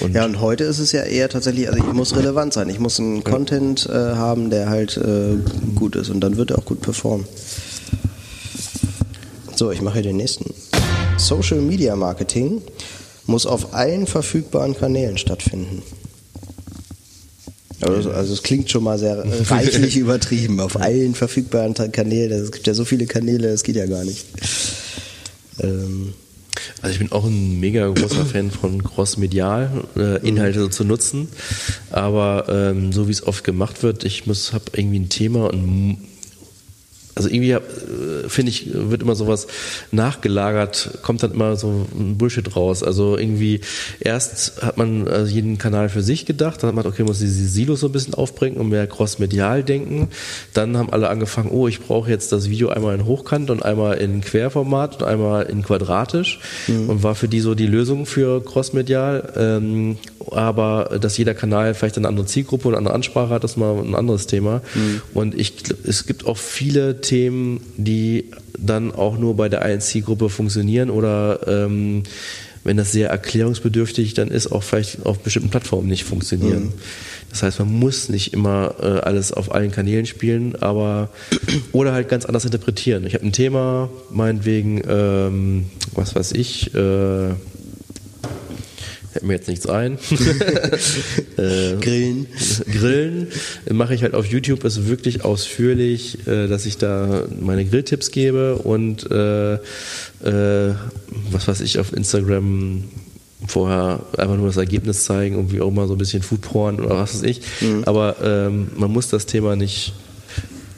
Und 0.00 0.14
ja, 0.14 0.24
und 0.24 0.40
heute 0.40 0.64
ist 0.64 0.78
es 0.78 0.92
ja 0.92 1.02
eher 1.02 1.28
tatsächlich, 1.28 1.68
also 1.68 1.78
ich 1.78 1.92
muss 1.92 2.16
relevant 2.16 2.52
sein. 2.52 2.68
Ich 2.68 2.78
muss 2.78 2.98
einen 2.98 3.16
ja. 3.16 3.22
Content 3.22 3.88
äh, 3.88 3.92
haben, 3.92 4.50
der 4.50 4.68
halt 4.68 4.96
äh, 4.96 5.36
gut 5.74 5.96
ist 5.96 6.10
und 6.10 6.20
dann 6.20 6.36
wird 6.36 6.50
er 6.50 6.58
auch 6.58 6.64
gut 6.64 6.80
performen. 6.80 7.26
So, 9.54 9.70
ich 9.70 9.82
mache 9.82 9.94
hier 9.94 10.02
den 10.02 10.16
nächsten. 10.16 10.52
Social 11.18 11.60
Media 11.60 11.94
Marketing 11.94 12.62
muss 13.26 13.46
auf 13.46 13.74
allen 13.74 14.06
verfügbaren 14.06 14.76
Kanälen 14.76 15.18
stattfinden. 15.18 15.82
Also, 17.80 18.10
also 18.10 18.32
es 18.32 18.42
klingt 18.42 18.70
schon 18.70 18.84
mal 18.84 18.98
sehr 18.98 19.24
reichlich 19.50 19.96
übertrieben. 19.96 20.60
Auf 20.60 20.80
allen 20.80 21.14
verfügbaren 21.14 21.74
Kanälen. 21.92 22.42
Es 22.42 22.52
gibt 22.52 22.66
ja 22.66 22.74
so 22.74 22.84
viele 22.84 23.06
Kanäle, 23.06 23.50
das 23.50 23.62
geht 23.62 23.76
ja 23.76 23.86
gar 23.86 24.04
nicht. 24.04 24.26
Ähm, 25.60 26.14
also 26.80 26.92
ich 26.92 26.98
bin 26.98 27.12
auch 27.12 27.24
ein 27.24 27.60
mega 27.60 27.88
großer 27.88 28.26
Fan 28.26 28.50
von 28.50 28.82
cross-medial 28.82 29.84
äh, 29.96 30.26
Inhalte 30.26 30.60
so 30.60 30.68
zu 30.68 30.84
nutzen, 30.84 31.28
aber 31.90 32.46
ähm, 32.48 32.92
so 32.92 33.08
wie 33.08 33.12
es 33.12 33.26
oft 33.26 33.44
gemacht 33.44 33.82
wird, 33.82 34.04
ich 34.04 34.26
muss 34.26 34.52
habe 34.52 34.64
irgendwie 34.74 34.98
ein 34.98 35.08
Thema 35.08 35.52
und 35.52 35.98
also 37.14 37.28
irgendwie 37.28 37.50
äh, 37.50 37.60
finde 38.28 38.50
ich, 38.50 38.70
wird 38.72 39.02
immer 39.02 39.14
sowas 39.14 39.46
nachgelagert, 39.90 40.98
kommt 41.02 41.22
dann 41.22 41.32
immer 41.32 41.56
so 41.56 41.86
ein 41.94 42.16
Bullshit 42.16 42.56
raus. 42.56 42.82
Also 42.82 43.18
irgendwie 43.18 43.60
erst 44.00 44.62
hat 44.62 44.78
man 44.78 45.06
also 45.08 45.32
jeden 45.32 45.58
Kanal 45.58 45.88
für 45.88 46.02
sich 46.02 46.24
gedacht, 46.24 46.62
dann 46.62 46.68
hat 46.68 46.74
man, 46.74 46.86
okay, 46.86 47.02
muss 47.02 47.18
diese 47.18 47.46
Silos 47.46 47.80
so 47.80 47.88
ein 47.88 47.92
bisschen 47.92 48.14
aufbringen 48.14 48.56
und 48.56 48.70
mehr 48.70 48.86
cross-medial 48.86 49.62
denken. 49.62 50.08
Dann 50.54 50.76
haben 50.78 50.90
alle 50.90 51.10
angefangen, 51.10 51.50
oh, 51.50 51.68
ich 51.68 51.80
brauche 51.80 52.10
jetzt 52.10 52.32
das 52.32 52.48
Video 52.48 52.70
einmal 52.70 52.94
in 52.94 53.04
Hochkant 53.04 53.50
und 53.50 53.62
einmal 53.62 53.98
in 53.98 54.22
Querformat 54.22 55.02
und 55.02 55.08
einmal 55.08 55.44
in 55.44 55.62
quadratisch 55.62 56.40
mhm. 56.66 56.88
und 56.88 57.02
war 57.02 57.14
für 57.14 57.28
die 57.28 57.40
so 57.40 57.54
die 57.54 57.66
Lösung 57.66 58.06
für 58.06 58.42
cross-medial. 58.42 59.32
Ähm, 59.36 59.98
aber 60.30 60.98
dass 61.00 61.18
jeder 61.18 61.34
Kanal 61.34 61.74
vielleicht 61.74 61.98
eine 61.98 62.08
andere 62.08 62.26
Zielgruppe 62.26 62.68
und 62.68 62.74
eine 62.74 62.78
andere 62.78 62.94
Ansprache 62.94 63.30
hat, 63.30 63.44
das 63.44 63.52
ist 63.52 63.56
mal 63.58 63.76
ein 63.78 63.94
anderes 63.94 64.26
Thema. 64.26 64.62
Mhm. 64.74 65.02
Und 65.12 65.34
ich, 65.38 65.54
es 65.84 66.06
gibt 66.06 66.26
auch 66.26 66.38
viele 66.38 67.01
Themen, 67.02 67.60
die 67.76 68.30
dann 68.58 68.92
auch 68.92 69.18
nur 69.18 69.36
bei 69.36 69.48
der 69.48 69.62
einen 69.62 69.80
Zielgruppe 69.80 70.28
funktionieren 70.28 70.90
oder 70.90 71.40
ähm, 71.46 72.04
wenn 72.64 72.76
das 72.76 72.92
sehr 72.92 73.10
erklärungsbedürftig 73.10 74.14
dann 74.14 74.28
ist, 74.28 74.52
auch 74.52 74.62
vielleicht 74.62 75.04
auf 75.04 75.18
bestimmten 75.18 75.50
Plattformen 75.50 75.88
nicht 75.88 76.04
funktionieren. 76.04 76.64
Mhm. 76.64 76.72
Das 77.30 77.42
heißt, 77.42 77.58
man 77.60 77.72
muss 77.72 78.08
nicht 78.08 78.34
immer 78.34 78.74
äh, 78.80 79.00
alles 79.00 79.32
auf 79.32 79.54
allen 79.54 79.70
Kanälen 79.70 80.06
spielen, 80.06 80.54
aber 80.56 81.08
oder 81.72 81.92
halt 81.92 82.08
ganz 82.08 82.24
anders 82.24 82.44
interpretieren. 82.44 83.06
Ich 83.06 83.14
habe 83.14 83.24
ein 83.24 83.32
Thema, 83.32 83.88
meinetwegen, 84.10 84.82
ähm, 84.86 85.64
was 85.94 86.14
weiß 86.14 86.32
ich, 86.32 86.74
äh, 86.74 87.30
fällt 89.12 89.24
mir 89.24 89.34
jetzt 89.34 89.48
nichts 89.48 89.66
ein. 89.66 89.98
äh, 91.36 91.76
Grillen. 91.80 92.26
Grillen 92.70 93.28
mache 93.70 93.94
ich 93.94 94.02
halt 94.02 94.14
auf 94.14 94.26
YouTube 94.26 94.64
ist 94.64 94.88
wirklich 94.88 95.24
ausführlich, 95.24 96.26
äh, 96.26 96.48
dass 96.48 96.64
ich 96.64 96.78
da 96.78 97.24
meine 97.40 97.64
Grilltipps 97.64 98.10
gebe 98.10 98.56
und 98.56 99.10
äh, 99.10 99.54
äh, 99.54 100.74
was 101.30 101.46
weiß 101.46 101.60
ich 101.60 101.78
auf 101.78 101.92
Instagram 101.92 102.84
vorher 103.46 104.00
einfach 104.16 104.36
nur 104.36 104.46
das 104.46 104.56
Ergebnis 104.56 105.04
zeigen 105.04 105.36
und 105.36 105.52
wie 105.52 105.60
auch 105.60 105.68
immer 105.68 105.86
so 105.86 105.94
ein 105.94 105.98
bisschen 105.98 106.22
Foodporn 106.22 106.80
oder 106.80 106.96
was 106.96 107.14
weiß 107.14 107.22
ich. 107.24 107.42
Mhm. 107.60 107.84
Aber 107.84 108.16
ähm, 108.22 108.68
man 108.76 108.90
muss 108.90 109.08
das 109.08 109.26
Thema 109.26 109.56
nicht 109.56 109.92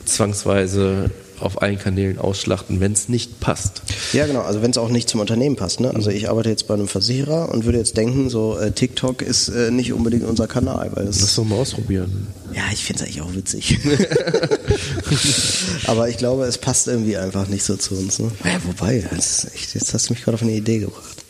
zwangsweise 0.07 1.11
auf 1.45 1.63
allen 1.63 1.79
Kanälen 1.79 2.19
ausschlachten, 2.19 2.81
wenn 2.81 2.93
es 2.93 3.09
nicht 3.09 3.41
passt. 3.41 3.83
Ja, 4.13 4.27
genau. 4.27 4.41
Also 4.41 4.63
wenn 4.63 4.71
es 4.71 4.79
auch 4.79 4.89
nicht 4.89 5.09
zum 5.09 5.21
Unternehmen 5.21 5.57
passt. 5.57 5.81
Ne? 5.81 5.93
Also 5.95 6.11
ich 6.11 6.29
arbeite 6.29 6.49
jetzt 6.49 6.67
bei 6.67 6.75
einem 6.75 6.89
Versicherer 6.89 7.51
und 7.51 7.65
würde 7.65 7.79
jetzt 7.79 7.97
denken, 7.97 8.31
so 8.31 8.59
äh, 8.59 8.73
TikTok 8.73 9.23
ist 9.23 9.49
äh, 9.49 9.71
nicht 9.71 9.93
unbedingt 9.93 10.25
unser 10.25 10.47
Kanal. 10.47 10.91
Weil 10.95 11.07
das 11.07 11.21
Lass 11.21 11.37
doch 11.37 11.45
mal 11.45 11.57
ausprobieren. 11.57 12.29
Ja, 12.53 12.63
ich 12.73 12.85
finde 12.85 13.03
es 13.03 13.09
eigentlich 13.09 13.23
auch 13.23 13.35
witzig. 13.35 13.79
Aber 15.87 16.09
ich 16.09 16.17
glaube, 16.17 16.45
es 16.45 16.59
passt 16.59 16.89
irgendwie 16.89 17.17
einfach 17.17 17.49
nicht 17.49 17.65
so 17.65 17.77
zu 17.77 17.97
uns. 17.97 18.19
Ne? 18.19 18.31
Ja, 18.45 18.59
wobei, 18.65 19.05
jetzt 19.13 19.95
hast 19.95 20.09
du 20.09 20.13
mich 20.13 20.23
gerade 20.23 20.37
auf 20.37 20.43
eine 20.43 20.53
Idee 20.53 20.79
gebracht. 20.79 21.25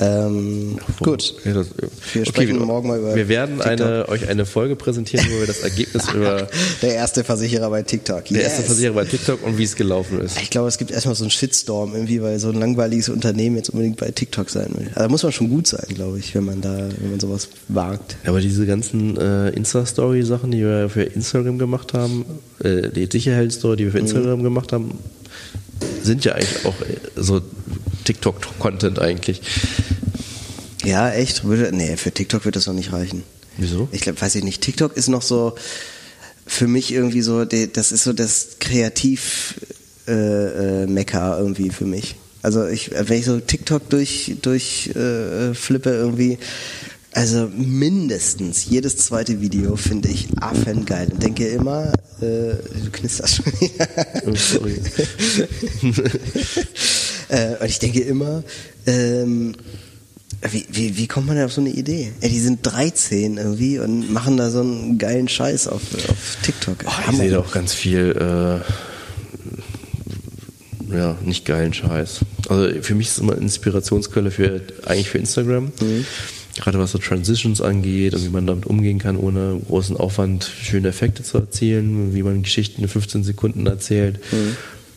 Ähm, 0.00 0.78
gut. 1.00 1.34
Ja, 1.44 1.52
das, 1.52 1.68
wir 2.14 2.24
sprechen 2.24 2.58
wir, 2.58 2.64
morgen 2.64 2.88
mal 2.88 2.98
über. 2.98 3.14
Wir 3.14 3.28
werden 3.28 3.60
eine, 3.60 4.08
euch 4.08 4.26
eine 4.28 4.46
Folge 4.46 4.74
präsentieren, 4.74 5.26
wo 5.30 5.40
wir 5.40 5.46
das 5.46 5.60
Ergebnis 5.60 6.10
über. 6.14 6.48
Der 6.80 6.94
erste 6.94 7.22
Versicherer 7.22 7.68
bei 7.68 7.82
TikTok. 7.82 8.24
Der 8.24 8.38
yes. 8.38 8.44
erste 8.44 8.62
Versicherer 8.62 8.94
bei 8.94 9.04
TikTok 9.04 9.44
und 9.44 9.58
wie 9.58 9.64
es 9.64 9.76
gelaufen 9.76 10.20
ist. 10.22 10.40
Ich 10.40 10.48
glaube, 10.48 10.68
es 10.68 10.78
gibt 10.78 10.90
erstmal 10.90 11.14
so 11.14 11.24
einen 11.24 11.30
Shitstorm 11.30 11.92
irgendwie, 11.92 12.22
weil 12.22 12.38
so 12.38 12.48
ein 12.48 12.58
langweiliges 12.58 13.10
Unternehmen 13.10 13.56
jetzt 13.56 13.68
unbedingt 13.68 13.98
bei 13.98 14.10
TikTok 14.10 14.48
sein 14.48 14.70
will. 14.74 14.86
Also 14.88 15.00
da 15.00 15.08
muss 15.08 15.22
man 15.22 15.32
schon 15.32 15.50
gut 15.50 15.66
sein, 15.66 15.86
glaube 15.94 16.18
ich, 16.18 16.34
wenn 16.34 16.44
man 16.44 16.62
da, 16.62 16.88
wenn 16.98 17.10
man 17.10 17.20
sowas 17.20 17.48
wagt. 17.68 18.16
Aber 18.24 18.40
diese 18.40 18.64
ganzen 18.64 19.18
äh, 19.18 19.50
Insta-Story-Sachen, 19.50 20.50
die 20.50 20.60
wir 20.60 20.88
für 20.88 21.02
Instagram 21.02 21.58
gemacht 21.58 21.92
haben, 21.92 22.24
äh, 22.64 22.88
die 22.88 23.06
Sicherheitsstory, 23.10 23.76
die 23.76 23.84
wir 23.84 23.92
für 23.92 23.98
mhm. 23.98 24.04
Instagram 24.04 24.38
mhm. 24.38 24.44
gemacht 24.44 24.72
haben, 24.72 24.98
sind 26.02 26.24
ja 26.24 26.32
eigentlich 26.32 26.64
auch 26.64 26.74
so 27.16 27.42
TikTok-Content 28.10 28.98
eigentlich. 28.98 29.40
Ja, 30.84 31.10
echt? 31.10 31.44
Würde, 31.44 31.70
nee, 31.72 31.96
für 31.96 32.10
TikTok 32.10 32.44
wird 32.44 32.56
das 32.56 32.66
noch 32.66 32.74
nicht 32.74 32.92
reichen. 32.92 33.22
Wieso? 33.56 33.88
Ich 33.92 34.00
glaube, 34.00 34.20
weiß 34.20 34.34
ich 34.34 34.42
nicht. 34.42 34.62
TikTok 34.62 34.96
ist 34.96 35.08
noch 35.08 35.22
so 35.22 35.54
für 36.44 36.66
mich 36.66 36.92
irgendwie 36.92 37.20
so, 37.22 37.44
das 37.44 37.92
ist 37.92 38.02
so 38.02 38.12
das 38.12 38.56
Kreativ 38.58 39.54
äh, 40.08 40.82
äh, 40.82 41.04
irgendwie 41.38 41.70
für 41.70 41.84
mich. 41.84 42.16
Also 42.42 42.66
ich, 42.66 42.90
wenn 42.90 43.18
ich 43.18 43.26
so 43.26 43.38
TikTok 43.38 43.88
durch 43.90 44.34
durch 44.42 44.88
äh, 44.96 45.54
flippe 45.54 45.90
irgendwie, 45.90 46.38
also 47.12 47.48
mindestens 47.54 48.64
jedes 48.64 48.96
zweite 48.96 49.40
Video 49.40 49.76
finde 49.76 50.08
ich 50.08 50.28
affengeil 50.40 51.12
und 51.12 51.22
denke 51.22 51.46
immer, 51.46 51.92
äh, 52.20 52.54
du 52.54 52.90
knisterst 52.90 53.36
schon. 53.36 53.52
Oh, 54.26 54.34
sorry. 54.34 54.80
äh, 57.30 57.56
und 57.60 57.66
ich 57.68 57.78
denke 57.78 58.00
immer, 58.00 58.42
ähm, 58.86 59.54
wie, 60.50 60.64
wie, 60.70 60.96
wie 60.96 61.06
kommt 61.06 61.26
man 61.26 61.36
denn 61.36 61.44
auf 61.44 61.52
so 61.52 61.60
eine 61.60 61.70
Idee? 61.70 62.12
Ja, 62.22 62.28
die 62.28 62.40
sind 62.40 62.60
13 62.62 63.36
irgendwie 63.36 63.78
und 63.78 64.10
machen 64.10 64.36
da 64.36 64.50
so 64.50 64.60
einen 64.60 64.96
geilen 64.98 65.28
Scheiß 65.28 65.68
auf, 65.68 65.82
auf 66.08 66.38
TikTok. 66.42 66.76
Oh, 66.86 66.90
ich 67.10 67.16
sehe 67.16 67.30
da 67.30 67.40
auch 67.40 67.52
ganz 67.52 67.74
viel, 67.74 68.62
äh, 70.90 70.96
ja, 70.96 71.16
nicht 71.24 71.44
geilen 71.44 71.74
Scheiß. 71.74 72.20
Also 72.48 72.82
für 72.82 72.94
mich 72.94 73.08
ist 73.08 73.12
es 73.14 73.18
immer 73.18 73.36
Inspirationsquelle 73.36 74.30
für 74.30 74.62
eigentlich 74.86 75.10
für 75.10 75.18
Instagram. 75.18 75.72
Gerade 76.56 76.78
was 76.78 76.92
so 76.92 76.98
Transitions 76.98 77.60
angeht 77.60 78.14
und 78.14 78.24
wie 78.24 78.30
man 78.30 78.46
damit 78.46 78.66
umgehen 78.66 78.98
kann, 78.98 79.16
ohne 79.16 79.60
großen 79.68 79.96
Aufwand 79.96 80.50
schöne 80.62 80.88
Effekte 80.88 81.22
zu 81.22 81.38
erzielen, 81.38 82.14
wie 82.14 82.22
man 82.22 82.42
Geschichten 82.42 82.82
in 82.82 82.88
15 82.88 83.24
Sekunden 83.24 83.66
erzählt. 83.66 84.20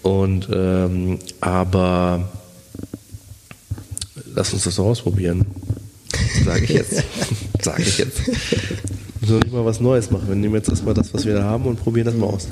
Und 0.03 0.49
ähm, 0.51 1.19
aber 1.41 2.29
lass 4.35 4.53
uns 4.53 4.65
das 4.65 4.75
doch 4.75 4.85
ausprobieren. 4.85 5.45
Sage 6.45 6.65
ich 6.65 6.69
jetzt. 6.71 7.03
Sage 7.61 7.83
ich 7.83 7.97
jetzt. 7.97 8.27
Wir 8.27 8.35
müssen 9.21 9.33
doch 9.39 9.43
nicht 9.43 9.53
mal 9.53 9.65
was 9.65 9.79
Neues 9.79 10.11
machen. 10.11 10.27
Wir 10.27 10.35
nehmen 10.35 10.55
jetzt 10.55 10.69
erstmal 10.69 10.93
das, 10.93 11.13
was 11.13 11.25
wir 11.25 11.33
da 11.35 11.43
haben 11.43 11.65
und 11.65 11.77
probieren 11.77 12.05
das 12.05 12.15
mal 12.15 12.27
aus. 12.27 12.47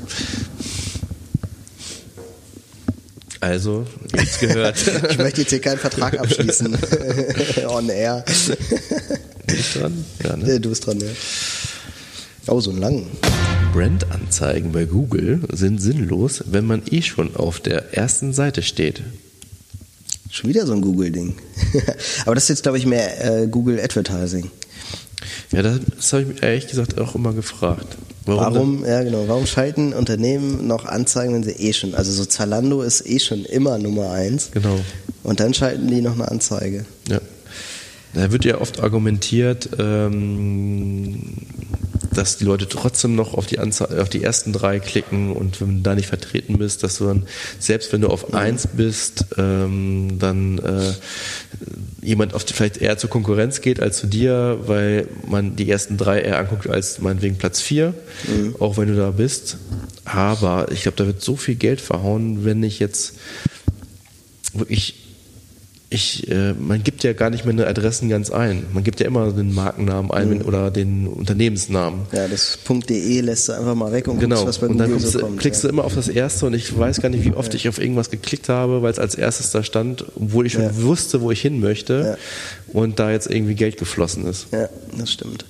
Also, 3.40 3.84
jetzt 4.16 4.40
gehört. 4.40 4.76
Ich 5.10 5.18
möchte 5.18 5.40
jetzt 5.40 5.50
hier 5.50 5.60
keinen 5.60 5.78
Vertrag 5.78 6.18
abschließen. 6.18 6.78
On 7.68 7.88
air. 7.88 8.24
Bin 9.46 9.56
ich 9.58 9.72
dran? 9.72 10.04
Ja, 10.22 10.36
ne? 10.36 10.60
Du 10.60 10.68
bist 10.68 10.86
dran, 10.86 11.00
ja. 11.00 11.08
Oh, 12.46 12.60
so 12.60 12.70
einen 12.70 12.80
langen. 12.80 13.06
Brandanzeigen 13.72 14.70
bei 14.72 14.84
Google 14.84 15.40
sind 15.50 15.80
sinnlos, 15.80 16.44
wenn 16.46 16.66
man 16.66 16.82
eh 16.90 17.00
schon 17.00 17.34
auf 17.34 17.58
der 17.58 17.94
ersten 17.94 18.34
Seite 18.34 18.62
steht. 18.62 19.02
Schon 20.30 20.50
wieder 20.50 20.66
so 20.66 20.74
ein 20.74 20.82
Google-Ding. 20.82 21.34
Aber 22.26 22.34
das 22.34 22.44
ist 22.44 22.48
jetzt, 22.50 22.62
glaube 22.64 22.76
ich, 22.76 22.84
mehr 22.84 23.42
äh, 23.42 23.46
Google 23.46 23.80
Advertising. 23.80 24.50
Ja, 25.52 25.62
das, 25.62 25.80
das 25.96 26.12
habe 26.12 26.22
ich 26.22 26.28
mich 26.28 26.42
ehrlich 26.42 26.66
gesagt 26.68 27.00
auch 27.00 27.14
immer 27.14 27.32
gefragt. 27.32 27.96
Warum, 28.26 28.84
ja 28.84 29.02
genau, 29.02 29.24
warum 29.26 29.46
schalten 29.46 29.94
Unternehmen 29.94 30.66
noch 30.66 30.84
Anzeigen, 30.84 31.34
wenn 31.34 31.42
sie 31.42 31.52
eh 31.52 31.72
schon, 31.72 31.94
also 31.94 32.12
so 32.12 32.24
Zalando 32.24 32.82
ist 32.82 33.06
eh 33.06 33.18
schon 33.18 33.44
immer 33.44 33.78
Nummer 33.78 34.10
eins. 34.10 34.50
Genau. 34.52 34.80
Und 35.22 35.40
dann 35.40 35.54
schalten 35.54 35.88
die 35.88 36.02
noch 36.02 36.14
eine 36.14 36.30
Anzeige. 36.30 36.84
Ja. 37.08 37.20
Da 38.14 38.30
wird 38.30 38.44
ja 38.44 38.60
oft 38.60 38.80
argumentiert, 38.80 39.70
ähm, 39.78 41.36
dass 42.14 42.36
die 42.36 42.44
Leute 42.44 42.68
trotzdem 42.68 43.14
noch 43.14 43.34
auf 43.34 43.46
die, 43.46 43.58
Anze 43.58 44.00
auf 44.00 44.08
die 44.08 44.22
ersten 44.22 44.52
drei 44.52 44.80
klicken 44.80 45.32
und 45.32 45.60
wenn 45.60 45.76
du 45.76 45.82
da 45.82 45.94
nicht 45.94 46.08
vertreten 46.08 46.58
bist, 46.58 46.82
dass 46.82 46.98
du 46.98 47.06
dann, 47.06 47.26
selbst 47.58 47.92
wenn 47.92 48.00
du 48.00 48.08
auf 48.08 48.34
eins 48.34 48.66
bist, 48.66 49.26
ähm, 49.38 50.18
dann 50.18 50.58
äh, 50.58 50.92
jemand 52.02 52.34
auf 52.34 52.44
die, 52.44 52.52
vielleicht 52.52 52.78
eher 52.78 52.98
zur 52.98 53.10
Konkurrenz 53.10 53.60
geht 53.60 53.80
als 53.80 53.98
zu 53.98 54.06
dir, 54.06 54.58
weil 54.66 55.08
man 55.28 55.56
die 55.56 55.70
ersten 55.70 55.96
drei 55.96 56.20
eher 56.20 56.38
anguckt 56.38 56.68
als 56.68 57.00
meinetwegen 57.00 57.36
Platz 57.36 57.60
vier, 57.60 57.94
auch 58.58 58.76
wenn 58.76 58.88
du 58.88 58.96
da 58.96 59.10
bist. 59.10 59.58
Aber 60.04 60.70
ich 60.72 60.82
glaube, 60.82 60.96
da 60.96 61.06
wird 61.06 61.22
so 61.22 61.36
viel 61.36 61.54
Geld 61.54 61.80
verhauen, 61.80 62.44
wenn 62.44 62.62
ich 62.62 62.78
jetzt 62.80 63.14
wirklich 64.52 65.01
ich, 65.92 66.28
äh, 66.30 66.54
man 66.54 66.82
gibt 66.82 67.04
ja 67.04 67.12
gar 67.12 67.30
nicht 67.30 67.44
mehr 67.44 67.52
eine 67.52 67.66
Adressen 67.66 68.08
ganz 68.08 68.30
ein. 68.30 68.64
Man 68.72 68.82
gibt 68.84 69.00
ja 69.00 69.06
immer 69.06 69.30
den 69.32 69.54
Markennamen 69.54 70.10
ein 70.10 70.30
wenn- 70.30 70.42
oder 70.42 70.70
den 70.70 71.06
Unternehmensnamen. 71.06 72.02
Ja, 72.12 72.26
das 72.28 72.58
.de 72.88 73.20
lässt 73.20 73.48
du 73.48 73.52
einfach 73.52 73.74
mal 73.74 73.92
weg 73.92 74.08
und 74.08 74.18
Genau. 74.18 74.36
guckst, 74.36 74.48
was 74.48 74.58
bei 74.58 74.66
und 74.68 74.78
dann 74.78 74.92
Google 74.92 75.06
so 75.06 75.18
kommt. 75.20 75.38
klickst 75.40 75.62
ja. 75.62 75.68
du 75.68 75.74
immer 75.74 75.84
auf 75.84 75.94
das 75.94 76.08
erste 76.08 76.46
und 76.46 76.54
ich 76.54 76.76
weiß 76.76 77.00
gar 77.00 77.08
nicht, 77.08 77.24
wie 77.24 77.32
oft 77.32 77.54
ich 77.54 77.68
auf 77.68 77.78
irgendwas 77.80 78.10
geklickt 78.10 78.48
habe, 78.48 78.82
weil 78.82 78.90
es 78.92 78.98
als 78.98 79.14
erstes 79.14 79.50
da 79.50 79.62
stand, 79.62 80.04
obwohl 80.16 80.46
ich 80.46 80.54
schon 80.54 80.62
Ja. 80.62 80.82
wusste, 80.82 81.20
wo 81.20 81.30
ich 81.30 81.40
hin 81.40 81.60
möchte 81.60 82.16
und 82.72 82.98
da 82.98 83.10
jetzt 83.10 83.30
irgendwie 83.30 83.54
Geld 83.54 83.76
geflossen 83.76 84.26
ist. 84.26 84.46
Ja, 84.52 84.68
das 84.98 85.12
stimmt. 85.12 85.44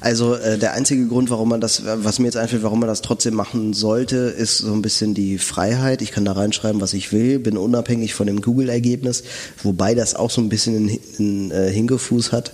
Also 0.00 0.34
äh, 0.34 0.58
der 0.58 0.74
einzige 0.74 1.06
Grund, 1.06 1.30
warum 1.30 1.48
man 1.48 1.60
das, 1.60 1.82
was 1.84 2.18
mir 2.18 2.26
jetzt 2.26 2.36
einfällt, 2.36 2.62
warum 2.62 2.80
man 2.80 2.88
das 2.88 3.02
trotzdem 3.02 3.34
machen 3.34 3.72
sollte, 3.72 4.16
ist 4.16 4.58
so 4.58 4.72
ein 4.72 4.82
bisschen 4.82 5.14
die 5.14 5.38
Freiheit. 5.38 6.02
Ich 6.02 6.12
kann 6.12 6.24
da 6.24 6.32
reinschreiben, 6.32 6.80
was 6.80 6.94
ich 6.94 7.12
will, 7.12 7.38
bin 7.38 7.56
unabhängig 7.56 8.14
von 8.14 8.26
dem 8.26 8.40
Google-Ergebnis, 8.40 9.24
wobei 9.62 9.94
das 9.94 10.14
auch 10.14 10.30
so 10.30 10.40
ein 10.40 10.48
bisschen 10.48 10.76
einen, 10.76 10.98
einen 11.18 11.50
äh, 11.50 11.70
Hinkefuß 11.70 12.32
hat, 12.32 12.52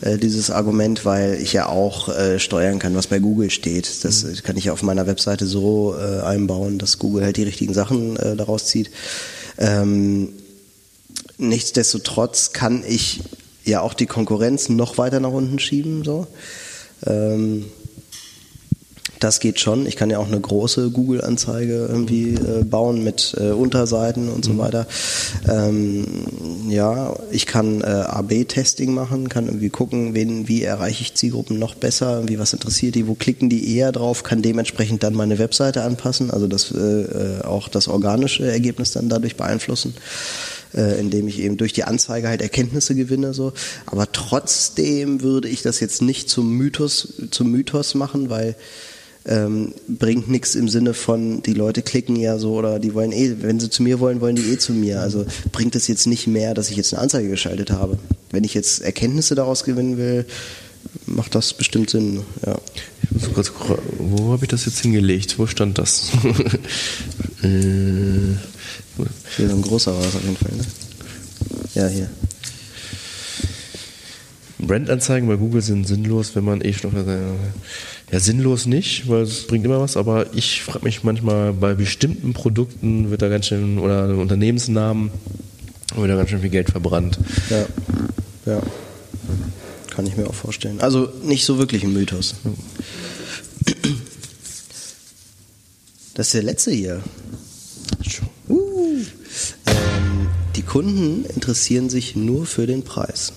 äh, 0.00 0.18
dieses 0.18 0.50
Argument, 0.50 1.04
weil 1.04 1.34
ich 1.40 1.52
ja 1.52 1.68
auch 1.68 2.08
äh, 2.08 2.38
steuern 2.38 2.78
kann, 2.78 2.94
was 2.94 3.06
bei 3.06 3.18
Google 3.18 3.50
steht. 3.50 4.04
Das 4.04 4.24
äh, 4.24 4.34
kann 4.42 4.56
ich 4.56 4.64
ja 4.66 4.72
auf 4.72 4.82
meiner 4.82 5.06
Webseite 5.06 5.46
so 5.46 5.94
äh, 5.98 6.20
einbauen, 6.22 6.78
dass 6.78 6.98
Google 6.98 7.24
halt 7.24 7.36
die 7.36 7.44
richtigen 7.44 7.74
Sachen 7.74 8.16
äh, 8.16 8.36
daraus 8.36 8.66
zieht. 8.66 8.90
Ähm, 9.58 10.30
Nichtsdestotrotz 11.38 12.52
kann 12.52 12.82
ich 12.86 13.20
ja 13.66 13.80
auch 13.80 13.94
die 13.94 14.06
Konkurrenz 14.06 14.68
noch 14.68 14.98
weiter 14.98 15.20
nach 15.20 15.32
unten 15.32 15.58
schieben. 15.58 16.04
So. 16.04 16.26
Ähm, 17.06 17.66
das 19.20 19.40
geht 19.40 19.60
schon. 19.60 19.86
Ich 19.86 19.96
kann 19.96 20.10
ja 20.10 20.18
auch 20.18 20.26
eine 20.26 20.40
große 20.40 20.90
Google-Anzeige 20.90 21.86
irgendwie 21.88 22.34
äh, 22.34 22.64
bauen 22.64 23.02
mit 23.02 23.34
äh, 23.38 23.50
Unterseiten 23.50 24.28
und 24.28 24.44
so 24.44 24.58
weiter. 24.58 24.86
Ähm, 25.48 26.04
ja, 26.68 27.16
ich 27.30 27.46
kann 27.46 27.80
äh, 27.80 27.86
AB-Testing 27.86 28.92
machen, 28.92 29.28
kann 29.28 29.46
irgendwie 29.46 29.70
gucken, 29.70 30.14
wen, 30.14 30.48
wie 30.48 30.62
erreiche 30.62 31.02
ich 31.02 31.14
Zielgruppen 31.14 31.58
noch 31.58 31.74
besser, 31.74 32.28
wie 32.28 32.38
was 32.38 32.52
interessiert 32.52 32.94
die, 32.94 33.06
wo 33.06 33.14
klicken 33.14 33.48
die 33.48 33.76
eher 33.76 33.92
drauf, 33.92 34.22
kann 34.22 34.42
dementsprechend 34.42 35.02
dann 35.02 35.14
meine 35.14 35.38
Webseite 35.38 35.82
anpassen, 35.82 36.30
also 36.30 36.46
das 36.46 36.72
äh, 36.72 36.78
äh, 36.78 37.42
auch 37.42 37.68
das 37.68 37.88
organische 37.88 38.50
Ergebnis 38.50 38.92
dann 38.92 39.08
dadurch 39.08 39.36
beeinflussen 39.36 39.94
äh, 40.76 41.00
indem 41.00 41.26
ich 41.26 41.40
eben 41.40 41.56
durch 41.56 41.72
die 41.72 41.84
Anzeige 41.84 42.28
halt 42.28 42.42
Erkenntnisse 42.42 42.94
gewinne 42.94 43.34
so. 43.34 43.52
Aber 43.86 44.10
trotzdem 44.12 45.22
würde 45.22 45.48
ich 45.48 45.62
das 45.62 45.80
jetzt 45.80 46.02
nicht 46.02 46.28
zum 46.28 46.52
Mythos, 46.52 47.14
zum 47.30 47.50
Mythos 47.50 47.94
machen, 47.94 48.30
weil 48.30 48.56
ähm, 49.28 49.74
bringt 49.88 50.28
nichts 50.28 50.54
im 50.54 50.68
Sinne 50.68 50.94
von, 50.94 51.42
die 51.42 51.54
Leute 51.54 51.82
klicken 51.82 52.14
ja 52.16 52.38
so 52.38 52.54
oder 52.54 52.78
die 52.78 52.94
wollen 52.94 53.10
eh, 53.10 53.36
wenn 53.40 53.58
sie 53.58 53.70
zu 53.70 53.82
mir 53.82 53.98
wollen, 53.98 54.20
wollen 54.20 54.36
die 54.36 54.52
eh 54.52 54.58
zu 54.58 54.72
mir. 54.72 55.00
Also 55.00 55.26
bringt 55.50 55.74
es 55.74 55.88
jetzt 55.88 56.06
nicht 56.06 56.26
mehr, 56.28 56.54
dass 56.54 56.70
ich 56.70 56.76
jetzt 56.76 56.94
eine 56.94 57.02
Anzeige 57.02 57.28
geschaltet 57.28 57.70
habe. 57.70 57.98
Wenn 58.30 58.44
ich 58.44 58.54
jetzt 58.54 58.82
Erkenntnisse 58.82 59.34
daraus 59.34 59.64
gewinnen 59.64 59.98
will, 59.98 60.26
macht 61.06 61.34
das 61.34 61.54
bestimmt 61.54 61.90
Sinn. 61.90 62.22
Ja. 62.44 62.56
Ich 63.02 63.10
muss 63.10 63.34
kurz, 63.34 63.52
wo 63.98 64.32
habe 64.32 64.44
ich 64.44 64.50
das 64.50 64.64
jetzt 64.64 64.80
hingelegt? 64.80 65.38
Wo 65.38 65.46
stand 65.46 65.78
das? 65.78 66.10
äh, 67.42 68.36
Hier 69.36 69.48
so 69.48 69.56
ein 69.56 69.62
großer 69.62 69.94
war 69.94 70.04
es 70.04 70.14
auf 70.14 70.22
jeden 70.22 70.36
Fall. 70.36 70.52
Ne? 70.56 70.64
Ja, 71.74 71.86
hier. 71.88 72.08
Brandanzeigen 74.58 75.28
bei 75.28 75.36
Google 75.36 75.60
sind 75.60 75.86
sinnlos, 75.86 76.34
wenn 76.34 76.44
man 76.44 76.62
eh 76.62 76.72
schon 76.72 76.96
auf 76.96 77.04
der 77.04 77.20
ja 78.10 78.20
sinnlos 78.20 78.66
nicht, 78.66 79.08
weil 79.08 79.22
es 79.22 79.46
bringt 79.46 79.64
immer 79.64 79.80
was, 79.80 79.96
aber 79.96 80.32
ich 80.34 80.62
frage 80.62 80.84
mich 80.84 81.02
manchmal 81.02 81.52
bei 81.52 81.74
bestimmten 81.74 82.32
Produkten 82.32 83.10
wird 83.10 83.22
da 83.22 83.28
ganz 83.28 83.46
schön 83.46 83.78
oder 83.78 84.16
Unternehmensnamen 84.16 85.10
wird 85.96 86.10
da 86.10 86.16
ganz 86.16 86.30
schön 86.30 86.40
viel 86.40 86.50
Geld 86.50 86.70
verbrannt. 86.70 87.18
Ja. 87.50 87.66
Ja. 88.46 88.62
Kann 89.90 90.06
ich 90.06 90.16
mir 90.16 90.28
auch 90.28 90.34
vorstellen. 90.34 90.80
Also 90.80 91.10
nicht 91.22 91.44
so 91.44 91.58
wirklich 91.58 91.82
ein 91.82 91.92
Mythos. 91.92 92.34
Das 96.14 96.28
ist 96.28 96.34
der 96.34 96.42
letzte 96.42 96.70
hier. 96.70 97.02
Uh. 98.48 99.04
Die 100.66 100.72
Kunden 100.72 101.24
interessieren 101.26 101.88
sich 101.88 102.16
nur 102.16 102.44
für 102.44 102.66
den 102.66 102.82
Preis. 102.82 103.32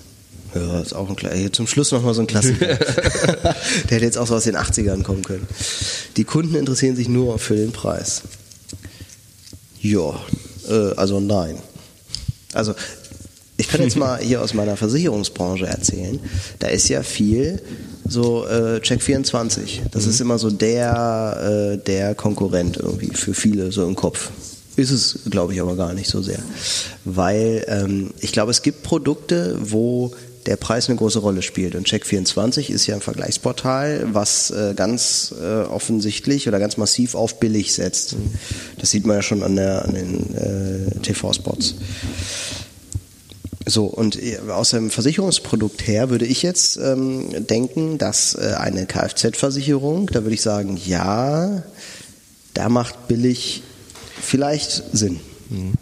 Ja, 0.52 0.80
ist 0.80 0.92
auch 0.94 1.08
ein 1.08 1.32
hier 1.32 1.52
Zum 1.52 1.68
Schluss 1.68 1.92
nochmal 1.92 2.12
so 2.12 2.22
ein 2.22 2.26
Klassiker. 2.26 2.66
Der 2.76 3.54
hätte 3.88 4.04
jetzt 4.04 4.18
auch 4.18 4.26
so 4.26 4.34
aus 4.34 4.42
den 4.42 4.56
80ern 4.56 5.04
kommen 5.04 5.22
können. 5.22 5.46
Die 6.16 6.24
Kunden 6.24 6.56
interessieren 6.56 6.96
sich 6.96 7.08
nur 7.08 7.38
für 7.38 7.54
den 7.54 7.70
Preis. 7.70 8.22
Ja, 9.80 10.18
äh, 10.68 10.92
also 10.96 11.20
nein. 11.20 11.56
Also 12.52 12.74
ich 13.56 13.68
kann 13.68 13.80
jetzt 13.80 13.96
mal 13.96 14.18
hier 14.20 14.42
aus 14.42 14.52
meiner 14.52 14.76
Versicherungsbranche 14.76 15.68
erzählen. 15.68 16.18
Da 16.58 16.66
ist 16.66 16.88
ja 16.88 17.04
viel 17.04 17.62
so 18.04 18.44
äh, 18.44 18.78
Check24. 18.78 19.82
Das 19.92 20.04
ist 20.04 20.20
immer 20.20 20.40
so 20.40 20.50
der, 20.50 21.76
äh, 21.78 21.78
der 21.78 22.16
Konkurrent 22.16 22.76
irgendwie 22.76 23.14
für 23.14 23.34
viele 23.34 23.70
so 23.70 23.86
im 23.86 23.94
Kopf. 23.94 24.30
Ist 24.80 24.90
es, 24.90 25.18
glaube 25.28 25.52
ich, 25.52 25.60
aber 25.60 25.76
gar 25.76 25.92
nicht 25.92 26.08
so 26.08 26.22
sehr. 26.22 26.38
Weil 27.04 27.66
ähm, 27.68 28.14
ich 28.20 28.32
glaube, 28.32 28.50
es 28.50 28.62
gibt 28.62 28.82
Produkte, 28.82 29.58
wo 29.60 30.14
der 30.46 30.56
Preis 30.56 30.88
eine 30.88 30.96
große 30.96 31.18
Rolle 31.18 31.42
spielt. 31.42 31.74
Und 31.74 31.86
Check24 31.86 32.70
ist 32.70 32.86
ja 32.86 32.94
ein 32.94 33.02
Vergleichsportal, 33.02 34.08
was 34.12 34.50
äh, 34.50 34.72
ganz 34.74 35.34
äh, 35.38 35.64
offensichtlich 35.64 36.48
oder 36.48 36.58
ganz 36.58 36.78
massiv 36.78 37.14
auf 37.14 37.40
billig 37.40 37.74
setzt. 37.74 38.16
Das 38.78 38.90
sieht 38.90 39.04
man 39.04 39.16
ja 39.16 39.22
schon 39.22 39.42
an, 39.42 39.56
der, 39.56 39.84
an 39.84 39.94
den 39.94 40.34
äh, 40.34 40.98
TV-Spots. 41.00 41.74
So, 43.66 43.84
und 43.84 44.16
äh, 44.16 44.38
aus 44.48 44.70
dem 44.70 44.90
Versicherungsprodukt 44.90 45.86
her 45.86 46.08
würde 46.08 46.24
ich 46.24 46.42
jetzt 46.42 46.78
ähm, 46.78 47.46
denken, 47.46 47.98
dass 47.98 48.34
äh, 48.34 48.54
eine 48.56 48.86
Kfz-Versicherung, 48.86 50.06
da 50.06 50.22
würde 50.22 50.34
ich 50.34 50.42
sagen, 50.42 50.80
ja, 50.86 51.64
da 52.54 52.70
macht 52.70 53.08
billig 53.08 53.62
vielleicht 54.22 54.82
Sinn. 54.92 55.20
Mhm. 55.48 55.72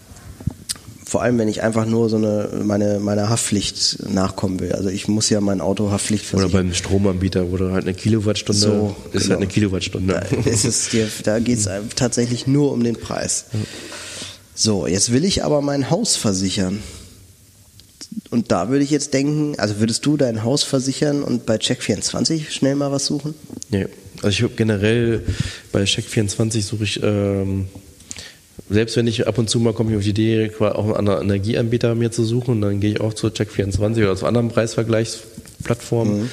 Vor 1.04 1.22
allem, 1.22 1.38
wenn 1.38 1.48
ich 1.48 1.62
einfach 1.62 1.86
nur 1.86 2.10
so 2.10 2.16
eine 2.16 2.50
meine 2.64 3.00
meine 3.00 3.30
Haftpflicht 3.30 4.10
nachkommen 4.10 4.60
will. 4.60 4.72
Also 4.74 4.90
ich 4.90 5.08
muss 5.08 5.30
ja 5.30 5.40
mein 5.40 5.62
Auto 5.62 5.90
Haftpflicht 5.90 6.26
versichern. 6.26 6.50
Oder 6.50 6.62
beim 6.62 6.74
Stromanbieter, 6.74 7.50
wo 7.50 7.56
du 7.56 7.72
halt 7.72 7.84
eine 7.84 7.94
Kilowattstunde 7.94 8.60
So, 8.60 8.96
ist 9.12 9.22
genau. 9.22 9.30
halt 9.30 9.38
eine 9.38 9.46
Kilowattstunde. 9.46 10.12
Da, 10.30 10.50
ist 10.50 10.66
es 10.66 10.90
dir, 10.90 11.08
da 11.24 11.38
geht 11.38 11.58
es 11.66 11.68
tatsächlich 11.96 12.46
nur 12.46 12.72
um 12.72 12.84
den 12.84 12.96
Preis. 12.96 13.46
So, 14.54 14.86
jetzt 14.86 15.10
will 15.10 15.24
ich 15.24 15.44
aber 15.44 15.62
mein 15.62 15.88
Haus 15.88 16.16
versichern. 16.16 16.82
Und 18.30 18.52
da 18.52 18.68
würde 18.68 18.84
ich 18.84 18.90
jetzt 18.90 19.14
denken, 19.14 19.54
also 19.58 19.78
würdest 19.78 20.04
du 20.04 20.16
dein 20.16 20.42
Haus 20.44 20.62
versichern 20.62 21.22
und 21.22 21.46
bei 21.46 21.56
Check24 21.56 22.50
schnell 22.50 22.74
mal 22.74 22.92
was 22.92 23.06
suchen? 23.06 23.34
Nee. 23.70 23.86
Also 24.16 24.28
ich 24.28 24.42
habe 24.42 24.54
generell 24.56 25.22
bei 25.72 25.84
Check24 25.84 26.62
suche 26.62 26.84
ich, 26.84 27.00
ähm, 27.02 27.68
selbst 28.70 28.96
wenn 28.96 29.06
ich 29.06 29.26
ab 29.26 29.38
und 29.38 29.48
zu 29.48 29.60
mal 29.60 29.72
komme 29.72 29.90
ich 29.92 29.96
auf 29.96 30.02
die 30.02 30.10
Idee, 30.10 30.50
auch 30.60 30.84
einen 30.84 30.94
anderen 30.94 31.22
Energieanbieter 31.22 31.94
mir 31.94 32.10
zu 32.10 32.24
suchen, 32.24 32.60
dann 32.60 32.80
gehe 32.80 32.92
ich 32.92 33.00
auch 33.00 33.14
zu 33.14 33.28
Check24 33.28 33.96
oder 34.02 34.16
zu 34.16 34.26
anderen 34.26 34.48
Preisvergleichsplattformen. 34.48 36.28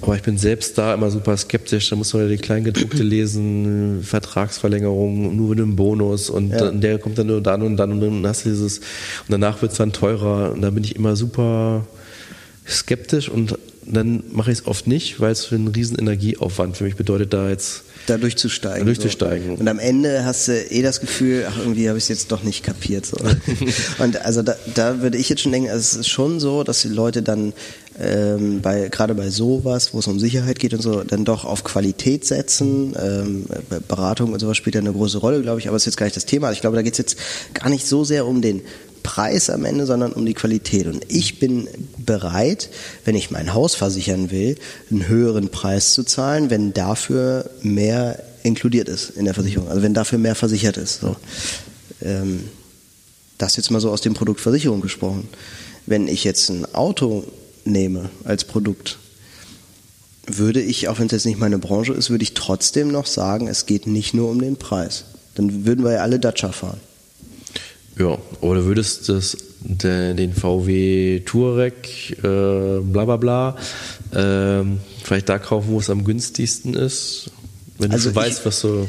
Aber 0.00 0.16
ich 0.16 0.22
bin 0.22 0.38
selbst 0.38 0.76
da 0.78 0.94
immer 0.94 1.10
super 1.10 1.36
skeptisch. 1.36 1.88
Da 1.90 1.96
muss 1.96 2.12
man 2.12 2.22
ja 2.24 2.28
die 2.28 2.36
Kleingedruckte 2.38 3.02
lesen, 3.02 4.00
Vertragsverlängerung, 4.02 5.36
nur 5.36 5.50
mit 5.50 5.58
einem 5.60 5.76
Bonus 5.76 6.30
und 6.30 6.50
Ja. 6.50 6.58
dann, 6.58 6.80
der 6.80 6.98
kommt 6.98 7.18
dann 7.18 7.28
nur 7.28 7.40
dann 7.40 7.62
und 7.62 7.76
dann 7.76 7.92
und 7.92 8.00
dann 8.00 8.26
hast 8.26 8.44
du 8.44 8.50
dieses 8.50 8.78
und 8.78 8.84
danach 9.30 9.62
wird 9.62 9.72
es 9.72 9.78
dann 9.78 9.92
teurer 9.92 10.52
und 10.52 10.62
da 10.62 10.70
bin 10.70 10.82
ich 10.84 10.96
immer 10.96 11.16
super 11.16 11.86
skeptisch 12.68 13.28
und 13.28 13.56
dann 13.86 14.24
mache 14.32 14.50
ich 14.50 14.58
es 14.60 14.66
oft 14.66 14.86
nicht, 14.86 15.20
weil 15.20 15.32
es 15.32 15.44
für 15.44 15.54
einen 15.54 15.68
riesen 15.68 15.98
Energieaufwand 15.98 16.76
für 16.76 16.84
mich 16.84 16.96
bedeutet, 16.96 17.32
da 17.34 17.50
jetzt 17.50 17.83
Da 18.06 18.18
durchzusteigen. 18.18 18.80
Da 18.80 18.84
durchzusteigen. 18.84 19.56
So. 19.56 19.60
Und 19.60 19.68
am 19.68 19.78
Ende 19.78 20.24
hast 20.24 20.48
du 20.48 20.52
eh 20.52 20.82
das 20.82 21.00
Gefühl, 21.00 21.46
ach, 21.48 21.58
irgendwie 21.58 21.88
habe 21.88 21.98
ich 21.98 22.04
es 22.04 22.08
jetzt 22.08 22.32
doch 22.32 22.42
nicht 22.42 22.62
kapiert. 22.62 23.06
So. 23.06 23.16
Und 24.02 24.24
also 24.24 24.42
da, 24.42 24.56
da 24.74 25.00
würde 25.00 25.18
ich 25.18 25.28
jetzt 25.28 25.42
schon 25.42 25.52
denken, 25.52 25.70
also 25.70 25.80
es 25.80 25.94
ist 25.94 26.08
schon 26.08 26.40
so, 26.40 26.64
dass 26.64 26.82
die 26.82 26.88
Leute 26.88 27.22
dann 27.22 27.52
ähm, 28.00 28.60
bei 28.60 28.88
gerade 28.88 29.14
bei 29.14 29.30
sowas, 29.30 29.94
wo 29.94 30.00
es 30.00 30.06
um 30.06 30.18
Sicherheit 30.18 30.58
geht 30.58 30.74
und 30.74 30.82
so, 30.82 31.04
dann 31.04 31.24
doch 31.24 31.44
auf 31.44 31.62
Qualität 31.64 32.24
setzen. 32.24 32.94
Ähm, 33.00 33.46
Beratung 33.86 34.32
und 34.32 34.40
sowas 34.40 34.56
spielt 34.56 34.74
ja 34.74 34.80
eine 34.80 34.92
große 34.92 35.18
Rolle, 35.18 35.42
glaube 35.42 35.60
ich, 35.60 35.68
aber 35.68 35.76
das 35.76 35.82
ist 35.82 35.86
jetzt 35.86 35.96
gar 35.96 36.06
nicht 36.06 36.16
das 36.16 36.26
Thema. 36.26 36.50
Ich 36.52 36.60
glaube, 36.60 36.76
da 36.76 36.82
geht 36.82 36.94
es 36.94 36.98
jetzt 36.98 37.16
gar 37.54 37.68
nicht 37.70 37.86
so 37.86 38.04
sehr 38.04 38.26
um 38.26 38.42
den 38.42 38.62
Preis 39.04 39.50
am 39.50 39.64
Ende, 39.64 39.86
sondern 39.86 40.12
um 40.12 40.26
die 40.26 40.34
Qualität. 40.34 40.88
Und 40.88 41.04
ich 41.08 41.38
bin 41.38 41.68
bereit, 41.98 42.70
wenn 43.04 43.14
ich 43.14 43.30
mein 43.30 43.54
Haus 43.54 43.76
versichern 43.76 44.32
will, 44.32 44.56
einen 44.90 45.06
höheren 45.06 45.50
Preis 45.50 45.92
zu 45.92 46.02
zahlen, 46.02 46.50
wenn 46.50 46.72
dafür 46.72 47.48
mehr 47.62 48.20
inkludiert 48.42 48.88
ist 48.88 49.10
in 49.10 49.26
der 49.26 49.34
Versicherung. 49.34 49.68
Also 49.68 49.82
wenn 49.82 49.94
dafür 49.94 50.18
mehr 50.18 50.34
versichert 50.34 50.78
ist. 50.78 51.00
So. 51.00 51.16
Ähm, 52.02 52.48
das 53.38 53.56
jetzt 53.56 53.70
mal 53.70 53.80
so 53.80 53.90
aus 53.90 54.00
dem 54.00 54.14
Produkt 54.14 54.40
Versicherung 54.40 54.80
gesprochen. 54.80 55.28
Wenn 55.86 56.08
ich 56.08 56.24
jetzt 56.24 56.48
ein 56.48 56.64
Auto 56.74 57.24
nehme 57.64 58.10
als 58.24 58.44
Produkt, 58.44 58.98
würde 60.26 60.62
ich, 60.62 60.88
auch 60.88 60.98
wenn 60.98 61.06
es 61.06 61.12
jetzt 61.12 61.26
nicht 61.26 61.38
meine 61.38 61.58
Branche 61.58 61.92
ist, 61.92 62.08
würde 62.08 62.24
ich 62.24 62.32
trotzdem 62.32 62.88
noch 62.88 63.06
sagen, 63.06 63.48
es 63.48 63.66
geht 63.66 63.86
nicht 63.86 64.14
nur 64.14 64.30
um 64.30 64.40
den 64.40 64.56
Preis. 64.56 65.04
Dann 65.34 65.66
würden 65.66 65.84
wir 65.84 65.92
ja 65.92 66.02
alle 66.02 66.18
Dacia 66.18 66.52
fahren. 66.52 66.80
Ja, 67.98 68.18
oder 68.40 68.60
du 68.60 68.66
würdest 68.66 69.08
das, 69.08 69.36
de, 69.60 70.14
den 70.14 70.32
VW 70.34 71.20
Touareg, 71.20 72.16
äh, 72.18 72.80
bla 72.80 73.04
bla 73.04 73.16
bla, 73.16 73.56
ähm, 74.14 74.80
vielleicht 75.02 75.28
da 75.28 75.38
kaufen, 75.38 75.68
wo 75.70 75.78
es 75.78 75.90
am 75.90 76.04
günstigsten 76.04 76.74
ist, 76.74 77.30
wenn 77.78 77.92
Also 77.92 78.10
du 78.10 78.16
weißt, 78.16 78.44
was 78.46 78.60
so. 78.60 78.88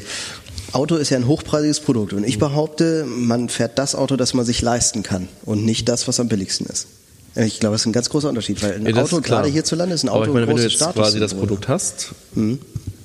Auto 0.72 0.96
ist 0.96 1.10
ja 1.10 1.18
ein 1.18 1.28
hochpreisiges 1.28 1.80
Produkt 1.80 2.14
und 2.14 2.26
ich 2.26 2.40
behaupte, 2.40 3.06
man 3.06 3.48
fährt 3.50 3.78
das 3.78 3.96
Auto, 3.96 4.16
das 4.18 4.34
man 4.34 4.46
sich 4.46 4.62
leisten 4.62 5.04
kann 5.04 5.28
und 5.46 5.64
nicht 5.64 5.88
das, 5.88 6.08
was 6.08 6.20
am 6.20 6.28
billigsten 6.28 6.66
ist. 6.66 6.88
Ich 7.36 7.60
glaube, 7.60 7.74
das 7.76 7.82
ist 7.82 7.88
ein 7.88 7.94
ganz 7.94 8.10
großer 8.10 8.30
Unterschied, 8.30 8.62
weil 8.64 8.74
ein 8.74 8.86
Ja, 8.86 9.04
Auto, 9.04 9.22
gerade 9.22 9.50
hierzulande, 9.50 9.94
ist 9.94 10.04
ein 10.04 10.10
Aber 10.10 10.20
Auto 10.20 10.30
ich 10.30 10.34
meine, 10.34 10.48
wenn 10.48 10.56
du 10.56 10.64
jetzt 10.64 10.80
quasi 10.80 11.20
das 11.20 11.34
Produkt 11.34 11.68
hast, 11.68 12.16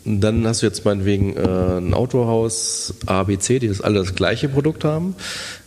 dann 0.04 0.46
hast 0.46 0.62
du 0.62 0.66
jetzt 0.66 0.84
meinetwegen 0.84 1.36
äh, 1.36 1.78
ein 1.78 1.94
Autohaus 1.94 2.94
A, 3.06 3.24
B, 3.24 3.38
C, 3.38 3.58
die 3.58 3.68
das 3.68 3.80
alle 3.80 4.00
das 4.00 4.14
gleiche 4.14 4.48
Produkt 4.48 4.84
haben. 4.84 5.14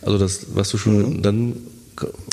Also 0.02 0.18
das, 0.18 0.46
was 0.54 0.68
du 0.70 0.78
schon 0.78 1.22
dann. 1.22 1.56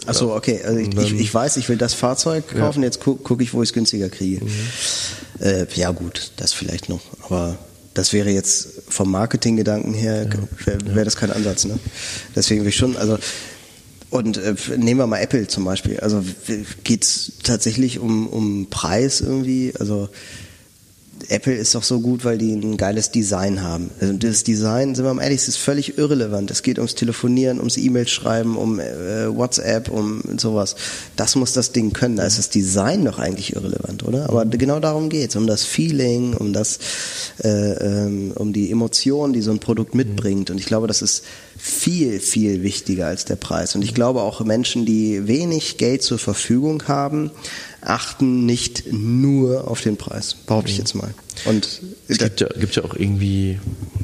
Achso, 0.07 0.35
okay. 0.35 0.61
Also 0.63 0.79
ich, 0.79 0.97
ich, 0.97 1.19
ich 1.19 1.33
weiß, 1.33 1.57
ich 1.57 1.69
will 1.69 1.77
das 1.77 1.93
Fahrzeug 1.93 2.47
kaufen, 2.47 2.81
jetzt 2.81 2.99
gucke 2.99 3.21
guck 3.23 3.41
ich, 3.41 3.53
wo 3.53 3.61
ich 3.61 3.69
es 3.69 3.73
günstiger 3.73 4.09
kriege. 4.09 4.43
Mhm. 4.43 4.51
Äh, 5.39 5.67
ja 5.75 5.91
gut, 5.91 6.31
das 6.37 6.53
vielleicht 6.53 6.89
noch. 6.89 7.01
Aber 7.23 7.57
das 7.93 8.13
wäre 8.13 8.29
jetzt 8.29 8.83
vom 8.89 9.11
Marketinggedanken 9.11 9.93
her, 9.93 10.27
wäre 10.65 10.95
wär 10.95 11.05
das 11.05 11.15
kein 11.15 11.31
Ansatz. 11.31 11.65
Ne? 11.65 11.77
Deswegen 12.35 12.61
will 12.61 12.69
ich 12.69 12.75
schon, 12.75 12.97
also 12.97 13.17
und 14.09 14.37
äh, 14.37 14.55
nehmen 14.77 14.99
wir 14.99 15.07
mal 15.07 15.19
Apple 15.19 15.47
zum 15.47 15.63
Beispiel. 15.63 15.99
Also 15.99 16.23
geht 16.83 17.03
es 17.03 17.33
tatsächlich 17.43 17.99
um, 17.99 18.27
um 18.27 18.69
Preis 18.69 19.21
irgendwie? 19.21 19.73
Also 19.79 20.09
Apple 21.29 21.53
ist 21.53 21.75
doch 21.75 21.83
so 21.83 21.99
gut, 21.99 22.25
weil 22.25 22.37
die 22.37 22.53
ein 22.53 22.77
geiles 22.77 23.11
Design 23.11 23.61
haben. 23.61 23.91
Also 23.99 24.13
das 24.13 24.43
Design, 24.43 24.95
sind 24.95 25.05
wir 25.05 25.13
mal 25.13 25.23
ehrlich, 25.23 25.47
ist 25.47 25.57
völlig 25.57 25.97
irrelevant. 25.97 26.51
Es 26.51 26.63
geht 26.63 26.79
ums 26.79 26.95
Telefonieren, 26.95 27.59
ums 27.59 27.77
E-Mail 27.77 28.07
schreiben, 28.07 28.57
um 28.57 28.79
äh, 28.79 29.35
WhatsApp, 29.35 29.89
um 29.89 30.21
sowas. 30.37 30.75
Das 31.15 31.35
muss 31.35 31.53
das 31.53 31.71
Ding 31.71 31.93
können. 31.93 32.15
Da 32.15 32.23
ist 32.23 32.37
das 32.37 32.49
Design 32.49 33.05
doch 33.05 33.19
eigentlich 33.19 33.55
irrelevant, 33.55 34.03
oder? 34.03 34.29
Aber 34.29 34.45
genau 34.45 34.79
darum 34.79 35.09
geht's, 35.09 35.35
um 35.35 35.47
das 35.47 35.63
Feeling, 35.63 36.33
um 36.33 36.53
das, 36.53 36.79
äh, 37.43 37.47
ähm, 37.47 38.31
um 38.35 38.53
die 38.53 38.71
Emotion, 38.71 39.33
die 39.33 39.41
so 39.41 39.51
ein 39.51 39.59
Produkt 39.59 39.95
mitbringt. 39.95 40.49
Und 40.49 40.57
ich 40.57 40.65
glaube, 40.65 40.87
das 40.87 41.01
ist 41.01 41.23
viel, 41.63 42.19
viel 42.19 42.63
wichtiger 42.63 43.05
als 43.05 43.25
der 43.25 43.35
Preis. 43.35 43.75
Und 43.75 43.83
ich 43.83 43.93
glaube 43.93 44.21
auch 44.21 44.43
Menschen, 44.43 44.83
die 44.83 45.27
wenig 45.27 45.77
Geld 45.77 46.01
zur 46.01 46.17
Verfügung 46.17 46.87
haben, 46.87 47.29
achten 47.81 48.47
nicht 48.47 48.91
nur 48.91 49.69
auf 49.69 49.81
den 49.81 49.95
Preis, 49.95 50.33
behaupte 50.33 50.71
ich 50.71 50.79
jetzt 50.79 50.95
mal. 50.95 51.13
Und 51.45 51.81
Es 52.07 52.17
gibt 52.17 52.41
ja, 52.41 52.47
gibt 52.47 52.75
ja 52.75 52.83
auch 52.83 52.95
irgendwie, 52.95 53.59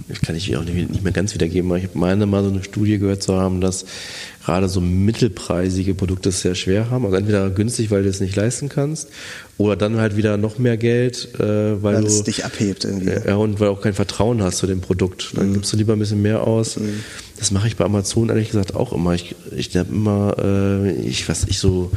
ich 0.10 0.22
kann 0.22 0.36
ich 0.36 0.56
auch 0.56 0.64
nicht, 0.64 0.90
nicht 0.90 1.04
mehr 1.04 1.12
ganz 1.12 1.34
wiedergeben, 1.34 1.70
aber 1.70 1.80
ich 1.80 1.94
meine 1.94 2.26
mal 2.26 2.44
so 2.44 2.50
eine 2.50 2.64
Studie 2.64 2.98
gehört 2.98 3.24
zu 3.24 3.36
haben, 3.36 3.60
dass 3.62 3.86
gerade 4.46 4.70
so 4.70 4.80
mittelpreisige 4.80 5.94
Produkte 5.94 6.30
es 6.30 6.42
sehr 6.42 6.56
schwer 6.56 6.90
haben. 6.90 7.06
Also 7.06 7.18
entweder 7.18 7.50
günstig, 7.50 7.92
weil 7.92 8.04
du 8.04 8.10
es 8.10 8.22
nicht 8.22 8.36
leisten 8.36 8.70
kannst, 8.70 9.10
oder 9.58 9.76
dann 9.76 9.98
halt 9.98 10.16
wieder 10.16 10.38
noch 10.38 10.58
mehr 10.58 10.78
Geld, 10.78 11.36
äh, 11.36 11.40
weil, 11.40 11.82
weil 11.82 12.02
du 12.02 12.08
es 12.08 12.24
dich 12.24 12.46
abhebt 12.46 12.86
irgendwie. 12.86 13.12
ja, 13.28 13.36
und 13.36 13.60
weil 13.60 13.68
du 13.68 13.74
auch 13.74 13.82
kein 13.82 13.94
Vertrauen 13.94 14.42
hast 14.42 14.60
zu 14.60 14.68
dem 14.68 14.80
Produkt. 14.80 15.32
Dann 15.36 15.54
gibst 15.54 15.74
du 15.74 15.78
lieber 15.78 15.94
ein 15.94 16.00
bisschen 16.00 16.22
mehr 16.22 16.48
aus. 16.48 16.80
Das 17.38 17.52
mache 17.52 17.68
ich 17.68 17.76
bei 17.76 17.84
Amazon 17.84 18.30
ehrlich 18.30 18.48
gesagt 18.48 18.76
auch 18.76 18.94
immer. 18.94 19.14
Ich, 19.14 19.36
ich 19.56 19.76
habe 19.76 19.94
immer, 19.94 20.36
äh, 20.42 20.92
ich 20.92 21.28
was 21.28 21.44
ich 21.46 21.60
so 21.60 21.92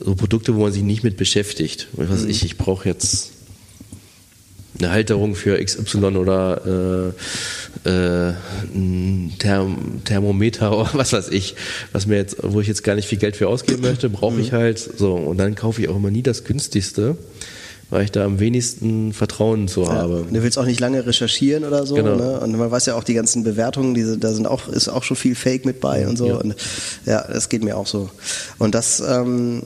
so 0.00 0.14
Produkte, 0.14 0.54
wo 0.54 0.62
man 0.62 0.72
sich 0.72 0.82
nicht 0.82 1.02
mit 1.02 1.16
beschäftigt. 1.16 1.88
Was 1.92 2.24
ich, 2.24 2.44
ich 2.44 2.56
brauche 2.56 2.88
jetzt 2.88 3.32
eine 4.80 4.90
Halterung 4.90 5.34
für 5.34 5.62
XY 5.62 5.98
oder 6.16 7.12
äh, 7.84 7.88
äh, 7.88 8.32
ein 8.74 9.34
Therm 9.38 10.02
Thermometer 10.04 10.76
oder 10.78 10.90
was 10.94 11.12
weiß 11.12 11.28
ich, 11.30 11.54
was 11.92 12.06
mir 12.06 12.16
jetzt, 12.16 12.36
wo 12.42 12.60
ich 12.60 12.68
jetzt 12.68 12.84
gar 12.84 12.94
nicht 12.94 13.08
viel 13.08 13.18
Geld 13.18 13.36
für 13.36 13.48
ausgeben 13.48 13.82
möchte, 13.82 14.08
brauche 14.10 14.40
ich 14.40 14.52
halt 14.52 14.78
so 14.78 15.14
und 15.14 15.38
dann 15.38 15.54
kaufe 15.54 15.82
ich 15.82 15.88
auch 15.88 15.96
immer 15.96 16.10
nie 16.10 16.22
das 16.22 16.44
günstigste, 16.44 17.16
weil 17.90 18.04
ich 18.04 18.12
da 18.12 18.24
am 18.24 18.38
wenigsten 18.38 19.12
Vertrauen 19.12 19.66
zu 19.66 19.90
habe. 19.90 20.26
Du 20.30 20.42
willst 20.42 20.58
auch 20.58 20.66
nicht 20.66 20.78
lange 20.80 21.06
recherchieren 21.06 21.64
oder 21.64 21.86
so, 21.86 21.94
Genau. 21.94 22.16
ne? 22.16 22.40
Und 22.40 22.56
man 22.56 22.70
weiß 22.70 22.86
ja 22.86 22.94
auch 22.94 23.04
die 23.04 23.14
ganzen 23.14 23.44
Bewertungen, 23.44 23.94
diese, 23.94 24.18
da 24.18 24.32
sind 24.32 24.46
auch, 24.46 24.68
ist 24.68 24.88
auch 24.88 25.02
schon 25.02 25.16
viel 25.16 25.34
Fake 25.34 25.64
mit 25.64 25.80
bei 25.80 26.06
und 26.06 26.16
so. 26.18 26.26
Ja. 26.28 26.36
Und 26.36 26.54
ja, 27.06 27.22
das 27.26 27.48
geht 27.48 27.64
mir 27.64 27.76
auch 27.76 27.86
so. 27.86 28.10
Und 28.58 28.74
das, 28.74 29.00
ähm, 29.00 29.62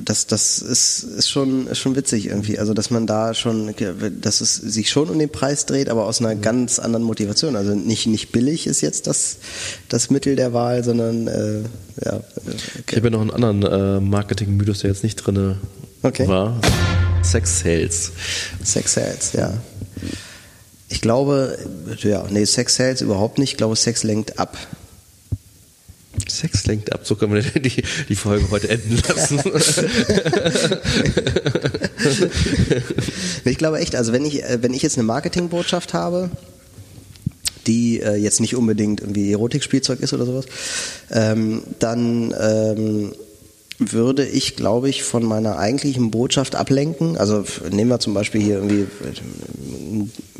das, 0.00 0.26
das 0.26 0.58
ist, 0.58 1.02
ist 1.02 1.28
schon, 1.28 1.66
ist 1.66 1.78
schon 1.78 1.96
witzig 1.96 2.26
irgendwie. 2.26 2.58
Also, 2.58 2.74
dass 2.74 2.90
man 2.90 3.06
da 3.06 3.34
schon, 3.34 3.74
dass 4.20 4.40
es 4.40 4.54
sich 4.54 4.90
schon 4.90 5.08
um 5.08 5.18
den 5.18 5.30
Preis 5.30 5.66
dreht, 5.66 5.88
aber 5.88 6.06
aus 6.06 6.20
einer 6.20 6.34
ganz 6.34 6.78
anderen 6.78 7.04
Motivation. 7.04 7.56
Also 7.56 7.74
nicht, 7.74 8.06
nicht 8.06 8.32
billig 8.32 8.66
ist 8.66 8.80
jetzt 8.80 9.06
das, 9.06 9.36
das 9.88 10.10
Mittel 10.10 10.36
der 10.36 10.52
Wahl, 10.52 10.84
sondern, 10.84 11.26
äh, 11.28 11.62
ja. 12.04 12.20
Ich 12.88 12.96
habe 12.96 13.08
ja 13.08 13.10
noch 13.10 13.20
einen 13.20 13.30
anderen 13.30 13.62
äh, 13.62 14.00
Marketing-Mythos, 14.00 14.80
der 14.80 14.90
jetzt 14.90 15.02
nicht 15.02 15.16
drin 15.16 15.56
Okay. 16.02 16.26
war. 16.26 16.60
Sex 17.22 17.60
Sales. 17.60 18.10
Sex 18.64 18.94
Sales, 18.94 19.32
ja. 19.34 19.52
Ich 20.88 21.00
glaube, 21.00 21.56
ja, 22.00 22.24
nee, 22.28 22.44
Sex 22.44 22.76
Sales 22.76 23.00
überhaupt 23.00 23.38
nicht. 23.38 23.52
Ich 23.52 23.56
glaube, 23.56 23.76
Sex 23.76 24.02
lenkt 24.02 24.38
ab. 24.38 24.56
Sex 26.28 26.66
lenkt 26.66 26.92
ab, 26.92 27.00
so 27.04 27.14
können 27.14 27.34
wir 27.34 27.42
die, 27.42 27.82
die 28.08 28.16
Folge 28.16 28.50
heute 28.50 28.68
enden 28.68 29.00
lassen. 29.08 29.40
ich 33.44 33.58
glaube 33.58 33.78
echt, 33.78 33.96
also 33.96 34.12
wenn 34.12 34.24
ich, 34.24 34.42
äh, 34.44 34.62
wenn 34.62 34.74
ich 34.74 34.82
jetzt 34.82 34.98
eine 34.98 35.06
Marketingbotschaft 35.06 35.94
habe, 35.94 36.30
die 37.66 38.00
äh, 38.00 38.16
jetzt 38.16 38.40
nicht 38.40 38.56
unbedingt 38.56 39.00
irgendwie 39.00 39.32
Erotikspielzeug 39.32 40.00
ist 40.00 40.12
oder 40.12 40.26
sowas, 40.26 40.46
ähm, 41.10 41.62
dann 41.78 42.34
ähm, 42.38 43.12
würde 43.78 44.26
ich, 44.26 44.56
glaube 44.56 44.88
ich, 44.88 45.02
von 45.02 45.24
meiner 45.24 45.58
eigentlichen 45.58 46.10
Botschaft 46.10 46.54
ablenken. 46.54 47.16
Also 47.16 47.44
nehmen 47.70 47.90
wir 47.90 48.00
zum 48.00 48.14
Beispiel 48.14 48.42
hier 48.42 48.56
irgendwie, 48.56 48.86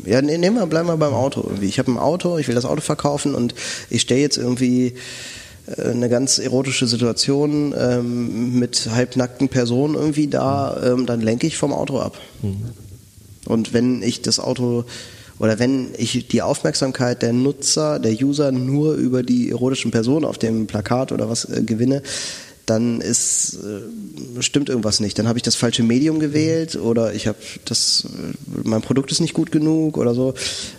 ja, 0.05 0.21
ne, 0.21 0.37
nehmen 0.37 0.57
wir, 0.57 0.65
bleiben 0.67 0.87
wir 0.87 0.97
beim 0.97 1.13
Auto. 1.13 1.41
Irgendwie. 1.41 1.67
Ich 1.67 1.79
habe 1.79 1.91
ein 1.91 1.97
Auto, 1.97 2.37
ich 2.37 2.47
will 2.47 2.55
das 2.55 2.65
Auto 2.65 2.81
verkaufen 2.81 3.35
und 3.35 3.55
ich 3.89 4.01
stelle 4.01 4.21
jetzt 4.21 4.37
irgendwie 4.37 4.87
äh, 4.87 4.93
eine 5.77 6.09
ganz 6.09 6.39
erotische 6.39 6.87
Situation 6.87 7.73
ähm, 7.77 8.59
mit 8.59 8.89
halbnackten 8.91 9.49
Personen 9.49 9.95
irgendwie 9.95 10.27
da, 10.27 10.81
ähm, 10.83 11.05
dann 11.05 11.21
lenke 11.21 11.47
ich 11.47 11.57
vom 11.57 11.71
Auto 11.71 11.99
ab. 11.99 12.19
Mhm. 12.41 12.57
Und 13.45 13.73
wenn 13.73 14.01
ich 14.01 14.21
das 14.21 14.39
Auto 14.39 14.85
oder 15.39 15.59
wenn 15.59 15.89
ich 15.97 16.27
die 16.27 16.41
Aufmerksamkeit 16.41 17.21
der 17.21 17.33
Nutzer, 17.33 17.99
der 17.99 18.13
User 18.13 18.51
nur 18.51 18.95
über 18.95 19.23
die 19.23 19.49
erotischen 19.49 19.91
Personen 19.91 20.25
auf 20.25 20.37
dem 20.37 20.67
Plakat 20.67 21.11
oder 21.11 21.29
was 21.29 21.45
äh, 21.45 21.63
gewinne, 21.63 22.01
dann 22.65 23.01
ist 23.01 23.55
äh, 23.55 24.41
stimmt 24.41 24.69
irgendwas 24.69 24.99
nicht. 24.99 25.19
Dann 25.19 25.27
habe 25.27 25.37
ich 25.37 25.43
das 25.43 25.55
falsche 25.55 25.83
Medium 25.83 26.19
gewählt 26.19 26.75
oder 26.75 27.13
ich 27.13 27.27
habe 27.27 27.37
das 27.65 28.05
äh, 28.05 28.35
mein 28.63 28.81
Produkt 28.81 29.11
ist 29.11 29.19
nicht 29.19 29.33
gut 29.33 29.51
genug 29.51 29.97
oder 29.97 30.13
so. 30.13 30.33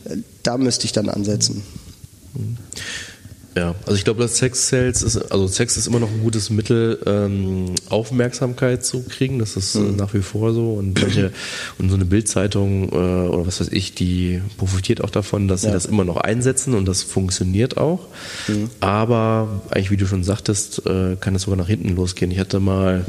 Äh, 0.04 0.16
da 0.42 0.56
müsste 0.56 0.86
ich 0.86 0.92
dann 0.92 1.08
ansetzen. 1.08 1.62
Mhm. 2.34 2.56
Ja, 3.56 3.74
also 3.86 3.94
ich 3.94 4.04
glaube, 4.04 4.20
dass 4.20 4.36
Sex 4.36 4.68
Sales 4.68 5.02
ist, 5.02 5.16
also 5.30 5.46
Sex 5.46 5.76
ist 5.76 5.86
immer 5.86 6.00
noch 6.00 6.10
ein 6.10 6.20
gutes 6.20 6.50
Mittel, 6.50 6.98
ähm, 7.06 7.66
Aufmerksamkeit 7.88 8.84
zu 8.84 9.04
kriegen. 9.04 9.38
Das 9.38 9.56
ist 9.56 9.76
äh, 9.76 9.78
mhm. 9.78 9.96
nach 9.96 10.12
wie 10.12 10.22
vor 10.22 10.52
so. 10.52 10.74
Und 10.74 11.00
manche, 11.00 11.32
und 11.78 11.88
so 11.88 11.94
eine 11.94 12.04
Bildzeitung 12.04 12.88
äh, 12.90 12.96
oder 12.96 13.46
was 13.46 13.60
weiß 13.60 13.68
ich, 13.70 13.94
die 13.94 14.42
profitiert 14.56 15.04
auch 15.04 15.10
davon, 15.10 15.46
dass 15.46 15.62
ja. 15.62 15.68
sie 15.68 15.74
das 15.74 15.86
immer 15.86 16.04
noch 16.04 16.16
einsetzen 16.16 16.74
und 16.74 16.86
das 16.86 17.04
funktioniert 17.04 17.76
auch. 17.76 18.08
Mhm. 18.48 18.70
Aber 18.80 19.62
eigentlich, 19.70 19.92
wie 19.92 19.98
du 19.98 20.06
schon 20.06 20.24
sagtest, 20.24 20.84
äh, 20.86 21.16
kann 21.20 21.34
das 21.34 21.42
sogar 21.42 21.56
nach 21.56 21.68
hinten 21.68 21.94
losgehen. 21.94 22.32
Ich 22.32 22.40
hatte 22.40 22.58
mal 22.58 23.04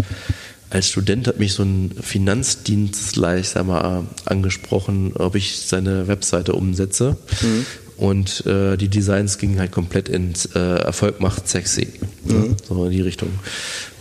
als 0.70 0.90
Student 0.90 1.28
hat 1.28 1.40
mich 1.40 1.54
so 1.54 1.64
ein 1.64 1.92
Finanzdienstleister 2.02 3.64
mal 3.64 4.04
angesprochen, 4.26 5.14
ob 5.16 5.36
ich 5.36 5.60
seine 5.62 6.08
Webseite 6.08 6.54
umsetze. 6.54 7.18
Mhm 7.42 7.66
und 7.98 8.46
äh, 8.46 8.78
die 8.78 8.90
Designs 8.90 9.38
gingen 9.38 9.60
halt 9.60 9.72
komplett 9.72 10.10
ins 10.10 10.46
äh, 10.48 10.60
Erfolg 10.60 11.20
macht 11.22 11.48
sexy. 11.48 11.88
Mhm. 12.26 12.56
So 12.68 12.86
in 12.86 12.92
die 12.92 13.02
Richtung. 13.02 13.30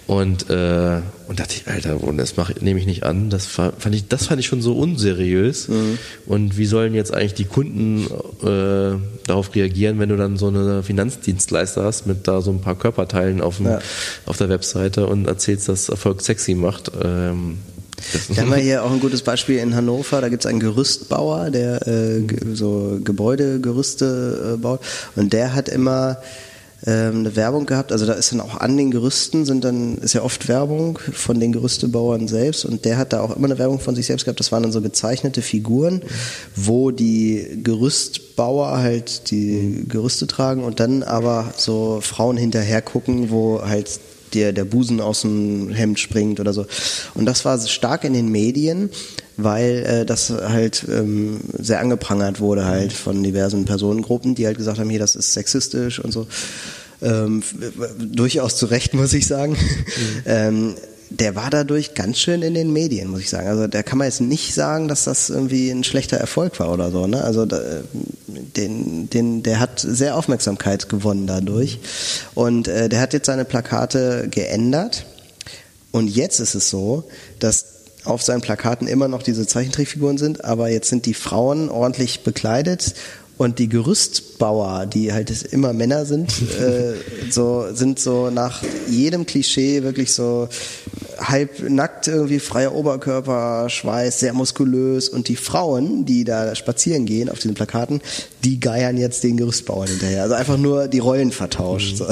Und, 0.06 0.50
äh, 0.50 1.00
und 1.28 1.40
dachte 1.40 1.54
ich, 1.56 1.66
Alter, 1.66 1.98
das 2.16 2.36
mach, 2.36 2.54
nehme 2.60 2.78
ich 2.78 2.84
nicht 2.84 3.04
an. 3.04 3.30
Das 3.30 3.46
fand 3.46 3.94
ich, 3.94 4.06
das 4.06 4.26
fand 4.26 4.38
ich 4.38 4.46
schon 4.46 4.60
so 4.60 4.74
unseriös. 4.74 5.68
Mhm. 5.68 5.98
Und 6.26 6.58
wie 6.58 6.66
sollen 6.66 6.94
jetzt 6.94 7.14
eigentlich 7.14 7.34
die 7.34 7.46
Kunden 7.46 8.06
äh, 8.42 8.98
darauf 9.26 9.54
reagieren, 9.54 9.98
wenn 9.98 10.10
du 10.10 10.16
dann 10.16 10.36
so 10.36 10.48
eine 10.48 10.82
Finanzdienstleister 10.82 11.84
hast 11.84 12.06
mit 12.06 12.28
da 12.28 12.42
so 12.42 12.50
ein 12.50 12.60
paar 12.60 12.74
Körperteilen 12.74 13.40
auf, 13.40 13.56
dem, 13.56 13.66
ja. 13.66 13.78
auf 14.26 14.36
der 14.36 14.50
Webseite 14.50 15.06
und 15.06 15.26
erzählst, 15.26 15.68
dass 15.70 15.88
Erfolg 15.88 16.20
sexy 16.20 16.54
macht. 16.54 16.92
Ähm, 17.02 17.58
da 18.28 18.36
haben 18.42 18.50
wir 18.50 18.56
hier 18.56 18.84
auch 18.84 18.92
ein 18.92 19.00
gutes 19.00 19.22
Beispiel 19.22 19.58
in 19.58 19.74
Hannover. 19.74 20.20
Da 20.20 20.28
gibt 20.28 20.44
es 20.44 20.50
einen 20.50 20.60
Gerüstbauer, 20.60 21.50
der 21.50 21.86
äh, 21.86 22.22
so 22.54 22.98
Gebäudegerüste 23.02 24.54
äh, 24.54 24.56
baut. 24.56 24.80
Und 25.16 25.32
der 25.32 25.54
hat 25.54 25.68
immer 25.68 26.18
ähm, 26.86 27.20
eine 27.20 27.36
Werbung 27.36 27.64
gehabt. 27.66 27.92
Also 27.92 28.04
da 28.04 28.12
ist 28.12 28.32
dann 28.32 28.40
auch 28.40 28.60
an 28.60 28.76
den 28.76 28.90
Gerüsten 28.90 29.46
sind 29.46 29.64
dann 29.64 29.96
ist 29.98 30.12
ja 30.12 30.22
oft 30.22 30.48
Werbung 30.48 30.98
von 30.98 31.40
den 31.40 31.52
Gerüstebauern 31.52 32.28
selbst. 32.28 32.64
Und 32.64 32.84
der 32.84 32.98
hat 32.98 33.12
da 33.12 33.20
auch 33.22 33.34
immer 33.34 33.46
eine 33.46 33.58
Werbung 33.58 33.80
von 33.80 33.94
sich 33.94 34.06
selbst 34.06 34.24
gehabt. 34.24 34.40
Das 34.40 34.52
waren 34.52 34.62
dann 34.62 34.72
so 34.72 34.82
gezeichnete 34.82 35.40
Figuren, 35.40 36.02
wo 36.54 36.90
die 36.90 37.60
Gerüstbauer 37.62 38.78
halt 38.78 39.30
die 39.30 39.84
Gerüste 39.88 40.26
tragen 40.26 40.62
und 40.62 40.78
dann 40.78 41.02
aber 41.02 41.54
so 41.56 42.00
Frauen 42.02 42.36
hinterher 42.36 42.82
gucken, 42.82 43.30
wo 43.30 43.62
halt 43.62 43.88
dir 44.34 44.52
der 44.52 44.64
Busen 44.64 45.00
aus 45.00 45.22
dem 45.22 45.70
Hemd 45.70 45.98
springt 45.98 46.40
oder 46.40 46.52
so. 46.52 46.66
Und 47.14 47.26
das 47.26 47.44
war 47.44 47.58
stark 47.60 48.04
in 48.04 48.12
den 48.12 48.28
Medien, 48.28 48.90
weil 49.36 49.84
äh, 49.86 50.06
das 50.06 50.30
halt 50.30 50.84
ähm, 50.88 51.40
sehr 51.58 51.80
angeprangert 51.80 52.40
wurde 52.40 52.64
halt 52.64 52.92
von 52.92 53.22
diversen 53.22 53.64
Personengruppen, 53.64 54.34
die 54.34 54.46
halt 54.46 54.58
gesagt 54.58 54.78
haben, 54.78 54.90
hier, 54.90 54.98
das 54.98 55.16
ist 55.16 55.32
sexistisch 55.32 55.98
und 55.98 56.12
so. 56.12 56.26
Ähm, 57.02 57.42
durchaus 57.98 58.56
zu 58.56 58.66
Recht, 58.66 58.94
muss 58.94 59.12
ich 59.12 59.26
sagen. 59.26 59.52
Mhm. 59.52 60.22
ähm, 60.26 60.74
der 61.20 61.34
war 61.34 61.50
dadurch 61.50 61.94
ganz 61.94 62.18
schön 62.18 62.42
in 62.42 62.54
den 62.54 62.72
Medien, 62.72 63.08
muss 63.08 63.20
ich 63.20 63.30
sagen. 63.30 63.48
Also 63.48 63.66
da 63.66 63.82
kann 63.82 63.98
man 63.98 64.06
jetzt 64.06 64.20
nicht 64.20 64.54
sagen, 64.54 64.88
dass 64.88 65.04
das 65.04 65.30
irgendwie 65.30 65.70
ein 65.70 65.84
schlechter 65.84 66.16
Erfolg 66.16 66.58
war 66.60 66.72
oder 66.72 66.90
so. 66.90 67.06
Ne? 67.06 67.22
Also 67.22 67.46
da, 67.46 67.60
den, 68.26 69.08
den, 69.10 69.42
der 69.42 69.60
hat 69.60 69.80
sehr 69.80 70.16
Aufmerksamkeit 70.16 70.88
gewonnen 70.88 71.26
dadurch. 71.26 71.78
Und 72.34 72.68
äh, 72.68 72.88
der 72.88 73.00
hat 73.00 73.12
jetzt 73.12 73.26
seine 73.26 73.44
Plakate 73.44 74.28
geändert. 74.30 75.06
Und 75.92 76.08
jetzt 76.08 76.40
ist 76.40 76.54
es 76.54 76.70
so, 76.70 77.04
dass 77.38 77.66
auf 78.04 78.22
seinen 78.22 78.40
Plakaten 78.40 78.86
immer 78.86 79.08
noch 79.08 79.22
diese 79.22 79.46
Zeichentrickfiguren 79.46 80.18
sind, 80.18 80.44
aber 80.44 80.68
jetzt 80.68 80.88
sind 80.88 81.06
die 81.06 81.14
Frauen 81.14 81.70
ordentlich 81.70 82.22
bekleidet 82.22 82.94
und 83.36 83.58
die 83.58 83.68
Gerüstbauer, 83.68 84.86
die 84.86 85.12
halt 85.12 85.30
immer 85.44 85.72
Männer 85.72 86.06
sind, 86.06 86.32
äh, 86.60 86.94
so 87.30 87.66
sind 87.72 87.98
so 87.98 88.30
nach 88.30 88.62
jedem 88.88 89.26
Klischee 89.26 89.82
wirklich 89.82 90.12
so 90.12 90.48
halb 91.18 91.68
nackt 91.68 92.08
irgendwie 92.08 92.38
freier 92.38 92.74
Oberkörper, 92.74 93.68
Schweiß, 93.68 94.20
sehr 94.20 94.32
muskulös 94.32 95.08
und 95.08 95.28
die 95.28 95.36
Frauen, 95.36 96.04
die 96.04 96.24
da 96.24 96.54
spazieren 96.54 97.06
gehen 97.06 97.28
auf 97.28 97.38
diesen 97.38 97.54
Plakaten, 97.54 98.00
die 98.44 98.60
geiern 98.60 98.96
jetzt 98.96 99.24
den 99.24 99.36
Gerüstbauern 99.36 99.88
hinterher. 99.88 100.22
Also 100.22 100.34
einfach 100.34 100.58
nur 100.58 100.88
die 100.88 100.98
Rollen 100.98 101.32
vertauscht. 101.32 101.96
So. 101.96 102.06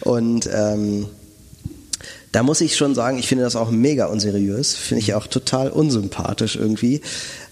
und 0.10 0.48
ähm, 0.52 1.06
da 2.32 2.42
muss 2.42 2.60
ich 2.60 2.76
schon 2.76 2.94
sagen, 2.94 3.18
ich 3.18 3.28
finde 3.28 3.44
das 3.44 3.54
auch 3.54 3.70
mega 3.70 4.06
unseriös, 4.06 4.74
finde 4.74 5.02
ich 5.02 5.14
auch 5.14 5.28
total 5.28 5.70
unsympathisch 5.70 6.56
irgendwie. 6.56 7.00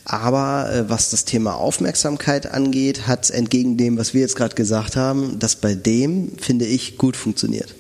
Aber 0.05 0.73
äh, 0.73 0.90
was 0.90 1.11
das 1.11 1.24
Thema 1.24 1.55
Aufmerksamkeit 1.55 2.51
angeht, 2.51 3.07
hat 3.07 3.31
entgegen 3.31 3.77
dem, 3.77 3.97
was 3.97 4.15
wir 4.15 4.23
jetzt 4.23 4.35
gerade 4.35 4.57
gesagt 4.57 4.97
haben, 4.97 5.39
das 5.39 5.57
bei 5.57 5.74
dem, 5.74 6.32
finde 6.39 6.66
ich, 6.66 6.99
gut 6.99 7.16
funktioniert. 7.16 7.74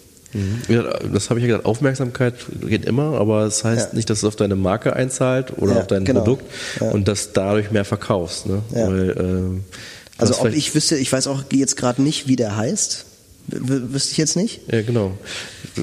Ja, 0.68 0.98
das 1.12 1.28
habe 1.28 1.40
ich 1.40 1.44
ja 1.44 1.48
gesagt, 1.48 1.66
Aufmerksamkeit 1.66 2.34
geht 2.66 2.84
immer, 2.84 3.18
aber 3.18 3.44
es 3.44 3.58
das 3.58 3.64
heißt 3.64 3.88
ja. 3.92 3.96
nicht, 3.96 4.08
dass 4.08 4.18
es 4.18 4.24
auf 4.24 4.36
deine 4.36 4.56
Marke 4.56 4.94
einzahlt 4.94 5.52
oder 5.58 5.74
ja, 5.74 5.80
auf 5.80 5.86
dein 5.86 6.04
genau. 6.04 6.20
Produkt 6.20 6.44
und 6.80 7.08
dass 7.08 7.32
dadurch 7.32 7.70
mehr 7.70 7.84
verkaufst. 7.84 8.46
Ne? 8.46 8.62
Weil, 8.70 9.10
äh, 9.10 10.20
also 10.22 10.40
ob 10.40 10.52
ich 10.52 10.74
wüsste, 10.74 10.96
ich 10.96 11.12
weiß 11.12 11.26
auch 11.26 11.44
jetzt 11.52 11.76
gerade 11.76 12.02
nicht, 12.02 12.28
wie 12.28 12.36
der 12.36 12.56
heißt. 12.56 13.06
Wüsste 13.48 14.12
ich 14.12 14.18
jetzt 14.18 14.36
nicht? 14.36 14.60
Ja, 14.70 14.82
genau. 14.82 15.18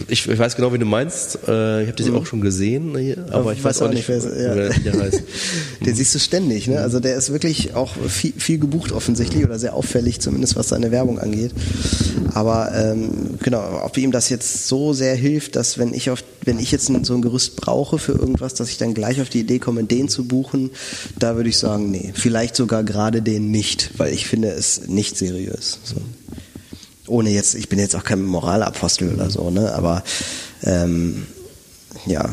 Ich, 0.07 0.27
ich, 0.27 0.39
weiß 0.39 0.55
genau, 0.55 0.71
wie 0.73 0.77
du 0.77 0.85
meinst. 0.85 1.39
Äh, 1.47 1.83
ich 1.83 1.87
habe 1.87 1.97
das 1.97 2.07
mhm. 2.07 2.15
auch 2.15 2.25
schon 2.25 2.41
gesehen, 2.41 2.95
aber 3.31 3.53
ich 3.53 3.63
weiß, 3.63 3.81
weiß 3.81 3.81
auch 3.83 3.93
nicht, 3.93 4.07
wer, 4.07 4.17
ja. 4.17 4.69
der 4.69 4.99
heißt. 4.99 5.23
Den 5.85 5.95
siehst 5.95 6.13
du 6.13 6.19
ständig, 6.19 6.67
ne? 6.67 6.79
Also 6.79 6.99
der 6.99 7.15
ist 7.15 7.31
wirklich 7.31 7.75
auch 7.75 7.95
viel, 8.07 8.33
viel 8.37 8.59
gebucht 8.59 8.91
offensichtlich 8.91 9.43
oder 9.43 9.57
sehr 9.57 9.73
auffällig, 9.73 10.19
zumindest 10.19 10.55
was 10.55 10.69
seine 10.69 10.91
Werbung 10.91 11.19
angeht. 11.19 11.51
Aber 12.33 12.71
ähm, 12.75 13.37
genau, 13.41 13.81
ob 13.83 13.97
ihm 13.97 14.11
das 14.11 14.29
jetzt 14.29 14.67
so 14.67 14.93
sehr 14.93 15.15
hilft, 15.15 15.55
dass 15.55 15.77
wenn 15.77 15.93
ich 15.93 16.09
auf, 16.09 16.23
wenn 16.43 16.59
ich 16.59 16.71
jetzt 16.71 16.91
so 17.03 17.13
ein 17.13 17.21
Gerüst 17.21 17.55
brauche 17.55 17.97
für 17.97 18.13
irgendwas, 18.13 18.53
dass 18.53 18.69
ich 18.69 18.77
dann 18.77 18.93
gleich 18.93 19.21
auf 19.21 19.29
die 19.29 19.39
Idee 19.39 19.59
komme, 19.59 19.83
den 19.83 20.09
zu 20.09 20.25
buchen, 20.25 20.69
da 21.17 21.35
würde 21.35 21.49
ich 21.49 21.57
sagen, 21.57 21.89
nee, 21.89 22.11
vielleicht 22.13 22.55
sogar 22.55 22.83
gerade 22.83 23.21
den 23.21 23.49
nicht, 23.51 23.91
weil 23.97 24.13
ich 24.13 24.27
finde 24.27 24.49
es 24.49 24.87
nicht 24.87 25.17
seriös. 25.17 25.79
So 25.83 25.95
ohne 27.09 27.29
jetzt, 27.29 27.55
ich 27.55 27.69
bin 27.69 27.79
jetzt 27.79 27.95
auch 27.95 28.03
kein 28.03 28.23
Moralapostel 28.23 29.13
oder 29.13 29.29
so, 29.29 29.49
ne? 29.49 29.73
Aber 29.73 30.03
ähm, 30.63 31.25
ja, 32.05 32.29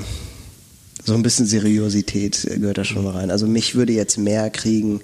so 1.04 1.14
ein 1.14 1.22
bisschen 1.22 1.46
Seriosität 1.46 2.46
gehört 2.56 2.78
da 2.78 2.84
schon 2.84 3.04
mal 3.04 3.12
rein. 3.12 3.30
Also 3.30 3.46
mich 3.46 3.74
würde 3.74 3.92
jetzt 3.92 4.18
mehr 4.18 4.50
kriegen, 4.50 5.00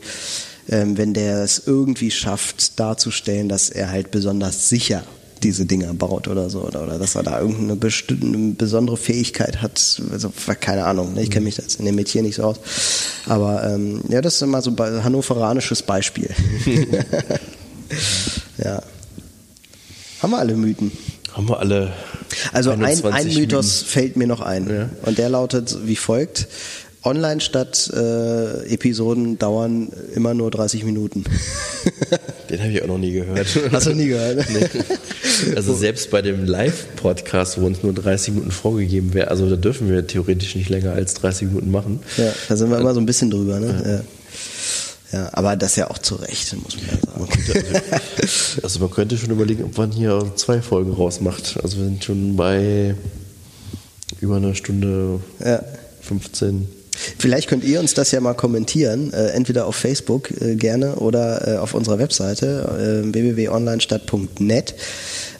ähm, 0.69 0.99
wenn 0.99 1.15
der 1.15 1.43
es 1.43 1.63
irgendwie 1.67 2.11
schafft, 2.11 2.79
darzustellen, 2.79 3.49
dass 3.49 3.71
er 3.71 3.91
halt 3.91 4.11
besonders 4.11 4.69
sicher 4.69 5.05
diese 5.43 5.67
Dinger 5.67 5.93
baut 5.95 6.29
oder 6.29 6.51
so 6.51 6.61
oder, 6.61 6.85
oder 6.85 6.99
dass 6.99 7.15
er 7.17 7.23
da 7.23 7.41
irgendeine 7.41 7.77
bestimmte 7.77 8.55
besondere 8.57 8.97
Fähigkeit 8.97 9.61
hat, 9.61 10.01
also 10.13 10.33
keine 10.61 10.85
Ahnung, 10.85 11.15
ne? 11.15 11.23
ich 11.23 11.31
kenne 11.31 11.45
mich 11.45 11.57
jetzt 11.57 11.81
in 11.81 11.85
dem 11.85 11.97
Metier 11.97 12.23
nicht 12.23 12.37
so 12.37 12.45
aus, 12.45 12.59
aber 13.27 13.65
ähm, 13.65 14.03
ja, 14.09 14.21
das 14.21 14.37
ist 14.37 14.43
immer 14.43 14.63
so 14.63 14.71
ein 14.71 15.05
hannoveranisches 15.05 15.83
Beispiel. 15.83 16.31
ja. 18.59 18.83
Haben 20.23 20.31
wir 20.31 20.39
alle 20.39 20.55
Mythen? 20.55 20.93
Haben 21.33 21.49
wir 21.49 21.59
alle. 21.59 21.93
Also 22.53 22.71
ein, 22.71 22.85
ein 22.85 23.27
Mythos 23.35 23.81
Mythen. 23.83 23.89
fällt 23.89 24.17
mir 24.17 24.29
noch 24.29 24.41
ein. 24.41 24.71
Ja. 24.71 24.89
Und 25.03 25.19
der 25.19 25.29
lautet 25.29 25.77
wie 25.85 25.97
folgt. 25.97 26.47
Online 27.05 27.41
statt 27.41 27.91
äh, 27.93 28.73
Episoden 28.73 29.37
dauern 29.37 29.89
immer 30.15 30.35
nur 30.35 30.53
30 30.53 30.85
Minuten. 30.85 31.25
Den 32.51 32.61
habe 32.61 32.71
ich 32.71 32.81
auch 32.83 32.87
noch 32.87 32.99
nie 32.99 33.11
gehört. 33.11 33.49
Hast 33.73 33.87
du 33.89 33.95
nie 33.95 34.07
gehört? 34.09 34.49
Ne? 34.51 34.71
Nee. 35.45 35.57
Also 35.57 35.75
selbst 35.75 36.11
bei 36.11 36.23
dem 36.23 36.45
Live-Podcast, 36.45 37.61
wo 37.61 37.67
uns 37.67 37.83
nur 37.83 37.93
30 37.93 38.35
Minuten 38.35 38.53
vorgegeben 38.53 39.15
wäre, 39.15 39.29
also 39.29 39.49
da 39.49 39.57
dürfen 39.57 39.89
wir 39.89 40.07
theoretisch 40.07 40.55
nicht 40.55 40.69
länger 40.69 40.93
als 40.93 41.15
30 41.15 41.49
Minuten 41.49 41.71
machen. 41.71 42.01
Ja, 42.17 42.33
da 42.49 42.55
sind 42.57 42.71
wir 42.71 42.79
immer 42.79 42.95
so 42.95 43.01
ein 43.01 43.07
bisschen 43.07 43.31
drüber. 43.31 43.59
Ne? 43.59 43.83
Ja. 43.85 43.93
ja. 43.95 44.01
Aber 45.33 45.57
das 45.57 45.77
ja 45.77 45.91
auch 45.91 45.99
zu 45.99 46.17
Recht, 46.17 46.55
muss 46.63 46.77
man 46.77 46.87
ja 46.87 46.93
sagen. 47.07 47.21
Man 47.21 47.29
könnte, 47.29 47.83
also, 48.21 48.63
also 48.63 48.81
man 48.81 48.91
könnte 48.91 49.19
schon 49.19 49.31
überlegen, 49.31 49.65
ob 49.65 49.77
man 49.77 49.93
hier 49.93 50.33
zwei 50.37 50.63
Folgen 50.63 50.93
rausmacht. 50.93 51.59
Also 51.63 51.79
wir 51.79 51.85
sind 51.85 52.05
schon 52.05 52.37
bei 52.37 52.95
über 54.21 54.37
einer 54.37 54.55
Stunde 54.55 55.21
ja. 55.45 55.63
15. 56.03 56.69
Vielleicht 57.19 57.49
könnt 57.49 57.65
ihr 57.65 57.81
uns 57.81 57.95
das 57.95 58.11
ja 58.13 58.21
mal 58.21 58.35
kommentieren, 58.35 59.13
äh, 59.13 59.29
entweder 59.29 59.67
auf 59.67 59.77
Facebook 59.77 60.31
äh, 60.41 60.57
gerne 60.57 60.97
oder 60.97 61.49
äh, 61.49 61.57
auf 61.59 61.75
unserer 61.75 61.99
Webseite 61.99 63.03
äh, 63.05 63.13
www.onlinestadt.net. 63.13 64.75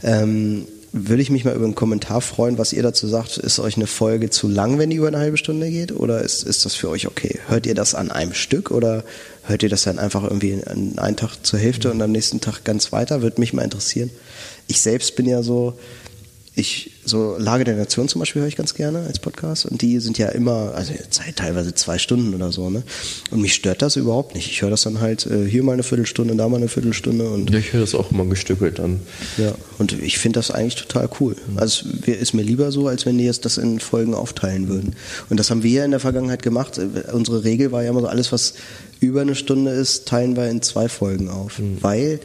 Ähm, 0.03 0.67
würde 0.93 1.23
ich 1.23 1.31
mich 1.31 1.45
mal 1.45 1.55
über 1.55 1.65
einen 1.65 1.75
Kommentar 1.75 2.21
freuen, 2.21 2.59
was 2.59 2.73
ihr 2.73 2.83
dazu 2.83 3.07
sagt. 3.07 3.39
Ist 3.39 3.59
euch 3.59 3.77
eine 3.77 3.87
Folge 3.87 4.29
zu 4.29 4.47
lang, 4.47 4.79
wenn 4.79 4.91
die 4.91 4.97
über 4.97 5.09
eine 5.09 5.19
halbe 5.19 5.39
Stunde 5.39 5.71
geht? 5.71 5.93
Oder 5.93 6.21
ist, 6.21 6.43
ist 6.43 6.67
das 6.67 6.75
für 6.75 6.91
euch 6.91 7.07
okay? 7.07 7.39
Hört 7.49 7.67
ihr 7.67 7.75
das 7.75 7.95
an 7.95 8.11
einem 8.11 8.35
Stück 8.35 8.71
oder 8.71 9.03
hört 9.45 9.63
ihr 9.63 9.69
das 9.69 9.83
dann 9.83 9.99
einfach 9.99 10.23
irgendwie 10.25 10.63
an 10.65 10.99
einen 10.99 11.17
Tag 11.17 11.37
zur 11.43 11.59
Hälfte 11.59 11.91
und 11.91 12.01
am 12.01 12.13
nächsten 12.13 12.41
Tag 12.41 12.65
ganz 12.65 12.93
weiter? 12.93 13.23
Würde 13.23 13.41
mich 13.41 13.53
mal 13.53 13.63
interessieren. 13.63 14.11
Ich 14.69 14.81
selbst 14.81 15.17
bin 15.17 15.27
ja 15.27 15.43
so, 15.43 15.79
ich 16.55 16.93
so 17.05 17.37
Lage 17.39 17.65
der 17.65 17.77
Nation 17.77 18.09
zum 18.09 18.21
Beispiel 18.21 18.43
höre 18.43 18.49
ich 18.49 18.57
ganz 18.57 18.75
gerne 18.75 19.01
als 19.07 19.19
Podcast 19.19 19.67
und 19.67 19.81
die 19.83 19.99
sind 19.99 20.19
ja 20.19 20.29
immer, 20.29 20.73
also 20.75 20.93
Zeit 21.11 21.37
teilweise 21.37 21.75
zwei 21.75 21.99
Stunden 21.99 22.35
oder 22.35 22.53
so, 22.53 22.71
ne? 22.71 22.83
Und 23.31 23.41
mich 23.41 23.55
stört 23.55 23.83
das 23.83 23.97
überhaupt 23.97 24.35
nicht. 24.35 24.49
Ich 24.49 24.63
höre 24.63 24.71
das 24.71 24.83
dann 24.83 25.01
halt 25.01 25.27
äh, 25.27 25.49
hier 25.49 25.63
mal 25.63 25.73
eine 25.73 25.83
Viertelstunde, 25.83 26.37
da 26.37 26.49
mal 26.49 26.59
eine 26.59 26.69
Viertelstunde 26.69 27.29
und 27.31 27.51
ja, 27.51 27.59
ich 27.59 27.73
höre 27.73 27.81
das 27.81 27.95
auch 27.95 28.13
immer 28.13 28.27
gestückelt 28.27 28.81
an. 28.81 29.01
Ja, 29.39 29.55
und 29.79 29.93
ich 30.01 30.19
finde 30.19 30.39
das 30.39 30.51
eigentlich 30.51 30.77
total 30.77 31.09
cool. 31.21 31.37
Also 31.57 31.87
es 32.07 32.17
ist 32.17 32.35
mir 32.35 32.43
lieber 32.43 32.71
so, 32.71 32.87
als 32.87 33.07
wenn 33.07 33.19
die 33.19 33.25
jetzt 33.25 33.45
das 33.47 33.59
in 33.59 33.81
Folgen 33.81 34.15
aufteilen 34.15 34.69
würden. 34.69 34.95
Und 35.31 35.41
das 35.41 35.51
haben 35.51 35.63
wir 35.63 35.71
ja 35.71 35.85
in 35.85 35.91
der 35.91 36.01
Vergangenheit 36.01 36.43
gemacht. 36.43 36.79
Unsere 37.13 37.45
Regel 37.45 37.73
war 37.73 37.83
ja 37.83 37.91
immer 37.91 38.03
so, 38.03 38.09
alles 38.09 38.31
was 38.31 38.55
über 39.07 39.23
eine 39.23 39.35
Stunde 39.35 39.71
ist, 39.73 40.07
teilen 40.07 40.37
wir 40.37 40.49
in 40.49 40.63
zwei 40.63 40.89
Folgen 40.89 41.29
auf, 41.29 41.59
mhm. 41.59 41.79
weil 41.81 42.21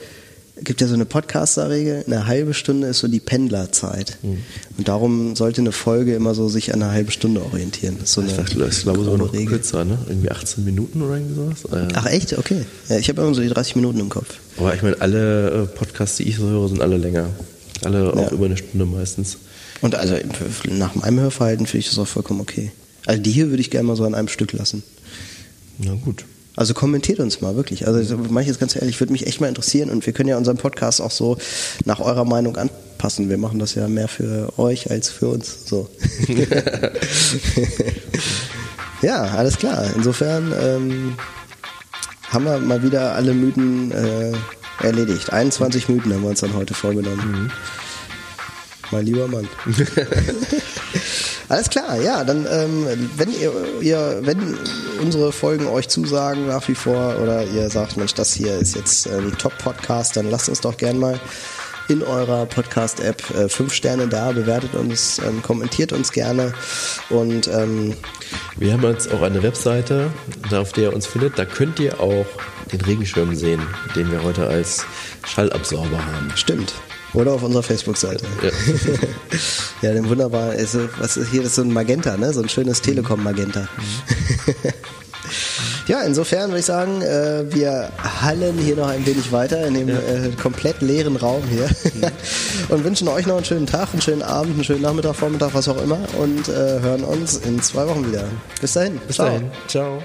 gibt 0.64 0.82
ja 0.82 0.88
so 0.88 0.94
eine 0.94 1.06
Podcaster-Regel, 1.06 2.04
eine 2.08 2.28
halbe 2.28 2.54
Stunde 2.54 2.88
ist 2.88 3.00
so 3.00 3.08
die 3.08 3.20
Pendlerzeit. 3.20 4.18
Mhm. 4.24 4.40
Und 4.78 4.88
darum 4.88 5.36
sollte 5.36 5.62
eine 5.62 5.72
Folge 5.72 6.16
immer 6.16 6.34
so 6.34 6.50
sich 6.50 6.74
an 6.74 6.82
einer 6.82 6.92
halben 6.92 7.12
Stunde 7.12 7.44
orientieren. 7.44 7.98
Das 8.00 8.10
ist 8.10 8.16
so 8.16 8.22
eine 8.22 8.32
ich 8.32 8.38
dachte, 8.38 8.68
ich 8.70 8.82
glaube 8.82 9.04
sogar 9.04 9.18
noch 9.18 9.34
Regel. 9.34 9.48
kürzer, 9.48 9.86
ne? 9.86 9.98
Irgendwie 10.08 10.32
18 10.32 10.66
Minuten 10.66 11.02
oder 11.02 11.16
irgendwie 11.16 11.36
sowas. 11.36 11.66
Äh. 11.72 11.94
Ach 11.94 12.06
echt? 12.06 12.38
Okay. 12.38 12.66
Ja, 12.90 12.98
ich 12.98 13.10
habe 13.10 13.22
immer 13.22 13.34
so 13.34 13.42
die 13.42 13.50
30 13.50 13.76
Minuten 13.76 14.00
im 14.00 14.10
Kopf. 14.10 14.36
Aber 14.58 14.74
ich 14.74 14.82
meine, 14.82 15.00
alle 15.00 15.50
äh, 15.64 15.66
Podcasts, 15.68 16.18
die 16.18 16.24
ich 16.24 16.38
so 16.38 16.48
höre, 16.48 16.68
sind 16.70 16.82
alle 16.82 16.98
länger. 16.98 17.30
Alle 17.84 18.14
auch 18.14 18.18
ja. 18.18 18.32
über 18.32 18.46
eine 18.46 18.58
Stunde 18.58 18.86
meistens. 18.86 19.38
Und 19.82 19.94
also 19.94 20.16
nach 20.70 20.96
meinem 20.96 21.20
Hörverhalten 21.20 21.68
finde 21.68 21.80
ich 21.80 21.90
das 21.90 22.00
auch 22.00 22.08
vollkommen 22.08 22.42
okay. 22.42 22.72
Also 23.06 23.22
die 23.22 23.32
hier 23.32 23.50
würde 23.50 23.62
ich 23.62 23.70
gerne 23.70 23.88
mal 23.88 23.96
so 23.96 24.04
an 24.06 24.16
einem 24.16 24.28
Stück 24.28 24.54
lassen. 24.54 24.82
Na 25.78 25.94
gut. 25.94 26.26
Also 26.58 26.74
kommentiert 26.74 27.20
uns 27.20 27.40
mal 27.40 27.56
wirklich. 27.56 27.86
Also 27.86 28.18
manches 28.18 28.58
ganz 28.58 28.76
ehrlich, 28.76 29.00
würde 29.00 29.14
mich 29.14 29.28
echt 29.28 29.40
mal 29.40 29.48
interessieren 29.48 29.92
und 29.92 30.04
wir 30.08 30.12
können 30.12 30.28
ja 30.28 30.38
unseren 30.38 30.58
Podcast 30.58 31.02
auch 31.02 31.12
so 31.12 31.38
nach 31.86 32.00
eurer 32.00 32.26
Meinung 32.26 32.58
anpassen. 32.58 33.30
Wir 33.30 33.38
machen 33.38 33.60
das 33.60 33.76
ja 33.76 33.88
mehr 33.88 34.08
für 34.08 34.58
euch 34.58 34.90
als 34.90 35.08
für 35.08 35.28
uns. 35.28 35.68
So. 35.68 35.88
ja, 39.04 39.22
alles 39.22 39.60
klar. 39.60 39.86
Insofern 39.96 40.52
ähm, 40.60 41.16
haben 42.30 42.46
wir 42.46 42.58
mal 42.58 42.82
wieder 42.82 43.14
alle 43.14 43.36
Mythen 43.36 43.92
äh, 43.92 44.34
erledigt. 44.84 45.32
21 45.32 45.90
Mythen 45.90 46.12
haben 46.12 46.24
wir 46.24 46.30
uns 46.32 46.40
dann 46.40 46.56
heute 46.56 46.74
vorgenommen. 46.74 47.44
Mhm. 47.44 47.52
Mein 48.90 49.06
lieber 49.06 49.28
Mann. 49.28 49.48
Alles 51.50 51.70
klar, 51.70 52.00
ja, 52.02 52.24
dann 52.26 52.46
ähm, 52.50 53.10
wenn 53.16 53.32
ihr, 53.32 53.54
ihr, 53.82 54.20
wenn 54.24 54.58
unsere 55.02 55.32
Folgen 55.32 55.68
euch 55.68 55.88
zusagen 55.88 56.48
nach 56.48 56.68
wie 56.68 56.76
vor 56.76 57.20
oder 57.22 57.46
ihr 57.46 57.70
sagt, 57.70 57.96
Mensch, 57.96 58.14
das 58.14 58.34
hier 58.34 58.56
ist 58.56 58.76
jetzt 58.76 59.08
ein 59.08 59.38
Top-Podcast, 59.38 60.18
dann 60.18 60.30
lasst 60.30 60.50
uns 60.50 60.60
doch 60.60 60.76
gern 60.76 61.00
mal 61.00 61.20
in 61.88 62.04
eurer 62.04 62.46
Podcast-App 62.46 63.30
äh, 63.30 63.48
fünf 63.50 63.74
Sterne 63.74 64.08
da, 64.08 64.34
bewertet 64.34 64.76
uns, 64.76 65.20
ähm, 65.20 65.42
kommentiert 65.42 65.94
uns 65.94 66.12
gerne 66.12 66.54
und 67.10 67.48
ähm, 67.48 67.96
wir 68.58 68.74
haben 68.74 68.84
jetzt 68.84 69.14
auch 69.14 69.22
eine 69.22 69.42
Webseite, 69.42 70.12
auf 70.52 70.74
der 70.74 70.86
ihr 70.86 70.94
uns 70.94 71.08
findet. 71.08 71.40
Da 71.40 71.46
könnt 71.46 71.80
ihr 71.80 72.00
auch 72.02 72.26
den 72.74 72.82
Regenschirm 72.82 73.36
sehen, 73.36 73.62
den 73.96 74.12
wir 74.12 74.24
heute 74.24 74.48
als 74.48 74.86
Schallabsorber 75.26 76.06
haben. 76.06 76.32
Stimmt. 76.36 76.74
Oder 77.14 77.34
auf 77.34 77.44
unserer 77.44 77.64
Facebook-Seite. 77.64 78.26
Ja. 78.44 78.50
ja, 79.90 79.94
dann 79.94 80.10
wunderbar. 80.10 80.52
Also, 80.52 80.90
was 81.00 81.18
ist 81.18 81.30
hier? 81.30 81.42
Das 81.42 81.52
ist 81.52 81.56
so 81.56 81.62
ein 81.62 81.72
Magenta, 81.72 82.18
ne? 82.18 82.34
So 82.34 82.42
ein 82.42 82.50
schönes 82.50 82.82
Telekom-Magenta. 82.82 83.62
Mhm. 83.62 84.54
ja, 85.88 86.02
insofern 86.02 86.50
würde 86.50 86.60
ich 86.60 86.66
sagen, 86.66 87.02
äh, 87.02 87.46
wir 87.54 87.92
hallen 88.22 88.58
hier 88.58 88.76
noch 88.76 88.90
ein 88.90 89.06
wenig 89.06 89.32
weiter 89.32 89.66
in 89.66 89.74
dem 89.74 89.90
ja. 89.90 89.96
äh, 89.96 90.30
komplett 90.42 90.82
leeren 90.82 91.16
Raum 91.16 91.44
hier 91.50 91.68
mhm. 91.68 92.04
und 92.70 92.84
wünschen 92.84 93.08
euch 93.08 93.26
noch 93.26 93.38
einen 93.38 93.46
schönen 93.46 93.68
Tag, 93.68 93.90
einen 93.94 94.02
schönen 94.02 94.22
Abend, 94.22 94.56
einen 94.56 94.64
schönen 94.64 94.82
Nachmittag, 94.82 95.16
Vormittag, 95.16 95.54
was 95.54 95.68
auch 95.70 95.82
immer 95.82 96.00
und 96.18 96.50
äh, 96.50 96.80
hören 96.82 97.04
uns 97.04 97.38
in 97.38 97.62
zwei 97.62 97.88
Wochen 97.88 98.08
wieder. 98.08 98.26
Bis 98.60 98.74
dahin. 98.74 99.00
Bis 99.08 99.16
Ciao. 99.16 99.28
dahin. 99.28 99.52
Ciao. 99.68 100.04